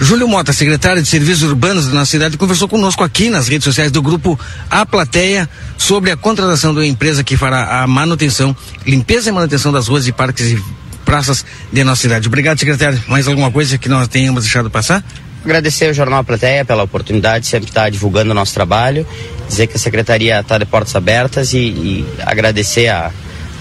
Júlio 0.00 0.26
Mota, 0.26 0.50
secretário 0.52 1.02
de 1.02 1.08
Serviços 1.08 1.42
Urbanos 1.42 1.86
da 1.86 1.92
nossa 1.92 2.10
cidade, 2.10 2.38
conversou 2.38 2.66
conosco 2.66 3.04
aqui 3.04 3.28
nas 3.28 3.48
redes 3.48 3.64
sociais 3.64 3.92
do 3.92 4.00
grupo 4.00 4.38
A 4.70 4.86
Plateia 4.86 5.46
sobre 5.76 6.10
a 6.10 6.16
contratação 6.16 6.72
de 6.72 6.80
uma 6.80 6.86
empresa 6.86 7.22
que 7.22 7.36
fará 7.36 7.82
a 7.82 7.86
manutenção, 7.86 8.56
limpeza 8.86 9.28
e 9.28 9.32
manutenção 9.32 9.70
das 9.70 9.88
ruas 9.88 10.06
e 10.06 10.12
parques 10.12 10.52
e 10.52 10.64
praças 11.04 11.44
de 11.70 11.84
nossa 11.84 12.00
cidade. 12.00 12.28
Obrigado, 12.28 12.58
secretário. 12.58 13.02
Mais 13.08 13.28
alguma 13.28 13.50
coisa 13.50 13.76
que 13.76 13.90
nós 13.90 14.08
tenhamos 14.08 14.44
deixado 14.44 14.70
passar? 14.70 15.04
Agradecer 15.44 15.88
ao 15.88 15.94
Jornal 15.94 16.24
Plateia 16.24 16.64
pela 16.64 16.82
oportunidade 16.82 17.44
de 17.44 17.50
sempre 17.50 17.68
estar 17.68 17.90
divulgando 17.90 18.30
o 18.30 18.34
nosso 18.34 18.54
trabalho, 18.54 19.06
dizer 19.48 19.66
que 19.66 19.76
a 19.76 19.78
secretaria 19.78 20.40
está 20.40 20.56
de 20.56 20.64
portas 20.64 20.96
abertas 20.96 21.52
e, 21.52 21.58
e 21.58 22.06
agradecer 22.24 22.88
a, 22.88 23.10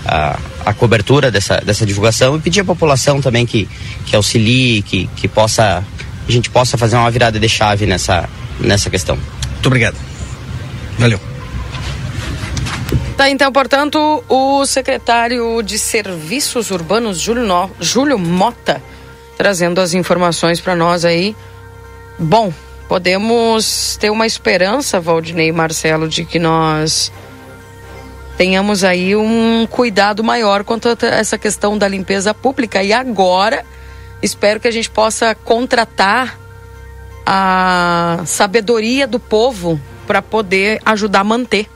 a, 0.05 0.39
a, 0.69 0.73
cobertura 0.73 1.31
dessa, 1.31 1.57
dessa 1.57 1.85
divulgação 1.85 2.35
e 2.35 2.39
pedir 2.39 2.61
à 2.61 2.65
população 2.65 3.21
também 3.21 3.45
que, 3.45 3.67
que 4.05 4.15
auxilie, 4.15 4.81
que, 4.81 5.09
que 5.15 5.27
possa 5.27 5.83
a 6.27 6.31
gente 6.31 6.49
possa 6.49 6.77
fazer 6.77 6.95
uma 6.95 7.09
virada 7.09 7.39
de 7.39 7.49
chave 7.49 7.87
nessa, 7.87 8.29
nessa 8.59 8.89
questão. 8.89 9.17
Muito 9.51 9.65
obrigado. 9.65 9.95
Valeu. 10.99 11.19
Tá, 13.17 13.29
então, 13.29 13.51
portanto, 13.51 14.23
o 14.29 14.65
secretário 14.65 15.61
de 15.63 15.77
Serviços 15.79 16.71
Urbanos, 16.71 17.19
Júlio, 17.19 17.43
no... 17.43 17.69
Júlio 17.81 18.17
Mota, 18.17 18.81
trazendo 19.37 19.81
as 19.81 19.93
informações 19.93 20.61
para 20.61 20.75
nós 20.75 21.03
aí. 21.03 21.35
Bom, 22.17 22.53
podemos 22.87 23.97
ter 23.99 24.09
uma 24.09 24.27
esperança, 24.27 25.01
Valdinei 25.01 25.49
e 25.49 25.51
Marcelo, 25.51 26.07
de 26.07 26.23
que 26.23 26.37
nós 26.39 27.11
tenhamos 28.39 28.83
aí 28.83 29.15
um 29.15 29.67
cuidado 29.69 30.23
maior 30.23 30.63
quanto 30.63 30.87
a 30.87 31.07
essa 31.07 31.37
questão 31.37 31.77
da 31.77 31.87
limpeza 31.87 32.33
pública. 32.33 32.81
E 32.81 32.91
agora 32.91 33.63
Espero 34.21 34.59
que 34.59 34.67
a 34.67 34.71
gente 34.71 34.89
possa 34.89 35.33
contratar 35.33 36.37
a 37.25 38.21
sabedoria 38.25 39.07
do 39.07 39.19
povo 39.19 39.79
para 40.05 40.21
poder 40.21 40.81
ajudar 40.85 41.21
a 41.21 41.23
manter. 41.23 41.67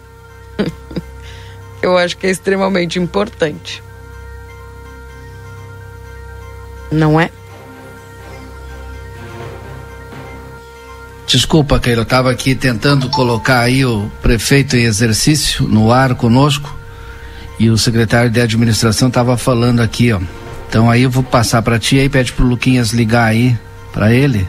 Eu 1.82 1.98
acho 1.98 2.18
que 2.18 2.28
é 2.28 2.30
extremamente 2.30 3.00
importante. 3.00 3.82
Não 6.92 7.20
é? 7.20 7.32
Desculpa, 11.28 11.80
Keila, 11.80 12.02
eu 12.02 12.04
estava 12.04 12.30
aqui 12.30 12.54
tentando 12.54 13.10
colocar 13.10 13.62
aí 13.62 13.86
o 13.86 14.12
prefeito 14.22 14.76
em 14.76 14.84
exercício 14.84 15.68
no 15.68 15.92
ar 15.92 16.16
conosco 16.16 16.76
e 17.60 17.70
o 17.70 17.78
secretário 17.78 18.30
de 18.30 18.42
administração 18.42 19.08
estava 19.08 19.38
falando 19.38 19.82
aqui, 19.82 20.12
ó. 20.12 20.20
Então 20.70 20.90
aí 20.90 21.04
eu 21.04 21.10
vou 21.10 21.24
passar 21.24 21.62
para 21.62 21.80
ti 21.80 22.00
aí, 22.00 22.10
pede 22.10 22.34
pro 22.34 22.46
Luquinhas 22.46 22.92
ligar 22.92 23.26
aí 23.26 23.58
para 23.92 24.14
ele. 24.14 24.48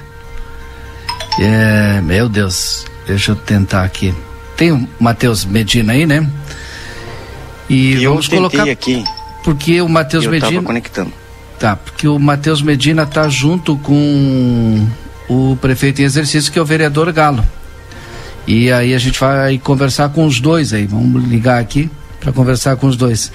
É, 1.39 2.01
meu 2.03 2.29
Deus, 2.29 2.87
deixa 3.07 3.33
eu 3.33 3.37
tentar 3.37 3.85
aqui. 3.85 4.15
Tem 4.57 4.73
o 4.73 4.89
Matheus 4.99 5.45
Medina 5.45 5.93
aí, 5.93 6.07
né? 6.07 6.29
E 7.69 8.03
eu 8.03 8.13
vamos 8.13 8.29
colocar 8.29 8.69
aqui. 8.69 9.05
Porque 9.43 9.81
o 9.81 9.89
Matheus 9.89 10.27
Medina 10.27 10.51
tava 10.51 10.63
conectando. 10.63 11.13
Tá, 11.59 11.77
porque 11.77 12.09
o 12.09 12.19
Matheus 12.19 12.63
Medina 12.63 13.07
tá 13.07 13.29
junto 13.29 13.77
com 13.79 14.87
o 15.29 15.57
prefeito 15.61 16.01
em 16.01 16.05
exercício 16.05 16.53
que 16.53 16.59
é 16.59 16.63
o 16.63 16.67
vereador 16.67 17.13
Galo. 17.13 17.45
E 18.47 18.71
aí 18.71 18.95
a 18.95 18.99
gente 18.99 19.19
vai 19.19 19.59
conversar 19.59 20.11
com 20.11 20.27
os 20.27 20.41
dois 20.41 20.73
aí. 20.73 20.87
Vamos 20.87 21.25
ligar 21.25 21.61
aqui 21.61 21.91
para 22.25 22.33
conversar 22.33 22.77
com 22.77 22.87
os 22.87 22.97
dois. 22.97 23.31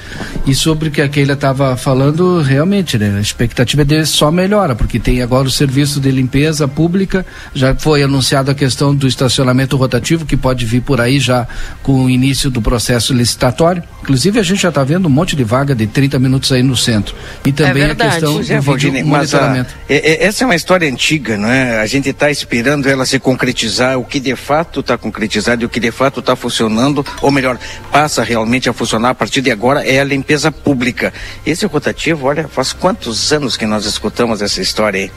E 0.48 0.56
sobre 0.56 0.90
o 0.90 0.92
que 0.92 1.02
a 1.02 1.08
Keila 1.08 1.34
estava 1.34 1.78
falando, 1.78 2.42
realmente, 2.42 2.98
né, 2.98 3.16
a 3.18 3.22
expectativa 3.22 3.84
é 3.84 3.86
de 3.86 4.06
só 4.06 4.32
melhora, 4.32 4.76
porque 4.76 5.00
tem 5.00 5.22
agora 5.22 5.48
o 5.48 5.52
serviço 5.52 6.00
de 6.00 6.10
limpeza 6.10 6.68
pública, 6.68 7.24
já 7.54 7.76
foi 7.76 8.02
anunciada 8.02 8.52
a 8.52 8.56
questão 8.56 8.96
do 8.96 9.08
estacionamento 9.08 9.78
rotativo, 9.78 10.26
que 10.26 10.36
pode 10.36 10.66
vir 10.66 10.82
por 10.82 11.00
aí 11.00 11.20
já 11.20 11.48
com 11.84 12.06
o 12.06 12.10
início 12.10 12.50
do 12.50 12.62
processo 12.62 13.14
licitatório. 13.14 13.84
Inclusive, 14.02 14.40
a 14.40 14.44
gente 14.44 14.64
já 14.64 14.70
está 14.70 14.84
vendo 14.84 15.06
um 15.06 15.10
monte 15.10 15.36
de 15.36 15.44
vaga 15.44 15.76
de 15.76 15.86
30 15.86 16.18
minutos 16.18 16.52
aí 16.52 16.64
no 16.64 16.76
centro. 16.76 17.16
E 17.46 17.52
também 17.52 17.84
é 17.84 17.92
a 17.92 17.96
questão 17.96 18.40
é, 18.40 18.56
do 18.56 18.62
vídeo 18.62 19.06
monitoramento. 19.06 19.76
A, 19.88 19.94
é, 19.94 19.98
é, 19.98 20.26
essa 20.26 20.44
é 20.44 20.46
uma 20.46 20.56
história 20.56 20.90
antiga, 20.90 21.38
não 21.38 21.48
é? 21.48 21.80
A 21.80 21.86
gente 21.86 22.10
está 22.10 22.32
esperando 22.32 22.90
ela 22.90 23.06
se 23.06 23.20
concretizar, 23.20 24.00
o 24.00 24.04
que 24.04 24.20
de 24.20 24.36
fato 24.36 24.80
está 24.80 24.98
concretizado 24.98 25.62
e 25.62 25.66
o 25.66 25.70
que 25.70 25.80
de 25.80 25.92
fato 25.92 26.22
está 26.22 26.36
funcionando, 26.36 27.06
ou 27.22 27.32
melhor, 27.32 27.60
passa 27.92 28.24
realmente 28.24 28.68
a 28.68 28.74
funcionar 28.80 29.10
a 29.10 29.16
partir 29.16 29.42
de 29.42 29.52
agora 29.52 29.86
é 29.86 30.00
a 30.00 30.06
limpeza 30.06 30.54
pública. 30.54 31.14
Esse 31.46 31.66
rotativo, 31.66 32.28
olha, 32.28 32.48
faz 32.48 32.72
quantos 32.72 33.34
anos 33.34 33.58
que 33.58 33.66
nós 33.66 33.86
escutamos 33.86 34.42
essa 34.42 34.62
história 34.62 35.02
aí? 35.02 35.12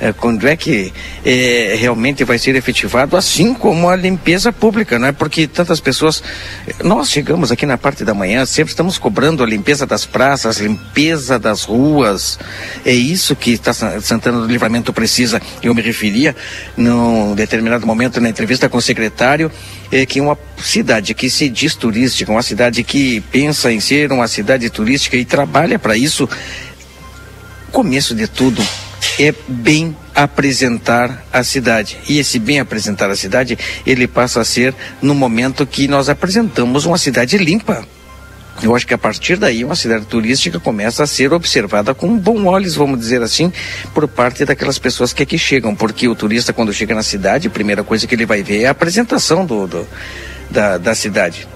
É, 0.00 0.12
quando 0.12 0.48
é 0.48 0.56
que 0.56 0.92
é, 1.24 1.76
realmente 1.78 2.24
vai 2.24 2.38
ser 2.38 2.56
efetivado, 2.56 3.16
assim 3.16 3.54
como 3.54 3.88
a 3.88 3.94
limpeza 3.94 4.52
pública, 4.52 4.98
não 4.98 5.06
é? 5.06 5.12
Porque 5.12 5.46
tantas 5.46 5.78
pessoas. 5.78 6.24
Nós 6.82 7.08
chegamos 7.08 7.52
aqui 7.52 7.64
na 7.64 7.78
parte 7.78 8.04
da 8.04 8.12
manhã, 8.12 8.44
sempre 8.44 8.72
estamos 8.72 8.98
cobrando 8.98 9.44
a 9.44 9.46
limpeza 9.46 9.86
das 9.86 10.04
praças, 10.04 10.58
limpeza 10.58 11.38
das 11.38 11.62
ruas. 11.62 12.36
É 12.84 12.92
isso 12.92 13.36
que 13.36 13.56
tá, 13.56 13.72
Santana 13.72 14.40
do 14.40 14.46
Livramento 14.48 14.92
precisa. 14.92 15.40
Eu 15.62 15.72
me 15.72 15.82
referia, 15.82 16.34
num 16.76 17.32
determinado 17.36 17.86
momento, 17.86 18.20
na 18.20 18.28
entrevista 18.28 18.68
com 18.68 18.78
o 18.78 18.82
secretário, 18.82 19.52
é 19.92 20.04
que 20.04 20.20
uma 20.20 20.36
cidade 20.62 21.14
que 21.14 21.28
se 21.28 21.48
diz 21.48 21.74
turística, 21.74 22.30
uma 22.30 22.42
cidade 22.42 22.82
que 22.82 23.20
pensa 23.32 23.72
em 23.72 23.80
ser 23.80 24.12
uma 24.12 24.28
cidade 24.28 24.68
turística 24.70 25.16
e 25.16 25.24
trabalha 25.24 25.78
para 25.78 25.96
isso, 25.96 26.28
começo 27.70 28.14
de 28.14 28.26
tudo 28.26 28.64
é 29.18 29.34
bem 29.46 29.96
apresentar 30.14 31.24
a 31.32 31.42
cidade. 31.42 31.98
E 32.08 32.18
esse 32.18 32.38
bem 32.38 32.60
apresentar 32.60 33.10
a 33.10 33.16
cidade, 33.16 33.58
ele 33.86 34.06
passa 34.06 34.40
a 34.40 34.44
ser 34.44 34.74
no 35.02 35.14
momento 35.14 35.66
que 35.66 35.88
nós 35.88 36.08
apresentamos 36.08 36.84
uma 36.84 36.98
cidade 36.98 37.36
limpa. 37.36 37.84
Eu 38.62 38.74
acho 38.74 38.86
que 38.86 38.94
a 38.94 38.98
partir 38.98 39.36
daí 39.36 39.64
uma 39.64 39.74
cidade 39.74 40.06
turística 40.06 40.60
começa 40.60 41.02
a 41.02 41.06
ser 41.06 41.32
observada 41.32 41.92
com 41.92 42.16
bom 42.16 42.46
olhos, 42.46 42.76
vamos 42.76 43.00
dizer 43.00 43.20
assim, 43.20 43.52
por 43.92 44.06
parte 44.06 44.44
daquelas 44.44 44.78
pessoas 44.78 45.12
que 45.12 45.24
aqui 45.24 45.36
chegam, 45.36 45.74
porque 45.74 46.06
o 46.06 46.14
turista 46.14 46.52
quando 46.52 46.72
chega 46.72 46.94
na 46.94 47.02
cidade, 47.02 47.48
a 47.48 47.50
primeira 47.50 47.82
coisa 47.82 48.06
que 48.06 48.14
ele 48.14 48.24
vai 48.24 48.42
ver 48.42 48.62
é 48.62 48.66
a 48.66 48.70
apresentação 48.70 49.44
do, 49.44 49.66
do 49.66 49.86
da, 50.50 50.78
da 50.78 50.94
cidade 50.94 51.46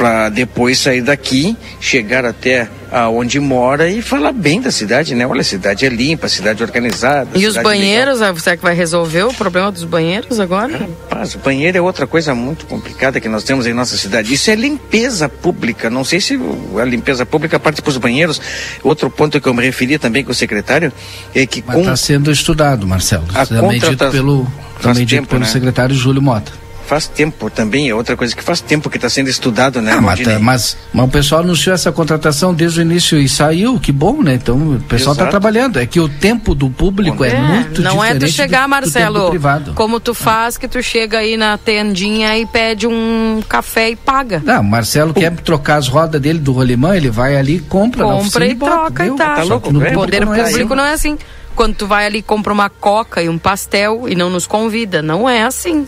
para 0.00 0.30
depois 0.30 0.78
sair 0.78 1.02
daqui, 1.02 1.54
chegar 1.78 2.24
até 2.24 2.66
aonde 2.90 3.38
mora 3.38 3.86
e 3.86 4.00
falar 4.00 4.32
bem 4.32 4.58
da 4.58 4.70
cidade, 4.70 5.14
né? 5.14 5.26
Olha, 5.26 5.42
a 5.42 5.44
cidade 5.44 5.84
é 5.84 5.90
limpa, 5.90 6.24
a 6.24 6.28
cidade 6.30 6.62
é 6.62 6.64
organizada. 6.64 7.38
E 7.38 7.46
os 7.46 7.54
banheiros, 7.58 8.20
legal. 8.20 8.34
você 8.34 8.56
que 8.56 8.62
vai 8.62 8.74
resolver 8.74 9.24
o 9.24 9.34
problema 9.34 9.70
dos 9.70 9.84
banheiros 9.84 10.40
agora? 10.40 10.88
Rapaz, 11.10 11.34
o 11.34 11.38
banheiro 11.40 11.76
é 11.76 11.82
outra 11.82 12.06
coisa 12.06 12.34
muito 12.34 12.64
complicada 12.64 13.20
que 13.20 13.28
nós 13.28 13.44
temos 13.44 13.66
em 13.66 13.74
nossa 13.74 13.94
cidade. 13.98 14.32
Isso 14.32 14.50
é 14.50 14.54
limpeza 14.54 15.28
pública. 15.28 15.90
Não 15.90 16.02
sei 16.02 16.18
se 16.18 16.40
a 16.80 16.84
limpeza 16.86 17.26
pública 17.26 17.60
parte 17.60 17.82
para 17.82 17.90
os 17.90 17.98
banheiros. 17.98 18.40
Outro 18.82 19.10
ponto 19.10 19.38
que 19.38 19.46
eu 19.46 19.52
me 19.52 19.62
referi 19.62 19.98
também 19.98 20.24
com 20.24 20.32
o 20.32 20.34
secretário 20.34 20.90
é 21.34 21.44
que 21.44 21.60
está 21.60 21.74
com... 21.74 21.94
sendo 21.94 22.32
estudado, 22.32 22.86
Marcelo. 22.86 23.26
A 23.34 23.44
também 23.44 23.78
dito 23.78 24.10
pelo, 24.10 24.50
também 24.80 25.04
dito 25.04 25.28
pelo 25.28 25.42
né? 25.42 25.46
secretário 25.46 25.94
Júlio 25.94 26.22
Mota 26.22 26.69
faz 26.90 27.06
tempo 27.06 27.48
também, 27.48 27.88
é 27.88 27.94
outra 27.94 28.16
coisa 28.16 28.34
que 28.34 28.42
faz 28.42 28.60
tempo 28.60 28.90
que 28.90 28.96
está 28.96 29.08
sendo 29.08 29.30
estudado, 29.30 29.80
né? 29.80 29.92
Ah, 29.92 30.00
mas, 30.00 30.18
tá, 30.18 30.40
mas, 30.40 30.76
mas, 30.92 31.06
o 31.06 31.08
pessoal 31.08 31.42
anunciou 31.42 31.72
essa 31.72 31.92
contratação 31.92 32.52
desde 32.52 32.80
o 32.80 32.82
início 32.82 33.16
e 33.16 33.28
saiu, 33.28 33.78
que 33.78 33.92
bom, 33.92 34.20
né? 34.24 34.34
Então 34.34 34.74
o 34.74 34.80
pessoal 34.80 35.12
está 35.12 35.28
trabalhando. 35.28 35.78
É 35.78 35.86
que 35.86 36.00
o 36.00 36.08
tempo 36.08 36.52
do 36.52 36.68
público 36.68 37.24
é, 37.24 37.28
é 37.28 37.40
muito 37.40 37.80
não 37.80 37.92
diferente. 37.92 37.94
Não 37.94 38.04
é 38.04 38.14
tu 38.14 38.26
chegar, 38.26 38.62
do, 38.64 38.70
Marcelo, 38.70 39.30
do 39.30 39.72
como 39.74 40.00
tu 40.00 40.12
faz, 40.14 40.58
que 40.58 40.66
tu 40.66 40.82
chega 40.82 41.18
aí 41.18 41.36
na 41.36 41.56
tendinha 41.56 42.36
e 42.36 42.44
pede 42.44 42.88
um 42.88 43.40
café 43.48 43.90
e 43.90 43.94
paga. 43.94 44.42
Não, 44.44 44.60
o 44.60 44.64
Marcelo 44.64 45.14
quer 45.14 45.30
trocar 45.36 45.76
as 45.76 45.86
rodas 45.86 46.20
dele 46.20 46.40
do 46.40 46.50
rolimã, 46.50 46.96
ele 46.96 47.08
vai 47.08 47.36
ali, 47.36 47.60
compra, 47.60 48.02
compra 48.02 48.46
e, 48.46 48.50
e 48.50 48.56
troca 48.56 49.06
e 49.06 49.10
tá. 49.12 49.36
tá 49.36 49.42
louco, 49.44 49.72
no 49.72 49.80
poder 49.92 50.26
não 50.26 50.34
público 50.34 50.72
é 50.72 50.76
não 50.76 50.84
é 50.84 50.92
assim. 50.92 51.16
Quando 51.54 51.76
tu 51.76 51.86
vai 51.86 52.06
ali 52.06 52.20
compra 52.20 52.52
uma 52.52 52.68
coca 52.68 53.22
e 53.22 53.28
um 53.28 53.38
pastel 53.38 54.08
e 54.08 54.16
não 54.16 54.28
nos 54.28 54.44
convida, 54.44 55.00
não 55.00 55.28
é 55.28 55.44
assim. 55.44 55.86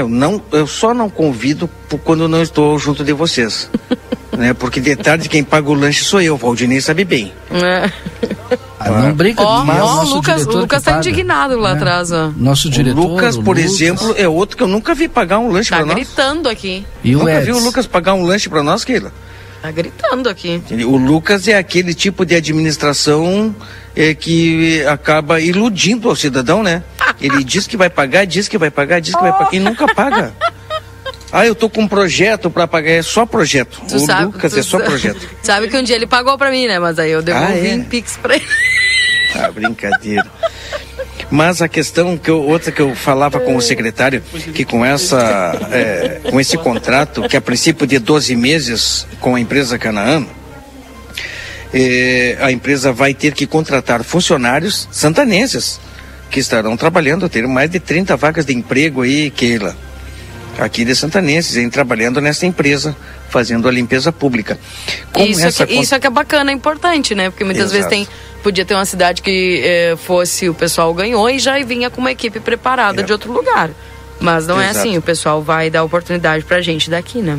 Eu, 0.00 0.08
não, 0.08 0.40
eu 0.52 0.66
só 0.66 0.92
não 0.92 1.08
convido 1.08 1.68
quando 2.04 2.28
não 2.28 2.42
estou 2.42 2.78
junto 2.78 3.04
de 3.04 3.12
vocês. 3.12 3.70
né? 4.36 4.54
Porque 4.54 4.80
de 4.80 4.96
tarde 4.96 5.28
quem 5.28 5.42
paga 5.42 5.68
o 5.68 5.74
lanche 5.74 6.04
sou 6.04 6.20
eu, 6.20 6.34
o 6.34 6.36
Valdinei 6.36 6.80
sabe 6.80 7.04
bem. 7.04 7.32
É. 7.50 7.90
Ah, 8.78 8.90
não 8.90 9.12
brinca 9.12 9.42
oh, 9.42 9.64
mas 9.64 9.82
oh, 9.82 9.86
o 9.86 10.14
Lucas, 10.14 10.46
o 10.46 10.58
Lucas 10.60 10.82
tá 10.82 10.98
indignado 10.98 11.58
lá 11.58 11.70
é. 11.70 11.72
atrás, 11.72 12.12
ó. 12.12 12.30
Nosso 12.36 12.70
diretor. 12.70 13.00
O 13.00 13.08
Lucas, 13.08 13.36
por 13.36 13.56
Lucas. 13.56 13.64
exemplo, 13.64 14.14
é 14.16 14.28
outro 14.28 14.56
que 14.56 14.62
eu 14.62 14.68
nunca 14.68 14.94
vi 14.94 15.08
pagar 15.08 15.40
um 15.40 15.50
lanche 15.50 15.70
tá 15.70 15.76
para 15.76 15.86
nós. 15.86 15.94
Tá 15.94 16.00
gritando 16.00 16.48
aqui. 16.48 16.86
E 17.02 17.12
nunca 17.12 17.32
Eds? 17.32 17.46
vi 17.46 17.52
o 17.52 17.58
Lucas 17.58 17.86
pagar 17.86 18.14
um 18.14 18.22
lanche 18.22 18.48
para 18.48 18.62
nós, 18.62 18.84
Keila. 18.84 19.12
Tá 19.60 19.72
gritando 19.72 20.28
aqui. 20.28 20.62
O 20.86 20.96
Lucas 20.96 21.48
é 21.48 21.56
aquele 21.56 21.92
tipo 21.92 22.24
de 22.24 22.36
administração 22.36 23.54
é, 23.98 24.14
que 24.14 24.84
acaba 24.86 25.40
iludindo 25.40 26.08
o 26.08 26.14
cidadão, 26.14 26.62
né? 26.62 26.84
Ele 27.20 27.42
diz 27.42 27.66
que 27.66 27.76
vai 27.76 27.90
pagar, 27.90 28.24
diz 28.24 28.46
que 28.46 28.56
vai 28.56 28.70
pagar, 28.70 29.00
diz 29.00 29.12
que 29.12 29.20
vai 29.20 29.32
pagar 29.32 29.52
e 29.52 29.58
nunca 29.58 29.92
paga. 29.92 30.32
Ah, 31.32 31.44
eu 31.44 31.54
tô 31.54 31.68
com 31.68 31.82
um 31.82 31.88
projeto 31.88 32.48
para 32.48 32.68
pagar, 32.68 32.90
é 32.92 33.02
só 33.02 33.26
projeto. 33.26 33.82
Tu 33.88 33.96
o 33.96 33.98
sabe, 33.98 34.26
Lucas 34.26 34.56
é 34.56 34.62
só 34.62 34.78
projeto. 34.78 35.28
Sabe 35.42 35.68
que 35.68 35.76
um 35.76 35.82
dia 35.82 35.96
ele 35.96 36.06
pagou 36.06 36.38
para 36.38 36.48
mim, 36.50 36.68
né? 36.68 36.78
Mas 36.78 36.98
aí 36.98 37.10
eu 37.10 37.20
devolvi 37.20 37.52
ah, 37.52 37.56
é? 37.56 37.74
em 37.74 37.82
Pix 37.82 38.16
para 38.16 38.36
ele. 38.36 38.46
Ah, 39.34 39.50
brincadeira. 39.50 40.26
Mas 41.30 41.60
a 41.60 41.68
questão 41.68 42.16
que 42.16 42.30
eu, 42.30 42.42
outra 42.42 42.72
que 42.72 42.80
eu 42.80 42.94
falava 42.94 43.40
com 43.40 43.56
o 43.56 43.60
secretário, 43.60 44.22
que 44.54 44.64
com 44.64 44.82
essa 44.84 45.54
é, 45.70 46.20
com 46.30 46.40
esse 46.40 46.56
contrato, 46.56 47.28
que 47.28 47.36
a 47.36 47.40
princípio 47.40 47.86
de 47.86 47.98
12 47.98 48.34
meses 48.36 49.06
com 49.20 49.34
a 49.34 49.40
empresa 49.40 49.78
Canaã, 49.78 50.24
é, 51.72 52.36
a 52.40 52.50
empresa 52.50 52.92
vai 52.92 53.14
ter 53.14 53.34
que 53.34 53.46
contratar 53.46 54.02
funcionários 54.02 54.88
santanenses 54.90 55.80
que 56.30 56.40
estarão 56.40 56.76
trabalhando, 56.76 57.28
ter 57.28 57.46
mais 57.46 57.70
de 57.70 57.80
30 57.80 58.16
vagas 58.16 58.44
de 58.44 58.54
emprego 58.54 59.02
aí, 59.02 59.30
Keila, 59.30 59.76
aqui 60.58 60.84
de 60.84 60.94
santanenses, 60.94 61.56
em, 61.56 61.68
trabalhando 61.70 62.20
nessa 62.20 62.46
empresa, 62.46 62.96
fazendo 63.30 63.68
a 63.68 63.72
limpeza 63.72 64.12
pública. 64.12 64.58
isso, 65.16 65.46
essa... 65.46 65.66
que, 65.66 65.74
isso 65.74 65.94
é 65.94 65.98
que 65.98 66.06
é 66.06 66.10
bacana, 66.10 66.50
é 66.50 66.54
importante, 66.54 67.14
né? 67.14 67.30
Porque 67.30 67.44
muitas 67.44 67.72
Exato. 67.72 67.74
vezes 67.74 67.88
tem 67.88 68.08
podia 68.42 68.64
ter 68.64 68.74
uma 68.74 68.84
cidade 68.84 69.20
que 69.20 69.60
eh, 69.64 69.96
fosse 69.96 70.48
o 70.48 70.54
pessoal 70.54 70.94
ganhou 70.94 71.28
e 71.28 71.38
já 71.38 71.62
vinha 71.64 71.90
com 71.90 72.00
uma 72.00 72.12
equipe 72.12 72.38
preparada 72.38 73.00
é. 73.00 73.04
de 73.04 73.12
outro 73.12 73.32
lugar. 73.32 73.70
Mas 74.20 74.46
não 74.46 74.60
Exato. 74.60 74.78
é 74.78 74.80
assim, 74.80 74.98
o 74.98 75.02
pessoal 75.02 75.42
vai 75.42 75.70
dar 75.70 75.84
oportunidade 75.84 76.44
pra 76.44 76.60
gente 76.60 76.88
daqui, 76.88 77.20
né? 77.20 77.38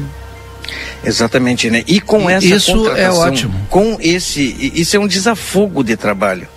Exatamente, 1.03 1.69
né? 1.69 1.83
E 1.87 1.99
com 1.99 2.29
essa 2.29 2.45
isso 2.45 2.87
é 2.91 3.09
ótimo. 3.09 3.53
Com 3.69 3.97
esse, 4.01 4.71
isso 4.73 4.95
é 4.95 4.99
um 4.99 5.07
desafogo 5.07 5.83
de 5.83 5.95
trabalho 5.95 6.47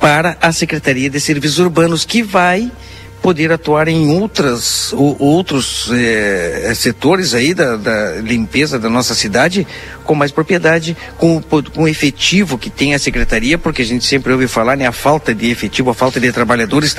para 0.00 0.36
a 0.40 0.52
Secretaria 0.52 1.10
de 1.10 1.20
Serviços 1.20 1.58
Urbanos 1.58 2.04
que 2.04 2.22
vai 2.22 2.70
poder 3.20 3.50
atuar 3.50 3.88
em 3.88 4.10
outras, 4.10 4.92
outros 4.92 5.90
é, 5.92 6.72
setores 6.74 7.34
aí 7.34 7.52
da, 7.52 7.76
da, 7.76 8.12
limpeza 8.16 8.78
da 8.78 8.88
nossa 8.88 9.14
cidade 9.14 9.66
com 10.04 10.14
mais 10.14 10.30
propriedade, 10.30 10.96
com, 11.16 11.42
com 11.42 11.82
o 11.82 11.88
efetivo 11.88 12.56
que 12.56 12.70
tem 12.70 12.94
a 12.94 12.98
secretaria, 12.98 13.58
porque 13.58 13.82
a 13.82 13.84
gente 13.84 14.04
sempre 14.04 14.32
ouve 14.32 14.46
falar, 14.46 14.76
né, 14.76 14.86
a 14.86 14.92
falta 14.92 15.34
de 15.34 15.50
efetivo, 15.50 15.90
a 15.90 15.94
falta 15.94 16.20
de 16.20 16.30
trabalhadores. 16.32 16.96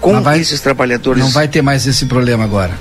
Com 0.00 0.22
vai, 0.22 0.40
esses 0.40 0.60
trabalhadores. 0.60 1.22
Não 1.22 1.30
vai 1.30 1.48
ter 1.48 1.60
mais 1.60 1.86
esse 1.86 2.06
problema 2.06 2.44
agora. 2.44 2.78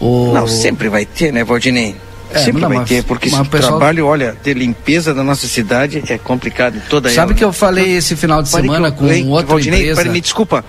O... 0.00 0.32
Não, 0.32 0.48
sempre 0.48 0.88
vai 0.88 1.04
ter, 1.04 1.32
né, 1.32 1.44
Valdinei? 1.44 1.94
É, 2.32 2.38
Sempre 2.38 2.62
não, 2.62 2.68
vai 2.68 2.78
mas, 2.78 2.88
ter, 2.88 3.02
porque 3.02 3.28
esse 3.28 3.44
pessoal... 3.48 3.78
trabalho, 3.78 4.06
olha, 4.06 4.36
de 4.40 4.54
limpeza 4.54 5.12
da 5.12 5.24
nossa 5.24 5.48
cidade 5.48 6.04
é 6.08 6.16
complicado 6.16 6.76
em 6.76 6.80
toda 6.88 7.10
Sabe 7.10 7.32
ela. 7.32 7.38
que 7.38 7.44
eu 7.44 7.52
falei 7.52 7.96
esse 7.96 8.14
final 8.14 8.40
de 8.40 8.48
semana 8.48 8.92
com 8.92 9.04
um 9.04 9.30
outro 9.30 9.48
Valdinei, 9.48 9.90
empresa... 9.90 10.10
me 10.10 10.20
desculpa, 10.20 10.64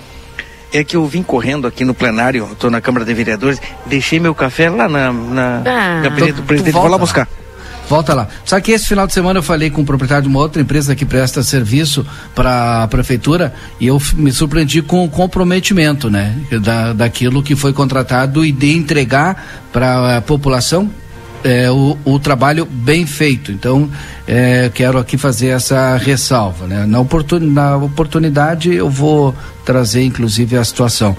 é 0.73 0.83
que 0.83 0.95
eu 0.95 1.05
vim 1.05 1.21
correndo 1.21 1.67
aqui 1.67 1.85
no 1.85 1.93
plenário, 1.93 2.49
estou 2.51 2.71
na 2.71 2.81
Câmara 2.81 3.05
de 3.05 3.13
Vereadores, 3.13 3.61
deixei 3.85 4.19
meu 4.19 4.33
café 4.33 4.71
lá 4.71 4.89
na, 4.89 5.13
na 5.13 5.61
ah, 5.63 6.01
gabinete 6.01 6.33
do 6.33 6.43
presidente, 6.43 6.73
vou 6.73 6.87
lá 6.87 6.97
buscar. 6.97 7.27
Volta 7.91 8.13
lá. 8.13 8.29
Sabe 8.45 8.61
que 8.61 8.71
esse 8.71 8.87
final 8.87 9.05
de 9.05 9.11
semana 9.11 9.39
eu 9.39 9.43
falei 9.43 9.69
com 9.69 9.81
o 9.81 9.85
proprietário 9.85 10.23
de 10.23 10.29
uma 10.29 10.39
outra 10.39 10.61
empresa 10.61 10.95
que 10.95 11.03
presta 11.03 11.43
serviço 11.43 12.05
para 12.33 12.83
a 12.83 12.87
prefeitura 12.87 13.53
e 13.81 13.87
eu 13.87 14.01
me 14.13 14.31
surpreendi 14.31 14.81
com 14.81 15.03
o 15.03 15.09
comprometimento, 15.09 16.09
né? 16.09 16.33
Da, 16.63 16.93
daquilo 16.93 17.43
que 17.43 17.53
foi 17.53 17.73
contratado 17.73 18.45
e 18.45 18.51
de 18.53 18.71
entregar 18.77 19.65
para 19.73 20.19
a 20.19 20.21
população 20.21 20.89
é, 21.43 21.69
o, 21.69 21.97
o, 22.05 22.17
trabalho 22.17 22.65
bem 22.65 23.05
feito. 23.05 23.51
Então, 23.51 23.89
é, 24.25 24.71
quero 24.73 24.97
aqui 24.97 25.17
fazer 25.17 25.47
essa 25.47 25.97
ressalva. 25.97 26.67
Né? 26.67 26.85
Na, 26.85 26.97
oportun, 27.01 27.39
na 27.39 27.75
oportunidade, 27.75 28.73
eu 28.73 28.89
vou 28.89 29.35
trazer, 29.65 30.03
inclusive, 30.03 30.55
a 30.55 30.63
situação. 30.63 31.13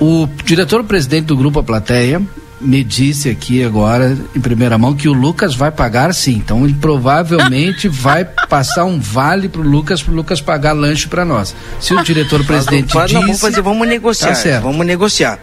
O 0.00 0.26
diretor-presidente 0.46 1.26
do 1.26 1.36
Grupo 1.36 1.58
A 1.58 1.62
Plateia 1.62 2.22
me 2.60 2.82
disse 2.82 3.28
aqui 3.28 3.62
agora, 3.62 4.16
em 4.34 4.40
primeira 4.40 4.78
mão, 4.78 4.94
que 4.94 5.08
o 5.08 5.12
Lucas 5.12 5.54
vai 5.54 5.70
pagar 5.70 6.14
sim. 6.14 6.34
Então, 6.34 6.64
ele 6.64 6.74
provavelmente 6.74 7.88
vai 7.88 8.24
passar 8.24 8.84
um 8.84 8.98
vale 8.98 9.48
para 9.48 9.60
o 9.60 9.64
Lucas, 9.64 10.02
para 10.02 10.12
o 10.12 10.16
Lucas 10.16 10.40
pagar 10.40 10.72
lanche 10.72 11.06
para 11.06 11.24
nós. 11.24 11.54
Se 11.80 11.94
o 11.94 12.02
diretor-presidente 12.02 12.86
disse... 12.86 13.14
Não, 13.14 13.22
vamos 13.22 13.40
fazer, 13.40 13.60
vamos 13.60 13.86
negociar. 13.86 14.34
Tá 14.34 14.60
vamos 14.60 14.86
negociar. 14.86 15.38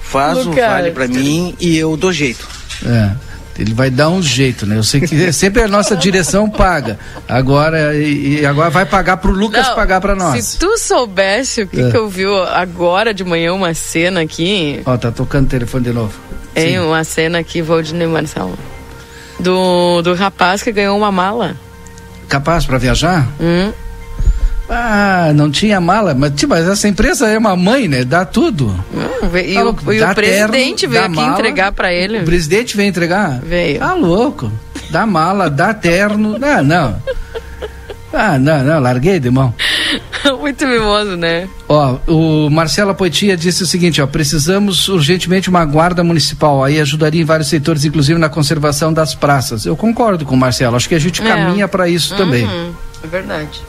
Faz 0.00 0.46
o 0.46 0.50
um 0.50 0.54
vale 0.54 0.90
para 0.92 1.08
mim 1.08 1.56
e 1.58 1.76
eu 1.76 1.96
dou 1.96 2.12
jeito. 2.12 2.46
É. 2.84 3.10
Ele 3.58 3.72
vai 3.72 3.90
dar 3.90 4.08
um 4.08 4.22
jeito, 4.22 4.66
né? 4.66 4.76
Eu 4.76 4.82
sei 4.82 5.00
que 5.00 5.30
sempre 5.32 5.62
a 5.62 5.68
nossa 5.68 5.96
direção 5.96 6.48
paga. 6.50 6.98
Agora 7.28 7.94
e, 7.94 8.44
agora 8.44 8.70
vai 8.70 8.84
pagar 8.84 9.18
pro 9.18 9.32
Lucas 9.32 9.68
Não, 9.68 9.74
pagar 9.74 10.00
para 10.00 10.14
nós. 10.14 10.44
Se 10.44 10.58
tu 10.58 10.76
soubesse 10.78 11.62
o 11.62 11.66
que, 11.66 11.80
é. 11.80 11.90
que 11.90 11.96
eu 11.96 12.08
vi 12.08 12.24
agora 12.52 13.14
de 13.14 13.24
manhã 13.24 13.52
uma 13.52 13.72
cena 13.74 14.22
aqui. 14.22 14.82
Ó, 14.84 14.96
tá 14.96 15.12
tocando 15.12 15.46
o 15.46 15.48
telefone 15.48 15.84
de 15.84 15.92
novo. 15.92 16.18
Tem 16.52 16.78
uma 16.78 17.02
cena 17.04 17.38
aqui, 17.38 17.60
Valdinei 17.62 18.06
Marcelo. 18.06 18.56
Do, 19.38 20.02
do 20.02 20.14
rapaz 20.14 20.62
que 20.62 20.70
ganhou 20.70 20.96
uma 20.96 21.10
mala. 21.10 21.56
Capaz 22.28 22.64
para 22.64 22.78
viajar? 22.78 23.28
Hum. 23.40 23.72
Ah, 24.68 25.32
não 25.34 25.50
tinha 25.50 25.80
mala, 25.80 26.14
mas, 26.14 26.32
tipo, 26.34 26.54
mas 26.54 26.66
essa 26.66 26.88
empresa 26.88 27.28
é 27.28 27.36
uma 27.36 27.54
mãe, 27.54 27.86
né? 27.86 28.04
Dá 28.04 28.24
tudo. 28.24 28.68
Hum, 28.94 29.36
e, 29.36 29.58
o, 29.58 29.92
e 29.92 30.02
o, 30.02 30.14
presidente 30.14 30.80
terno, 30.80 30.92
veio 30.92 31.04
aqui 31.04 31.16
mala, 31.16 31.32
entregar 31.34 31.72
para 31.72 31.92
ele. 31.92 32.20
O 32.20 32.24
presidente 32.24 32.76
veio 32.76 32.88
entregar? 32.88 33.40
Veio. 33.40 33.78
Tá 33.78 33.94
louco. 33.94 34.50
Dá 34.90 35.04
mala, 35.06 35.50
dá 35.50 35.74
terno. 35.74 36.36
Ah, 36.44 36.62
não. 36.62 37.02
Ah, 38.12 38.38
não, 38.38 38.62
não, 38.62 38.78
larguei 38.78 39.18
de 39.18 39.28
mão. 39.28 39.52
Muito 40.40 40.64
mimoso, 40.66 41.16
né? 41.16 41.48
Ó, 41.68 41.98
o 42.06 42.48
Marcelo 42.48 42.94
Poitia 42.94 43.36
disse 43.36 43.64
o 43.64 43.66
seguinte, 43.66 44.00
ó, 44.00 44.06
precisamos 44.06 44.88
urgentemente 44.88 45.50
uma 45.50 45.64
guarda 45.64 46.04
municipal, 46.04 46.62
aí 46.62 46.80
ajudaria 46.80 47.20
em 47.20 47.24
vários 47.24 47.48
setores, 47.48 47.84
inclusive 47.84 48.18
na 48.18 48.28
conservação 48.28 48.92
das 48.92 49.16
praças. 49.16 49.66
Eu 49.66 49.76
concordo 49.76 50.24
com 50.24 50.34
o 50.34 50.38
Marcelo, 50.38 50.76
acho 50.76 50.88
que 50.88 50.94
a 50.94 51.00
gente 51.00 51.20
é. 51.22 51.24
caminha 51.26 51.66
para 51.66 51.88
isso 51.88 52.12
uhum, 52.12 52.18
também. 52.18 52.48
É 53.02 53.06
verdade. 53.06 53.60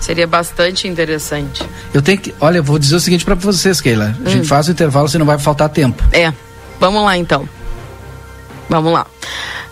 Seria 0.00 0.26
bastante 0.26 0.86
interessante. 0.86 1.62
Eu 1.92 2.02
tenho 2.02 2.18
que. 2.18 2.34
Olha, 2.40 2.58
eu 2.58 2.62
vou 2.64 2.78
dizer 2.78 2.96
o 2.96 3.00
seguinte 3.00 3.24
para 3.24 3.34
vocês, 3.34 3.80
Keila. 3.80 4.16
A 4.24 4.28
gente 4.28 4.42
Hum. 4.42 4.48
faz 4.48 4.68
o 4.68 4.70
intervalo, 4.70 5.08
se 5.08 5.18
não 5.18 5.26
vai 5.26 5.38
faltar 5.38 5.68
tempo. 5.68 6.02
É. 6.12 6.32
Vamos 6.78 7.02
lá 7.04 7.16
então. 7.16 7.48
Vamos 8.68 8.92
lá. 8.92 9.06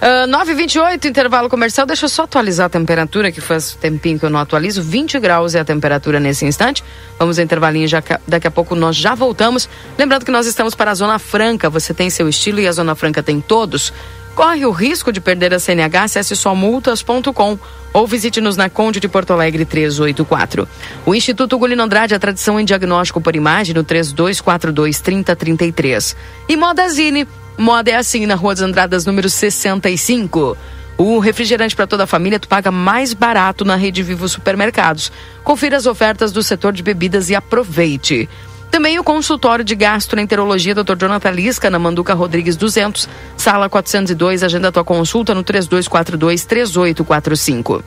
Uh, 0.00 0.28
9h28, 0.28 1.04
intervalo 1.06 1.48
comercial. 1.48 1.86
Deixa 1.86 2.04
eu 2.04 2.08
só 2.08 2.24
atualizar 2.24 2.66
a 2.66 2.68
temperatura, 2.68 3.32
que 3.32 3.40
faz 3.40 3.74
tempinho 3.80 4.18
que 4.18 4.24
eu 4.24 4.30
não 4.30 4.38
atualizo. 4.38 4.82
20 4.82 5.18
graus 5.18 5.54
é 5.54 5.60
a 5.60 5.64
temperatura 5.64 6.20
nesse 6.20 6.44
instante. 6.44 6.84
Vamos 7.18 7.38
ao 7.38 7.44
intervalinho, 7.44 7.88
já, 7.88 8.02
daqui 8.26 8.46
a 8.46 8.50
pouco 8.50 8.74
nós 8.74 8.96
já 8.96 9.14
voltamos. 9.14 9.68
Lembrando 9.98 10.24
que 10.24 10.30
nós 10.30 10.46
estamos 10.46 10.74
para 10.74 10.90
a 10.90 10.94
Zona 10.94 11.18
Franca. 11.18 11.70
Você 11.70 11.94
tem 11.94 12.10
seu 12.10 12.28
estilo 12.28 12.60
e 12.60 12.68
a 12.68 12.72
Zona 12.72 12.94
Franca 12.94 13.22
tem 13.22 13.40
todos. 13.40 13.92
Corre 14.34 14.66
o 14.66 14.72
risco 14.72 15.12
de 15.12 15.20
perder 15.20 15.54
a 15.54 15.60
CNH, 15.60 16.04
acesse 16.04 16.34
somultas.com 16.34 17.58
ou 17.92 18.06
visite-nos 18.06 18.56
na 18.56 18.68
Conde 18.68 18.98
de 18.98 19.08
Porto 19.08 19.32
Alegre 19.32 19.64
384. 19.64 20.68
O 21.06 21.14
Instituto 21.14 21.56
Gulino 21.56 21.84
Andrade, 21.84 22.14
a 22.14 22.18
tradição 22.18 22.58
em 22.58 22.64
diagnóstico 22.64 23.20
por 23.20 23.36
imagem 23.36 23.74
no 23.74 23.84
3242 23.84 25.00
3033. 25.00 26.16
E 26.48 26.56
Modazine, 26.56 27.28
moda 27.56 27.92
é 27.92 27.96
assim 27.96 28.26
na 28.26 28.34
Rua 28.34 28.54
dos 28.54 28.62
Andradas, 28.62 29.06
número 29.06 29.30
65. 29.30 30.56
O 30.98 31.20
refrigerante 31.20 31.76
para 31.76 31.86
toda 31.86 32.02
a 32.02 32.06
família 32.06 32.40
tu 32.40 32.48
paga 32.48 32.72
mais 32.72 33.14
barato 33.14 33.64
na 33.64 33.76
Rede 33.76 34.02
Vivo 34.02 34.28
Supermercados. 34.28 35.12
Confira 35.44 35.76
as 35.76 35.86
ofertas 35.86 36.32
do 36.32 36.42
setor 36.42 36.72
de 36.72 36.82
bebidas 36.82 37.30
e 37.30 37.36
aproveite. 37.36 38.28
Também 38.74 38.98
o 38.98 39.04
consultório 39.04 39.64
de 39.64 39.76
gastroenterologia 39.76 40.74
Dr. 40.74 40.96
Jonathan 40.98 41.30
Lisca, 41.30 41.70
na 41.70 41.78
Manduca 41.78 42.12
Rodrigues 42.12 42.56
200, 42.56 43.08
sala 43.36 43.68
402. 43.68 44.42
Agenda 44.42 44.72
tua 44.72 44.82
consulta 44.82 45.32
no 45.32 45.44
3242 45.44 46.44
3845. 46.44 47.84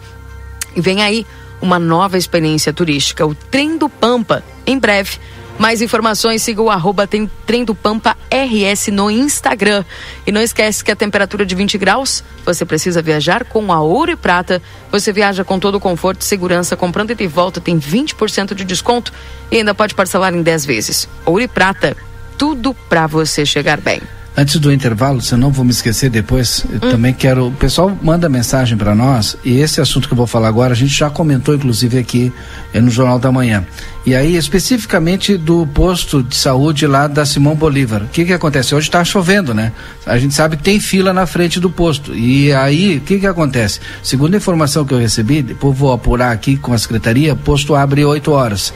E 0.77 0.79
vem 0.79 1.03
aí 1.03 1.27
uma 1.61 1.77
nova 1.77 2.17
experiência 2.17 2.71
turística, 2.71 3.27
o 3.27 3.35
Trem 3.35 3.77
do 3.77 3.89
Pampa, 3.89 4.41
em 4.65 4.79
breve. 4.79 5.17
Mais 5.59 5.81
informações, 5.81 6.41
siga 6.43 6.61
o 6.61 6.69
arroba 6.69 7.05
tem- 7.05 7.29
Trem 7.45 7.65
do 7.65 7.75
Pampa 7.75 8.15
RS 8.31 8.87
no 8.87 9.11
Instagram. 9.11 9.83
E 10.25 10.31
não 10.31 10.39
esquece 10.39 10.85
que 10.85 10.91
a 10.91 10.95
temperatura 10.95 11.45
de 11.45 11.53
20 11.53 11.77
graus, 11.77 12.23
você 12.45 12.63
precisa 12.63 13.01
viajar 13.01 13.43
com 13.43 13.73
a 13.73 13.81
Ouro 13.81 14.11
e 14.11 14.15
Prata. 14.15 14.61
Você 14.89 15.11
viaja 15.11 15.43
com 15.43 15.59
todo 15.59 15.75
o 15.75 15.79
conforto 15.81 16.21
e 16.21 16.25
segurança, 16.25 16.77
comprando 16.77 17.11
e 17.11 17.15
de 17.15 17.27
volta 17.27 17.59
tem 17.59 17.77
20% 17.77 18.53
de 18.53 18.63
desconto 18.63 19.11
e 19.51 19.57
ainda 19.57 19.73
pode 19.73 19.95
parcelar 19.95 20.33
em 20.33 20.41
10 20.41 20.65
vezes. 20.65 21.07
Ouro 21.25 21.43
e 21.43 21.47
Prata, 21.47 21.95
tudo 22.37 22.73
pra 22.89 23.07
você 23.07 23.45
chegar 23.45 23.79
bem. 23.79 24.01
Antes 24.39 24.59
do 24.59 24.71
intervalo, 24.71 25.19
se 25.19 25.33
eu 25.33 25.37
não 25.39 25.49
vou 25.49 25.65
me 25.65 25.71
esquecer 25.71 26.11
depois, 26.11 26.63
eu 26.71 26.79
também 26.79 27.11
quero. 27.11 27.47
O 27.47 27.51
pessoal 27.51 27.97
manda 28.03 28.29
mensagem 28.29 28.77
para 28.77 28.93
nós, 28.93 29.35
e 29.43 29.57
esse 29.57 29.81
assunto 29.81 30.07
que 30.07 30.13
eu 30.13 30.17
vou 30.17 30.27
falar 30.27 30.47
agora, 30.47 30.73
a 30.73 30.75
gente 30.75 30.95
já 30.95 31.09
comentou, 31.09 31.55
inclusive, 31.55 31.97
aqui 31.97 32.31
eh, 32.71 32.79
no 32.79 32.91
Jornal 32.91 33.17
da 33.17 33.31
Manhã. 33.31 33.65
E 34.05 34.13
aí, 34.13 34.35
especificamente 34.35 35.37
do 35.37 35.65
posto 35.65 36.21
de 36.21 36.35
saúde 36.35 36.85
lá 36.85 37.07
da 37.07 37.25
Simão 37.25 37.55
Bolívar. 37.55 38.03
O 38.03 38.07
que 38.09 38.25
que 38.25 38.31
acontece? 38.31 38.75
Hoje 38.75 38.87
está 38.87 39.03
chovendo, 39.03 39.55
né? 39.55 39.71
A 40.05 40.19
gente 40.19 40.35
sabe 40.35 40.55
que 40.55 40.61
tem 40.61 40.79
fila 40.79 41.11
na 41.11 41.25
frente 41.25 41.59
do 41.59 41.71
posto. 41.71 42.13
E 42.13 42.53
aí, 42.53 42.97
o 42.97 43.01
que 43.01 43.19
que 43.19 43.25
acontece? 43.25 43.79
Segundo 44.03 44.35
a 44.35 44.37
informação 44.37 44.85
que 44.85 44.93
eu 44.93 44.99
recebi, 44.99 45.41
depois 45.41 45.75
vou 45.75 45.91
apurar 45.91 46.31
aqui 46.31 46.57
com 46.57 46.73
a 46.73 46.77
secretaria, 46.77 47.33
o 47.33 47.37
posto 47.37 47.73
abre 47.73 48.05
8 48.05 48.31
horas. 48.31 48.71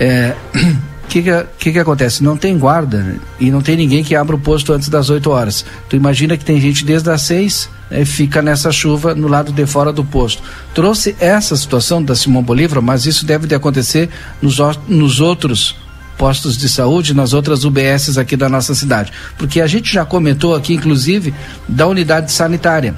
É, 0.00 0.34
O 1.08 1.10
que 1.10 1.22
que, 1.58 1.72
que 1.72 1.78
acontece? 1.78 2.22
Não 2.22 2.36
tem 2.36 2.58
guarda 2.58 2.98
né? 2.98 3.16
e 3.40 3.50
não 3.50 3.62
tem 3.62 3.78
ninguém 3.78 4.04
que 4.04 4.14
abra 4.14 4.36
o 4.36 4.38
posto 4.38 4.74
antes 4.74 4.90
das 4.90 5.08
8 5.08 5.30
horas. 5.30 5.64
Tu 5.88 5.96
imagina 5.96 6.36
que 6.36 6.44
tem 6.44 6.60
gente 6.60 6.84
desde 6.84 7.10
as 7.10 7.22
6 7.22 7.70
né, 7.90 8.04
fica 8.04 8.42
nessa 8.42 8.70
chuva 8.70 9.14
no 9.14 9.26
lado 9.26 9.50
de 9.50 9.64
fora 9.64 9.90
do 9.90 10.04
posto. 10.04 10.42
Trouxe 10.74 11.16
essa 11.18 11.56
situação 11.56 12.02
da 12.02 12.14
Simão 12.14 12.42
Bolívar, 12.42 12.82
mas 12.82 13.06
isso 13.06 13.24
deve 13.24 13.46
de 13.46 13.54
acontecer 13.54 14.10
nos, 14.42 14.58
nos 14.86 15.18
outros 15.18 15.74
postos 16.18 16.58
de 16.58 16.68
saúde, 16.68 17.14
nas 17.14 17.32
outras 17.32 17.64
UBSs 17.64 18.18
aqui 18.18 18.36
da 18.36 18.50
nossa 18.50 18.74
cidade. 18.74 19.10
Porque 19.38 19.62
a 19.62 19.66
gente 19.66 19.90
já 19.90 20.04
comentou 20.04 20.54
aqui, 20.54 20.74
inclusive, 20.74 21.32
da 21.66 21.86
unidade 21.86 22.30
sanitária. 22.32 22.94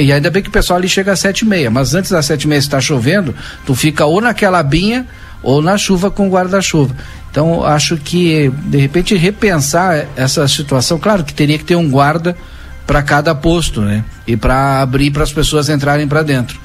E 0.00 0.12
ainda 0.12 0.30
bem 0.30 0.44
que 0.44 0.48
o 0.48 0.52
pessoal 0.52 0.76
ali 0.76 0.88
chega 0.88 1.10
às 1.10 1.18
sete 1.18 1.40
e 1.40 1.44
meia, 1.44 1.72
mas 1.72 1.92
antes 1.92 2.12
das 2.12 2.24
sete 2.24 2.44
e 2.44 2.46
meia, 2.46 2.60
está 2.60 2.80
chovendo, 2.80 3.34
tu 3.66 3.74
fica 3.74 4.04
ou 4.04 4.20
naquela 4.20 4.62
binha 4.62 5.04
ou 5.42 5.62
na 5.62 5.78
chuva 5.78 6.10
com 6.10 6.28
guarda-chuva. 6.28 6.94
Então, 7.38 7.64
acho 7.64 7.96
que, 7.96 8.52
de 8.64 8.78
repente, 8.78 9.14
repensar 9.14 10.06
essa 10.16 10.48
situação. 10.48 10.98
Claro 10.98 11.22
que 11.22 11.32
teria 11.32 11.56
que 11.56 11.62
ter 11.62 11.76
um 11.76 11.88
guarda 11.88 12.36
para 12.84 13.00
cada 13.00 13.32
posto, 13.32 13.80
né? 13.80 14.02
E 14.26 14.36
para 14.36 14.82
abrir 14.82 15.12
para 15.12 15.22
as 15.22 15.32
pessoas 15.32 15.68
entrarem 15.68 16.08
para 16.08 16.24
dentro. 16.24 16.58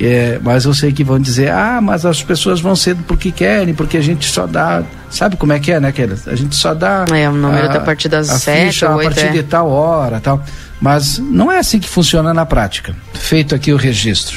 É, 0.00 0.40
mas 0.42 0.64
eu 0.64 0.74
sei 0.74 0.90
que 0.90 1.04
vão 1.04 1.20
dizer, 1.20 1.52
ah, 1.52 1.80
mas 1.80 2.04
as 2.04 2.24
pessoas 2.24 2.60
vão 2.60 2.74
cedo 2.74 3.04
porque 3.06 3.30
querem, 3.30 3.72
porque 3.72 3.96
a 3.96 4.00
gente 4.00 4.28
só 4.28 4.48
dá. 4.48 4.82
Sabe 5.08 5.36
como 5.36 5.52
é 5.52 5.60
que 5.60 5.70
é, 5.70 5.78
né, 5.78 5.92
Keila? 5.92 6.16
A 6.26 6.34
gente 6.34 6.56
só 6.56 6.74
dá. 6.74 7.04
É, 7.14 7.28
o 7.28 7.32
número 7.32 7.68
da 7.68 7.78
partir 7.78 8.08
das 8.08 8.28
a 8.28 8.36
sete 8.36 8.66
ficha 8.66 8.88
ou 8.88 8.94
a 8.94 8.96
oito, 8.96 9.14
partir 9.14 9.26
é. 9.26 9.30
de 9.30 9.44
tal 9.44 9.70
hora, 9.70 10.18
tal. 10.18 10.44
Mas 10.80 11.18
não 11.18 11.52
é 11.52 11.58
assim 11.58 11.78
que 11.78 11.88
funciona 11.88 12.34
na 12.34 12.44
prática. 12.44 12.96
Feito 13.14 13.54
aqui 13.54 13.72
o 13.72 13.76
registro. 13.76 14.36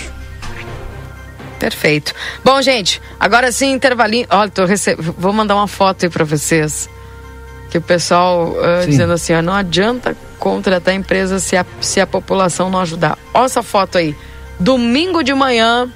Perfeito. 1.59 2.13
Bom, 2.43 2.61
gente, 2.61 3.01
agora 3.19 3.51
sim, 3.51 3.71
intervalinho. 3.71 4.25
Olha, 4.29 4.51
rece... 4.65 4.95
vou 4.95 5.33
mandar 5.33 5.55
uma 5.55 5.67
foto 5.67 6.05
aí 6.05 6.09
pra 6.09 6.23
vocês. 6.23 6.89
Que 7.69 7.77
o 7.77 7.81
pessoal 7.81 8.55
ah, 8.63 8.81
Sim. 8.81 8.89
dizendo 8.89 9.13
assim, 9.13 9.33
ó, 9.33 9.41
não 9.41 9.53
adianta 9.53 10.17
contratar 10.39 10.95
empresa 10.95 11.37
se 11.39 11.55
a, 11.55 11.65
se 11.81 11.99
a 11.99 12.07
população 12.07 12.69
não 12.69 12.79
ajudar. 12.79 13.17
Olha 13.33 13.45
essa 13.45 13.61
foto 13.61 13.97
aí. 13.97 14.15
Domingo 14.59 15.21
de 15.21 15.33
manhã, 15.33 15.87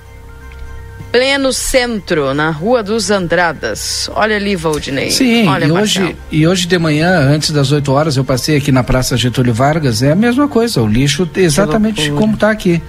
pleno 1.11 1.53
centro, 1.53 2.34
na 2.34 2.49
Rua 2.49 2.84
dos 2.84 3.10
Andradas. 3.10 4.10
Olha 4.14 4.35
ali, 4.35 4.56
Valdinei. 4.56 5.11
Sim, 5.11 5.48
Olha, 5.48 5.65
e 5.65 5.72
Marcelo. 5.72 6.07
hoje, 6.07 6.18
e 6.31 6.48
hoje 6.48 6.68
de 6.68 6.77
manhã, 6.77 7.19
antes 7.19 7.52
das 7.52 7.72
8 7.72 7.91
horas, 7.91 8.18
eu 8.18 8.23
passei 8.23 8.57
aqui 8.57 8.72
na 8.72 8.84
Praça 8.84 9.15
Getúlio 9.18 9.53
Vargas, 9.53 10.03
é 10.03 10.11
a 10.11 10.15
mesma 10.15 10.48
coisa, 10.48 10.81
o 10.81 10.88
lixo 10.88 11.30
exatamente 11.35 12.11
como 12.11 12.34
está 12.34 12.52
aqui. 12.52 12.81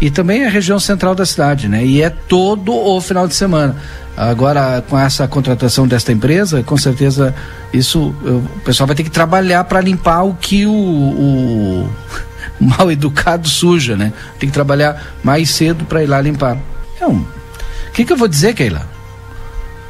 E 0.00 0.10
também 0.10 0.42
é 0.44 0.46
a 0.46 0.50
região 0.50 0.78
central 0.78 1.14
da 1.14 1.26
cidade, 1.26 1.66
né? 1.68 1.84
E 1.84 2.00
é 2.02 2.08
todo 2.10 2.72
o 2.72 3.00
final 3.00 3.26
de 3.26 3.34
semana. 3.34 3.76
Agora, 4.16 4.82
com 4.88 4.98
essa 4.98 5.26
contratação 5.28 5.86
desta 5.88 6.12
empresa, 6.12 6.62
com 6.62 6.76
certeza 6.76 7.34
isso 7.72 8.14
eu- 8.24 8.38
o 8.38 8.60
pessoal 8.64 8.86
vai 8.86 8.94
ter 8.96 9.02
que 9.04 9.10
trabalhar 9.10 9.64
para 9.64 9.80
limpar 9.80 10.22
o 10.24 10.34
que 10.34 10.66
o, 10.66 10.72
o 10.72 11.90
mal 12.60 12.90
educado 12.92 13.48
suja, 13.48 13.96
né? 13.96 14.12
Tem 14.38 14.48
que 14.48 14.52
trabalhar 14.54 15.14
mais 15.22 15.50
cedo 15.50 15.84
para 15.84 16.02
ir 16.02 16.06
lá 16.06 16.20
limpar. 16.20 16.56
É 17.00 17.06
um. 17.06 17.18
O 17.18 17.92
que, 17.92 18.04
que 18.04 18.12
eu 18.12 18.16
vou 18.16 18.28
dizer, 18.28 18.54
Keila? 18.54 18.82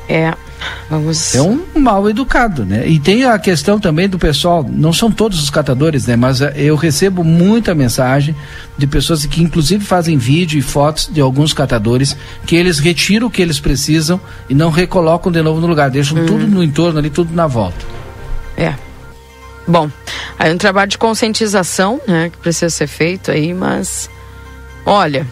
É, 0.09 0.33
vamos. 0.91 1.35
É 1.35 1.43
um 1.43 1.63
mal 1.77 2.09
educado, 2.09 2.65
né? 2.65 2.87
E 2.87 2.99
tem 2.99 3.25
a 3.25 3.39
questão 3.39 3.79
também 3.79 4.09
do 4.09 4.19
pessoal, 4.19 4.65
não 4.69 4.93
são 4.93 5.11
todos 5.11 5.43
os 5.43 5.51
catadores, 5.51 6.07
né? 6.07 6.17
Mas 6.17 6.41
eh, 6.41 6.53
eu 6.57 6.77
recebo 6.77 7.23
muita 7.23 7.75
mensagem 7.75 8.35
de 8.77 8.87
pessoas 8.87 9.25
que 9.27 9.43
inclusive 9.43 9.85
fazem 9.85 10.17
vídeo 10.19 10.59
e 10.59 10.63
fotos 10.63 11.09
de 11.13 11.21
alguns 11.21 11.53
catadores 11.53 12.17
que 12.47 12.57
eles 12.57 12.79
retiram 12.79 13.27
o 13.27 13.31
que 13.31 13.43
eles 13.43 13.61
precisam 13.61 14.21
e 14.49 14.55
não 14.55 14.71
recolocam 14.71 15.31
de 15.31 15.43
novo 15.43 15.61
no 15.61 15.67
lugar, 15.67 15.91
deixam 15.91 16.25
tudo 16.27 16.47
no 16.47 16.63
entorno 16.63 16.99
ali, 16.99 17.11
tudo 17.11 17.35
na 17.35 17.47
volta. 17.47 17.85
É. 18.57 18.75
Bom, 19.67 19.91
aí 20.39 20.53
um 20.53 20.59
trabalho 20.59 20.91
de 20.91 20.97
conscientização, 20.97 22.01
né, 22.09 22.31
que 22.31 22.39
precisa 22.39 22.71
ser 22.71 22.87
feito 22.87 23.31
aí, 23.31 23.53
mas 23.53 24.09
olha, 24.87 25.27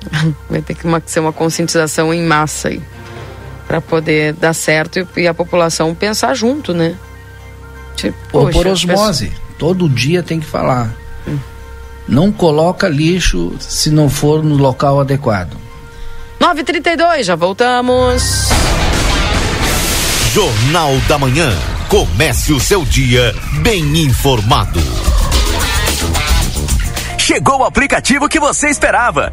vai 0.48 0.62
ter 0.62 0.74
que 0.74 0.86
uma- 0.86 1.02
ser 1.04 1.20
uma 1.20 1.32
conscientização 1.32 2.12
em 2.12 2.22
massa 2.24 2.68
aí 2.68 2.82
para 3.66 3.80
poder 3.80 4.32
dar 4.34 4.54
certo 4.54 4.98
e, 4.98 5.22
e 5.22 5.28
a 5.28 5.34
população 5.34 5.94
pensar 5.94 6.34
junto, 6.34 6.72
né? 6.72 6.94
Tipo, 7.96 8.16
Ou 8.32 8.46
poxa, 8.46 8.58
por 8.58 8.66
osmose, 8.66 9.32
todo 9.58 9.88
dia 9.88 10.22
tem 10.22 10.40
que 10.40 10.46
falar. 10.46 10.94
Não 12.06 12.30
coloca 12.30 12.88
lixo 12.88 13.54
se 13.58 13.90
não 13.90 14.10
for 14.10 14.42
no 14.42 14.56
local 14.56 15.00
adequado. 15.00 15.56
9h32, 16.40 17.22
já 17.22 17.34
voltamos. 17.34 18.48
Jornal 20.32 20.92
da 21.08 21.16
Manhã. 21.16 21.50
Comece 21.88 22.52
o 22.52 22.60
seu 22.60 22.84
dia 22.84 23.34
bem 23.62 23.98
informado. 23.98 24.80
Chegou 27.16 27.60
o 27.60 27.64
aplicativo 27.64 28.28
que 28.28 28.40
você 28.40 28.68
esperava. 28.68 29.32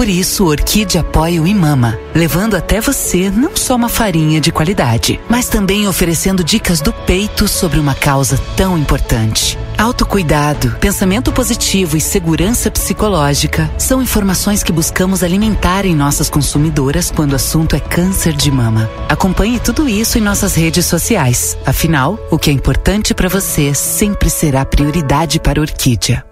Por 0.01 0.09
isso, 0.09 0.47
Orquídea 0.47 1.01
apoia 1.01 1.39
o 1.39 1.45
Imama, 1.45 1.95
levando 2.15 2.55
até 2.55 2.81
você 2.81 3.29
não 3.29 3.55
só 3.55 3.75
uma 3.75 3.87
farinha 3.87 4.41
de 4.41 4.51
qualidade, 4.51 5.19
mas 5.29 5.47
também 5.47 5.87
oferecendo 5.87 6.43
dicas 6.43 6.81
do 6.81 6.91
peito 6.91 7.47
sobre 7.47 7.79
uma 7.79 7.93
causa 7.93 8.35
tão 8.57 8.75
importante. 8.75 9.59
Autocuidado, 9.77 10.71
pensamento 10.79 11.31
positivo 11.31 11.95
e 11.95 12.01
segurança 12.01 12.71
psicológica 12.71 13.69
são 13.77 14.01
informações 14.01 14.63
que 14.63 14.71
buscamos 14.71 15.21
alimentar 15.21 15.85
em 15.85 15.95
nossas 15.95 16.31
consumidoras 16.31 17.11
quando 17.11 17.33
o 17.33 17.35
assunto 17.35 17.75
é 17.75 17.79
câncer 17.79 18.33
de 18.33 18.49
mama. 18.49 18.89
Acompanhe 19.07 19.59
tudo 19.59 19.87
isso 19.87 20.17
em 20.17 20.21
nossas 20.21 20.55
redes 20.55 20.87
sociais. 20.87 21.55
Afinal, 21.63 22.17
o 22.31 22.39
que 22.39 22.49
é 22.49 22.53
importante 22.53 23.13
para 23.13 23.29
você 23.29 23.71
sempre 23.75 24.31
será 24.31 24.65
prioridade 24.65 25.39
para 25.39 25.59
a 25.59 25.61
Orquídea. 25.61 26.30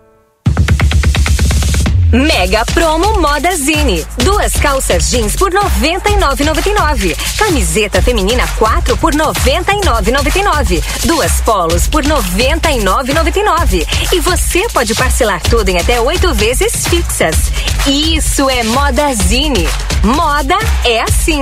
Mega 2.12 2.66
Promo 2.66 3.22
Moda 3.22 3.56
Zine. 3.56 4.04
Duas 4.24 4.54
calças 4.54 5.12
jeans 5.12 5.36
por 5.36 5.52
99,99. 5.52 7.16
Camiseta 7.38 8.02
feminina 8.02 8.48
4 8.58 8.98
por 8.98 9.14
99,99. 9.14 10.84
Duas 11.06 11.40
polos 11.42 11.88
por 11.88 12.04
99,99. 12.04 13.86
E 14.12 14.20
você 14.20 14.68
pode 14.74 14.96
parcelar 14.96 15.40
tudo 15.44 15.70
em 15.70 15.78
até 15.78 16.02
oito 16.02 16.34
vezes 16.34 16.88
fixas. 16.88 17.36
Isso 17.86 18.50
é 18.50 18.64
Moda 18.64 19.14
Zine. 19.14 19.70
Moda 20.04 20.58
é 20.86 21.02
assim. 21.02 21.42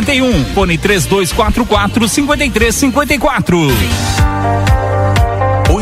841. 0.00 0.54
Fone 0.54 0.78
3244 0.78 2.08
5354. 2.08 5.01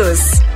todos. 0.00 0.49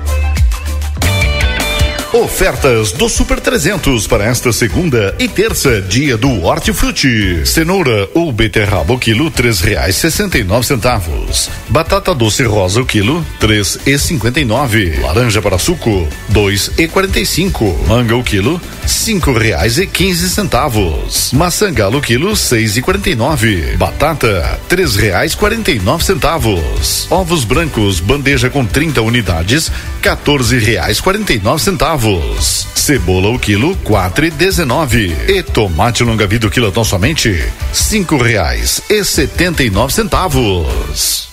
Ofertas 2.15 2.93
do 2.93 3.09
Super 3.09 3.41
300 3.41 4.07
para 4.07 4.25
esta 4.25 4.53
segunda 4.53 5.13
e 5.19 5.27
terça, 5.27 5.83
dia 5.83 6.17
do 6.17 6.45
Hortifruti. 6.45 7.45
Cenoura 7.45 8.09
ou 8.15 8.31
beterraba 8.31 8.93
o 8.93 8.99
quilo, 9.01 9.33
três 9.33 9.61
reais 9.61 9.97
sessenta 9.97 10.39
e 10.39 10.45
nove 10.45 10.65
centavos. 10.65 11.51
Batata 11.69 12.15
doce 12.15 12.45
rosa 12.45 12.81
o 12.81 12.87
quilo, 12.87 13.27
três 13.41 13.81
e 13.85 13.99
cinquenta 13.99 14.39
e 14.39 14.45
nove. 14.45 14.97
Laranja 15.01 15.43
para 15.43 15.59
suco, 15.59 16.07
dois 16.29 16.71
e 16.79 16.87
quarenta 16.87 17.19
e 17.19 17.27
cinco. 17.27 17.77
Manga 17.89 18.15
o 18.15 18.23
quilo, 18.23 18.61
cinco 18.87 19.33
reais 19.33 19.79
e 19.79 19.87
quinze 19.89 20.31
centavos. 20.31 21.33
Maçã 21.33 21.73
galo 21.73 22.01
quilo, 22.01 22.37
seis 22.37 22.77
e 22.77 22.81
quarenta 22.81 23.11
e 23.11 23.17
nove. 23.17 23.75
Batata, 23.77 24.61
três 24.69 24.95
reais 24.95 25.35
quarenta 25.35 25.73
e 25.73 25.81
nove 25.81 26.05
centavos. 26.05 27.09
Ovos 27.11 27.43
brancos, 27.43 27.99
bandeja 27.99 28.49
com 28.49 28.65
30 28.65 29.03
unidades, 29.03 29.69
quatorze 30.01 30.57
reais 30.59 31.01
quarenta 31.01 31.33
e 31.33 31.41
nove 31.41 31.61
centavos 31.61 32.04
centavos. 32.05 32.67
Cebola 32.75 33.29
o 33.29 33.39
quilo, 33.39 33.75
quatro 33.77 34.27
e 34.27 34.31
dezenove. 34.31 35.17
E 35.27 35.43
tomate 35.43 36.05
longa 36.05 36.27
vida 36.27 36.47
o 36.47 36.51
quilo 36.51 36.71
tão 36.71 36.85
somente 36.85 37.43
cinco 37.73 38.17
reais 38.17 38.83
e 38.91 39.03
setenta 39.03 39.63
e 39.63 39.71
nove 39.71 39.93
centavos. 39.93 41.29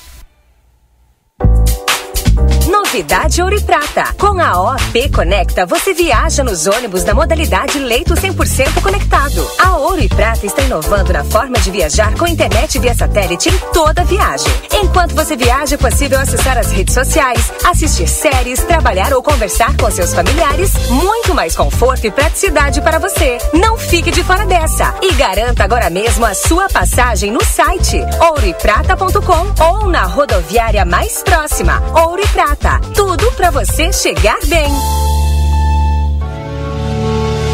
Novidade 2.91 3.41
Ouro 3.41 3.55
e 3.55 3.61
Prata. 3.61 4.13
Com 4.19 4.37
a 4.37 4.73
OP 4.73 5.09
Conecta, 5.15 5.65
você 5.65 5.93
viaja 5.93 6.43
nos 6.43 6.67
ônibus 6.67 7.05
da 7.05 7.13
modalidade 7.13 7.79
leito 7.79 8.13
100% 8.15 8.81
conectado. 8.81 9.49
A 9.59 9.77
Ouro 9.77 10.01
e 10.01 10.09
Prata 10.09 10.45
está 10.45 10.61
inovando 10.61 11.13
na 11.13 11.23
forma 11.23 11.57
de 11.57 11.71
viajar 11.71 12.13
com 12.15 12.27
internet 12.27 12.77
via 12.79 12.93
satélite 12.93 13.47
em 13.47 13.57
toda 13.71 14.03
viagem. 14.03 14.51
Enquanto 14.73 15.15
você 15.15 15.37
viaja, 15.37 15.75
é 15.75 15.77
possível 15.77 16.19
acessar 16.19 16.57
as 16.57 16.69
redes 16.73 16.93
sociais, 16.93 17.53
assistir 17.63 18.09
séries, 18.09 18.61
trabalhar 18.65 19.13
ou 19.13 19.23
conversar 19.23 19.73
com 19.77 19.89
seus 19.89 20.13
familiares. 20.13 20.73
Muito 20.89 21.33
mais 21.33 21.55
conforto 21.55 22.05
e 22.05 22.11
praticidade 22.11 22.81
para 22.81 22.99
você. 22.99 23.37
Não 23.53 23.77
fique 23.77 24.11
de 24.11 24.21
fora 24.21 24.45
dessa 24.45 24.93
e 25.01 25.13
garanta 25.13 25.63
agora 25.63 25.89
mesmo 25.89 26.25
a 26.25 26.33
sua 26.33 26.67
passagem 26.67 27.31
no 27.31 27.41
site 27.41 28.01
ouroeprata.com 28.19 29.63
ou 29.63 29.87
na 29.87 30.03
rodoviária 30.03 30.83
mais 30.83 31.23
próxima. 31.23 31.81
Ouro 31.95 32.21
e 32.21 32.27
Prata. 32.27 32.80
Tudo 32.93 33.31
para 33.33 33.51
você 33.51 33.91
chegar 33.93 34.39
bem. 34.47 35.10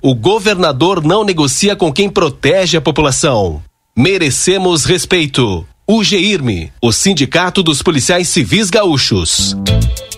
O 0.00 0.14
governador 0.14 1.02
não 1.02 1.24
negocia 1.24 1.74
com 1.74 1.92
quem 1.92 2.08
protege 2.08 2.76
a 2.76 2.80
população. 2.80 3.60
Merecemos 3.96 4.84
respeito. 4.84 5.66
O 5.84 6.04
GIRME, 6.04 6.72
o 6.80 6.92
Sindicato 6.92 7.64
dos 7.64 7.82
Policiais 7.82 8.28
Civis 8.28 8.70
Gaúchos. 8.70 9.56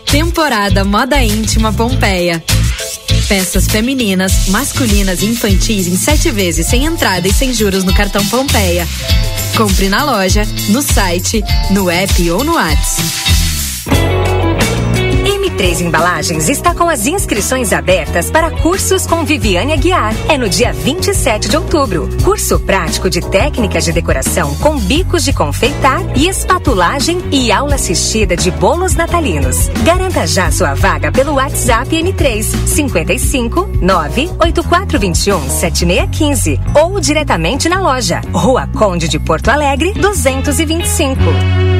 Temporada 0.05 0.85
Moda 0.85 1.23
Íntima 1.23 1.73
Pompeia. 1.73 2.45
Peças 3.27 3.69
femininas, 3.69 4.49
masculinas 4.49 5.23
e 5.23 5.27
infantis 5.27 5.87
em 5.87 5.97
sete 5.97 6.31
vezes 6.31 6.67
sem 6.67 6.85
entrada 6.85 7.27
e 7.27 7.33
sem 7.33 7.55
juros 7.55 7.83
no 7.83 7.95
cartão 7.95 8.25
Pompeia. 8.27 8.87
Compre 9.57 9.89
na 9.89 10.05
loja, 10.05 10.43
no 10.69 10.83
site, 10.83 11.43
no 11.71 11.89
app 11.89 12.31
ou 12.31 12.45
no 12.45 12.53
WhatsApp. 12.53 14.30
M3 15.31 15.83
Embalagens 15.83 16.49
está 16.49 16.75
com 16.75 16.89
as 16.89 17.07
inscrições 17.07 17.73
abertas 17.73 18.29
para 18.31 18.51
cursos 18.51 19.07
com 19.07 19.25
Viviane 19.25 19.73
Aguiar. 19.73 20.13
É 20.29 20.37
no 20.37 20.49
dia 20.49 20.73
27 20.73 21.49
de 21.49 21.57
outubro. 21.57 22.09
Curso 22.25 22.59
prático 22.59 23.09
de 23.09 23.21
técnicas 23.21 23.85
de 23.85 23.93
decoração 23.93 24.53
com 24.57 24.77
bicos 24.77 25.25
de 25.25 25.33
confeitar 25.33 26.03
e 26.17 26.27
espatulagem 26.27 27.21
e 27.31 27.53
aula 27.53 27.77
assistida 27.77 28.37
de 28.37 28.51
bolos 28.51 28.97
natalinos. 28.97 29.69
Garanta 29.85 30.27
já 30.27 30.51
sua 30.51 30.75
vaga 30.75 31.13
pelo 31.13 31.35
WhatsApp 31.35 31.89
M3 31.91 32.43
55 32.67 33.71
98421 33.81 35.49
7615 35.49 36.61
ou 36.75 36.99
diretamente 36.99 37.69
na 37.69 37.81
loja. 37.81 38.21
Rua 38.33 38.67
Conde 38.67 39.07
de 39.07 39.21
Porto 39.21 39.49
Alegre, 39.49 39.93
225. 39.93 41.80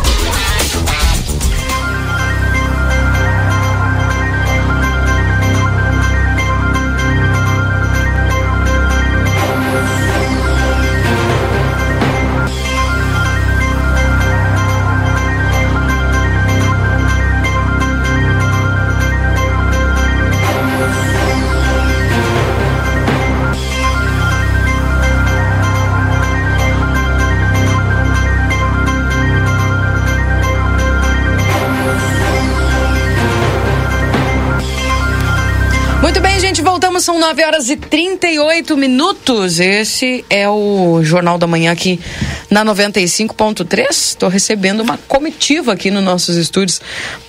São 37.01 37.19
9 37.19 37.43
horas 37.43 37.69
e 37.69 37.75
38 37.75 38.77
minutos. 38.77 39.59
Esse 39.59 40.23
é 40.29 40.47
o 40.47 41.01
Jornal 41.03 41.37
da 41.37 41.47
Manhã 41.47 41.71
aqui 41.71 41.99
na 42.49 42.63
95.3. 42.63 43.87
Estou 43.89 44.29
recebendo 44.29 44.81
uma 44.81 44.97
comitiva 45.07 45.73
aqui 45.73 45.89
nos 45.89 46.03
nossos 46.03 46.35
estúdios 46.37 46.79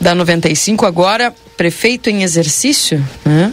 da 0.00 0.14
95 0.14 0.84
agora, 0.84 1.34
prefeito 1.56 2.10
em 2.10 2.22
exercício, 2.22 3.02
né? 3.24 3.52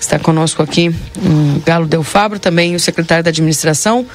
Está 0.00 0.18
conosco 0.18 0.62
aqui 0.62 0.88
o 1.16 1.60
Galo 1.64 1.86
Del 1.86 2.02
Fabro, 2.02 2.38
também 2.38 2.74
o 2.74 2.80
secretário 2.80 3.22
da 3.22 3.30
administração, 3.30 4.06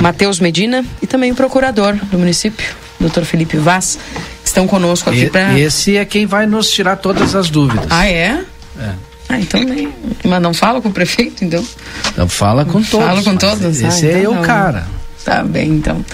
Matheus 0.00 0.40
Medina, 0.40 0.84
e 1.00 1.06
também 1.06 1.32
o 1.32 1.34
procurador 1.34 1.94
do 1.94 2.18
município, 2.18 2.66
doutor 3.00 3.24
Felipe 3.24 3.56
Vaz, 3.56 3.98
estão 4.44 4.66
conosco 4.66 5.08
aqui 5.10 5.24
E- 5.24 5.30
para. 5.30 5.58
Esse 5.58 5.96
é 5.96 6.04
quem 6.04 6.26
vai 6.26 6.46
nos 6.46 6.70
tirar 6.70 6.96
todas 6.96 7.34
as 7.34 7.48
dúvidas. 7.50 7.86
Ah, 7.90 8.06
é? 8.06 8.44
É. 8.78 9.11
Ah, 9.32 9.40
então 9.40 9.60
nem. 9.62 9.92
Mas 10.24 10.42
não 10.42 10.52
fala 10.52 10.80
com 10.80 10.88
o 10.88 10.92
prefeito, 10.92 11.44
então? 11.44 11.64
Então 12.12 12.28
fala 12.28 12.64
com 12.64 12.82
todos. 12.82 13.06
Fala 13.06 13.22
com 13.22 13.36
todos. 13.36 13.80
Esse 13.80 14.06
Ah, 14.06 14.10
é 14.12 14.18
então 14.20 14.32
o 14.32 14.34
não. 14.36 14.42
cara. 14.42 14.86
Tá 15.24 15.42
bem, 15.42 15.68
então. 15.70 16.04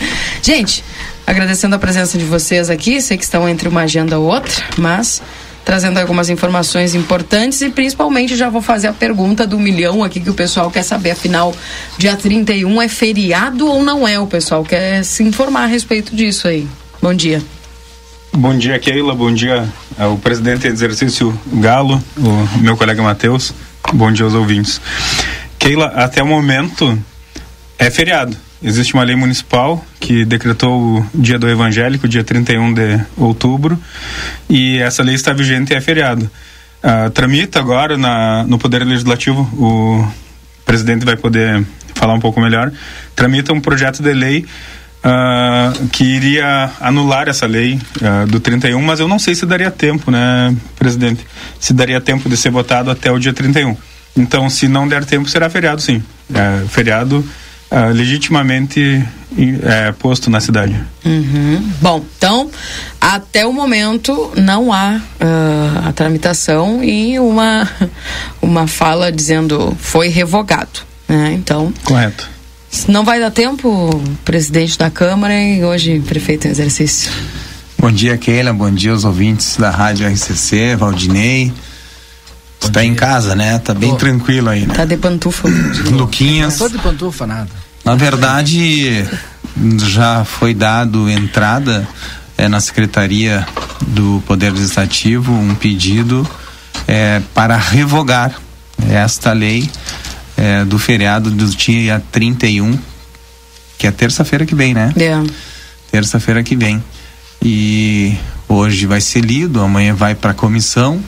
Gente, 0.42 0.84
agradecendo 1.26 1.74
a 1.74 1.78
presença 1.78 2.16
de 2.18 2.24
vocês 2.24 2.70
aqui. 2.70 3.00
Sei 3.00 3.16
que 3.16 3.24
estão 3.24 3.48
entre 3.48 3.68
uma 3.68 3.80
agenda 3.82 4.18
ou 4.18 4.26
outra, 4.26 4.52
mas 4.76 5.20
trazendo 5.64 5.98
algumas 5.98 6.30
informações 6.30 6.94
importantes 6.94 7.60
e 7.60 7.68
principalmente 7.70 8.36
já 8.36 8.48
vou 8.48 8.62
fazer 8.62 8.86
a 8.88 8.92
pergunta 8.92 9.46
do 9.46 9.58
milhão 9.58 10.02
aqui 10.04 10.18
que 10.20 10.30
o 10.30 10.34
pessoal 10.34 10.70
quer 10.70 10.82
saber. 10.82 11.10
Afinal, 11.10 11.54
dia 11.98 12.16
31 12.16 12.80
é 12.82 12.88
feriado 12.88 13.66
ou 13.68 13.82
não 13.82 14.06
é? 14.06 14.18
O 14.18 14.26
pessoal 14.26 14.62
quer 14.64 15.04
se 15.04 15.22
informar 15.22 15.64
a 15.64 15.66
respeito 15.66 16.14
disso 16.14 16.46
aí. 16.48 16.66
Bom 17.02 17.12
dia. 17.12 17.42
Bom 18.38 18.56
dia, 18.56 18.78
Keila. 18.78 19.16
Bom 19.16 19.34
dia 19.34 19.68
ao 19.98 20.16
presidente 20.16 20.68
em 20.68 20.70
exercício 20.70 21.36
Galo, 21.54 22.00
o 22.16 22.58
meu 22.60 22.76
colega 22.76 23.02
Matheus. 23.02 23.52
Bom 23.92 24.12
dia 24.12 24.24
aos 24.24 24.32
ouvintes. 24.32 24.80
Keila, 25.58 25.86
até 25.86 26.22
o 26.22 26.26
momento 26.26 26.96
é 27.76 27.90
feriado. 27.90 28.36
Existe 28.62 28.94
uma 28.94 29.02
lei 29.02 29.16
municipal 29.16 29.84
que 29.98 30.24
decretou 30.24 31.00
o 31.00 31.06
dia 31.12 31.36
do 31.36 31.48
evangélico, 31.50 32.06
dia 32.06 32.22
31 32.22 32.74
de 32.74 33.00
outubro, 33.16 33.76
e 34.48 34.78
essa 34.78 35.02
lei 35.02 35.16
está 35.16 35.32
vigente 35.32 35.72
e 35.72 35.76
é 35.76 35.80
feriado. 35.80 36.30
Ah, 36.80 37.10
tramita 37.10 37.58
agora 37.58 37.98
na, 37.98 38.44
no 38.44 38.56
Poder 38.56 38.84
Legislativo, 38.84 39.40
o 39.54 40.08
presidente 40.64 41.04
vai 41.04 41.16
poder 41.16 41.66
falar 41.92 42.14
um 42.14 42.20
pouco 42.20 42.40
melhor, 42.40 42.70
tramita 43.16 43.52
um 43.52 43.60
projeto 43.60 44.00
de 44.00 44.12
lei 44.12 44.46
ah, 45.02 45.72
que 45.92 46.04
iria 46.04 46.70
anular 46.80 47.28
essa 47.28 47.46
lei 47.46 47.78
ah, 48.02 48.24
do 48.26 48.40
31, 48.40 48.80
mas 48.82 49.00
eu 49.00 49.08
não 49.08 49.18
sei 49.18 49.34
se 49.34 49.46
daria 49.46 49.70
tempo, 49.70 50.10
né, 50.10 50.54
presidente? 50.78 51.26
Se 51.60 51.72
daria 51.72 52.00
tempo 52.00 52.28
de 52.28 52.36
ser 52.36 52.50
votado 52.50 52.90
até 52.90 53.10
o 53.10 53.18
dia 53.18 53.32
31. 53.32 53.76
Então, 54.16 54.50
se 54.50 54.66
não 54.66 54.88
der 54.88 55.04
tempo, 55.04 55.28
será 55.28 55.48
feriado, 55.48 55.80
sim. 55.80 56.02
É, 56.34 56.66
feriado 56.68 57.24
ah, 57.70 57.86
legitimamente 57.86 59.06
é, 59.62 59.92
posto 59.92 60.30
na 60.30 60.40
cidade. 60.40 60.74
Uhum. 61.04 61.72
Bom, 61.80 62.04
então, 62.16 62.50
até 63.00 63.46
o 63.46 63.52
momento 63.52 64.32
não 64.36 64.72
há 64.72 65.00
ah, 65.20 65.88
a 65.88 65.92
tramitação 65.92 66.82
e 66.82 67.18
uma, 67.18 67.68
uma 68.42 68.66
fala 68.66 69.12
dizendo 69.12 69.76
foi 69.80 70.08
revogado. 70.08 70.80
Né? 71.06 71.34
Então, 71.34 71.72
Correto. 71.84 72.28
Não 72.88 73.04
vai 73.04 73.20
dar 73.20 73.30
tempo, 73.30 74.02
presidente 74.24 74.78
da 74.78 74.90
Câmara 74.90 75.34
e 75.34 75.64
hoje 75.64 76.00
prefeito 76.00 76.46
em 76.46 76.50
exercício. 76.50 77.10
Bom 77.78 77.90
dia, 77.90 78.16
Keila. 78.18 78.52
Bom 78.52 78.70
dia 78.70 78.92
aos 78.92 79.04
ouvintes 79.04 79.56
da 79.56 79.70
Rádio 79.70 80.08
RCC, 80.08 80.76
Valdinei. 80.76 81.52
Está 82.60 82.84
em 82.84 82.94
casa, 82.94 83.34
né? 83.34 83.58
Tá 83.58 83.72
bem 83.72 83.96
tranquilo 83.96 84.50
aí, 84.50 84.66
né? 84.66 84.74
Tá 84.74 84.84
de 84.84 84.96
pantufa. 84.96 85.48
Luquinhas. 85.90 86.58
Não 86.58 86.68
tô 86.68 86.76
de 86.76 86.82
pantufa, 86.82 87.26
nada. 87.26 87.48
Na 87.84 87.94
verdade, 87.94 89.06
já 89.78 90.24
foi 90.24 90.52
dado 90.52 91.08
entrada 91.08 91.88
eh, 92.36 92.48
na 92.48 92.60
Secretaria 92.60 93.46
do 93.86 94.22
Poder 94.26 94.50
Legislativo 94.50 95.32
um 95.32 95.54
pedido 95.54 96.28
eh, 96.86 97.22
para 97.32 97.56
revogar 97.56 98.34
esta 98.90 99.32
lei 99.32 99.70
eh, 100.38 100.64
do 100.64 100.78
feriado 100.78 101.32
do 101.32 101.46
dia 101.46 102.00
31, 102.12 102.78
que 103.76 103.88
é 103.88 103.90
terça-feira 103.90 104.46
que 104.46 104.54
vem, 104.54 104.72
né? 104.72 104.94
É. 104.96 105.20
Terça-feira 105.90 106.44
que 106.44 106.54
vem. 106.54 106.82
E 107.42 108.16
hoje 108.48 108.86
vai 108.86 109.00
ser 109.00 109.24
lido, 109.24 109.60
amanhã 109.60 109.94
vai 109.94 110.14
para 110.14 110.30
a 110.30 110.34
comissão 110.34 111.02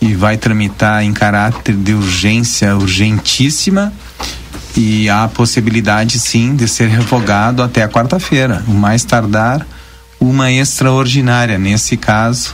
e 0.00 0.14
vai 0.14 0.36
tramitar 0.36 1.04
em 1.04 1.12
caráter 1.12 1.76
de 1.76 1.94
urgência 1.94 2.76
urgentíssima 2.76 3.92
e 4.76 5.08
há 5.08 5.24
a 5.24 5.28
possibilidade 5.28 6.18
sim 6.18 6.56
de 6.56 6.66
ser 6.66 6.88
revogado 6.88 7.62
até 7.62 7.84
a 7.84 7.88
quarta-feira, 7.88 8.64
o 8.66 8.72
mais 8.72 9.04
tardar 9.04 9.64
uma 10.18 10.50
extraordinária. 10.50 11.56
Nesse 11.56 11.96
caso, 11.96 12.52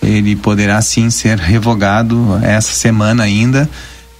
ele 0.00 0.34
poderá 0.34 0.80
sim 0.80 1.10
ser 1.10 1.38
revogado 1.38 2.40
essa 2.42 2.72
semana 2.72 3.24
ainda 3.24 3.68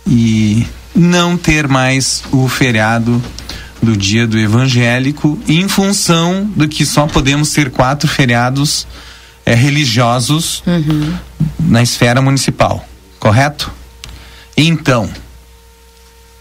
e 0.06 0.66
não 0.94 1.36
ter 1.36 1.66
mais 1.68 2.22
o 2.30 2.48
feriado 2.48 3.22
do 3.82 3.96
dia 3.96 4.26
do 4.26 4.38
evangélico 4.38 5.40
em 5.48 5.66
função 5.68 6.44
do 6.54 6.68
que 6.68 6.86
só 6.86 7.06
podemos 7.06 7.50
ter 7.52 7.70
quatro 7.70 8.08
feriados 8.08 8.86
é, 9.44 9.54
religiosos 9.54 10.62
Uhum. 10.66 11.14
na 11.58 11.82
esfera 11.82 12.22
municipal, 12.22 12.86
correto? 13.18 13.72
Então, 14.56 15.10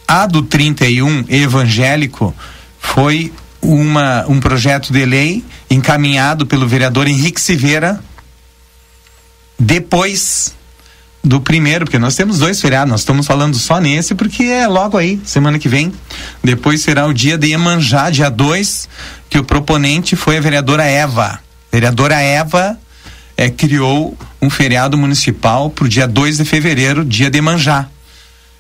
a 0.07 0.28
do 0.28 0.41
31 0.44 1.26
evangélico 1.30 2.36
foi 2.80 3.34
uma, 3.61 4.26
um 4.28 4.40
projeto 4.40 4.91
de 4.91 5.06
lei 5.06 5.44
encaminhado 5.69 6.45
pelo 6.45 6.68
vereador 6.68 7.07
Henrique 7.07 7.40
Silveira 7.40 8.03
depois 9.57 10.53
do 11.23 11.39
primeiro, 11.39 11.85
porque 11.85 11.99
nós 11.99 12.15
temos 12.15 12.39
dois 12.39 12.60
feriados, 12.60 12.89
nós 12.89 13.02
estamos 13.02 13.27
falando 13.27 13.56
só 13.56 13.80
nesse 13.80 14.15
porque 14.15 14.43
é 14.43 14.68
logo 14.68 14.98
aí, 14.98 15.19
semana 15.23 15.60
que 15.60 15.69
vem. 15.69 15.93
Depois 16.43 16.81
será 16.81 17.06
o 17.06 17.14
dia 17.14 17.38
de 17.38 17.48
Iemanjá, 17.48 18.10
dia 18.10 18.30
2, 18.30 18.89
que 19.30 19.38
o 19.38 19.43
proponente 19.43 20.15
foi 20.15 20.38
a 20.38 20.41
vereadora 20.41 20.84
Eva. 20.84 21.39
Vereadora 21.72 22.19
Eva 22.19 22.77
é, 23.38 23.49
criou 23.49 24.18
um 24.41 24.49
feriado 24.49 24.98
municipal 24.98 25.69
para 25.69 25.85
o 25.85 25.89
dia 25.89 26.07
2 26.07 26.38
de 26.38 26.45
fevereiro, 26.45 27.06
dia 27.06 27.30
de 27.30 27.38
Iemanjá. 27.38 27.88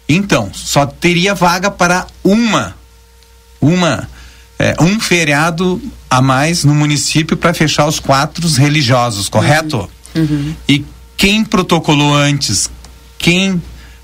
Então, 0.07 0.51
só 0.53 0.85
teria 0.85 1.33
vaga 1.33 1.71
para 1.71 2.05
uma, 2.23 2.75
uma, 3.59 4.07
é, 4.59 4.75
um 4.79 4.99
feriado 4.99 5.81
a 6.09 6.21
mais 6.21 6.63
no 6.63 6.75
município 6.75 7.35
para 7.37 7.53
fechar 7.53 7.87
os 7.87 7.99
quatro 7.99 8.47
religiosos, 8.49 9.29
correto? 9.29 9.89
Uhum. 10.13 10.53
E 10.67 10.85
quem 11.21 11.45
protocolou 11.45 12.15
antes, 12.15 12.67
quem 13.19 13.61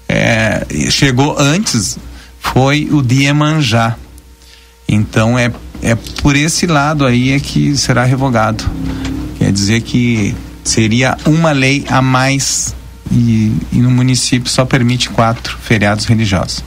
é, 0.08 0.64
chegou 0.92 1.36
antes, 1.40 1.98
foi 2.40 2.90
o 2.92 3.02
de 3.02 3.24
Iemanjá. 3.24 3.96
Então 4.88 5.38
é, 5.38 5.52
é 5.82 5.96
por 6.22 6.36
esse 6.36 6.68
lado 6.68 7.08
aí 7.08 7.32
é 7.32 7.40
que 7.40 7.76
será 7.76 8.04
revogado. 8.04 8.64
Quer 9.40 9.52
dizer 9.52 9.82
que 9.82 10.36
seria 10.64 11.18
uma 11.26 11.52
lei 11.54 11.84
a 11.90 12.04
mais 12.04 12.76
e, 13.12 13.52
e 13.74 13.80
no 13.80 13.90
município 13.90 14.52
só 14.52 14.64
permite 14.64 15.10
quatro 15.10 15.58
feriados 15.60 16.06
religiosos. 16.06 16.64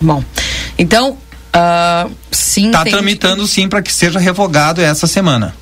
Bom, 0.00 0.22
então, 0.78 1.18
ah, 1.52 2.08
sim. 2.30 2.66
Está 2.66 2.84
tem- 2.84 2.92
tramitando 2.92 3.44
sim 3.48 3.68
para 3.68 3.82
que 3.82 3.92
seja 3.92 4.20
revogado 4.20 4.80
essa 4.80 5.08
semana. 5.08 5.56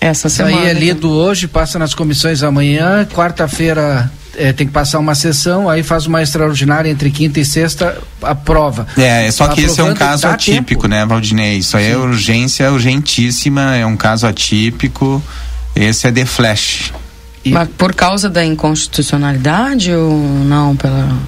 Essa 0.00 0.28
Isso 0.28 0.42
aí 0.42 0.68
é 0.68 0.72
lido 0.72 1.10
hoje, 1.10 1.48
passa 1.48 1.78
nas 1.78 1.94
comissões 1.94 2.42
amanhã, 2.42 3.06
quarta-feira 3.06 4.10
eh, 4.36 4.52
tem 4.52 4.66
que 4.66 4.72
passar 4.72 4.98
uma 4.98 5.14
sessão, 5.14 5.68
aí 5.68 5.82
faz 5.82 6.06
uma 6.06 6.22
extraordinária 6.22 6.90
entre 6.90 7.10
quinta 7.10 7.40
e 7.40 7.44
sexta, 7.44 7.96
aprova. 8.20 8.86
É, 8.96 9.30
só 9.30 9.48
que 9.48 9.62
esse 9.62 9.80
é 9.80 9.84
um 9.84 9.94
caso 9.94 10.26
atípico, 10.26 10.82
tempo. 10.82 10.88
né, 10.88 11.06
Valdinei? 11.06 11.58
Isso 11.58 11.76
aí 11.76 11.90
é 11.90 11.96
urgência 11.96 12.70
urgentíssima, 12.70 13.76
é 13.76 13.86
um 13.86 13.96
caso 13.96 14.26
atípico. 14.26 15.22
Esse 15.74 16.06
é 16.06 16.10
de 16.10 16.24
flash. 16.24 16.92
Mas 17.46 17.68
por 17.76 17.94
causa 17.94 18.30
da 18.30 18.44
inconstitucionalidade 18.44 19.92
ou 19.92 20.18
não? 20.44 20.76
Pela... 20.76 21.18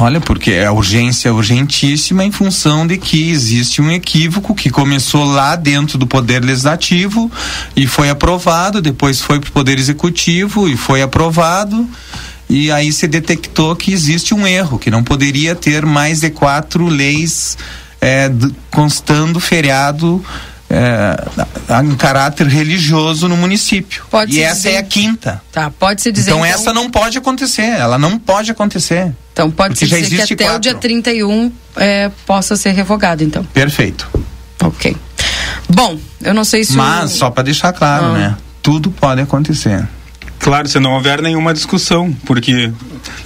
Olha, 0.00 0.18
porque 0.18 0.52
é 0.52 0.70
urgência 0.70 1.32
urgentíssima 1.32 2.24
em 2.24 2.32
função 2.32 2.86
de 2.86 2.96
que 2.96 3.30
existe 3.30 3.82
um 3.82 3.90
equívoco 3.90 4.54
que 4.54 4.70
começou 4.70 5.24
lá 5.24 5.54
dentro 5.56 5.98
do 5.98 6.06
Poder 6.06 6.42
Legislativo 6.42 7.30
e 7.76 7.86
foi 7.86 8.08
aprovado, 8.08 8.80
depois 8.80 9.20
foi 9.20 9.38
para 9.38 9.50
o 9.50 9.52
Poder 9.52 9.78
Executivo 9.78 10.66
e 10.66 10.74
foi 10.74 11.02
aprovado. 11.02 11.86
E 12.48 12.70
aí 12.72 12.92
se 12.92 13.06
detectou 13.06 13.76
que 13.76 13.92
existe 13.92 14.32
um 14.32 14.46
erro, 14.46 14.78
que 14.78 14.90
não 14.90 15.04
poderia 15.04 15.54
ter 15.54 15.84
mais 15.84 16.20
de 16.20 16.30
quatro 16.30 16.88
leis 16.88 17.58
d- 18.00 18.52
constando 18.70 19.38
feriado 19.38 20.24
em 21.82 21.94
caráter 21.96 22.46
religioso 22.46 23.28
no 23.28 23.36
município. 23.36 24.04
Pode 24.10 24.32
e 24.32 24.34
se 24.36 24.40
essa 24.42 24.54
dizer- 24.56 24.70
é 24.72 24.78
a 24.78 24.82
quinta. 24.82 25.42
Tá, 25.50 25.70
pode-se 25.70 26.12
dizer. 26.12 26.30
Então, 26.30 26.44
essa 26.44 26.72
não 26.72 26.90
pode 26.90 27.18
acontecer, 27.18 27.62
ela 27.62 27.98
não 27.98 28.18
pode 28.18 28.50
acontecer. 28.50 29.12
Então 29.32 29.50
Porque 29.50 29.86
já 29.86 29.98
dizer 29.98 30.26
que 30.26 30.34
até 30.34 30.44
o 30.44 30.48
quatro. 30.48 30.60
dia 30.60 30.74
31 30.74 31.52
é, 31.76 32.10
possa 32.26 32.56
ser 32.56 32.72
revogado, 32.72 33.22
então. 33.24 33.42
Perfeito. 33.44 34.08
Ok. 34.62 34.96
Bom, 35.68 35.98
eu 36.20 36.34
não 36.34 36.44
sei 36.44 36.64
se. 36.64 36.72
o- 36.72 36.76
Mas, 36.76 37.12
só 37.12 37.30
para 37.30 37.44
deixar 37.44 37.72
claro, 37.72 38.06
Ah. 38.06 38.12
né? 38.18 38.36
Tudo 38.62 38.90
pode 38.90 39.20
acontecer. 39.20 39.86
Claro, 40.38 40.68
se 40.68 40.78
não 40.80 40.92
houver 40.94 41.20
nenhuma 41.22 41.52
discussão, 41.54 42.12
porque. 42.24 42.72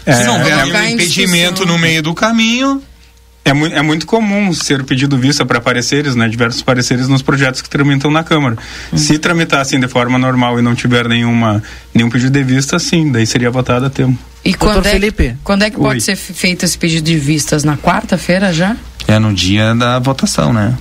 Se 0.06 0.24
não 0.24 0.38
houver 0.38 0.58
é, 0.58 0.64
nenhum 0.64 0.84
impedimento 0.90 1.64
no 1.66 1.78
meio 1.78 2.02
do 2.02 2.14
caminho. 2.14 2.82
É, 3.44 3.52
mui- 3.52 3.72
é 3.72 3.82
muito 3.82 4.06
comum 4.06 4.52
ser 4.54 4.84
pedido 4.84 5.18
vista 5.18 5.44
para 5.44 5.60
pareceres, 5.60 6.14
né? 6.16 6.26
Diversos 6.28 6.62
pareceres 6.62 7.08
nos 7.08 7.20
projetos 7.20 7.60
que 7.60 7.68
tramitam 7.68 8.10
na 8.10 8.24
Câmara. 8.24 8.56
Hum. 8.92 8.96
Se 8.96 9.18
tramitassem 9.18 9.78
de 9.78 9.86
forma 9.86 10.18
normal 10.18 10.58
e 10.58 10.62
não 10.62 10.74
tiver 10.74 11.06
nenhuma, 11.06 11.62
nenhum 11.92 12.08
pedido 12.08 12.30
de 12.32 12.42
vista, 12.42 12.78
sim, 12.78 13.12
daí 13.12 13.26
seria 13.26 13.50
votado 13.50 13.84
a 13.84 13.90
tempo. 13.90 14.18
E 14.42 14.54
quando 14.54 14.86
é, 14.86 15.36
quando 15.42 15.62
é 15.62 15.70
que 15.70 15.76
pode 15.76 15.94
Oi. 15.96 16.00
ser 16.00 16.16
fe- 16.16 16.32
feito 16.32 16.64
esse 16.64 16.76
pedido 16.78 17.04
de 17.04 17.18
vistas? 17.18 17.64
Na 17.64 17.76
quarta-feira 17.76 18.50
já? 18.52 18.76
É 19.06 19.18
no 19.18 19.32
dia 19.34 19.74
da 19.74 19.98
votação, 19.98 20.52
né? 20.52 20.74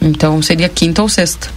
Então 0.00 0.40
seria 0.42 0.68
quinta 0.68 1.02
ou 1.02 1.08
sexta. 1.08 1.48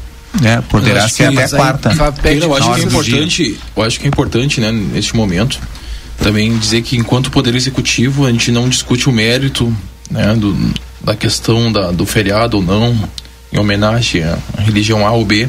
É, 0.44 0.62
poderá 0.62 1.08
ser 1.10 1.30
que- 1.32 1.38
até 1.38 1.44
aí- 1.44 1.50
quarta. 1.50 1.90
Eu 1.92 2.56
acho 2.56 2.74
que 2.74 2.82
é 2.82 2.84
importante, 2.84 3.60
eu 3.76 3.84
acho 3.84 4.00
que 4.00 4.06
é 4.06 4.10
importante, 4.10 4.62
né, 4.62 4.72
neste 4.72 5.16
momento, 5.16 5.60
também 6.20 6.56
dizer 6.58 6.82
que 6.84 6.98
enquanto 6.98 7.32
poder 7.32 7.56
executivo 7.56 8.26
a 8.26 8.32
gente 8.32 8.52
não 8.52 8.70
discute 8.70 9.10
o 9.10 9.12
mérito, 9.12 9.76
né, 10.10 10.34
do, 10.36 10.56
da 11.02 11.16
questão 11.16 11.72
da, 11.72 11.92
do 11.92 12.06
feriado 12.06 12.58
ou 12.58 12.64
não, 12.64 12.98
em 13.52 13.58
homenagem 13.58 14.24
à 14.24 14.38
religião 14.58 15.06
A 15.06 15.12
ou 15.12 15.26
B, 15.26 15.48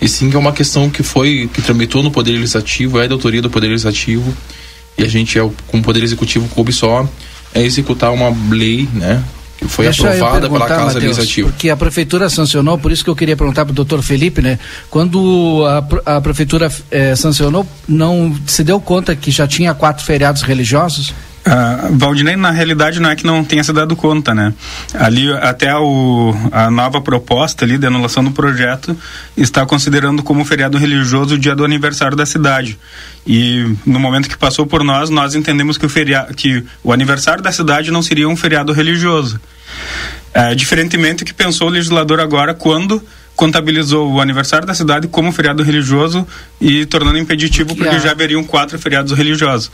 e 0.00 0.08
sim 0.08 0.30
que 0.30 0.36
é 0.36 0.38
uma 0.38 0.52
questão 0.52 0.90
que 0.90 1.02
foi 1.02 1.48
que 1.52 1.62
tramitou 1.62 2.02
no 2.02 2.10
poder 2.10 2.32
legislativo, 2.32 2.98
é 2.98 3.08
da 3.08 3.14
autoria 3.14 3.40
do 3.40 3.50
poder 3.50 3.68
legislativo, 3.68 4.34
e 4.96 5.02
a 5.02 5.08
gente 5.08 5.38
é 5.38 5.50
com 5.68 5.78
o 5.78 5.82
poder 5.82 6.02
executivo 6.02 6.48
coube 6.48 6.72
só 6.72 7.08
é 7.52 7.62
executar 7.62 8.12
uma 8.12 8.34
lei, 8.50 8.88
né, 8.92 9.22
que 9.56 9.68
foi 9.68 9.86
Deixa 9.86 10.08
aprovada 10.08 10.50
pela 10.50 10.66
Casa 10.66 10.84
Matheus, 10.86 11.02
Legislativa. 11.02 11.48
Porque 11.48 11.70
a 11.70 11.76
prefeitura 11.76 12.28
sancionou, 12.28 12.76
por 12.76 12.90
isso 12.90 13.04
que 13.04 13.10
eu 13.10 13.16
queria 13.16 13.36
perguntar 13.36 13.64
para 13.64 13.72
o 13.72 13.74
doutor 13.74 14.02
Felipe, 14.02 14.42
né? 14.42 14.58
Quando 14.90 15.64
a, 16.04 16.16
a 16.16 16.20
prefeitura 16.20 16.70
eh, 16.90 17.14
sancionou, 17.14 17.66
não 17.86 18.36
se 18.46 18.64
deu 18.64 18.80
conta 18.80 19.14
que 19.14 19.30
já 19.30 19.46
tinha 19.46 19.72
quatro 19.72 20.04
feriados 20.04 20.42
religiosos? 20.42 21.14
Ah, 21.46 21.88
Valdinei, 21.90 22.36
na 22.36 22.50
realidade, 22.50 22.98
não 23.00 23.10
é 23.10 23.16
que 23.16 23.26
não 23.26 23.44
tenha 23.44 23.62
se 23.62 23.72
dado 23.72 23.94
conta, 23.94 24.34
né? 24.34 24.54
Ali, 24.94 25.30
até 25.34 25.76
o, 25.76 26.34
a 26.50 26.70
nova 26.70 27.02
proposta 27.02 27.66
ali 27.66 27.76
de 27.76 27.86
anulação 27.86 28.24
do 28.24 28.30
projeto 28.30 28.96
está 29.36 29.66
considerando 29.66 30.22
como 30.22 30.42
feriado 30.44 30.78
religioso 30.78 31.34
o 31.34 31.38
dia 31.38 31.54
do 31.54 31.64
aniversário 31.64 32.16
da 32.16 32.24
cidade. 32.24 32.78
E 33.26 33.76
no 33.84 34.00
momento 34.00 34.28
que 34.28 34.38
passou 34.38 34.66
por 34.66 34.82
nós, 34.82 35.10
nós 35.10 35.34
entendemos 35.34 35.76
que 35.76 35.84
o, 35.84 35.88
feria, 35.88 36.26
que 36.34 36.64
o 36.82 36.92
aniversário 36.92 37.42
da 37.42 37.52
cidade 37.52 37.90
não 37.90 38.02
seria 38.02 38.28
um 38.28 38.36
feriado 38.36 38.72
religioso. 38.72 39.38
É, 40.32 40.54
diferentemente 40.54 41.24
do 41.24 41.26
que 41.26 41.34
pensou 41.34 41.68
o 41.68 41.70
legislador 41.70 42.20
agora 42.20 42.54
quando 42.54 43.02
contabilizou 43.36 44.12
o 44.12 44.20
aniversário 44.20 44.66
da 44.66 44.74
cidade 44.74 45.08
como 45.08 45.30
feriado 45.30 45.62
religioso 45.62 46.26
e 46.60 46.86
tornando 46.86 47.18
impeditivo 47.18 47.74
porque 47.76 47.98
já 47.98 48.12
haveriam 48.12 48.42
quatro 48.44 48.78
feriados 48.78 49.12
religiosos. 49.12 49.70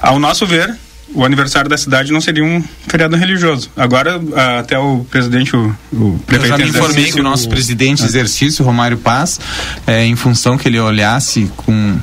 Ao 0.00 0.18
nosso 0.18 0.46
ver, 0.46 0.76
o 1.14 1.24
aniversário 1.24 1.70
da 1.70 1.78
cidade 1.78 2.12
não 2.12 2.20
seria 2.20 2.44
um 2.44 2.62
feriado 2.88 3.16
religioso. 3.16 3.70
Agora, 3.76 4.20
ah, 4.36 4.58
até 4.58 4.78
o 4.78 5.06
presidente, 5.10 5.54
o, 5.56 5.74
o 5.92 6.14
Eu 6.14 6.20
prefeito 6.26 6.48
já 6.48 6.58
me 6.58 6.68
informei 6.70 7.12
com 7.12 7.20
o 7.20 7.22
nosso 7.22 7.46
o- 7.46 7.50
presidente 7.50 8.02
de 8.02 8.08
exercício, 8.08 8.64
Romário 8.64 8.98
Paz, 8.98 9.38
é, 9.86 10.04
em 10.04 10.16
função 10.16 10.58
que 10.58 10.68
ele 10.68 10.78
olhasse 10.80 11.50
com 11.56 11.96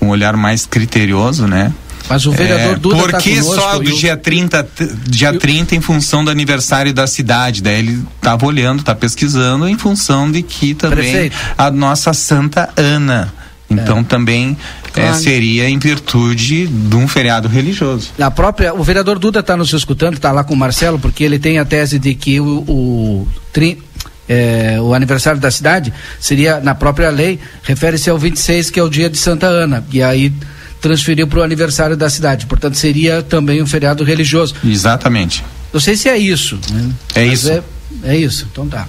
um 0.00 0.08
olhar 0.08 0.36
mais 0.36 0.66
criterioso, 0.66 1.46
né? 1.46 1.72
Mas 2.06 2.26
o 2.26 2.32
vereador 2.32 2.78
Duda 2.78 2.96
Por 2.96 3.10
tá 3.12 3.18
que 3.18 3.30
conosco 3.40 3.54
só 3.54 3.78
do 3.78 3.90
o- 3.90 3.96
dia 3.96 4.14
30, 4.14 4.62
t- 4.62 4.90
dia 5.08 5.32
30 5.38 5.74
em 5.74 5.80
função 5.80 6.22
do 6.22 6.30
aniversário 6.30 6.92
da 6.92 7.06
cidade? 7.06 7.62
Daí 7.62 7.78
ele 7.78 8.02
estava 8.16 8.44
olhando, 8.44 8.80
está 8.80 8.94
pesquisando 8.94 9.66
em 9.66 9.78
função 9.78 10.30
de 10.30 10.42
que 10.42 10.74
também 10.74 11.10
Prefeito. 11.10 11.36
a 11.56 11.70
nossa 11.70 12.12
Santa 12.12 12.68
Ana. 12.76 13.32
Então 13.70 14.04
também 14.04 14.56
eh, 14.88 14.90
Claro. 14.92 15.16
seria 15.16 15.68
em 15.68 15.78
virtude 15.78 16.66
de 16.66 16.96
um 16.96 17.08
feriado 17.08 17.48
religioso. 17.48 18.10
A 18.18 18.30
própria, 18.30 18.74
o 18.74 18.82
vereador 18.84 19.18
Duda 19.18 19.40
está 19.40 19.56
nos 19.56 19.72
escutando, 19.72 20.14
está 20.14 20.30
lá 20.30 20.44
com 20.44 20.54
o 20.54 20.56
Marcelo, 20.56 20.98
porque 20.98 21.24
ele 21.24 21.38
tem 21.38 21.58
a 21.58 21.64
tese 21.64 21.98
de 21.98 22.14
que 22.14 22.38
o, 22.40 22.46
o, 22.68 23.28
tri- 23.52 23.82
é, 24.28 24.76
o 24.80 24.94
aniversário 24.94 25.40
da 25.40 25.50
cidade 25.50 25.92
seria, 26.20 26.60
na 26.60 26.74
própria 26.74 27.10
lei, 27.10 27.40
refere-se 27.62 28.08
ao 28.10 28.18
26, 28.18 28.70
que 28.70 28.78
é 28.78 28.82
o 28.82 28.88
dia 28.88 29.08
de 29.10 29.16
Santa 29.18 29.46
Ana. 29.46 29.82
E 29.90 30.02
aí 30.02 30.32
transferiu 30.80 31.26
para 31.26 31.40
o 31.40 31.42
aniversário 31.42 31.96
da 31.96 32.08
cidade. 32.10 32.44
Portanto, 32.46 32.76
seria 32.76 33.22
também 33.22 33.62
um 33.62 33.66
feriado 33.66 34.04
religioso. 34.04 34.54
Exatamente. 34.64 35.42
Não 35.72 35.80
sei 35.80 35.96
se 35.96 36.08
é 36.08 36.16
isso. 36.16 36.58
né? 36.70 36.90
É 37.14 37.24
Mas 37.26 37.40
isso. 37.40 37.50
É, 37.50 37.62
é 38.04 38.16
isso, 38.16 38.46
então 38.52 38.68
tá. 38.68 38.86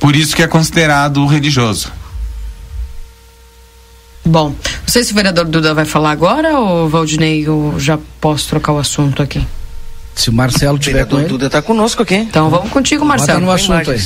Por 0.00 0.16
isso 0.16 0.34
que 0.34 0.42
é 0.42 0.46
considerado 0.48 1.24
religioso. 1.26 1.92
Bom, 4.26 4.48
não 4.48 4.88
sei 4.88 5.04
se 5.04 5.12
o 5.12 5.14
vereador 5.14 5.44
Duda 5.44 5.72
vai 5.72 5.84
falar 5.84 6.10
agora 6.10 6.58
ou 6.58 6.88
Valdinei, 6.88 7.46
eu 7.46 7.76
já 7.78 7.96
posso 8.20 8.48
trocar 8.48 8.72
o 8.72 8.78
assunto 8.78 9.22
aqui. 9.22 9.46
Se 10.16 10.30
o 10.30 10.32
Marcelo 10.32 10.78
tiver 10.78 11.06
com 11.06 11.18
ele. 11.18 11.28
Duda 11.28 11.46
está 11.46 11.62
conosco 11.62 12.02
aqui. 12.02 12.16
Então 12.16 12.50
vamos 12.50 12.70
contigo, 12.70 13.04
Marcelo. 13.04 13.40
Bota 13.40 13.46
no 13.46 13.52
assunto 13.52 13.90
aí. 13.92 14.00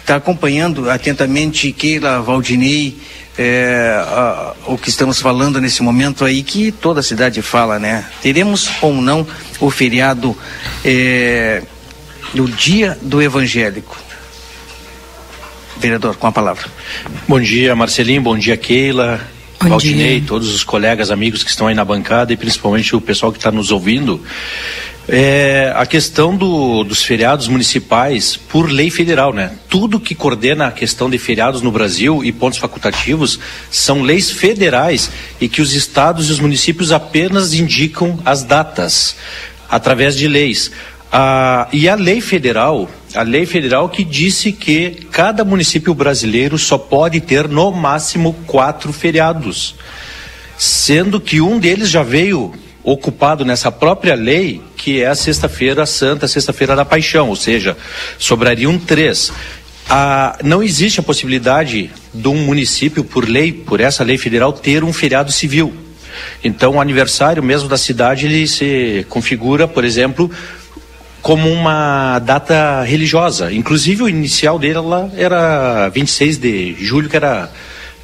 está 0.00 0.16
acompanhando 0.16 0.88
atentamente 0.88 1.70
Keila, 1.72 2.22
Valdinei, 2.22 2.96
é, 3.36 4.02
a, 4.06 4.54
o 4.66 4.78
que 4.78 4.88
estamos 4.88 5.20
falando 5.20 5.60
nesse 5.60 5.82
momento 5.82 6.24
aí, 6.24 6.42
que 6.42 6.72
toda 6.72 7.00
a 7.00 7.02
cidade 7.02 7.42
fala, 7.42 7.78
né? 7.78 8.06
Teremos 8.22 8.70
ou 8.80 8.94
não 8.94 9.26
o 9.60 9.70
feriado 9.70 10.36
é, 10.82 11.62
no 12.32 12.48
dia 12.48 12.96
do 13.02 13.20
evangélico? 13.20 13.98
Vereador, 15.80 16.16
com 16.16 16.26
a 16.26 16.32
palavra. 16.32 16.66
Bom 17.26 17.40
dia, 17.40 17.74
Marcelinho, 17.74 18.20
bom 18.20 18.36
dia, 18.36 18.56
Keila, 18.56 19.18
Bom 19.58 19.70
Valdinei, 19.70 20.20
todos 20.20 20.54
os 20.54 20.62
colegas, 20.62 21.10
amigos 21.10 21.42
que 21.42 21.50
estão 21.50 21.66
aí 21.66 21.74
na 21.74 21.84
bancada 21.84 22.32
e 22.32 22.36
principalmente 22.36 22.94
o 22.94 23.00
pessoal 23.00 23.32
que 23.32 23.38
está 23.38 23.50
nos 23.50 23.70
ouvindo. 23.70 24.20
É, 25.08 25.72
a 25.74 25.86
questão 25.86 26.36
do, 26.36 26.84
dos 26.84 27.02
feriados 27.02 27.48
municipais 27.48 28.36
por 28.36 28.70
lei 28.70 28.90
federal, 28.90 29.32
né? 29.32 29.52
Tudo 29.68 29.98
que 29.98 30.14
coordena 30.14 30.66
a 30.66 30.70
questão 30.70 31.08
de 31.08 31.18
feriados 31.18 31.62
no 31.62 31.72
Brasil 31.72 32.22
e 32.22 32.30
pontos 32.30 32.58
facultativos 32.58 33.40
são 33.70 34.02
leis 34.02 34.30
federais 34.30 35.10
e 35.40 35.48
que 35.48 35.62
os 35.62 35.74
estados 35.74 36.28
e 36.28 36.32
os 36.32 36.38
municípios 36.40 36.92
apenas 36.92 37.54
indicam 37.54 38.18
as 38.24 38.44
datas 38.44 39.16
através 39.68 40.14
de 40.14 40.28
leis. 40.28 40.70
Ah, 41.10 41.68
e 41.72 41.88
a 41.88 41.96
lei 41.96 42.20
federal, 42.20 42.88
a 43.14 43.22
lei 43.22 43.44
federal 43.44 43.88
que 43.88 44.04
disse 44.04 44.52
que 44.52 45.06
cada 45.10 45.44
município 45.44 45.92
brasileiro 45.94 46.56
só 46.58 46.78
pode 46.78 47.20
ter 47.20 47.48
no 47.48 47.70
máximo 47.72 48.32
quatro 48.46 48.92
feriados, 48.92 49.74
sendo 50.56 51.20
que 51.20 51.40
um 51.40 51.58
deles 51.58 51.90
já 51.90 52.02
veio 52.02 52.52
ocupado 52.82 53.44
nessa 53.44 53.70
própria 53.70 54.14
lei, 54.14 54.60
que 54.76 55.02
é 55.02 55.06
a 55.06 55.14
Sexta-feira 55.14 55.84
Santa, 55.84 56.28
Sexta-feira 56.28 56.74
da 56.74 56.84
Paixão, 56.84 57.28
ou 57.28 57.36
seja, 57.36 57.76
sobrariam 58.18 58.78
três. 58.78 59.32
Ah, 59.88 60.38
não 60.42 60.62
existe 60.62 61.00
a 61.00 61.02
possibilidade 61.02 61.90
de 62.14 62.28
um 62.28 62.36
município, 62.36 63.02
por 63.04 63.28
lei, 63.28 63.52
por 63.52 63.80
essa 63.80 64.04
lei 64.04 64.16
federal, 64.16 64.52
ter 64.52 64.84
um 64.84 64.92
feriado 64.92 65.32
civil. 65.32 65.74
Então, 66.42 66.76
o 66.76 66.80
aniversário 66.80 67.42
mesmo 67.42 67.68
da 67.68 67.76
cidade 67.76 68.26
ele 68.26 68.46
se 68.46 69.04
configura, 69.08 69.66
por 69.66 69.84
exemplo, 69.84 70.30
como 71.22 71.50
uma 71.50 72.18
data 72.18 72.82
religiosa. 72.82 73.52
Inclusive, 73.52 74.02
o 74.02 74.08
inicial 74.08 74.58
dela 74.58 75.10
era 75.16 75.88
26 75.88 76.38
de 76.38 76.76
julho, 76.80 77.08
que 77.08 77.16
era 77.16 77.50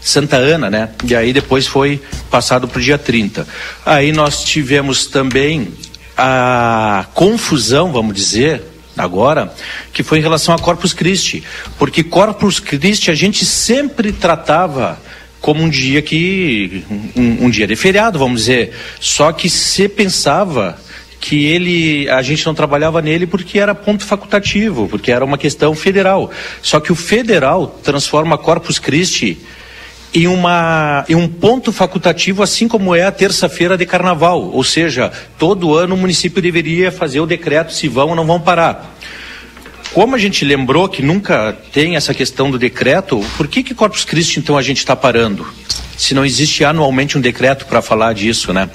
Santa 0.01 0.36
Ana, 0.36 0.70
né? 0.70 0.90
E 1.05 1.14
aí 1.14 1.32
depois 1.32 1.66
foi 1.66 2.01
passado 2.30 2.68
para 2.68 2.78
o 2.78 2.82
dia 2.82 2.98
30. 2.98 3.47
Aí 3.84 4.12
nós 4.12 4.44
tivemos 4.44 5.06
também 5.06 5.68
a 6.16 7.06
confusão, 7.14 7.93
vamos 7.93 8.14
dizer, 8.14 8.62
agora, 8.97 9.52
que 9.93 10.02
foi 10.02 10.18
em 10.18 10.22
relação 10.22 10.55
a 10.55 10.59
Corpus 10.59 10.93
Christi. 10.93 11.43
Porque 11.78 12.05
Corpus 12.05 12.60
Christi 12.60 13.10
a 13.10 13.14
gente 13.14 13.44
sempre 13.44 14.12
tratava 14.12 14.98
como 15.40 15.62
um 15.62 15.68
dia 15.68 16.02
que. 16.02 16.84
um, 17.16 17.47
um 17.47 17.51
dia 17.51 17.66
de 17.66 17.76
feriado, 17.76 18.18
vamos 18.18 18.43
dizer. 18.43 18.74
Só 19.01 19.32
que 19.32 19.48
se 19.48 19.88
pensava 19.88 20.78
que 21.27 21.44
ele 21.44 22.09
a 22.09 22.23
gente 22.23 22.47
não 22.47 22.55
trabalhava 22.55 23.03
nele 23.03 23.27
porque 23.27 23.59
era 23.59 23.74
ponto 23.74 24.05
facultativo, 24.05 24.86
porque 24.86 25.11
era 25.11 25.24
uma 25.24 25.36
questão 25.36 25.74
federal. 25.74 26.31
Só 26.62 26.78
que 26.78 26.93
o 26.93 26.94
federal 26.94 27.66
transforma 27.82 28.39
Corpus 28.39 28.78
Christi 28.78 29.36
em, 30.15 30.28
uma, 30.28 31.05
em 31.09 31.16
um 31.16 31.27
ponto 31.27 31.73
facultativo, 31.73 32.44
assim 32.44 32.69
como 32.69 32.94
é 32.94 33.03
a 33.03 33.11
terça-feira 33.11 33.77
de 33.77 33.85
carnaval. 33.85 34.40
Ou 34.40 34.62
seja, 34.62 35.11
todo 35.36 35.74
ano 35.74 35.97
o 35.97 35.98
município 35.98 36.40
deveria 36.40 36.93
fazer 36.93 37.19
o 37.19 37.27
decreto 37.27 37.73
se 37.73 37.89
vão 37.89 38.11
ou 38.11 38.15
não 38.15 38.24
vão 38.24 38.40
parar. 38.40 38.97
Como 39.93 40.15
a 40.15 40.19
gente 40.19 40.44
lembrou 40.44 40.89
que 40.89 41.03
nunca 41.03 41.57
tem 41.73 41.97
essa 41.97 42.15
questão 42.15 42.53
do 42.53 42.59
decreto, 42.59 43.20
por 43.36 43.48
que 43.48 43.65
que 43.65 43.74
Corpus 43.74 44.05
Christi 44.05 44.39
então 44.39 44.57
a 44.57 44.62
gente 44.62 44.78
está 44.78 44.94
parando? 44.94 45.44
Se 45.98 46.15
não 46.15 46.24
existe 46.24 46.62
anualmente 46.62 47.19
um 47.19 47.20
decreto 47.20 47.66
para 47.66 47.82
falar 47.82 48.12
disso, 48.12 48.53
né? 48.53 48.70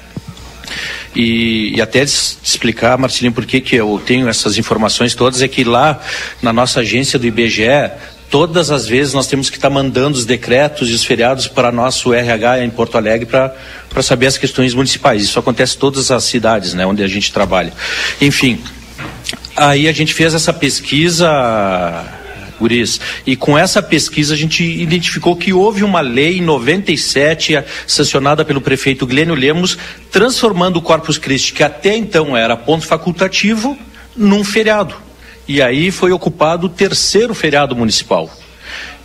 E, 1.15 1.75
e, 1.75 1.81
até 1.81 2.01
explicar, 2.03 2.97
Marcelinho, 2.97 3.33
por 3.33 3.45
que, 3.45 3.59
que 3.59 3.75
eu 3.75 4.01
tenho 4.05 4.29
essas 4.29 4.57
informações 4.57 5.13
todas, 5.13 5.41
é 5.41 5.47
que 5.47 5.63
lá 5.63 5.99
na 6.41 6.53
nossa 6.53 6.79
agência 6.79 7.19
do 7.19 7.27
IBGE, 7.27 7.91
todas 8.29 8.71
as 8.71 8.87
vezes 8.87 9.13
nós 9.13 9.27
temos 9.27 9.49
que 9.49 9.57
estar 9.57 9.69
tá 9.69 9.73
mandando 9.73 10.17
os 10.17 10.25
decretos 10.25 10.89
e 10.89 10.93
os 10.93 11.03
feriados 11.03 11.47
para 11.47 11.71
nosso 11.71 12.13
RH 12.13 12.63
em 12.63 12.69
Porto 12.69 12.97
Alegre 12.97 13.25
para 13.25 14.01
saber 14.01 14.27
as 14.27 14.37
questões 14.37 14.73
municipais. 14.73 15.21
Isso 15.21 15.37
acontece 15.37 15.75
em 15.75 15.79
todas 15.79 16.09
as 16.11 16.23
cidades 16.23 16.73
né, 16.73 16.85
onde 16.85 17.03
a 17.03 17.07
gente 17.07 17.31
trabalha. 17.33 17.73
Enfim, 18.21 18.61
aí 19.55 19.87
a 19.89 19.91
gente 19.91 20.13
fez 20.13 20.33
essa 20.33 20.53
pesquisa 20.53 22.20
Guris. 22.61 23.01
E 23.25 23.35
com 23.35 23.57
essa 23.57 23.81
pesquisa 23.81 24.33
a 24.33 24.37
gente 24.37 24.63
identificou 24.63 25.35
que 25.35 25.51
houve 25.51 25.83
uma 25.83 25.99
lei 25.99 26.37
em 26.37 26.41
97, 26.41 27.61
sancionada 27.85 28.45
pelo 28.45 28.61
prefeito 28.61 29.05
Glênio 29.05 29.35
Lemos, 29.35 29.77
transformando 30.11 30.77
o 30.77 30.81
Corpus 30.81 31.17
Christi, 31.17 31.53
que 31.53 31.63
até 31.63 31.95
então 31.97 32.37
era 32.37 32.55
ponto 32.55 32.85
facultativo, 32.85 33.77
num 34.15 34.43
feriado. 34.43 34.95
E 35.47 35.61
aí 35.61 35.91
foi 35.91 36.11
ocupado 36.11 36.67
o 36.67 36.69
terceiro 36.69 37.33
feriado 37.33 37.75
municipal. 37.75 38.29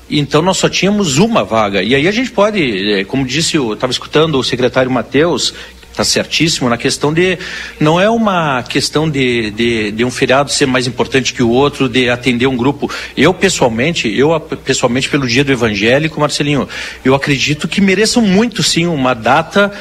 Então 0.08 0.40
nós 0.40 0.58
só 0.58 0.68
tínhamos 0.68 1.18
uma 1.18 1.42
vaga. 1.42 1.82
E 1.82 1.94
aí 1.94 2.06
a 2.06 2.12
gente 2.12 2.30
pode, 2.30 2.92
eh, 2.92 3.04
como 3.04 3.26
disse, 3.26 3.56
eu 3.56 3.72
estava 3.72 3.90
escutando 3.90 4.38
o 4.38 4.44
secretário 4.44 4.90
Matheus, 4.90 5.52
Está 5.97 6.05
certíssimo 6.05 6.68
na 6.68 6.77
questão 6.77 7.10
de. 7.10 7.39
Não 7.81 7.98
é 7.98 8.10
uma 8.10 8.62
questão 8.62 9.09
de, 9.09 9.51
de, 9.51 9.90
de, 9.93 10.05
um 10.05 10.10
feriado 10.10 10.52
ser 10.52 10.66
mais 10.66 10.86
importante 10.86 11.32
que 11.32 11.43
o 11.43 11.48
outro, 11.48 11.89
de 11.89 12.10
atender 12.10 12.47
um 12.47 12.55
grupo. 12.55 12.90
Eu, 13.16 13.32
pessoalmente, 13.32 14.06
eu 14.06 14.39
pessoalmente, 14.39 15.09
pelo 15.09 15.27
dia 15.27 15.43
do 15.43 15.51
evangélico, 15.51 16.20
Marcelinho, 16.20 16.68
eu 17.02 17.14
acredito 17.14 17.66
que 17.66 17.81
mereçam 17.81 18.20
muito, 18.20 18.62
sim, 18.62 18.86
uma 18.86 19.14
data 19.14 19.73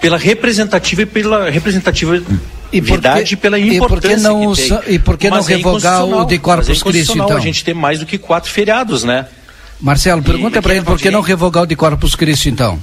pela 0.00 0.16
representativa 0.16 1.02
e 1.02 1.06
pela 1.06 1.50
representativa 1.50 2.22
e 2.72 2.80
pela 3.36 3.58
importância 3.58 3.74
e 3.74 3.80
por 3.80 4.00
que 4.00 4.16
não, 4.16 4.54
que 4.54 4.68
tem. 4.68 4.94
E 4.94 4.98
por 5.00 5.18
que 5.18 5.30
não 5.30 5.36
Mas 5.38 5.48
é 5.48 5.56
revogar 5.56 6.04
o 6.04 6.24
de 6.26 6.38
Corpus 6.38 6.80
é 6.80 6.84
Christi, 6.84 7.12
então? 7.12 7.36
a 7.36 7.40
gente 7.40 7.64
ter 7.64 7.74
mais 7.74 7.98
do 7.98 8.06
que 8.06 8.18
quatro 8.18 8.52
feriados, 8.52 9.02
né? 9.02 9.26
Marcelo, 9.80 10.22
pergunta 10.22 10.62
para 10.62 10.76
ele 10.76 10.84
por 10.84 10.96
que 10.96 11.10
não 11.10 11.22
revogar 11.22 11.64
o 11.64 11.66
de 11.66 11.74
Corpus 11.74 12.14
Christi, 12.14 12.50
então? 12.50 12.80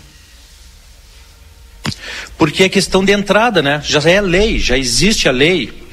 Porque 2.38 2.64
é 2.64 2.70
questão 2.70 3.04
de 3.04 3.12
entrada, 3.12 3.62
né? 3.62 3.82
Já 3.84 4.02
é 4.10 4.22
lei, 4.22 4.60
já 4.60 4.78
existe 4.78 5.28
a 5.28 5.32
lei. 5.32 5.84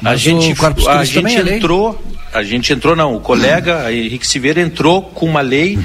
Mas 0.00 0.12
a 0.12 0.16
gente, 0.16 0.54
a 0.88 1.04
gente 1.04 1.36
é 1.36 1.56
entrou, 1.56 2.00
a 2.32 2.42
gente 2.42 2.72
entrou, 2.72 2.94
não, 2.94 3.16
o 3.16 3.20
colega 3.20 3.92
Henrique 3.92 4.26
Silveira 4.26 4.60
entrou 4.60 5.02
com 5.02 5.26
uma 5.26 5.40
lei 5.40 5.78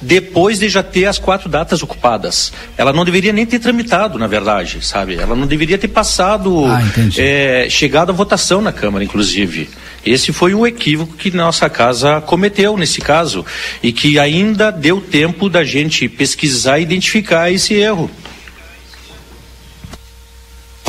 depois 0.00 0.58
de 0.58 0.68
já 0.68 0.82
ter 0.82 1.06
as 1.06 1.18
quatro 1.18 1.48
datas 1.48 1.82
ocupadas. 1.82 2.52
Ela 2.76 2.92
não 2.92 3.04
deveria 3.04 3.32
nem 3.32 3.44
ter 3.44 3.58
tramitado, 3.58 4.18
na 4.18 4.26
verdade, 4.26 4.78
sabe? 4.84 5.16
Ela 5.16 5.36
não 5.36 5.46
deveria 5.46 5.76
ter 5.76 5.88
passado, 5.88 6.64
ah, 6.66 6.82
é, 7.18 7.66
chegado 7.68 8.10
à 8.10 8.12
votação 8.12 8.62
na 8.62 8.72
Câmara, 8.72 9.04
inclusive. 9.04 9.68
Esse 10.04 10.32
foi 10.32 10.54
o 10.54 10.66
equívoco 10.66 11.14
que 11.16 11.30
nossa 11.30 11.68
casa 11.68 12.20
cometeu 12.22 12.76
nesse 12.76 13.00
caso 13.00 13.44
e 13.82 13.92
que 13.92 14.18
ainda 14.18 14.70
deu 14.70 15.00
tempo 15.00 15.48
da 15.50 15.62
gente 15.62 16.08
pesquisar 16.08 16.78
e 16.78 16.82
identificar 16.82 17.50
esse 17.52 17.74
erro. 17.74 18.10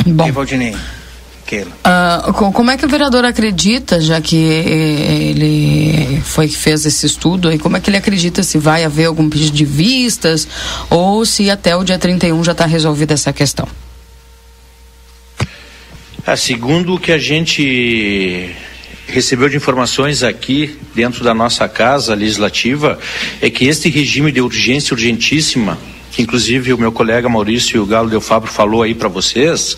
Bom. 0.06 0.32
Valdinei. 0.32 0.74
Uh, 1.60 2.32
como 2.32 2.70
é 2.70 2.78
que 2.78 2.86
o 2.86 2.88
vereador 2.88 3.26
acredita, 3.26 4.00
já 4.00 4.20
que 4.22 4.36
ele 4.36 6.20
foi 6.24 6.48
que 6.48 6.56
fez 6.56 6.86
esse 6.86 7.04
estudo, 7.04 7.52
e 7.52 7.58
como 7.58 7.76
é 7.76 7.80
que 7.80 7.90
ele 7.90 7.98
acredita 7.98 8.42
se 8.42 8.56
vai 8.56 8.84
haver 8.84 9.04
algum 9.04 9.28
pedido 9.28 9.54
de 9.54 9.64
vistas 9.64 10.48
ou 10.88 11.26
se 11.26 11.50
até 11.50 11.76
o 11.76 11.84
dia 11.84 11.98
31 11.98 12.42
já 12.42 12.52
está 12.52 12.64
resolvida 12.64 13.12
essa 13.12 13.32
questão? 13.34 13.68
Ah, 16.26 16.36
segundo 16.36 16.94
o 16.94 16.98
que 16.98 17.12
a 17.12 17.18
gente 17.18 18.54
recebeu 19.06 19.48
de 19.48 19.56
informações 19.56 20.22
aqui 20.22 20.78
dentro 20.94 21.22
da 21.22 21.34
nossa 21.34 21.68
casa 21.68 22.14
legislativa, 22.14 22.98
é 23.42 23.50
que 23.50 23.66
este 23.66 23.90
regime 23.90 24.32
de 24.32 24.40
urgência 24.40 24.94
urgentíssima 24.94 25.76
que 26.12 26.20
inclusive 26.20 26.72
o 26.74 26.78
meu 26.78 26.92
colega 26.92 27.28
Maurício 27.28 27.84
Galo 27.86 28.10
Del 28.10 28.20
Fabro 28.20 28.50
falou 28.50 28.82
aí 28.82 28.94
para 28.94 29.08
vocês, 29.08 29.76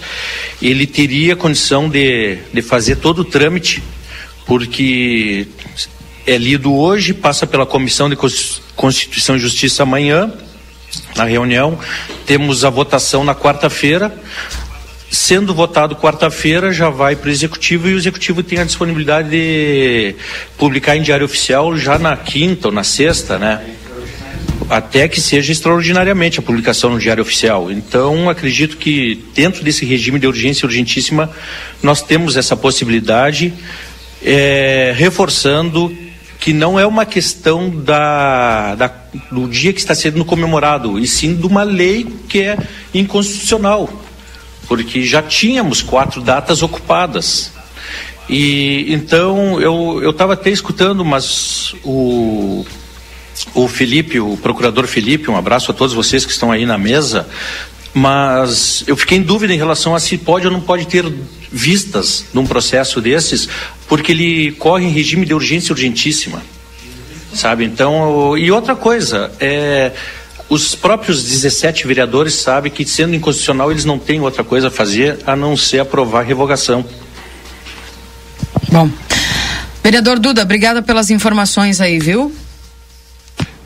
ele 0.61 0.86
teria 0.86 1.36
condição 1.36 1.89
de, 1.89 2.39
de 2.52 2.61
fazer 2.61 2.97
todo 2.97 3.20
o 3.20 3.24
trâmite, 3.24 3.82
porque 4.44 5.47
é 6.27 6.36
lido 6.36 6.74
hoje, 6.74 7.15
passa 7.15 7.47
pela 7.47 7.65
Comissão 7.65 8.11
de 8.11 8.16
Constituição 8.74 9.36
e 9.36 9.39
Justiça 9.39 9.85
amanhã, 9.85 10.32
na 11.16 11.24
reunião, 11.24 11.78
temos 12.27 12.65
a 12.65 12.70
votação 12.70 13.23
na 13.23 13.35
quarta-feira, 13.35 14.12
sendo 15.11 15.55
votado 15.55 15.94
quarta-feira, 15.94 16.73
já 16.73 16.90
vai 16.90 17.15
para 17.15 17.28
o 17.28 17.31
executivo 17.31 17.89
e 17.89 17.94
o 17.94 17.97
executivo 17.97 18.43
tem 18.43 18.59
a 18.59 18.65
disponibilidade 18.65 19.31
de 19.31 20.16
publicar 20.59 20.97
em 20.97 21.02
diário 21.02 21.24
oficial 21.24 21.77
já 21.77 21.97
na 21.97 22.16
quinta 22.16 22.69
ou 22.69 22.74
na 22.74 22.82
sexta, 22.82 23.39
né? 23.39 23.62
Até 24.69 25.09
que 25.09 25.21
seja 25.21 25.53
extraordinariamente 25.53 26.39
a 26.39 26.43
publicação 26.43 26.91
no 26.91 26.99
Diário 26.99 27.23
Oficial. 27.23 27.71
Então, 27.71 28.29
acredito 28.29 28.77
que 28.77 29.23
dentro 29.35 29.63
desse 29.63 29.85
regime 29.85 30.19
de 30.19 30.27
urgência 30.27 30.67
urgentíssima, 30.67 31.31
nós 31.83 32.03
temos 32.03 32.37
essa 32.37 32.57
possibilidade, 32.57 33.53
é, 34.23 34.93
reforçando 34.97 35.95
que 36.41 36.53
não 36.53 36.79
é 36.79 36.87
uma 36.87 37.07
questão 37.07 37.71
da, 37.71 38.75
da, 38.75 38.93
do 39.31 39.49
dia 39.49 39.73
que 39.73 39.81
está 39.81 39.95
sendo 39.95 40.25
comemorado, 40.25 40.99
e 40.99 41.07
sim 41.07 41.35
de 41.35 41.47
uma 41.47 41.63
lei 41.63 42.07
que 42.29 42.43
é 42.43 42.59
inconstitucional, 42.93 43.89
porque 44.69 45.03
já 45.05 45.23
tínhamos 45.23 45.81
quatro 45.81 46.21
datas 46.21 46.63
ocupadas. 46.63 47.51
E 48.29 48.93
então 48.93 49.61
eu 49.61 50.11
estava 50.11 50.33
até 50.33 50.51
escutando, 50.51 51.05
mas 51.05 51.75
o, 51.83 52.65
o 53.55 53.69
Felipe, 53.69 54.20
o 54.20 54.36
procurador 54.36 54.86
Felipe, 54.86 55.31
um 55.31 55.36
abraço 55.36 55.70
a 55.70 55.74
todos 55.74 55.94
vocês 55.94 56.24
que 56.24 56.32
estão 56.32 56.51
aí 56.51 56.65
na 56.65 56.78
mesa, 56.78 57.27
mas 57.93 58.82
eu 58.86 58.97
fiquei 58.97 59.19
em 59.19 59.23
dúvida 59.23 59.52
em 59.52 59.56
relação 59.56 59.94
a 59.94 60.01
se 60.01 60.19
pode 60.19 60.47
ou 60.47 60.52
não 60.52 60.61
pode 60.61 60.86
ter 60.86 61.05
vistas 61.51 62.27
num 62.35 62.47
processo 62.47 63.01
desses, 63.01 63.48
porque 63.89 64.12
ele 64.12 64.52
corre 64.52 64.85
em 64.85 64.90
regime 64.90 65.24
de 65.24 65.32
urgência 65.32 65.73
urgentíssima, 65.73 66.43
sabe? 67.32 67.65
Então, 67.65 68.36
e 68.36 68.51
outra 68.51 68.74
coisa, 68.74 69.31
é, 69.39 69.93
os 70.48 70.74
próprios 70.74 71.23
17 71.23 71.86
vereadores 71.86 72.35
sabem 72.35 72.70
que, 72.70 72.85
sendo 72.85 73.15
inconstitucional, 73.15 73.70
eles 73.70 73.85
não 73.85 73.98
têm 73.98 74.20
outra 74.20 74.43
coisa 74.43 74.69
a 74.69 74.70
fazer 74.70 75.20
a 75.27 75.36
não 75.36 75.56
ser 75.56 75.78
aprovar 75.78 76.20
a 76.20 76.24
revogação. 76.24 76.85
Bom. 78.70 78.90
Vereador 79.82 80.19
Duda, 80.19 80.43
obrigada 80.43 80.82
pelas 80.82 81.11
informações 81.11 81.81
aí, 81.81 81.98
viu? 81.98 82.35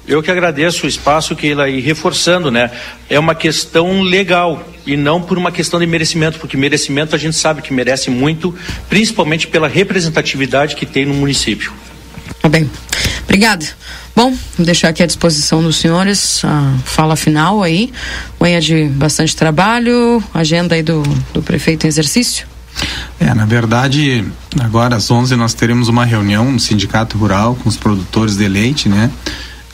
Eu 0.09 0.23
que 0.23 0.31
agradeço 0.31 0.87
o 0.87 0.89
espaço 0.89 1.37
que 1.37 1.49
ele 1.49 1.61
aí 1.61 1.81
reforçando, 1.81 2.51
né? 2.51 2.71
É 3.11 3.19
uma 3.19 3.35
questão 3.35 4.01
legal 4.01 4.67
e 4.87 4.97
não 4.97 5.21
por 5.21 5.37
uma 5.37 5.53
questão 5.53 5.79
de 5.79 5.87
merecimento, 5.87 6.39
porque 6.39 6.57
merecimento 6.57 7.15
a 7.15 7.19
gente 7.19 7.37
sabe 7.37 7.61
que 7.61 7.75
merece 7.75 8.09
muito, 8.09 8.55
principalmente 8.89 9.47
pela 9.47 9.69
representatividade 9.69 10.75
que 10.77 10.87
tem 10.87 11.05
no 11.05 11.13
município. 11.13 11.75
Tá 12.41 12.49
bem. 12.49 12.71
Obrigada. 13.25 13.67
Bom, 14.17 14.35
vou 14.57 14.65
deixar 14.65 14.89
aqui 14.89 15.03
à 15.03 15.07
disposição 15.07 15.63
dos 15.63 15.77
senhores 15.77 16.43
a 16.43 16.75
fala 16.87 17.15
final 17.15 17.63
aí. 17.63 17.93
Manhã 18.41 18.59
de 18.61 18.87
bastante 18.87 19.37
trabalho, 19.37 20.25
agenda 20.33 20.75
aí 20.75 20.83
do, 20.83 21.03
do 21.35 21.43
prefeito 21.43 21.85
em 21.85 21.89
exercício. 21.89 22.47
É, 23.21 23.35
na 23.35 23.45
verdade, 23.45 24.25
agora 24.59 24.97
às 24.97 25.11
11 25.11 25.37
nós 25.37 25.53
teremos 25.53 25.89
uma 25.89 26.07
reunião 26.07 26.51
no 26.51 26.59
Sindicato 26.59 27.19
Rural 27.19 27.57
com 27.63 27.69
os 27.69 27.77
produtores 27.77 28.37
de 28.37 28.49
leite, 28.49 28.89
né? 28.89 29.11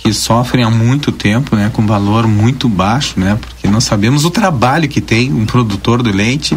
Que 0.04 0.12
sofrem 0.12 0.62
há 0.62 0.70
muito 0.70 1.10
tempo, 1.10 1.56
né? 1.56 1.70
Com 1.72 1.86
valor 1.86 2.28
muito 2.28 2.68
baixo, 2.68 3.18
né? 3.18 3.36
Porque 3.40 3.66
nós 3.66 3.84
sabemos 3.84 4.24
o 4.24 4.30
trabalho 4.30 4.88
que 4.88 5.00
tem 5.00 5.32
um 5.32 5.44
produtor 5.44 6.02
de 6.02 6.12
leite 6.12 6.56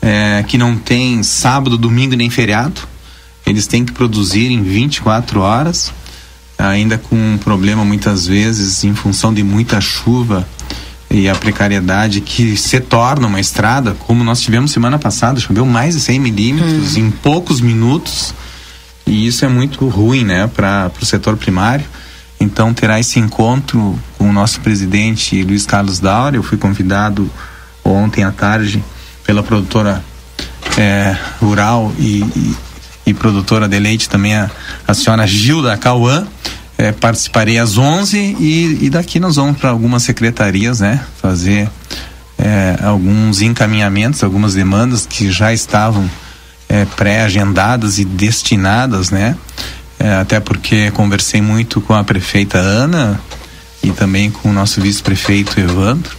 é, 0.00 0.44
que 0.46 0.56
não 0.56 0.76
tem 0.76 1.22
sábado, 1.22 1.76
domingo 1.76 2.14
nem 2.16 2.30
feriado. 2.30 2.80
Eles 3.44 3.66
têm 3.66 3.84
que 3.84 3.92
produzir 3.92 4.50
em 4.50 4.62
24 4.62 5.40
horas, 5.40 5.92
ainda 6.56 6.96
com 6.96 7.16
um 7.16 7.36
problema 7.36 7.84
muitas 7.84 8.26
vezes 8.26 8.84
em 8.84 8.94
função 8.94 9.34
de 9.34 9.42
muita 9.42 9.80
chuva 9.80 10.46
e 11.10 11.28
a 11.28 11.34
precariedade 11.34 12.20
que 12.20 12.56
se 12.56 12.80
torna 12.80 13.26
uma 13.26 13.40
estrada, 13.40 13.96
como 14.00 14.22
nós 14.22 14.40
tivemos 14.40 14.70
semana 14.70 14.98
passada, 14.98 15.40
choveu 15.40 15.64
mais 15.64 15.94
de 15.94 16.00
100 16.00 16.20
milímetros 16.20 16.96
hum. 16.96 17.00
em 17.00 17.10
poucos 17.10 17.60
minutos, 17.60 18.34
e 19.06 19.26
isso 19.26 19.44
é 19.44 19.48
muito 19.48 19.88
ruim, 19.88 20.22
né, 20.22 20.46
para 20.46 20.90
o 21.00 21.06
setor 21.06 21.36
primário. 21.36 21.84
Então 22.40 22.72
terá 22.72 23.00
esse 23.00 23.18
encontro 23.18 23.98
com 24.16 24.30
o 24.30 24.32
nosso 24.32 24.60
presidente 24.60 25.42
Luiz 25.42 25.66
Carlos 25.66 25.98
Daura. 25.98 26.36
Eu 26.36 26.42
fui 26.42 26.56
convidado 26.56 27.30
ontem 27.84 28.22
à 28.22 28.30
tarde 28.30 28.82
pela 29.24 29.42
produtora 29.42 30.02
é, 30.76 31.16
rural 31.40 31.92
e, 31.98 32.20
e, 32.20 32.56
e, 33.06 33.14
produtora 33.14 33.68
de 33.68 33.78
leite 33.78 34.08
também 34.08 34.34
a, 34.34 34.50
a 34.86 34.94
senhora 34.94 35.26
Gilda 35.26 35.76
Cauã 35.76 36.26
é, 36.76 36.92
participarei 36.92 37.58
às 37.58 37.76
11 37.76 38.16
e, 38.16 38.78
e 38.82 38.90
daqui 38.90 39.18
nós 39.18 39.36
vamos 39.36 39.58
para 39.58 39.70
algumas 39.70 40.04
secretarias, 40.04 40.78
né? 40.78 41.04
Fazer 41.20 41.68
é, 42.38 42.78
alguns 42.82 43.42
encaminhamentos, 43.42 44.22
algumas 44.22 44.54
demandas 44.54 45.04
que 45.04 45.30
já 45.30 45.52
estavam 45.52 46.08
pré-agendadas 46.96 47.98
e 47.98 48.04
destinadas, 48.04 49.10
né? 49.10 49.34
É, 49.98 50.14
até 50.14 50.38
porque 50.38 50.90
conversei 50.92 51.42
muito 51.42 51.80
com 51.80 51.94
a 51.94 52.04
prefeita 52.04 52.58
Ana 52.58 53.20
e 53.82 53.90
também 53.90 54.30
com 54.30 54.50
o 54.50 54.52
nosso 54.52 54.80
vice-prefeito 54.80 55.58
Evandro. 55.58 56.16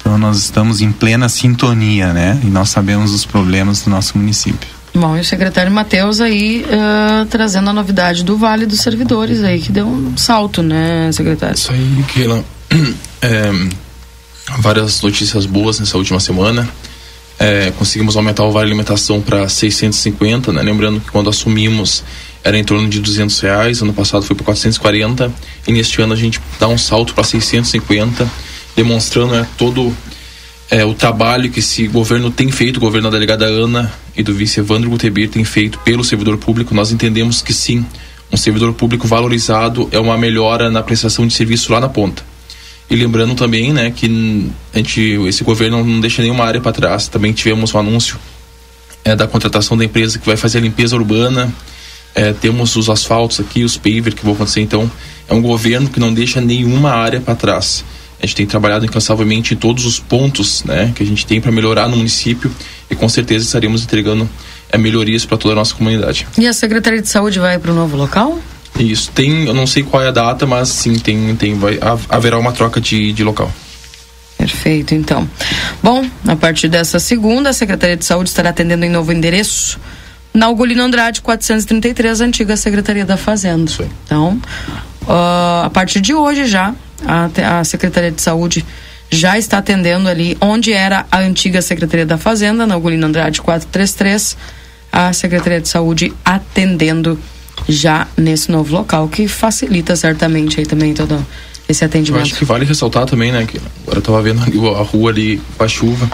Então 0.00 0.18
nós 0.18 0.38
estamos 0.38 0.80
em 0.80 0.90
plena 0.90 1.28
sintonia, 1.28 2.12
né? 2.12 2.40
E 2.42 2.46
nós 2.46 2.70
sabemos 2.70 3.12
os 3.12 3.24
problemas 3.24 3.82
do 3.82 3.90
nosso 3.90 4.18
município. 4.18 4.68
Bom, 4.94 5.16
e 5.16 5.20
o 5.20 5.24
secretário 5.24 5.72
Matheus 5.72 6.20
aí 6.20 6.66
uh, 6.66 7.24
trazendo 7.26 7.70
a 7.70 7.72
novidade 7.72 8.24
do 8.24 8.36
Vale 8.36 8.66
dos 8.66 8.80
Servidores 8.80 9.42
aí, 9.42 9.58
que 9.58 9.72
deu 9.72 9.86
um 9.86 10.16
salto, 10.16 10.62
né, 10.62 11.10
secretário? 11.12 11.54
Isso 11.54 11.72
aí, 11.72 12.04
Keila. 12.08 12.44
É, 13.24 13.52
várias 14.58 15.00
notícias 15.00 15.46
boas 15.46 15.78
nessa 15.78 15.96
última 15.96 16.18
semana. 16.18 16.68
É, 17.38 17.70
conseguimos 17.78 18.16
aumentar 18.16 18.42
o 18.42 18.50
Vale 18.50 18.66
Alimentação 18.66 19.20
para 19.20 19.48
650, 19.48 20.52
né? 20.52 20.60
Lembrando 20.60 20.98
que 20.98 21.08
quando 21.08 21.30
assumimos 21.30 22.02
era 22.44 22.58
em 22.58 22.64
torno 22.64 22.88
de 22.88 23.00
200 23.00 23.38
reais, 23.40 23.80
ano 23.82 23.92
passado 23.92 24.24
foi 24.24 24.34
para 24.34 24.44
440 24.46 25.32
e 25.66 25.72
neste 25.72 26.00
ano 26.02 26.12
a 26.12 26.16
gente 26.16 26.40
dá 26.58 26.68
um 26.68 26.78
salto 26.78 27.14
para 27.14 27.24
650, 27.24 28.28
demonstrando 28.74 29.32
né, 29.32 29.46
todo 29.56 29.94
é, 30.70 30.84
o 30.84 30.94
trabalho 30.94 31.50
que 31.50 31.60
esse 31.60 31.86
governo 31.86 32.30
tem 32.30 32.50
feito, 32.50 32.78
o 32.78 32.80
governo 32.80 33.10
da 33.10 33.16
delegada 33.16 33.44
Ana 33.44 33.92
e 34.16 34.22
do 34.22 34.34
vice 34.34 34.60
Evandro 34.60 34.90
Gutebir 34.90 35.28
tem 35.28 35.44
feito 35.44 35.78
pelo 35.80 36.02
servidor 36.02 36.36
público, 36.38 36.74
nós 36.74 36.90
entendemos 36.90 37.42
que 37.42 37.52
sim, 37.52 37.84
um 38.32 38.36
servidor 38.36 38.72
público 38.72 39.06
valorizado 39.06 39.88
é 39.92 39.98
uma 39.98 40.16
melhora 40.16 40.70
na 40.70 40.82
prestação 40.82 41.26
de 41.26 41.34
serviço 41.34 41.70
lá 41.70 41.78
na 41.78 41.88
ponta. 41.88 42.24
E 42.88 42.96
lembrando 42.96 43.34
também, 43.34 43.72
né, 43.72 43.90
que 43.90 44.50
a 44.72 44.76
gente, 44.78 45.00
esse 45.26 45.44
governo 45.44 45.84
não 45.84 46.00
deixa 46.00 46.20
nenhuma 46.22 46.44
área 46.44 46.60
para 46.60 46.72
trás. 46.72 47.08
Também 47.08 47.32
tivemos 47.32 47.72
um 47.72 47.78
anúncio 47.78 48.18
é, 49.04 49.16
da 49.16 49.26
contratação 49.26 49.76
da 49.76 49.84
empresa 49.84 50.18
que 50.18 50.26
vai 50.26 50.36
fazer 50.36 50.58
a 50.58 50.60
limpeza 50.60 50.96
urbana. 50.96 51.52
É, 52.14 52.32
temos 52.32 52.76
os 52.76 52.90
asfaltos 52.90 53.40
aqui, 53.40 53.64
os 53.64 53.76
paver 53.76 54.14
que 54.14 54.24
vão 54.24 54.34
acontecer. 54.34 54.60
Então, 54.60 54.90
é 55.28 55.34
um 55.34 55.40
governo 55.40 55.88
que 55.88 55.98
não 55.98 56.12
deixa 56.12 56.40
nenhuma 56.40 56.90
área 56.90 57.20
para 57.20 57.34
trás. 57.34 57.84
A 58.22 58.26
gente 58.26 58.36
tem 58.36 58.46
trabalhado 58.46 58.84
incansavelmente 58.84 59.54
em 59.54 59.56
todos 59.56 59.84
os 59.84 59.98
pontos 59.98 60.62
né, 60.62 60.92
que 60.94 61.02
a 61.02 61.06
gente 61.06 61.26
tem 61.26 61.40
para 61.40 61.50
melhorar 61.50 61.88
no 61.88 61.96
município 61.96 62.52
e 62.88 62.94
com 62.94 63.08
certeza 63.08 63.44
estaremos 63.44 63.82
entregando 63.82 64.28
é, 64.70 64.78
melhorias 64.78 65.24
para 65.24 65.36
toda 65.36 65.54
a 65.54 65.56
nossa 65.56 65.74
comunidade. 65.74 66.26
E 66.38 66.46
a 66.46 66.52
Secretaria 66.52 67.02
de 67.02 67.08
Saúde 67.08 67.40
vai 67.40 67.58
para 67.58 67.72
o 67.72 67.74
novo 67.74 67.96
local? 67.96 68.38
Isso, 68.78 69.10
tem, 69.10 69.46
eu 69.46 69.54
não 69.54 69.66
sei 69.66 69.82
qual 69.82 70.02
é 70.02 70.08
a 70.08 70.12
data, 70.12 70.46
mas 70.46 70.68
sim, 70.68 70.94
tem, 70.94 71.34
tem 71.36 71.58
vai, 71.58 71.78
haverá 72.08 72.38
uma 72.38 72.52
troca 72.52 72.80
de, 72.80 73.12
de 73.12 73.24
local. 73.24 73.52
Perfeito, 74.38 74.94
então. 74.94 75.28
Bom, 75.82 76.04
a 76.26 76.36
partir 76.36 76.68
dessa 76.68 76.98
segunda, 76.98 77.50
a 77.50 77.52
Secretaria 77.52 77.96
de 77.96 78.04
Saúde 78.04 78.30
estará 78.30 78.50
atendendo 78.50 78.84
em 78.84 78.88
novo 78.88 79.12
endereço 79.12 79.78
na 80.32 80.48
Ugolino 80.48 80.82
Andrade 80.82 81.20
433, 81.20 82.20
a 82.20 82.24
antiga 82.24 82.56
Secretaria 82.56 83.04
da 83.04 83.16
Fazenda. 83.16 83.70
Sim. 83.70 83.88
Então, 84.04 84.40
uh, 85.02 85.64
a 85.64 85.70
partir 85.72 86.00
de 86.00 86.14
hoje 86.14 86.46
já, 86.46 86.74
a, 87.06 87.58
a 87.60 87.64
Secretaria 87.64 88.10
de 88.10 88.22
Saúde 88.22 88.64
já 89.10 89.36
está 89.36 89.58
atendendo 89.58 90.08
ali 90.08 90.36
onde 90.40 90.72
era 90.72 91.06
a 91.10 91.18
antiga 91.18 91.60
Secretaria 91.60 92.06
da 92.06 92.16
Fazenda, 92.16 92.66
na 92.66 92.76
Ugolino 92.76 93.06
Andrade 93.06 93.42
433, 93.42 94.36
a 94.90 95.12
Secretaria 95.12 95.60
de 95.60 95.68
Saúde 95.68 96.12
atendendo 96.24 97.18
já 97.68 98.06
nesse 98.16 98.50
novo 98.50 98.74
local, 98.74 99.08
que 99.08 99.28
facilita 99.28 99.94
certamente 99.94 100.58
aí 100.58 100.66
também 100.66 100.94
todo 100.94 101.24
esse 101.68 101.84
atendimento. 101.84 102.20
Eu 102.20 102.26
acho 102.26 102.34
que 102.34 102.44
vale 102.44 102.64
ressaltar 102.64 103.04
também, 103.06 103.30
né, 103.30 103.44
que 103.46 103.58
agora 103.82 103.98
eu 103.98 104.00
estava 104.00 104.22
vendo 104.22 104.42
ali 104.42 104.58
a 104.58 104.82
rua 104.82 105.10
ali 105.10 105.40
com 105.56 105.64
a 105.64 105.68
chuva, 105.68 106.10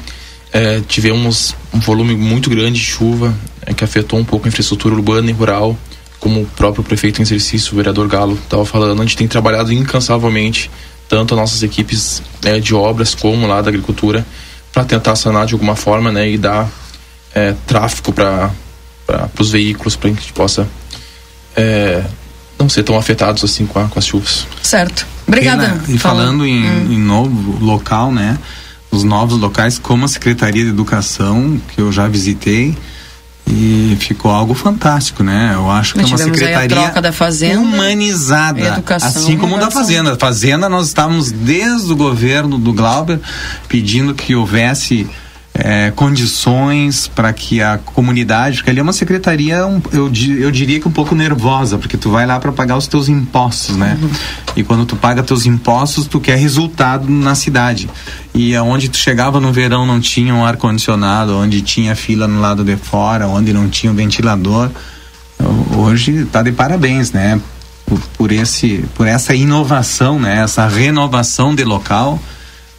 é, 0.52 0.80
tivemos 0.86 1.54
um 1.72 1.80
volume 1.80 2.14
muito 2.14 2.48
grande 2.48 2.80
de 2.80 2.86
chuva 2.86 3.34
é, 3.66 3.74
que 3.74 3.84
afetou 3.84 4.18
um 4.18 4.24
pouco 4.24 4.46
a 4.46 4.48
infraestrutura 4.48 4.94
urbana 4.94 5.30
e 5.30 5.32
rural, 5.32 5.76
como 6.18 6.42
o 6.42 6.46
próprio 6.46 6.82
prefeito 6.82 7.20
em 7.20 7.22
exercício, 7.22 7.72
o 7.74 7.76
vereador 7.76 8.08
Galo, 8.08 8.34
estava 8.42 8.64
falando, 8.64 9.00
a 9.00 9.04
gente 9.04 9.16
tem 9.16 9.28
trabalhado 9.28 9.72
incansavelmente, 9.72 10.70
tanto 11.08 11.34
as 11.34 11.40
nossas 11.40 11.62
equipes 11.62 12.22
é, 12.44 12.58
de 12.58 12.74
obras 12.74 13.14
como 13.14 13.46
lá 13.46 13.60
da 13.60 13.68
agricultura, 13.68 14.26
para 14.72 14.84
tentar 14.84 15.16
sanar 15.16 15.46
de 15.46 15.52
alguma 15.52 15.76
forma 15.76 16.10
né, 16.10 16.30
e 16.30 16.38
dar 16.38 16.68
é, 17.34 17.54
tráfego 17.66 18.12
para 18.12 18.50
os 19.38 19.50
veículos, 19.50 19.96
para 19.96 20.10
que 20.10 20.16
a 20.16 20.20
gente 20.20 20.32
possa 20.32 20.68
é, 21.56 22.02
não 22.58 22.68
ser 22.68 22.82
tão 22.82 22.96
afetados 22.96 23.44
assim 23.44 23.66
com, 23.66 23.78
a, 23.78 23.88
com 23.88 23.98
as 23.98 24.06
chuvas. 24.06 24.46
Certo. 24.62 25.06
Obrigada. 25.26 25.80
E 25.88 25.98
falando 25.98 26.46
em, 26.46 26.64
hum. 26.64 26.92
em 26.92 26.98
novo 26.98 27.64
local, 27.64 28.10
né? 28.10 28.38
Os 28.90 29.04
novos 29.04 29.38
locais, 29.38 29.78
como 29.78 30.04
a 30.04 30.08
Secretaria 30.08 30.64
de 30.64 30.70
Educação, 30.70 31.60
que 31.74 31.80
eu 31.80 31.92
já 31.92 32.08
visitei, 32.08 32.76
e 33.50 33.96
ficou 33.98 34.30
algo 34.30 34.54
fantástico, 34.54 35.22
né? 35.22 35.52
Eu 35.54 35.70
acho 35.70 35.94
que 35.94 36.00
é 36.00 36.04
uma 36.04 36.18
secretaria 36.18 36.92
humanizada, 37.58 38.60
Educação, 38.60 39.08
assim 39.08 39.36
como 39.38 39.58
da 39.58 39.70
Fazenda. 39.70 40.16
Fazenda 40.16 40.68
nós 40.68 40.88
estávamos 40.88 41.30
desde 41.30 41.90
o 41.90 41.96
governo 41.96 42.58
do 42.58 42.72
Glauber 42.72 43.18
pedindo 43.66 44.14
que 44.14 44.34
houvesse 44.34 45.08
é, 45.58 45.90
condições 45.90 47.08
para 47.08 47.32
que 47.32 47.60
a 47.60 47.78
comunidade, 47.78 48.58
porque 48.58 48.70
ali 48.70 48.78
é 48.78 48.82
uma 48.82 48.92
secretaria, 48.92 49.66
um, 49.66 49.82
eu, 49.92 50.10
eu 50.38 50.50
diria 50.52 50.78
que 50.78 50.86
um 50.86 50.92
pouco 50.92 51.16
nervosa, 51.16 51.76
porque 51.76 51.96
tu 51.96 52.10
vai 52.10 52.24
lá 52.24 52.38
para 52.38 52.52
pagar 52.52 52.76
os 52.76 52.86
teus 52.86 53.08
impostos, 53.08 53.76
né? 53.76 53.98
Uhum. 54.00 54.08
E 54.54 54.62
quando 54.62 54.86
tu 54.86 54.94
paga 54.94 55.20
teus 55.20 55.46
impostos, 55.46 56.06
tu 56.06 56.20
quer 56.20 56.38
resultado 56.38 57.10
na 57.10 57.34
cidade. 57.34 57.90
E 58.32 58.54
aonde 58.54 58.88
tu 58.88 58.96
chegava 58.96 59.40
no 59.40 59.52
verão 59.52 59.84
não 59.84 60.00
tinha 60.00 60.32
um 60.32 60.46
ar 60.46 60.56
condicionado, 60.56 61.36
onde 61.36 61.60
tinha 61.60 61.96
fila 61.96 62.28
no 62.28 62.40
lado 62.40 62.62
de 62.62 62.76
fora, 62.76 63.26
onde 63.26 63.52
não 63.52 63.68
tinha 63.68 63.90
um 63.90 63.96
ventilador. 63.96 64.70
Hoje 65.76 66.22
está 66.22 66.40
de 66.40 66.52
parabéns, 66.52 67.10
né? 67.10 67.40
Por, 67.84 67.98
por, 68.16 68.32
esse, 68.32 68.84
por 68.94 69.08
essa 69.08 69.34
inovação, 69.34 70.20
né? 70.20 70.38
Essa 70.38 70.68
renovação 70.68 71.52
de 71.52 71.64
local, 71.64 72.20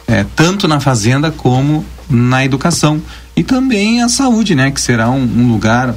é, 0.06 0.24
tanto 0.34 0.66
na 0.66 0.80
fazenda 0.80 1.30
como 1.30 1.84
na 2.10 2.44
educação 2.44 3.00
e 3.36 3.42
também 3.42 4.02
a 4.02 4.08
saúde, 4.08 4.54
né, 4.54 4.70
que 4.70 4.80
será 4.80 5.08
um, 5.10 5.22
um 5.22 5.52
lugar 5.52 5.94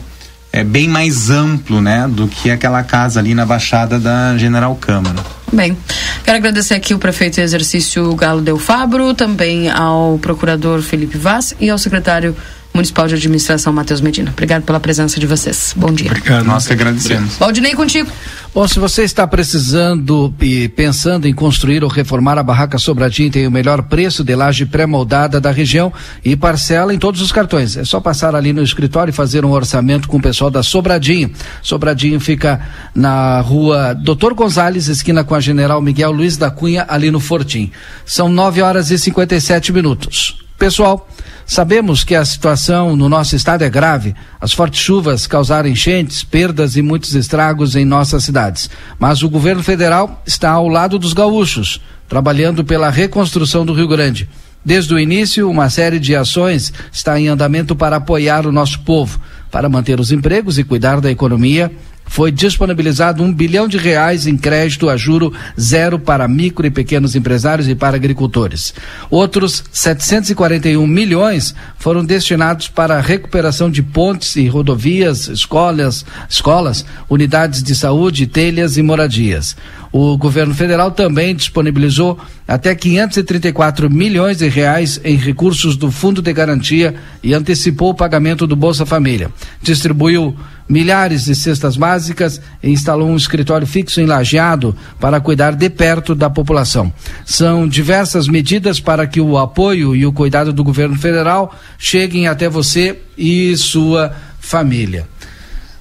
é 0.51 0.63
bem 0.63 0.87
mais 0.87 1.31
amplo, 1.31 1.81
né, 1.81 2.07
do 2.07 2.27
que 2.27 2.51
aquela 2.51 2.83
casa 2.83 3.19
ali 3.19 3.33
na 3.33 3.43
Baixada 3.43 3.99
da 3.99 4.37
General 4.37 4.75
Câmara. 4.75 5.17
Bem, 5.51 5.75
quero 6.23 6.37
agradecer 6.37 6.75
aqui 6.75 6.93
o 6.93 6.99
prefeito 6.99 7.39
em 7.39 7.43
exercício 7.43 8.13
Galo 8.15 8.41
Del 8.41 8.59
Fabro, 8.59 9.15
também 9.15 9.69
ao 9.71 10.19
procurador 10.19 10.81
Felipe 10.83 11.17
Vaz 11.17 11.55
e 11.59 11.71
ao 11.71 11.77
secretário 11.79 12.35
municipal 12.73 13.07
de 13.07 13.15
administração 13.15 13.71
Matheus 13.71 14.01
Medina. 14.01 14.31
Obrigado 14.31 14.63
pela 14.63 14.79
presença 14.79 15.19
de 15.19 15.27
vocês. 15.27 15.73
Bom 15.77 15.91
dia. 15.91 16.07
Obrigado. 16.07 16.43
Nós 16.45 16.65
que 16.65 16.73
agradecemos. 16.73 17.37
Valdinei, 17.37 17.75
contigo. 17.75 18.09
Bom, 18.53 18.67
se 18.67 18.79
você 18.79 19.03
está 19.03 19.25
precisando 19.25 20.33
e 20.39 20.67
pensando 20.69 21.27
em 21.27 21.33
construir 21.33 21.83
ou 21.83 21.89
reformar 21.89 22.37
a 22.37 22.43
barraca 22.43 22.77
Sobradinho, 22.77 23.31
tem 23.31 23.47
o 23.47 23.51
melhor 23.51 23.81
preço 23.83 24.23
de 24.23 24.35
laje 24.35 24.65
pré-moldada 24.65 25.41
da 25.41 25.51
região 25.51 25.91
e 26.23 26.35
parcela 26.35 26.93
em 26.93 26.99
todos 26.99 27.19
os 27.21 27.31
cartões. 27.31 27.77
É 27.77 27.83
só 27.83 27.99
passar 27.99 28.35
ali 28.35 28.53
no 28.53 28.61
escritório 28.63 29.09
e 29.09 29.13
fazer 29.13 29.43
um 29.43 29.51
orçamento 29.51 30.07
com 30.07 30.17
o 30.17 30.21
pessoal 30.21 30.51
da 30.51 30.61
Sobradinho. 30.61 31.31
Sobradinho 31.63 32.19
fica 32.19 32.61
na 32.93 33.39
rua 33.41 33.93
Doutor 33.93 34.35
Gonzales, 34.35 34.87
esquina 34.87 35.23
com 35.23 35.33
a 35.33 35.39
General 35.39 35.81
Miguel 35.81 36.11
Luiz 36.11 36.37
da 36.37 36.51
Cunha, 36.51 36.85
ali 36.87 37.09
no 37.09 37.19
Fortim. 37.19 37.71
São 38.05 38.29
nove 38.29 38.61
horas 38.61 38.91
e 38.91 38.99
57 38.99 39.73
minutos. 39.73 40.37
Pessoal, 40.59 41.09
Sabemos 41.45 42.03
que 42.03 42.15
a 42.15 42.23
situação 42.23 42.95
no 42.95 43.09
nosso 43.09 43.35
estado 43.35 43.63
é 43.63 43.69
grave. 43.69 44.15
As 44.39 44.53
fortes 44.53 44.81
chuvas 44.81 45.27
causaram 45.27 45.69
enchentes, 45.69 46.23
perdas 46.23 46.75
e 46.75 46.81
muitos 46.81 47.13
estragos 47.15 47.75
em 47.75 47.85
nossas 47.85 48.23
cidades. 48.23 48.69
Mas 48.97 49.23
o 49.23 49.29
governo 49.29 49.61
federal 49.61 50.21
está 50.25 50.51
ao 50.51 50.67
lado 50.67 50.97
dos 50.97 51.13
gaúchos, 51.13 51.81
trabalhando 52.07 52.63
pela 52.63 52.89
reconstrução 52.89 53.65
do 53.65 53.73
Rio 53.73 53.87
Grande. 53.87 54.29
Desde 54.65 54.93
o 54.93 54.99
início, 54.99 55.49
uma 55.49 55.69
série 55.69 55.99
de 55.99 56.15
ações 56.15 56.71
está 56.91 57.19
em 57.19 57.27
andamento 57.27 57.75
para 57.75 57.97
apoiar 57.97 58.47
o 58.47 58.51
nosso 58.51 58.79
povo, 58.79 59.19
para 59.51 59.67
manter 59.67 59.99
os 59.99 60.11
empregos 60.11 60.57
e 60.57 60.63
cuidar 60.63 61.01
da 61.01 61.11
economia 61.11 61.69
foi 62.05 62.31
disponibilizado 62.31 63.23
um 63.23 63.33
bilhão 63.33 63.67
de 63.67 63.77
reais 63.77 64.27
em 64.27 64.37
crédito 64.37 64.89
a 64.89 64.97
juro 64.97 65.33
zero 65.59 65.97
para 65.97 66.27
micro 66.27 66.65
e 66.65 66.71
pequenos 66.71 67.15
empresários 67.15 67.67
e 67.67 67.75
para 67.75 67.95
agricultores. 67.95 68.73
Outros 69.09 69.63
741 69.71 70.85
milhões 70.85 71.55
foram 71.77 72.05
destinados 72.05 72.67
para 72.67 72.97
a 72.97 73.01
recuperação 73.01 73.69
de 73.69 73.81
pontes 73.81 74.35
e 74.35 74.47
rodovias, 74.47 75.27
escolas, 75.27 76.05
escolas, 76.29 76.85
unidades 77.09 77.63
de 77.63 77.75
saúde, 77.75 78.27
telhas 78.27 78.77
e 78.77 78.83
moradias. 78.83 79.55
O 79.93 80.17
governo 80.17 80.55
federal 80.55 80.89
também 80.89 81.35
disponibilizou 81.35 82.17
até 82.47 82.73
534 82.73 83.91
milhões 83.91 84.39
de 84.39 84.47
reais 84.49 84.99
em 85.03 85.15
recursos 85.15 85.77
do 85.77 85.91
Fundo 85.91 86.19
de 86.19 86.33
Garantia 86.33 86.95
e 87.21 87.31
antecipou 87.31 87.91
o 87.91 87.93
pagamento 87.93 88.47
do 88.47 88.55
Bolsa 88.55 88.87
Família. 88.87 89.29
Distribuiu 89.61 90.35
milhares 90.67 91.25
de 91.25 91.35
cestas 91.35 91.77
básicas 91.77 92.41
e 92.63 92.71
instalou 92.71 93.07
um 93.07 93.15
escritório 93.15 93.67
fixo 93.67 94.01
em 94.01 94.07
Lajeado 94.07 94.75
para 94.99 95.21
cuidar 95.21 95.51
de 95.51 95.69
perto 95.69 96.15
da 96.15 96.27
população. 96.27 96.91
São 97.23 97.67
diversas 97.67 98.27
medidas 98.27 98.79
para 98.79 99.05
que 99.05 99.21
o 99.21 99.37
apoio 99.37 99.95
e 99.95 100.07
o 100.07 100.11
cuidado 100.11 100.51
do 100.51 100.63
governo 100.63 100.97
federal 100.97 101.55
cheguem 101.77 102.27
até 102.27 102.49
você 102.49 102.97
e 103.15 103.55
sua 103.55 104.11
família. 104.39 105.12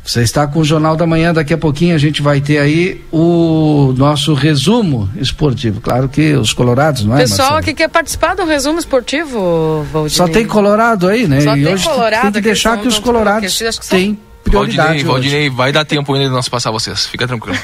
Você 0.04 0.22
está 0.22 0.46
com 0.48 0.58
o 0.58 0.64
Jornal 0.64 0.96
da 0.96 1.06
Manhã, 1.06 1.32
daqui 1.32 1.54
a 1.54 1.58
pouquinho 1.58 1.94
a 1.94 1.98
gente 1.98 2.20
vai 2.20 2.40
ter 2.40 2.58
aí 2.58 3.04
o 3.12 3.94
nosso 3.96 4.34
resumo 4.34 5.08
esportivo. 5.16 5.80
Claro 5.80 6.08
que 6.08 6.34
os 6.34 6.52
colorados, 6.52 7.04
não 7.04 7.16
é? 7.16 7.20
Pessoal 7.20 7.52
Marcelo? 7.52 7.64
que 7.64 7.74
quer 7.74 7.88
participar 7.88 8.34
do 8.34 8.44
resumo 8.44 8.80
esportivo, 8.80 9.86
Valdinei. 9.92 10.16
Só 10.16 10.26
tem 10.26 10.44
colorado 10.44 11.06
aí, 11.06 11.28
né? 11.28 11.40
Só 11.40 11.56
e 11.56 11.62
tem 11.62 11.72
hoje 11.72 11.84
colorado, 11.84 12.22
tem 12.22 12.32
que 12.32 12.40
deixar 12.40 12.80
que 12.80 12.88
os 12.88 12.98
colorados 12.98 13.56
têm 13.88 14.18
prioridade. 14.42 15.04
Valdinei, 15.04 15.04
Valdinei, 15.04 15.50
vai 15.50 15.72
dar 15.72 15.84
tempo 15.84 16.12
ainda 16.14 16.26
de 16.26 16.32
nós 16.32 16.48
passar 16.48 16.72
vocês. 16.72 17.06
Fica 17.06 17.26
tranquilo. 17.26 17.56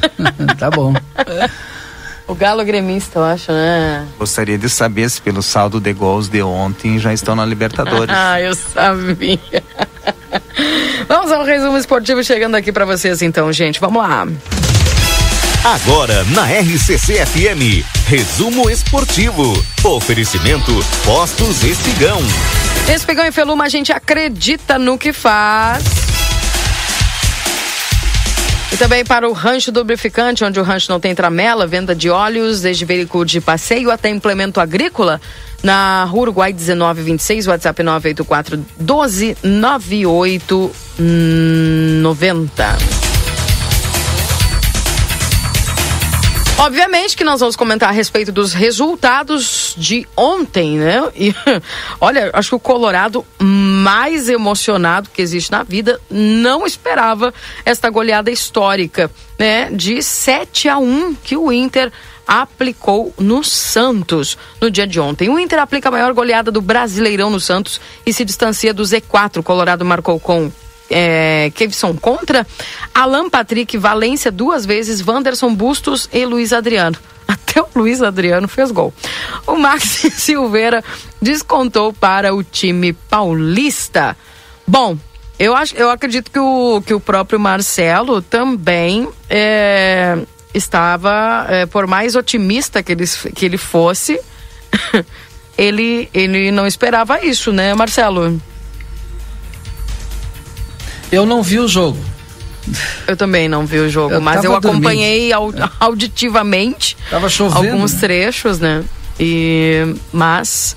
tá 0.58 0.70
bom. 0.70 0.94
O 2.28 2.34
Galo 2.34 2.64
gremista, 2.64 3.20
eu 3.20 3.24
acho, 3.24 3.52
né? 3.52 4.06
Gostaria 4.18 4.58
de 4.58 4.68
saber 4.68 5.08
se 5.08 5.22
pelo 5.22 5.42
saldo 5.42 5.80
de 5.80 5.92
gols 5.92 6.28
de 6.28 6.42
ontem 6.42 6.98
já 6.98 7.14
estão 7.14 7.34
na 7.34 7.46
Libertadores. 7.46 8.10
ah, 8.14 8.40
eu 8.40 8.54
sabia. 8.54 9.38
Vamos 11.08 11.32
ao 11.32 11.44
resumo 11.44 11.76
esportivo 11.76 12.22
chegando 12.22 12.54
aqui 12.54 12.72
para 12.72 12.84
vocês 12.84 13.22
então, 13.22 13.52
gente. 13.52 13.80
Vamos 13.80 14.02
lá. 14.02 14.26
Agora 15.64 16.22
na 16.26 16.44
RCC 16.44 17.26
FM, 17.26 17.84
resumo 18.06 18.70
esportivo. 18.70 19.52
Oferecimento 19.84 20.72
Postos 21.04 21.64
Espigão. 21.64 22.20
Espigão 22.88 23.26
e 23.26 23.32
Feluma, 23.32 23.64
a 23.64 23.68
gente 23.68 23.92
acredita 23.92 24.78
no 24.78 24.96
que 24.96 25.12
faz. 25.12 25.82
E 28.72 28.76
também 28.76 29.04
para 29.04 29.28
o 29.28 29.32
rancho 29.32 29.72
lubrificante, 29.72 30.44
onde 30.44 30.60
o 30.60 30.62
rancho 30.62 30.90
não 30.90 31.00
tem 31.00 31.14
tramela, 31.14 31.66
venda 31.66 31.94
de 31.94 32.10
óleos, 32.10 32.60
desde 32.60 32.84
veículo 32.84 33.24
de 33.24 33.40
passeio 33.40 33.90
até 33.90 34.08
implemento 34.08 34.60
agrícola. 34.60 35.20
Na 35.62 36.04
Rua 36.04 36.22
Uruguai 36.22 36.52
1926, 36.52 37.46
WhatsApp 37.46 37.82
984 37.82 38.64
12 38.78 39.36
98 39.42 40.72
90. 42.02 42.76
Obviamente 46.58 47.16
que 47.16 47.22
nós 47.22 47.38
vamos 47.40 47.54
comentar 47.54 47.90
a 47.90 47.92
respeito 47.92 48.32
dos 48.32 48.54
resultados 48.54 49.74
de 49.76 50.08
ontem, 50.16 50.78
né? 50.78 51.02
E 51.14 51.34
olha, 52.00 52.30
acho 52.32 52.48
que 52.48 52.54
o 52.54 52.58
Colorado 52.58 53.24
mais 53.38 54.28
emocionado 54.28 55.10
que 55.12 55.20
existe 55.20 55.52
na 55.52 55.62
vida 55.62 56.00
não 56.10 56.66
esperava 56.66 57.32
esta 57.64 57.90
goleada 57.90 58.30
histórica, 58.30 59.10
né? 59.38 59.70
De 59.70 60.02
7 60.02 60.68
a 60.68 60.78
1 60.78 61.14
que 61.22 61.36
o 61.36 61.52
Inter 61.52 61.92
aplicou 62.26 63.14
no 63.18 63.44
Santos 63.44 64.36
no 64.60 64.70
dia 64.70 64.86
de 64.86 64.98
ontem. 64.98 65.28
O 65.28 65.38
Inter 65.38 65.60
aplica 65.60 65.88
a 65.88 65.92
maior 65.92 66.12
goleada 66.12 66.50
do 66.50 66.60
Brasileirão 66.60 67.30
no 67.30 67.38
Santos 67.38 67.80
e 68.04 68.12
se 68.12 68.24
distancia 68.24 68.74
do 68.74 68.82
Z4. 68.82 69.38
O 69.38 69.42
Colorado 69.42 69.84
marcou 69.84 70.18
com 70.18 70.50
é, 70.90 71.50
Kevson 71.54 71.94
contra, 71.94 72.46
Alan 72.94 73.28
Patrick, 73.28 73.76
Valência 73.76 74.30
duas 74.30 74.64
vezes, 74.64 75.06
Wanderson 75.06 75.54
Bustos 75.54 76.08
e 76.12 76.24
Luiz 76.24 76.52
Adriano. 76.52 76.96
Até 77.26 77.60
o 77.60 77.66
Luiz 77.74 78.02
Adriano 78.02 78.48
fez 78.48 78.70
gol. 78.70 78.92
O 79.46 79.56
Max 79.56 79.84
Silveira 80.14 80.82
descontou 81.20 81.92
para 81.92 82.34
o 82.34 82.42
time 82.42 82.92
paulista. 82.92 84.16
Bom, 84.66 84.96
eu, 85.38 85.54
acho, 85.54 85.74
eu 85.76 85.90
acredito 85.90 86.30
que 86.30 86.38
o, 86.38 86.82
que 86.84 86.94
o 86.94 87.00
próprio 87.00 87.38
Marcelo 87.38 88.22
também 88.22 89.08
é, 89.28 90.18
estava, 90.56 91.46
é, 91.48 91.66
por 91.66 91.86
mais 91.86 92.16
otimista 92.16 92.82
que 92.82 92.92
ele, 92.92 93.04
que 93.34 93.44
ele 93.44 93.58
fosse, 93.58 94.18
ele, 95.56 96.08
ele 96.12 96.50
não 96.50 96.66
esperava 96.66 97.24
isso, 97.24 97.52
né, 97.52 97.74
Marcelo? 97.74 98.40
Eu 101.12 101.26
não 101.26 101.42
vi 101.42 101.58
o 101.58 101.68
jogo. 101.68 101.98
Eu 103.06 103.16
também 103.16 103.48
não 103.48 103.64
vi 103.64 103.78
o 103.78 103.88
jogo, 103.88 104.14
eu 104.14 104.20
mas 104.20 104.42
eu 104.42 104.56
acompanhei 104.56 105.30
auditivamente 105.78 106.96
tava 107.08 107.28
chovendo, 107.28 107.68
alguns 107.68 107.94
né? 107.94 108.00
trechos, 108.00 108.58
né? 108.58 108.84
E 109.20 109.94
mas 110.12 110.76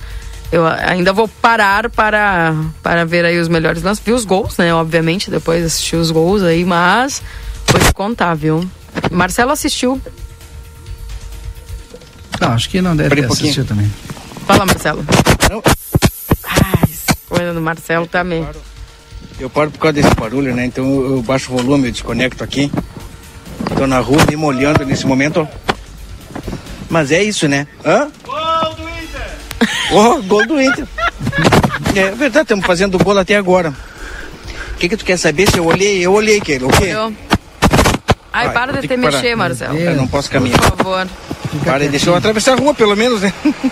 eu 0.52 0.68
ainda 0.68 1.12
vou 1.12 1.28
parar 1.28 1.90
para 1.90 2.56
para 2.84 3.06
ver 3.06 3.26
aí 3.26 3.40
os 3.40 3.48
melhores 3.48 3.82
lances, 3.82 4.04
vi 4.06 4.12
os 4.12 4.24
gols, 4.24 4.56
né? 4.58 4.72
Obviamente, 4.72 5.32
depois 5.32 5.66
assisti 5.66 5.96
os 5.96 6.12
gols 6.12 6.44
aí, 6.44 6.64
mas 6.64 7.24
vou 7.72 7.82
te 7.82 7.92
contar, 7.92 8.36
viu? 8.36 8.70
Marcelo 9.12 9.52
assistiu? 9.52 10.02
Não, 12.40 12.54
acho 12.54 12.70
que 12.70 12.82
não 12.82 12.96
deve 12.96 13.16
ter 13.16 13.28
um 13.28 13.34
assistido 13.34 13.68
também. 13.68 13.92
Fala, 14.48 14.66
Marcelo. 14.66 15.06
Não. 15.50 15.62
Ai, 16.44 16.90
coisa 17.28 17.54
do 17.54 17.62
Marcelo 17.62 18.08
também. 18.08 18.48
Eu 19.40 19.50
paro 19.50 19.72
por 19.72 19.80
causa 19.80 19.94
desse 19.94 20.14
barulho, 20.16 20.56
né? 20.56 20.66
Então 20.66 20.86
eu 21.02 21.22
baixo 21.22 21.54
o 21.54 21.58
volume, 21.58 21.88
eu 21.88 21.92
desconecto 21.92 22.44
aqui. 22.44 22.72
Tô 23.78 23.88
na 23.88 24.00
rua 24.00 24.26
me 24.30 24.36
molhando 24.36 24.86
nesse 24.86 25.06
momento. 25.06 25.48
Mas 26.90 27.12
é 27.12 27.24
isso, 27.24 27.48
né? 27.48 27.68
Hã? 27.86 28.10
Gol 28.24 28.76
do 28.76 28.90
Inter! 28.90 29.30
Oh, 29.92 30.22
gol 30.24 30.46
do 30.48 30.62
Inter! 30.62 30.88
É 31.96 32.12
verdade, 32.12 32.44
estamos 32.44 32.66
fazendo 32.66 32.98
bolo 32.98 33.20
até 33.20 33.36
agora. 33.36 33.74
O 34.74 34.78
que, 34.78 34.90
que 34.90 34.98
tu 34.98 35.04
quer 35.06 35.18
saber 35.18 35.50
se 35.50 35.58
eu 35.58 35.66
olhei? 35.66 36.06
Eu 36.06 36.14
olhei, 36.14 36.40
Keila, 36.40 36.68
o 36.68 36.72
quê? 36.72 36.86
Eu... 36.86 37.14
Ai, 38.40 38.46
Vai, 38.46 38.54
para 38.54 38.72
de 38.74 38.82
ter 38.82 38.88
te 38.88 38.96
que 38.96 38.98
parar. 39.02 39.12
mexer, 39.18 39.36
Marcelo. 39.36 39.78
Eu 39.78 39.96
não 39.96 40.08
posso 40.08 40.30
caminhar. 40.32 40.60
Por 40.60 40.78
favor. 40.78 41.08
Para, 41.66 41.88
deixa 41.90 42.10
eu 42.10 42.16
atravessar 42.16 42.54
a 42.54 42.56
rua, 42.56 42.74
pelo 42.74 42.96
menos, 42.96 43.22
né? 43.22 43.34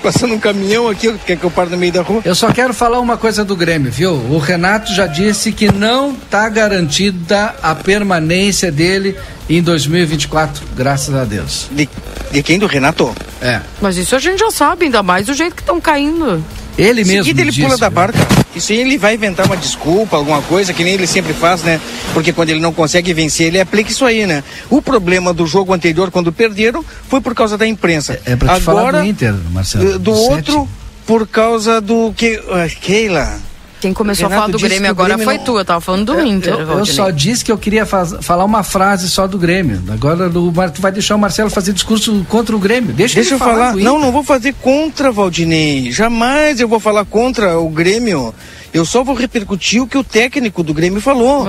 Passando 0.00 0.34
um 0.34 0.38
caminhão 0.38 0.88
aqui, 0.88 1.12
quer 1.26 1.36
que 1.36 1.42
eu 1.42 1.50
pare 1.50 1.68
no 1.68 1.76
meio 1.76 1.92
da 1.92 2.00
rua? 2.02 2.22
Eu 2.24 2.34
só 2.34 2.52
quero 2.52 2.72
falar 2.72 3.00
uma 3.00 3.16
coisa 3.16 3.44
do 3.44 3.56
Grêmio, 3.56 3.90
viu? 3.90 4.12
O 4.12 4.38
Renato 4.38 4.94
já 4.94 5.06
disse 5.08 5.50
que 5.50 5.70
não 5.72 6.12
está 6.12 6.48
garantida 6.48 7.56
a 7.60 7.74
permanência 7.74 8.70
dele 8.70 9.16
em 9.48 9.60
2024, 9.60 10.64
graças 10.76 11.12
a 11.12 11.24
Deus. 11.24 11.66
De, 11.72 11.88
de 12.30 12.42
quem? 12.42 12.56
Do 12.60 12.68
Renato? 12.68 13.12
É. 13.42 13.60
Mas 13.80 13.96
isso 13.96 14.14
a 14.14 14.20
gente 14.20 14.38
já 14.38 14.50
sabe, 14.52 14.84
ainda 14.84 15.02
mais 15.02 15.26
do 15.26 15.34
jeito 15.34 15.56
que 15.56 15.62
estão 15.62 15.80
caindo. 15.80 16.42
Ele 16.82 17.04
mesmo 17.04 17.24
seguida 17.24 17.42
ele 17.42 17.52
pula 17.52 17.76
da 17.76 17.88
viu? 17.88 17.94
barca. 17.94 18.18
Isso 18.54 18.72
aí 18.72 18.78
ele 18.78 18.98
vai 18.98 19.14
inventar 19.14 19.46
uma 19.46 19.56
desculpa, 19.56 20.16
alguma 20.16 20.40
coisa, 20.42 20.72
que 20.72 20.82
nem 20.82 20.94
ele 20.94 21.06
sempre 21.06 21.32
faz, 21.32 21.62
né? 21.62 21.80
Porque 22.12 22.32
quando 22.32 22.50
ele 22.50 22.60
não 22.60 22.72
consegue 22.72 23.12
vencer, 23.12 23.46
ele 23.48 23.60
aplica 23.60 23.90
isso 23.90 24.04
aí, 24.04 24.26
né? 24.26 24.42
O 24.68 24.80
problema 24.82 25.32
do 25.32 25.46
jogo 25.46 25.72
anterior, 25.72 26.10
quando 26.10 26.32
perderam, 26.32 26.84
foi 27.08 27.20
por 27.20 27.34
causa 27.34 27.56
da 27.58 27.66
imprensa. 27.66 28.18
É 28.24 28.34
pra 28.34 28.54
te 28.56 28.60
falar 28.62 28.80
Agora, 28.80 29.00
do 29.02 29.06
Inter, 29.06 29.34
Marcelo. 29.52 29.94
eh, 29.94 29.98
do 29.98 30.14
sete. 30.16 30.30
outro, 30.32 30.68
por 31.06 31.26
causa 31.28 31.80
do 31.80 32.12
que. 32.16 32.40
ah, 32.50 32.66
Keila. 32.80 33.38
Quem 33.80 33.94
começou 33.94 34.28
Renato 34.28 34.42
a 34.42 34.46
falar 34.46 34.52
do 34.52 34.58
Grêmio 34.62 34.90
agora 34.90 35.08
Grêmio 35.14 35.24
foi 35.24 35.38
não- 35.38 35.44
tu, 35.44 35.58
eu 35.58 35.64
tava 35.64 35.80
falando 35.80 36.12
do 36.14 36.20
Inter. 36.20 36.52
Eu, 36.52 36.78
eu 36.80 36.86
só 36.86 37.08
disse 37.10 37.42
que 37.44 37.50
eu 37.50 37.56
queria 37.56 37.86
faz- 37.86 38.14
falar 38.20 38.44
uma 38.44 38.62
frase 38.62 39.08
só 39.08 39.26
do 39.26 39.38
Grêmio. 39.38 39.82
Agora 39.90 40.28
o 40.28 40.52
Mar- 40.52 40.70
tu 40.70 40.82
vai 40.82 40.92
deixar 40.92 41.14
o 41.16 41.18
Marcelo 41.18 41.48
fazer 41.48 41.72
discurso 41.72 42.24
contra 42.28 42.54
o 42.54 42.58
Grêmio. 42.58 42.92
Deixa, 42.92 43.14
Deixa 43.14 43.30
ele 43.30 43.34
eu 43.36 43.38
falar. 43.38 43.72
do 43.72 43.80
Não, 43.80 43.98
não 43.98 44.12
vou 44.12 44.22
fazer 44.22 44.52
contra, 44.60 45.10
Valdinei. 45.10 45.90
Jamais 45.90 46.60
eu 46.60 46.68
vou 46.68 46.78
falar 46.78 47.04
contra 47.06 47.58
o 47.58 47.70
Grêmio. 47.70 48.34
Eu 48.72 48.84
só 48.84 49.02
vou 49.02 49.14
repercutir 49.14 49.82
o 49.82 49.86
que 49.86 49.96
o 49.96 50.04
técnico 50.04 50.62
do 50.62 50.74
Grêmio 50.74 51.00
falou. 51.00 51.46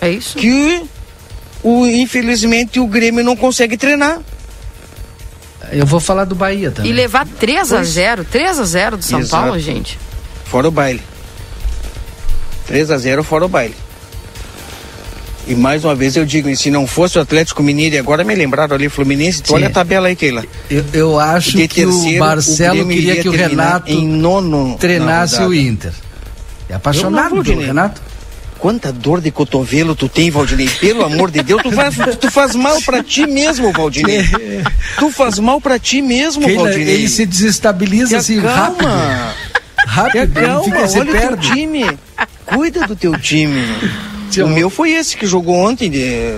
é 0.00 0.08
isso. 0.10 0.38
Que, 0.38 0.82
o, 1.64 1.84
infelizmente, 1.86 2.78
o 2.78 2.86
Grêmio 2.86 3.24
não 3.24 3.34
consegue 3.34 3.76
treinar. 3.76 4.20
Eu 5.72 5.84
vou 5.84 5.98
falar 5.98 6.24
do 6.24 6.34
Bahia 6.36 6.70
também. 6.70 6.92
E 6.92 6.94
levar 6.94 7.26
3 7.26 7.72
a 7.72 7.76
Pois. 7.78 7.88
0 7.88 8.24
3 8.24 8.58
a 8.60 8.64
0 8.64 8.96
do 8.98 9.04
São 9.04 9.18
Exato. 9.18 9.42
Paulo, 9.46 9.58
gente. 9.58 9.98
Fora 10.44 10.68
o 10.68 10.70
baile. 10.70 11.02
3 12.66 12.90
a 12.90 12.98
0 12.98 13.22
fora 13.24 13.44
o 13.44 13.48
baile. 13.48 13.74
E 15.48 15.54
mais 15.54 15.84
uma 15.84 15.94
vez 15.94 16.16
eu 16.16 16.24
digo, 16.26 16.54
se 16.56 16.70
não 16.72 16.88
fosse 16.88 17.18
o 17.18 17.20
Atlético 17.20 17.62
Mineiro 17.62 17.94
e 17.94 17.98
agora 17.98 18.24
me 18.24 18.34
lembraram 18.34 18.74
ali 18.74 18.88
Fluminense, 18.88 19.40
tu 19.42 19.48
Sim. 19.48 19.54
olha 19.54 19.68
a 19.68 19.70
tabela 19.70 20.08
aí, 20.08 20.16
Keila. 20.16 20.44
Eu, 20.68 20.84
eu 20.92 21.20
acho 21.20 21.52
que 21.52 21.62
o 21.64 21.68
terceiro, 21.68 22.18
Marcelo 22.18 22.84
Grêmio 22.84 22.96
queria 22.96 23.22
que 23.22 23.28
o 23.28 23.32
Renato 23.32 23.92
em 23.92 24.04
nono 24.04 24.76
treinasse 24.76 25.38
na 25.38 25.46
o. 25.46 25.54
Inter. 25.54 25.92
É 26.68 26.74
apaixonado 26.74 27.44
pelo. 27.44 27.60
Renato. 27.60 28.02
Quanta 28.58 28.90
dor 28.90 29.20
de 29.20 29.30
cotovelo 29.30 29.94
tu 29.94 30.08
tem, 30.08 30.30
Valdinei. 30.30 30.68
Pelo 30.80 31.04
amor 31.04 31.30
de 31.30 31.42
Deus, 31.42 31.62
tu 31.62 31.70
faz, 31.70 31.94
tu 32.18 32.30
faz 32.30 32.56
mal 32.56 32.80
pra 32.82 33.04
ti 33.04 33.26
mesmo, 33.26 33.70
Valdinei. 33.70 34.24
Tu 34.98 35.10
faz 35.10 35.38
mal 35.38 35.60
pra 35.60 35.78
ti 35.78 36.00
mesmo, 36.00 36.42
Keila, 36.44 36.62
Valdinei. 36.64 36.94
ele 36.94 37.08
se 37.08 37.26
desestabiliza 37.26 38.08
Te 38.08 38.14
assim 38.16 38.38
acalma. 38.38 38.56
rápido. 38.56 38.88
Rápido, 39.86 40.36
ele 40.38 40.46
Calma, 40.46 40.76
olha 40.76 41.12
o 41.12 41.20
teu 41.20 41.36
time. 41.36 41.98
Cuida 42.44 42.86
do 42.86 42.96
teu 42.96 43.18
time. 43.18 43.62
O 44.44 44.48
meu 44.48 44.68
foi 44.70 44.92
esse 44.92 45.16
que 45.16 45.26
jogou 45.26 45.54
ontem 45.56 45.90
de, 45.90 46.34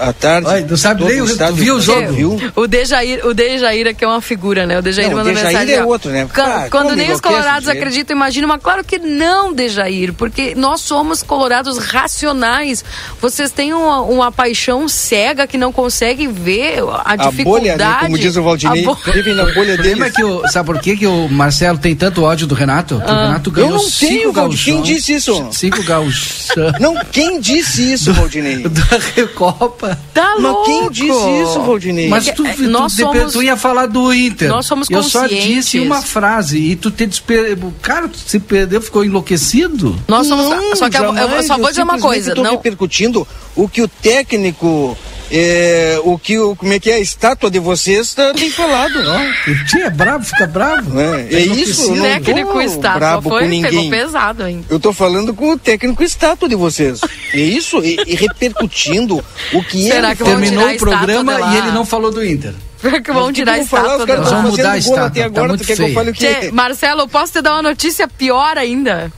à 0.00 0.12
tarde. 0.12 0.46
Olha, 0.48 0.66
não 0.68 0.76
sabe 0.76 1.04
nem 1.04 1.20
o- 1.20 1.26
tu 1.26 1.32
estádio 1.32 1.54
viu 1.56 1.76
o 1.76 1.80
jogo? 1.80 2.12
Viu? 2.12 2.52
O 2.56 2.66
Dejair, 2.66 3.26
o 3.26 3.34
Dejair 3.34 3.86
aqui 3.88 4.04
é 4.04 4.08
uma 4.08 4.20
figura, 4.20 4.66
né? 4.66 4.78
O 4.78 4.82
Dejair 4.82 5.08
Não, 5.08 5.14
o 5.14 5.18
mandou 5.18 5.32
Dejair 5.34 5.52
mensagem. 5.52 5.74
é 5.74 5.82
ó. 5.84 5.86
outro, 5.86 6.10
né? 6.10 6.26
Ca- 6.32 6.64
Ah, 6.64 6.70
Quando 6.70 6.94
nem 6.96 7.10
os 7.12 7.20
colorados 7.20 7.68
acreditam, 7.68 8.14
imagina, 8.16 8.46
mas 8.46 8.60
claro 8.62 8.84
que 8.84 8.98
não, 8.98 9.52
Dejair, 9.52 10.12
porque 10.12 10.54
nós 10.54 10.80
somos 10.80 11.22
colorados 11.22 11.78
racionais. 11.78 12.84
Vocês 13.20 13.50
têm 13.50 13.72
uma, 13.72 14.00
uma 14.02 14.30
paixão 14.32 14.88
cega 14.88 15.46
que 15.46 15.56
não 15.58 15.72
conseguem 15.72 16.32
ver 16.32 16.80
a, 16.80 17.12
A 17.12 17.16
bolha, 17.16 17.30
dificuldade. 17.30 17.78
né? 17.78 17.96
Como 18.00 18.18
diz 18.18 18.36
o 18.36 18.42
Valdinei, 18.42 18.82
bo- 18.84 18.94
vivem 19.12 19.34
na 19.34 19.44
bolha 19.52 19.76
O 19.82 20.04
é 20.04 20.10
que 20.10 20.22
o, 20.24 20.46
sabe 20.48 20.66
por 20.66 20.78
que, 20.80 20.96
que 20.96 21.06
o 21.06 21.28
Marcelo 21.28 21.78
tem 21.78 21.94
tanto 21.94 22.22
ódio 22.22 22.46
do 22.46 22.54
Renato? 22.54 23.00
Que 23.04 23.10
o 23.10 23.14
Ah. 23.14 23.26
Renato 23.26 23.50
Eu 23.50 23.54
ganhou 23.54 23.70
não 23.72 23.78
cinco 23.80 24.12
tenho, 24.12 24.32
Valdinei. 24.32 24.64
Quem 24.74 24.82
disse 24.82 25.14
isso? 25.14 25.48
Cinco 25.52 25.82
gauchão. 25.82 26.72
Não, 26.80 26.94
quem 27.10 27.40
disse 27.42 27.92
isso, 27.92 28.12
Valdinei? 28.14 28.62
da 28.68 28.98
Recopa. 29.14 29.98
Tá 30.14 30.34
Mas 30.34 30.42
louco. 30.42 30.64
quem 30.64 30.90
disse 30.90 31.42
isso, 31.42 31.60
Valdinei? 31.62 32.08
Mas 32.08 32.28
É 32.28 32.32
tu, 32.32 32.42
que, 32.44 32.54
tu, 32.54 32.62
nós 32.70 32.94
tu, 32.94 33.02
somos- 33.02 33.32
tu 33.32 33.42
ia 33.42 33.56
falar 33.56 33.86
do 33.86 34.12
Inter. 34.14 34.48
nós 34.48 34.64
somos 34.64 34.88
Eu 34.88 35.02
só 35.02 35.26
disse 35.26 35.78
uma 35.80 36.00
frase 36.00 36.58
e 36.58 36.76
tu 36.76 36.90
te 36.90 37.04
desper... 37.06 37.58
Cara, 37.82 38.08
tu 38.08 38.16
se 38.18 38.38
perdeu, 38.38 38.80
ficou 38.80 39.04
enlouquecido. 39.04 39.98
Nós 40.08 40.26
somos. 40.26 40.48
Não, 40.48 40.76
só 40.76 40.88
que 40.88 40.96
eu, 40.96 41.04
eu 41.04 41.14
jamais, 41.14 41.46
só 41.46 41.58
vou 41.58 41.68
dizer 41.68 41.82
uma 41.82 41.98
coisa. 41.98 42.34
tô 42.34 42.42
Não, 42.42 42.52
repercutindo 42.52 43.26
o 43.56 43.68
que 43.68 43.82
o 43.82 43.88
técnico, 43.88 44.96
é, 45.32 45.98
o 46.04 46.18
que 46.18 46.38
o, 46.38 46.54
como 46.54 46.72
é 46.72 46.78
que 46.78 46.90
é, 46.90 46.94
a 46.94 47.00
estátua 47.00 47.50
de 47.50 47.58
vocês 47.58 48.12
tá, 48.12 48.34
tem 48.34 48.50
falado. 48.50 48.98
O 48.98 49.64
tio 49.64 49.82
é 49.82 49.90
bravo, 49.90 50.24
fica 50.24 50.46
bravo. 50.46 51.00
É, 51.00 51.22
é 51.32 51.40
isso, 51.40 51.84
eu 51.84 51.92
o 51.92 51.96
não 51.96 52.04
técnico 52.04 52.60
estátua 52.60 52.98
brabo 52.98 53.30
foi, 53.30 53.44
com 53.44 53.48
pegou 53.50 53.70
ninguém. 53.70 53.90
pesado, 53.90 54.46
hein? 54.46 54.64
Eu 54.68 54.78
tô 54.78 54.92
falando 54.92 55.32
com 55.32 55.52
o 55.52 55.58
técnico 55.58 56.02
estátua 56.02 56.48
de 56.48 56.54
vocês. 56.54 57.00
É 57.32 57.38
isso, 57.38 57.82
e, 57.82 57.96
e 58.06 58.14
repercutindo 58.14 59.24
o 59.54 59.64
que 59.64 59.84
Será 59.84 60.08
ele 60.08 60.16
que. 60.16 60.24
Terminou 60.24 60.68
o 60.68 60.76
programa 60.76 61.54
e 61.54 61.56
ele 61.56 61.70
não 61.70 61.86
falou 61.86 62.10
do 62.10 62.22
Inter. 62.22 62.52
Que 63.02 63.12
vão 63.12 63.28
que 63.28 63.34
tirar 63.34 63.52
a 63.52 63.58
que 63.58 63.64
estátua 63.64 63.96
Os 63.96 64.04
caras 64.04 64.24
dela? 64.24 64.36
Vamos 64.36 64.50
mudar 64.50 64.72
a 64.72 64.76
estátua, 64.76 65.06
até 65.06 65.20
tá 65.20 65.26
agora, 65.26 65.48
muito 65.48 65.60
tu 65.62 65.66
quer 65.66 65.76
que 65.76 65.82
eu 65.82 65.86
feio. 65.86 65.94
fale 65.94 66.10
o 66.10 66.12
quê? 66.12 66.34
Tchê, 66.34 66.50
Marcelo, 66.50 67.00
eu 67.02 67.08
posso 67.08 67.32
te 67.32 67.40
dar 67.40 67.54
uma 67.54 67.62
notícia 67.62 68.06
pior 68.06 68.58
ainda? 68.58 69.10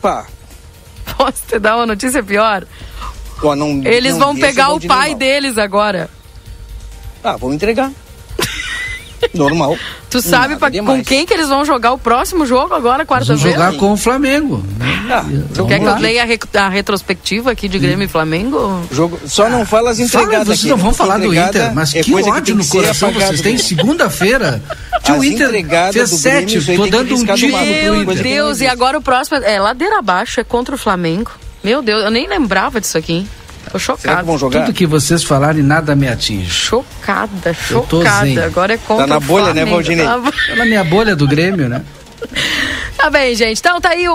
Pá, 0.00 0.26
Posso 1.16 1.42
te 1.46 1.58
dar 1.58 1.76
uma 1.76 1.86
notícia 1.86 2.22
pior? 2.22 2.64
Não, 3.56 3.80
Eles 3.84 4.12
não 4.16 4.20
vão 4.20 4.36
pegar 4.36 4.70
o 4.72 4.80
pai 4.80 5.10
mal. 5.10 5.18
deles 5.18 5.58
agora. 5.58 6.08
Ah, 7.22 7.36
vão 7.36 7.52
entregar. 7.52 7.90
Normal. 9.32 9.76
Tu 10.14 10.22
sabe 10.22 10.54
pra- 10.54 10.68
demais. 10.68 10.98
com 10.98 11.04
quem 11.04 11.26
que 11.26 11.34
eles 11.34 11.48
vão 11.48 11.64
jogar 11.64 11.90
o 11.92 11.98
próximo 11.98 12.46
jogo 12.46 12.72
agora, 12.72 13.04
Vamos 13.04 13.26
quarta-feira? 13.26 13.58
jogar 13.58 13.72
com 13.76 13.92
o 13.94 13.96
Flamengo. 13.96 14.64
Ah, 15.10 15.24
Tu 15.52 15.66
quer 15.66 15.80
que 15.80 15.84
eu 15.86 15.96
leia 15.98 16.22
a, 16.22 16.24
re- 16.24 16.38
a 16.54 16.68
retrospectiva 16.68 17.50
aqui 17.50 17.66
de 17.68 17.80
Grêmio 17.80 18.04
e 18.04 18.08
Flamengo? 18.08 18.80
Jogo, 18.92 19.18
só 19.26 19.48
não 19.48 19.66
fala 19.66 19.90
as 19.90 19.96
Fala, 19.96 20.06
entregadas 20.26 20.46
vocês 20.46 20.60
aqui. 20.60 20.68
não 20.68 20.76
vão 20.76 20.94
falar 20.94 21.18
do 21.18 21.34
Inter, 21.34 21.74
mas 21.74 21.92
é 21.96 22.02
que 22.04 22.14
ódio 22.14 22.54
no 22.54 22.60
que 22.62 22.68
ser 22.68 22.76
coração 22.76 23.10
vocês 23.10 23.40
têm. 23.40 23.58
Segunda-feira, 23.58 24.62
As 25.18 25.24
Inter 25.24 25.50
fez 25.50 26.10
do 26.10 26.22
Grêmio, 26.22 26.60
sete, 26.62 26.76
tô 26.76 26.86
dando 26.86 27.16
um 27.16 27.26
pro 27.26 27.36
Meu 27.36 28.04
Deus, 28.14 28.60
e 28.60 28.68
agora 28.68 28.98
o 28.98 29.02
próximo 29.02 29.38
é 29.38 29.58
ladeira 29.58 29.98
abaixo, 29.98 30.38
é 30.38 30.44
contra 30.44 30.76
o 30.76 30.78
Flamengo. 30.78 31.32
Meu 31.64 31.82
Deus, 31.82 32.04
eu 32.04 32.10
nem 32.10 32.28
lembrava 32.28 32.80
disso 32.80 32.96
aqui. 32.98 33.12
hein? 33.14 33.28
Tô 33.66 33.78
que 33.78 33.84
chocada. 33.84 34.22
vão 34.22 34.38
jogar? 34.38 34.66
Tudo 34.66 34.74
que 34.74 34.86
vocês 34.86 35.24
falarem, 35.24 35.62
nada 35.62 35.96
me 35.96 36.06
atinge. 36.06 36.50
Chocada, 36.50 37.56
Eu 37.70 37.80
tô 37.82 38.02
zen. 38.02 38.34
chocada. 38.34 38.46
Agora 38.46 38.74
é 38.74 38.76
contra 38.78 39.04
Tá 39.06 39.10
na 39.14 39.16
o 39.16 39.20
bolha, 39.20 39.54
né. 39.54 39.64
Valdinei? 39.64 40.04
Tá 40.04 40.18
na- 40.18 40.30
Tá 40.30 40.56
na 40.56 40.64
minha 40.66 40.84
bolha 40.84 41.16
do 41.16 41.26
Grêmio, 41.26 41.68
né? 41.68 41.82
Tá 42.96 43.10
bem, 43.10 43.34
gente. 43.34 43.58
Então 43.58 43.78
tá 43.80 43.90
aí 43.90 44.08
o, 44.08 44.14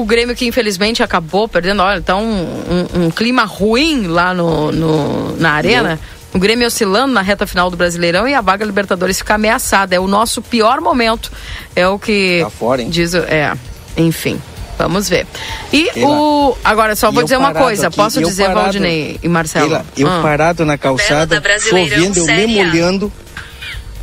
o 0.00 0.04
Grêmio 0.04 0.34
que 0.34 0.46
infelizmente 0.46 1.00
acabou 1.02 1.46
perdendo. 1.46 1.80
Olha, 1.82 2.00
tá 2.00 2.16
um, 2.16 2.42
um- 2.42 3.04
um 3.04 3.10
clima 3.10 3.44
ruim 3.44 4.06
lá 4.08 4.32
no, 4.34 4.72
no- 4.72 5.36
na 5.36 5.52
arena. 5.52 5.98
O 6.34 6.38
Grêmio 6.38 6.66
oscilando 6.66 7.12
na 7.14 7.22
reta 7.22 7.46
final 7.46 7.70
do 7.70 7.76
Brasileirão 7.76 8.26
e 8.26 8.34
a 8.34 8.40
vaga 8.40 8.64
Libertadores 8.64 9.18
fica 9.18 9.34
ameaçada. 9.34 9.94
É 9.94 10.00
o 10.00 10.08
nosso 10.08 10.42
pior 10.42 10.80
momento. 10.80 11.30
É 11.76 11.86
o 11.86 11.98
que 12.00 12.40
Tá 12.42 12.50
fora, 12.50 12.82
hein? 12.82 12.88
diz. 12.90 13.14
É, 13.14 13.52
enfim. 13.96 14.40
Vamos 14.78 15.08
ver. 15.08 15.26
E 15.72 15.88
o. 16.02 16.56
Agora, 16.62 16.94
só 16.94 17.10
vou 17.10 17.22
dizer 17.22 17.38
uma 17.38 17.52
coisa. 17.54 17.88
aqui, 17.88 17.96
Posso 17.96 18.20
dizer, 18.22 18.44
parado- 18.44 18.60
Valdinei 18.62 19.18
e 19.22 19.28
Marcelo? 19.28 19.68
Keila, 19.68 19.86
eu 19.96 20.06
Ah. 20.08 20.20
parado 20.22 20.64
na 20.66 20.76
calçada, 20.76 21.42
chovendo, 21.60 22.18
eu 22.18 22.26
me 22.26 22.46
molhando, 22.46 23.12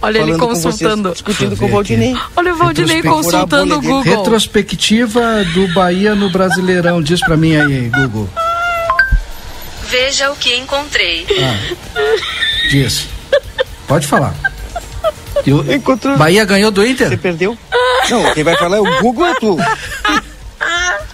Olha 0.01 0.17
ele 0.17 0.31
falando 0.33 0.39
com 0.39 0.47
vocês, 0.47 0.63
consultando. 0.63 1.11
discutindo 1.11 1.55
com 1.55 1.65
o 1.65 1.69
Valdinei. 1.69 2.15
Olha 2.35 2.53
o 2.53 2.57
Valdinei 2.57 3.01
consultando 3.03 3.75
o 3.75 3.81
Google. 3.81 4.01
Retrospectiva 4.01 5.43
do 5.53 5.67
Bahia 5.73 6.15
no 6.15 6.31
Brasileirão. 6.31 7.01
Diz 7.03 7.19
pra 7.21 7.37
mim 7.37 7.55
aí, 7.55 7.89
Google. 7.89 8.27
Veja 9.89 10.31
o 10.31 10.35
que 10.35 10.55
encontrei. 10.55 11.27
Diz. 12.71 13.07
Pode 13.87 14.07
falar. 14.07 14.33
Eu- 15.45 15.71
Encontrou. 15.71 16.17
Bahia 16.17 16.45
ganhou 16.45 16.71
do 16.71 16.81
Você 16.81 16.89
Inter? 16.89 17.17
perdeu? 17.19 17.55
Não, 18.09 18.33
quem 18.33 18.43
vai 18.43 18.55
falar 18.57 18.77
é 18.77 18.79
o 18.79 19.01
Google 19.01 19.25
é 19.27 19.35
tu. 19.35 19.57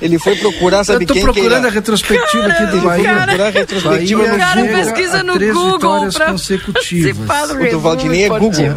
Ele 0.02 0.18
foi 0.18 0.36
procurar, 0.38 0.84
sabe 0.84 1.04
Eu 1.04 1.08
tô 1.08 1.14
quem 1.14 1.24
procurando 1.24 1.62
que 1.64 1.68
a 1.68 1.72
retrospectiva 1.72 2.48
aqui 2.48 2.66
do 2.68 2.82
Bahia. 2.82 3.16
procurar 3.26 3.48
a 3.48 3.50
retrospectiva 3.50 4.24
Bahia 4.24 4.32
no 4.32 4.36
O 4.36 4.40
cara 4.40 4.62
Google. 4.62 4.76
pesquisa 4.78 5.20
a 5.20 5.24
no 5.24 5.34
três 5.34 5.54
Google 5.54 5.74
vitórias 5.74 6.14
pra 6.16 6.26
consecutivas. 6.32 7.52
O 7.52 7.70
do 7.72 7.80
Valdinei 7.80 8.24
é. 8.24 8.30
Google. 8.30 8.76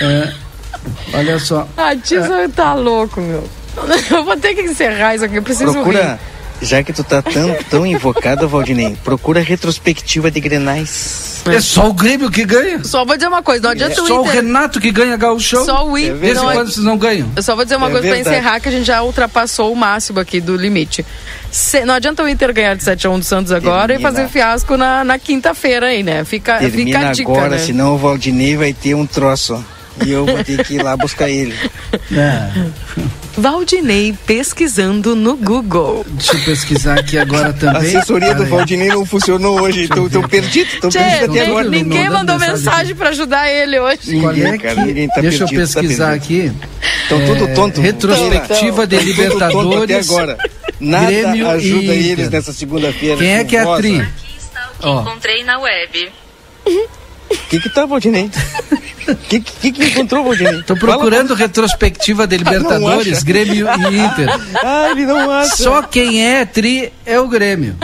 É. 0.00 0.32
Olha 1.12 1.38
só. 1.38 1.66
Ah, 1.76 1.94
Tisa 1.96 2.48
tá 2.54 2.74
louco, 2.74 3.20
meu. 3.20 3.42
Eu 4.10 4.24
vou 4.24 4.36
ter 4.36 4.54
que 4.54 4.62
encerrar 4.62 5.14
isso 5.14 5.24
aqui, 5.24 5.36
eu 5.36 5.42
preciso 5.42 5.72
Procura, 5.72 6.02
rir. 6.14 6.18
Já 6.62 6.82
que 6.82 6.92
tu 6.92 7.02
tá 7.02 7.22
tão, 7.22 7.54
tão 7.70 7.86
invocado, 7.86 8.46
Valdinei, 8.48 8.94
procura 9.02 9.40
retrospectiva 9.40 10.30
de 10.30 10.40
Grenais. 10.40 11.40
É 11.50 11.58
só 11.58 11.88
o 11.88 11.94
Grêmio 11.94 12.30
que 12.30 12.44
ganha. 12.44 12.84
Só 12.84 13.02
vou 13.04 13.16
dizer 13.16 13.28
uma 13.28 13.42
coisa, 13.42 13.62
não 13.62 13.70
adianta 13.70 13.98
É 13.98 14.02
o 14.02 14.06
só 14.06 14.18
o 14.20 14.24
Inter. 14.26 14.34
Renato 14.34 14.78
que 14.78 14.90
ganha 14.90 15.16
gauchão. 15.16 15.64
Só 15.64 15.86
o 15.88 15.96
Inter. 15.96 16.16
Desde 16.16 16.44
não- 16.44 16.52
quando 16.52 16.70
vocês 16.70 16.84
não 16.84 16.98
ganham? 16.98 17.30
Eu 17.34 17.42
só 17.42 17.56
vou 17.56 17.64
dizer 17.64 17.76
uma 17.76 17.86
É 17.86 17.90
coisa 17.90 18.02
verdade. 18.06 18.24
pra 18.24 18.32
encerrar, 18.38 18.60
que 18.60 18.68
a 18.68 18.72
gente 18.72 18.84
já 18.84 19.02
ultrapassou 19.02 19.72
o 19.72 19.76
máximo 19.76 20.20
aqui 20.20 20.38
do 20.38 20.54
limite. 20.54 21.04
Se- 21.50 21.82
não 21.86 21.94
adianta 21.94 22.22
o 22.22 22.28
Inter 22.28 22.52
ganhar 22.52 22.76
de 22.76 22.84
7x1 22.84 23.18
do 23.18 23.24
Santos 23.24 23.52
agora 23.52 23.94
e 23.94 23.96
Termina. 23.96 24.10
fazer 24.12 24.28
fiasco 24.28 24.76
na, 24.76 25.02
na 25.02 25.18
quinta-feira 25.18 25.86
aí, 25.86 26.02
né? 26.02 26.24
Fica, 26.26 26.58
fica 26.58 26.70
Termina 26.70 27.08
a 27.08 27.12
dica, 27.12 27.30
agora, 27.30 27.48
né? 27.50 27.58
senão 27.58 27.94
o 27.94 27.96
Valdinei 27.98 28.56
vai 28.58 28.74
ter 28.74 28.94
um 28.94 29.06
troço. 29.06 29.64
E 30.06 30.10
eu 30.12 30.24
vou 30.24 30.42
ter 30.44 30.64
que 30.64 30.74
ir 30.76 30.82
lá 30.82 30.96
buscar 30.96 31.28
ele. 31.28 31.54
Valdinei 33.36 34.14
pesquisando 34.26 35.14
no 35.14 35.36
Google. 35.36 36.04
Deixa 36.08 36.34
eu 36.36 36.40
pesquisar 36.44 36.98
aqui 36.98 37.18
agora 37.18 37.50
A 37.50 37.52
também. 37.52 37.96
assessoria 37.96 38.34
do 38.34 38.42
aí. 38.44 38.48
Valdinei 38.48 38.88
não 38.88 39.04
funcionou 39.06 39.60
hoje. 39.62 39.88
Tô, 39.88 40.08
tô 40.08 40.26
perdido, 40.28 40.68
tô 40.80 40.88
Tchê, 40.88 40.98
perdido 40.98 41.30
até 41.32 41.40
nem- 41.40 41.50
agora. 41.50 41.68
ninguém 41.68 42.08
mandando 42.10 42.32
mandou 42.32 42.38
mensagem 42.38 42.94
pra 42.94 43.08
ajudar 43.10 43.48
ele 43.50 43.78
hoje. 43.78 44.00
É 44.08 44.12
Ninguém, 44.12 44.52
que- 44.52 44.58
cara, 44.58 44.84
ninguém 44.84 45.08
tá 45.08 45.20
Deixa 45.20 45.38
perdido, 45.46 45.60
eu 45.60 45.68
tá 45.68 45.80
pesquisar 45.80 46.10
perdido. 46.12 46.50
aqui. 46.50 46.52
Estão 47.02 47.26
tudo 47.26 47.44
É, 47.44 47.54
tonto. 47.54 47.80
Retrospectiva 47.80 48.86
de 48.86 48.96
Tão 48.96 49.04
tudo 49.06 49.14
tonto 49.16 49.22
Libertadores. 49.22 49.82
Até 50.10 50.14
agora. 50.14 50.38
Nada 50.80 51.06
Grêmio 51.06 51.46
e 51.46 51.50
ajuda 51.50 51.82
Inter. 51.94 52.10
eles 52.10 52.30
nessa 52.30 52.52
segunda-feira. 52.52 53.16
Quem 53.16 53.32
é 53.34 53.44
que 53.44 53.56
é 53.56 53.60
a. 53.60 53.76
Tri? 53.76 54.06
Ó, 54.82 55.00
Encontrei 55.02 55.44
na 55.44 55.58
web. 55.58 56.10
O 56.66 57.36
que 57.48 57.60
que 57.60 57.68
tá, 57.74 57.86
Valdinei? 57.86 58.30
O 59.12 59.16
que, 59.16 59.40
que 59.40 59.72
que 59.72 59.84
encontrou, 59.84 60.24
Valdinei? 60.24 60.62
Tô 60.62 60.76
procurando 60.76 61.34
retrospectiva 61.34 62.26
de 62.26 62.36
Libertadores, 62.38 63.18
acha? 63.18 63.24
Grêmio 63.26 63.66
e 63.68 63.98
Inter. 63.98 64.28
Ah, 64.62 64.88
ele 64.90 65.06
não 65.06 65.30
acha. 65.30 65.56
Só 65.56 65.82
quem 65.82 66.24
é 66.26 66.44
tri 66.44 66.92
é 67.06 67.18
o 67.18 67.26
Grêmio. 67.28 67.76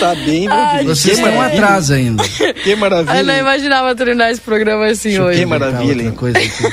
Tá 0.00 0.14
bem, 0.14 0.48
Valdinei. 0.48 0.84
Vocês 0.86 1.18
estão 1.18 1.40
atrás 1.40 1.90
ainda. 1.90 2.22
Que 2.64 2.74
maravilha. 2.76 3.18
Eu 3.18 3.24
não 3.24 3.36
imaginava 3.36 3.94
treinar 3.94 4.30
esse 4.30 4.40
programa 4.40 4.86
assim 4.86 5.10
eu 5.12 5.24
hoje. 5.24 5.38
Que 5.40 5.46
maravilha, 5.46 6.04
outra 6.04 6.18
coisa 6.18 6.38
aqui. 6.38 6.64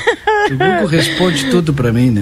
O 0.52 0.58
Google 0.58 0.86
responde 0.86 1.50
tudo 1.50 1.72
pra 1.72 1.92
mim, 1.92 2.10
né? 2.10 2.20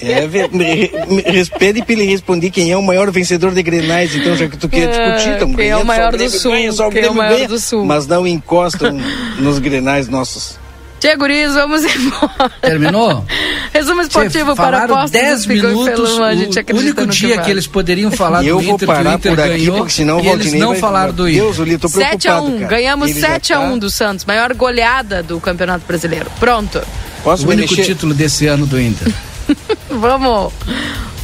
É, 0.00 0.26
ve- 0.26 0.48
me- 0.52 0.90
me- 1.08 1.22
res- 1.22 1.48
pede 1.48 1.82
pra 1.82 1.92
ele 1.94 2.04
responder 2.04 2.50
quem 2.50 2.70
é 2.70 2.76
o 2.76 2.82
maior 2.82 3.10
vencedor 3.10 3.52
de 3.52 3.62
Grenais, 3.62 4.14
então, 4.14 4.36
já 4.36 4.46
que 4.46 4.56
tu 4.56 4.68
quer 4.68 4.84
É, 4.84 4.86
discutir. 5.10 5.36
Então, 5.36 5.52
quem 5.54 5.68
é 5.70 5.76
o 5.76 5.84
maior 5.84 6.12
do 6.12 6.30
Sul, 6.30 6.52
ganha, 6.52 6.70
quem 6.72 6.80
é 6.82 6.86
o 6.86 6.90
Grêmio 6.90 7.14
maior 7.14 7.48
do 7.48 7.58
Sul. 7.58 7.84
Mas 7.84 8.06
não 8.06 8.26
encostam 8.26 8.96
nos 9.38 9.58
Grenais 9.58 10.08
nossos. 10.08 10.56
Tchê, 11.00 11.14
guris, 11.16 11.54
vamos 11.54 11.82
embora. 11.94 12.50
Terminou? 12.60 13.24
Resumo 13.72 14.00
esportivo 14.02 14.50
Tchê, 14.52 14.56
para 14.56 14.84
apostas 14.84 15.10
10 15.12 15.28
do 15.30 15.40
Espigão 15.40 15.70
e 15.70 15.74
minutos, 15.74 15.94
Feluma, 16.10 16.26
a 16.26 16.34
gente 16.34 16.58
o 16.72 16.76
único 16.76 17.06
dia 17.06 17.38
que 17.38 17.50
eles 17.50 17.66
poderiam 17.68 18.10
falar 18.10 18.44
eu 18.44 18.56
do 18.58 18.64
vou 18.64 18.74
Inter, 18.74 18.78
que 18.78 18.84
o 18.84 18.86
parar 18.88 19.14
Inter 19.14 19.32
por 19.34 19.40
aqui, 19.40 19.50
ganhou, 19.58 19.76
porque 19.78 19.92
senão 19.92 20.20
e 20.20 20.26
eles 20.28 20.52
não 20.54 20.74
falaram 20.74 21.12
do 21.12 21.28
Inter. 21.28 21.42
Deus, 21.42 21.56
Lili, 21.58 21.78
tô 21.78 21.88
preocupado, 21.88 22.18
7x1, 22.48 22.52
cara. 22.58 22.66
ganhamos 22.66 23.10
Ele 23.10 23.20
já 23.20 23.28
7x1 23.38 23.70
tá- 23.70 23.76
do 23.76 23.90
Santos, 23.90 24.24
maior 24.24 24.52
goleada 24.54 25.22
do 25.22 25.40
Campeonato 25.40 25.84
Brasileiro. 25.86 26.26
Pronto. 26.40 26.82
Posso 27.22 27.46
o 27.46 27.50
único 27.50 27.74
mexer? 27.74 27.84
título 27.92 28.12
desse 28.12 28.46
ano 28.48 28.66
do 28.66 28.80
Inter. 28.80 29.12
Vamos. 29.88 30.52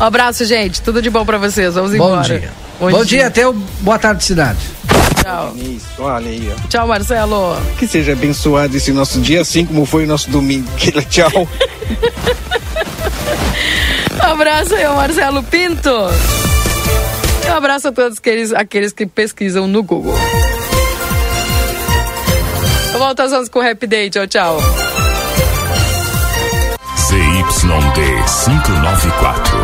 Um 0.00 0.04
abraço, 0.04 0.44
gente. 0.44 0.80
Tudo 0.82 1.02
de 1.02 1.10
bom 1.10 1.24
pra 1.24 1.36
vocês. 1.38 1.74
Vamos 1.74 1.90
Bom 1.90 2.08
embora. 2.08 2.22
dia. 2.22 2.50
Bom, 2.80 3.04
dia, 3.04 3.26
até 3.26 3.46
o 3.46 3.52
Boa 3.52 3.98
Tarde 3.98 4.24
Cidade. 4.24 4.58
Tchau. 5.24 5.54
Isso, 5.56 5.86
olha 6.02 6.28
aí, 6.28 6.52
ó. 6.52 6.68
Tchau, 6.68 6.86
Marcelo. 6.86 7.56
Que 7.78 7.86
seja 7.86 8.12
abençoado 8.12 8.76
esse 8.76 8.92
nosso 8.92 9.18
dia, 9.22 9.40
assim 9.40 9.64
como 9.64 9.86
foi 9.86 10.04
o 10.04 10.06
nosso 10.06 10.30
domingo. 10.30 10.68
Tchau. 11.08 11.48
Um 14.22 14.26
abraço 14.26 14.74
aí 14.74 14.86
Marcelo 14.86 15.42
Pinto. 15.44 15.90
E 17.46 17.50
um 17.50 17.54
abraço 17.54 17.88
a 17.88 17.92
todos 17.92 18.18
aqueles, 18.18 18.52
aqueles 18.52 18.92
que 18.92 19.06
pesquisam 19.06 19.66
no 19.66 19.82
Google. 19.82 20.14
Eu 22.92 22.98
volto 22.98 23.20
às 23.20 23.32
11 23.32 23.50
com 23.50 23.60
o 23.60 23.62
Rap 23.62 23.86
Day. 23.86 24.10
Tchau, 24.10 24.26
tchau. 24.26 24.58
ZYD 26.96 28.00
594, 28.44 29.63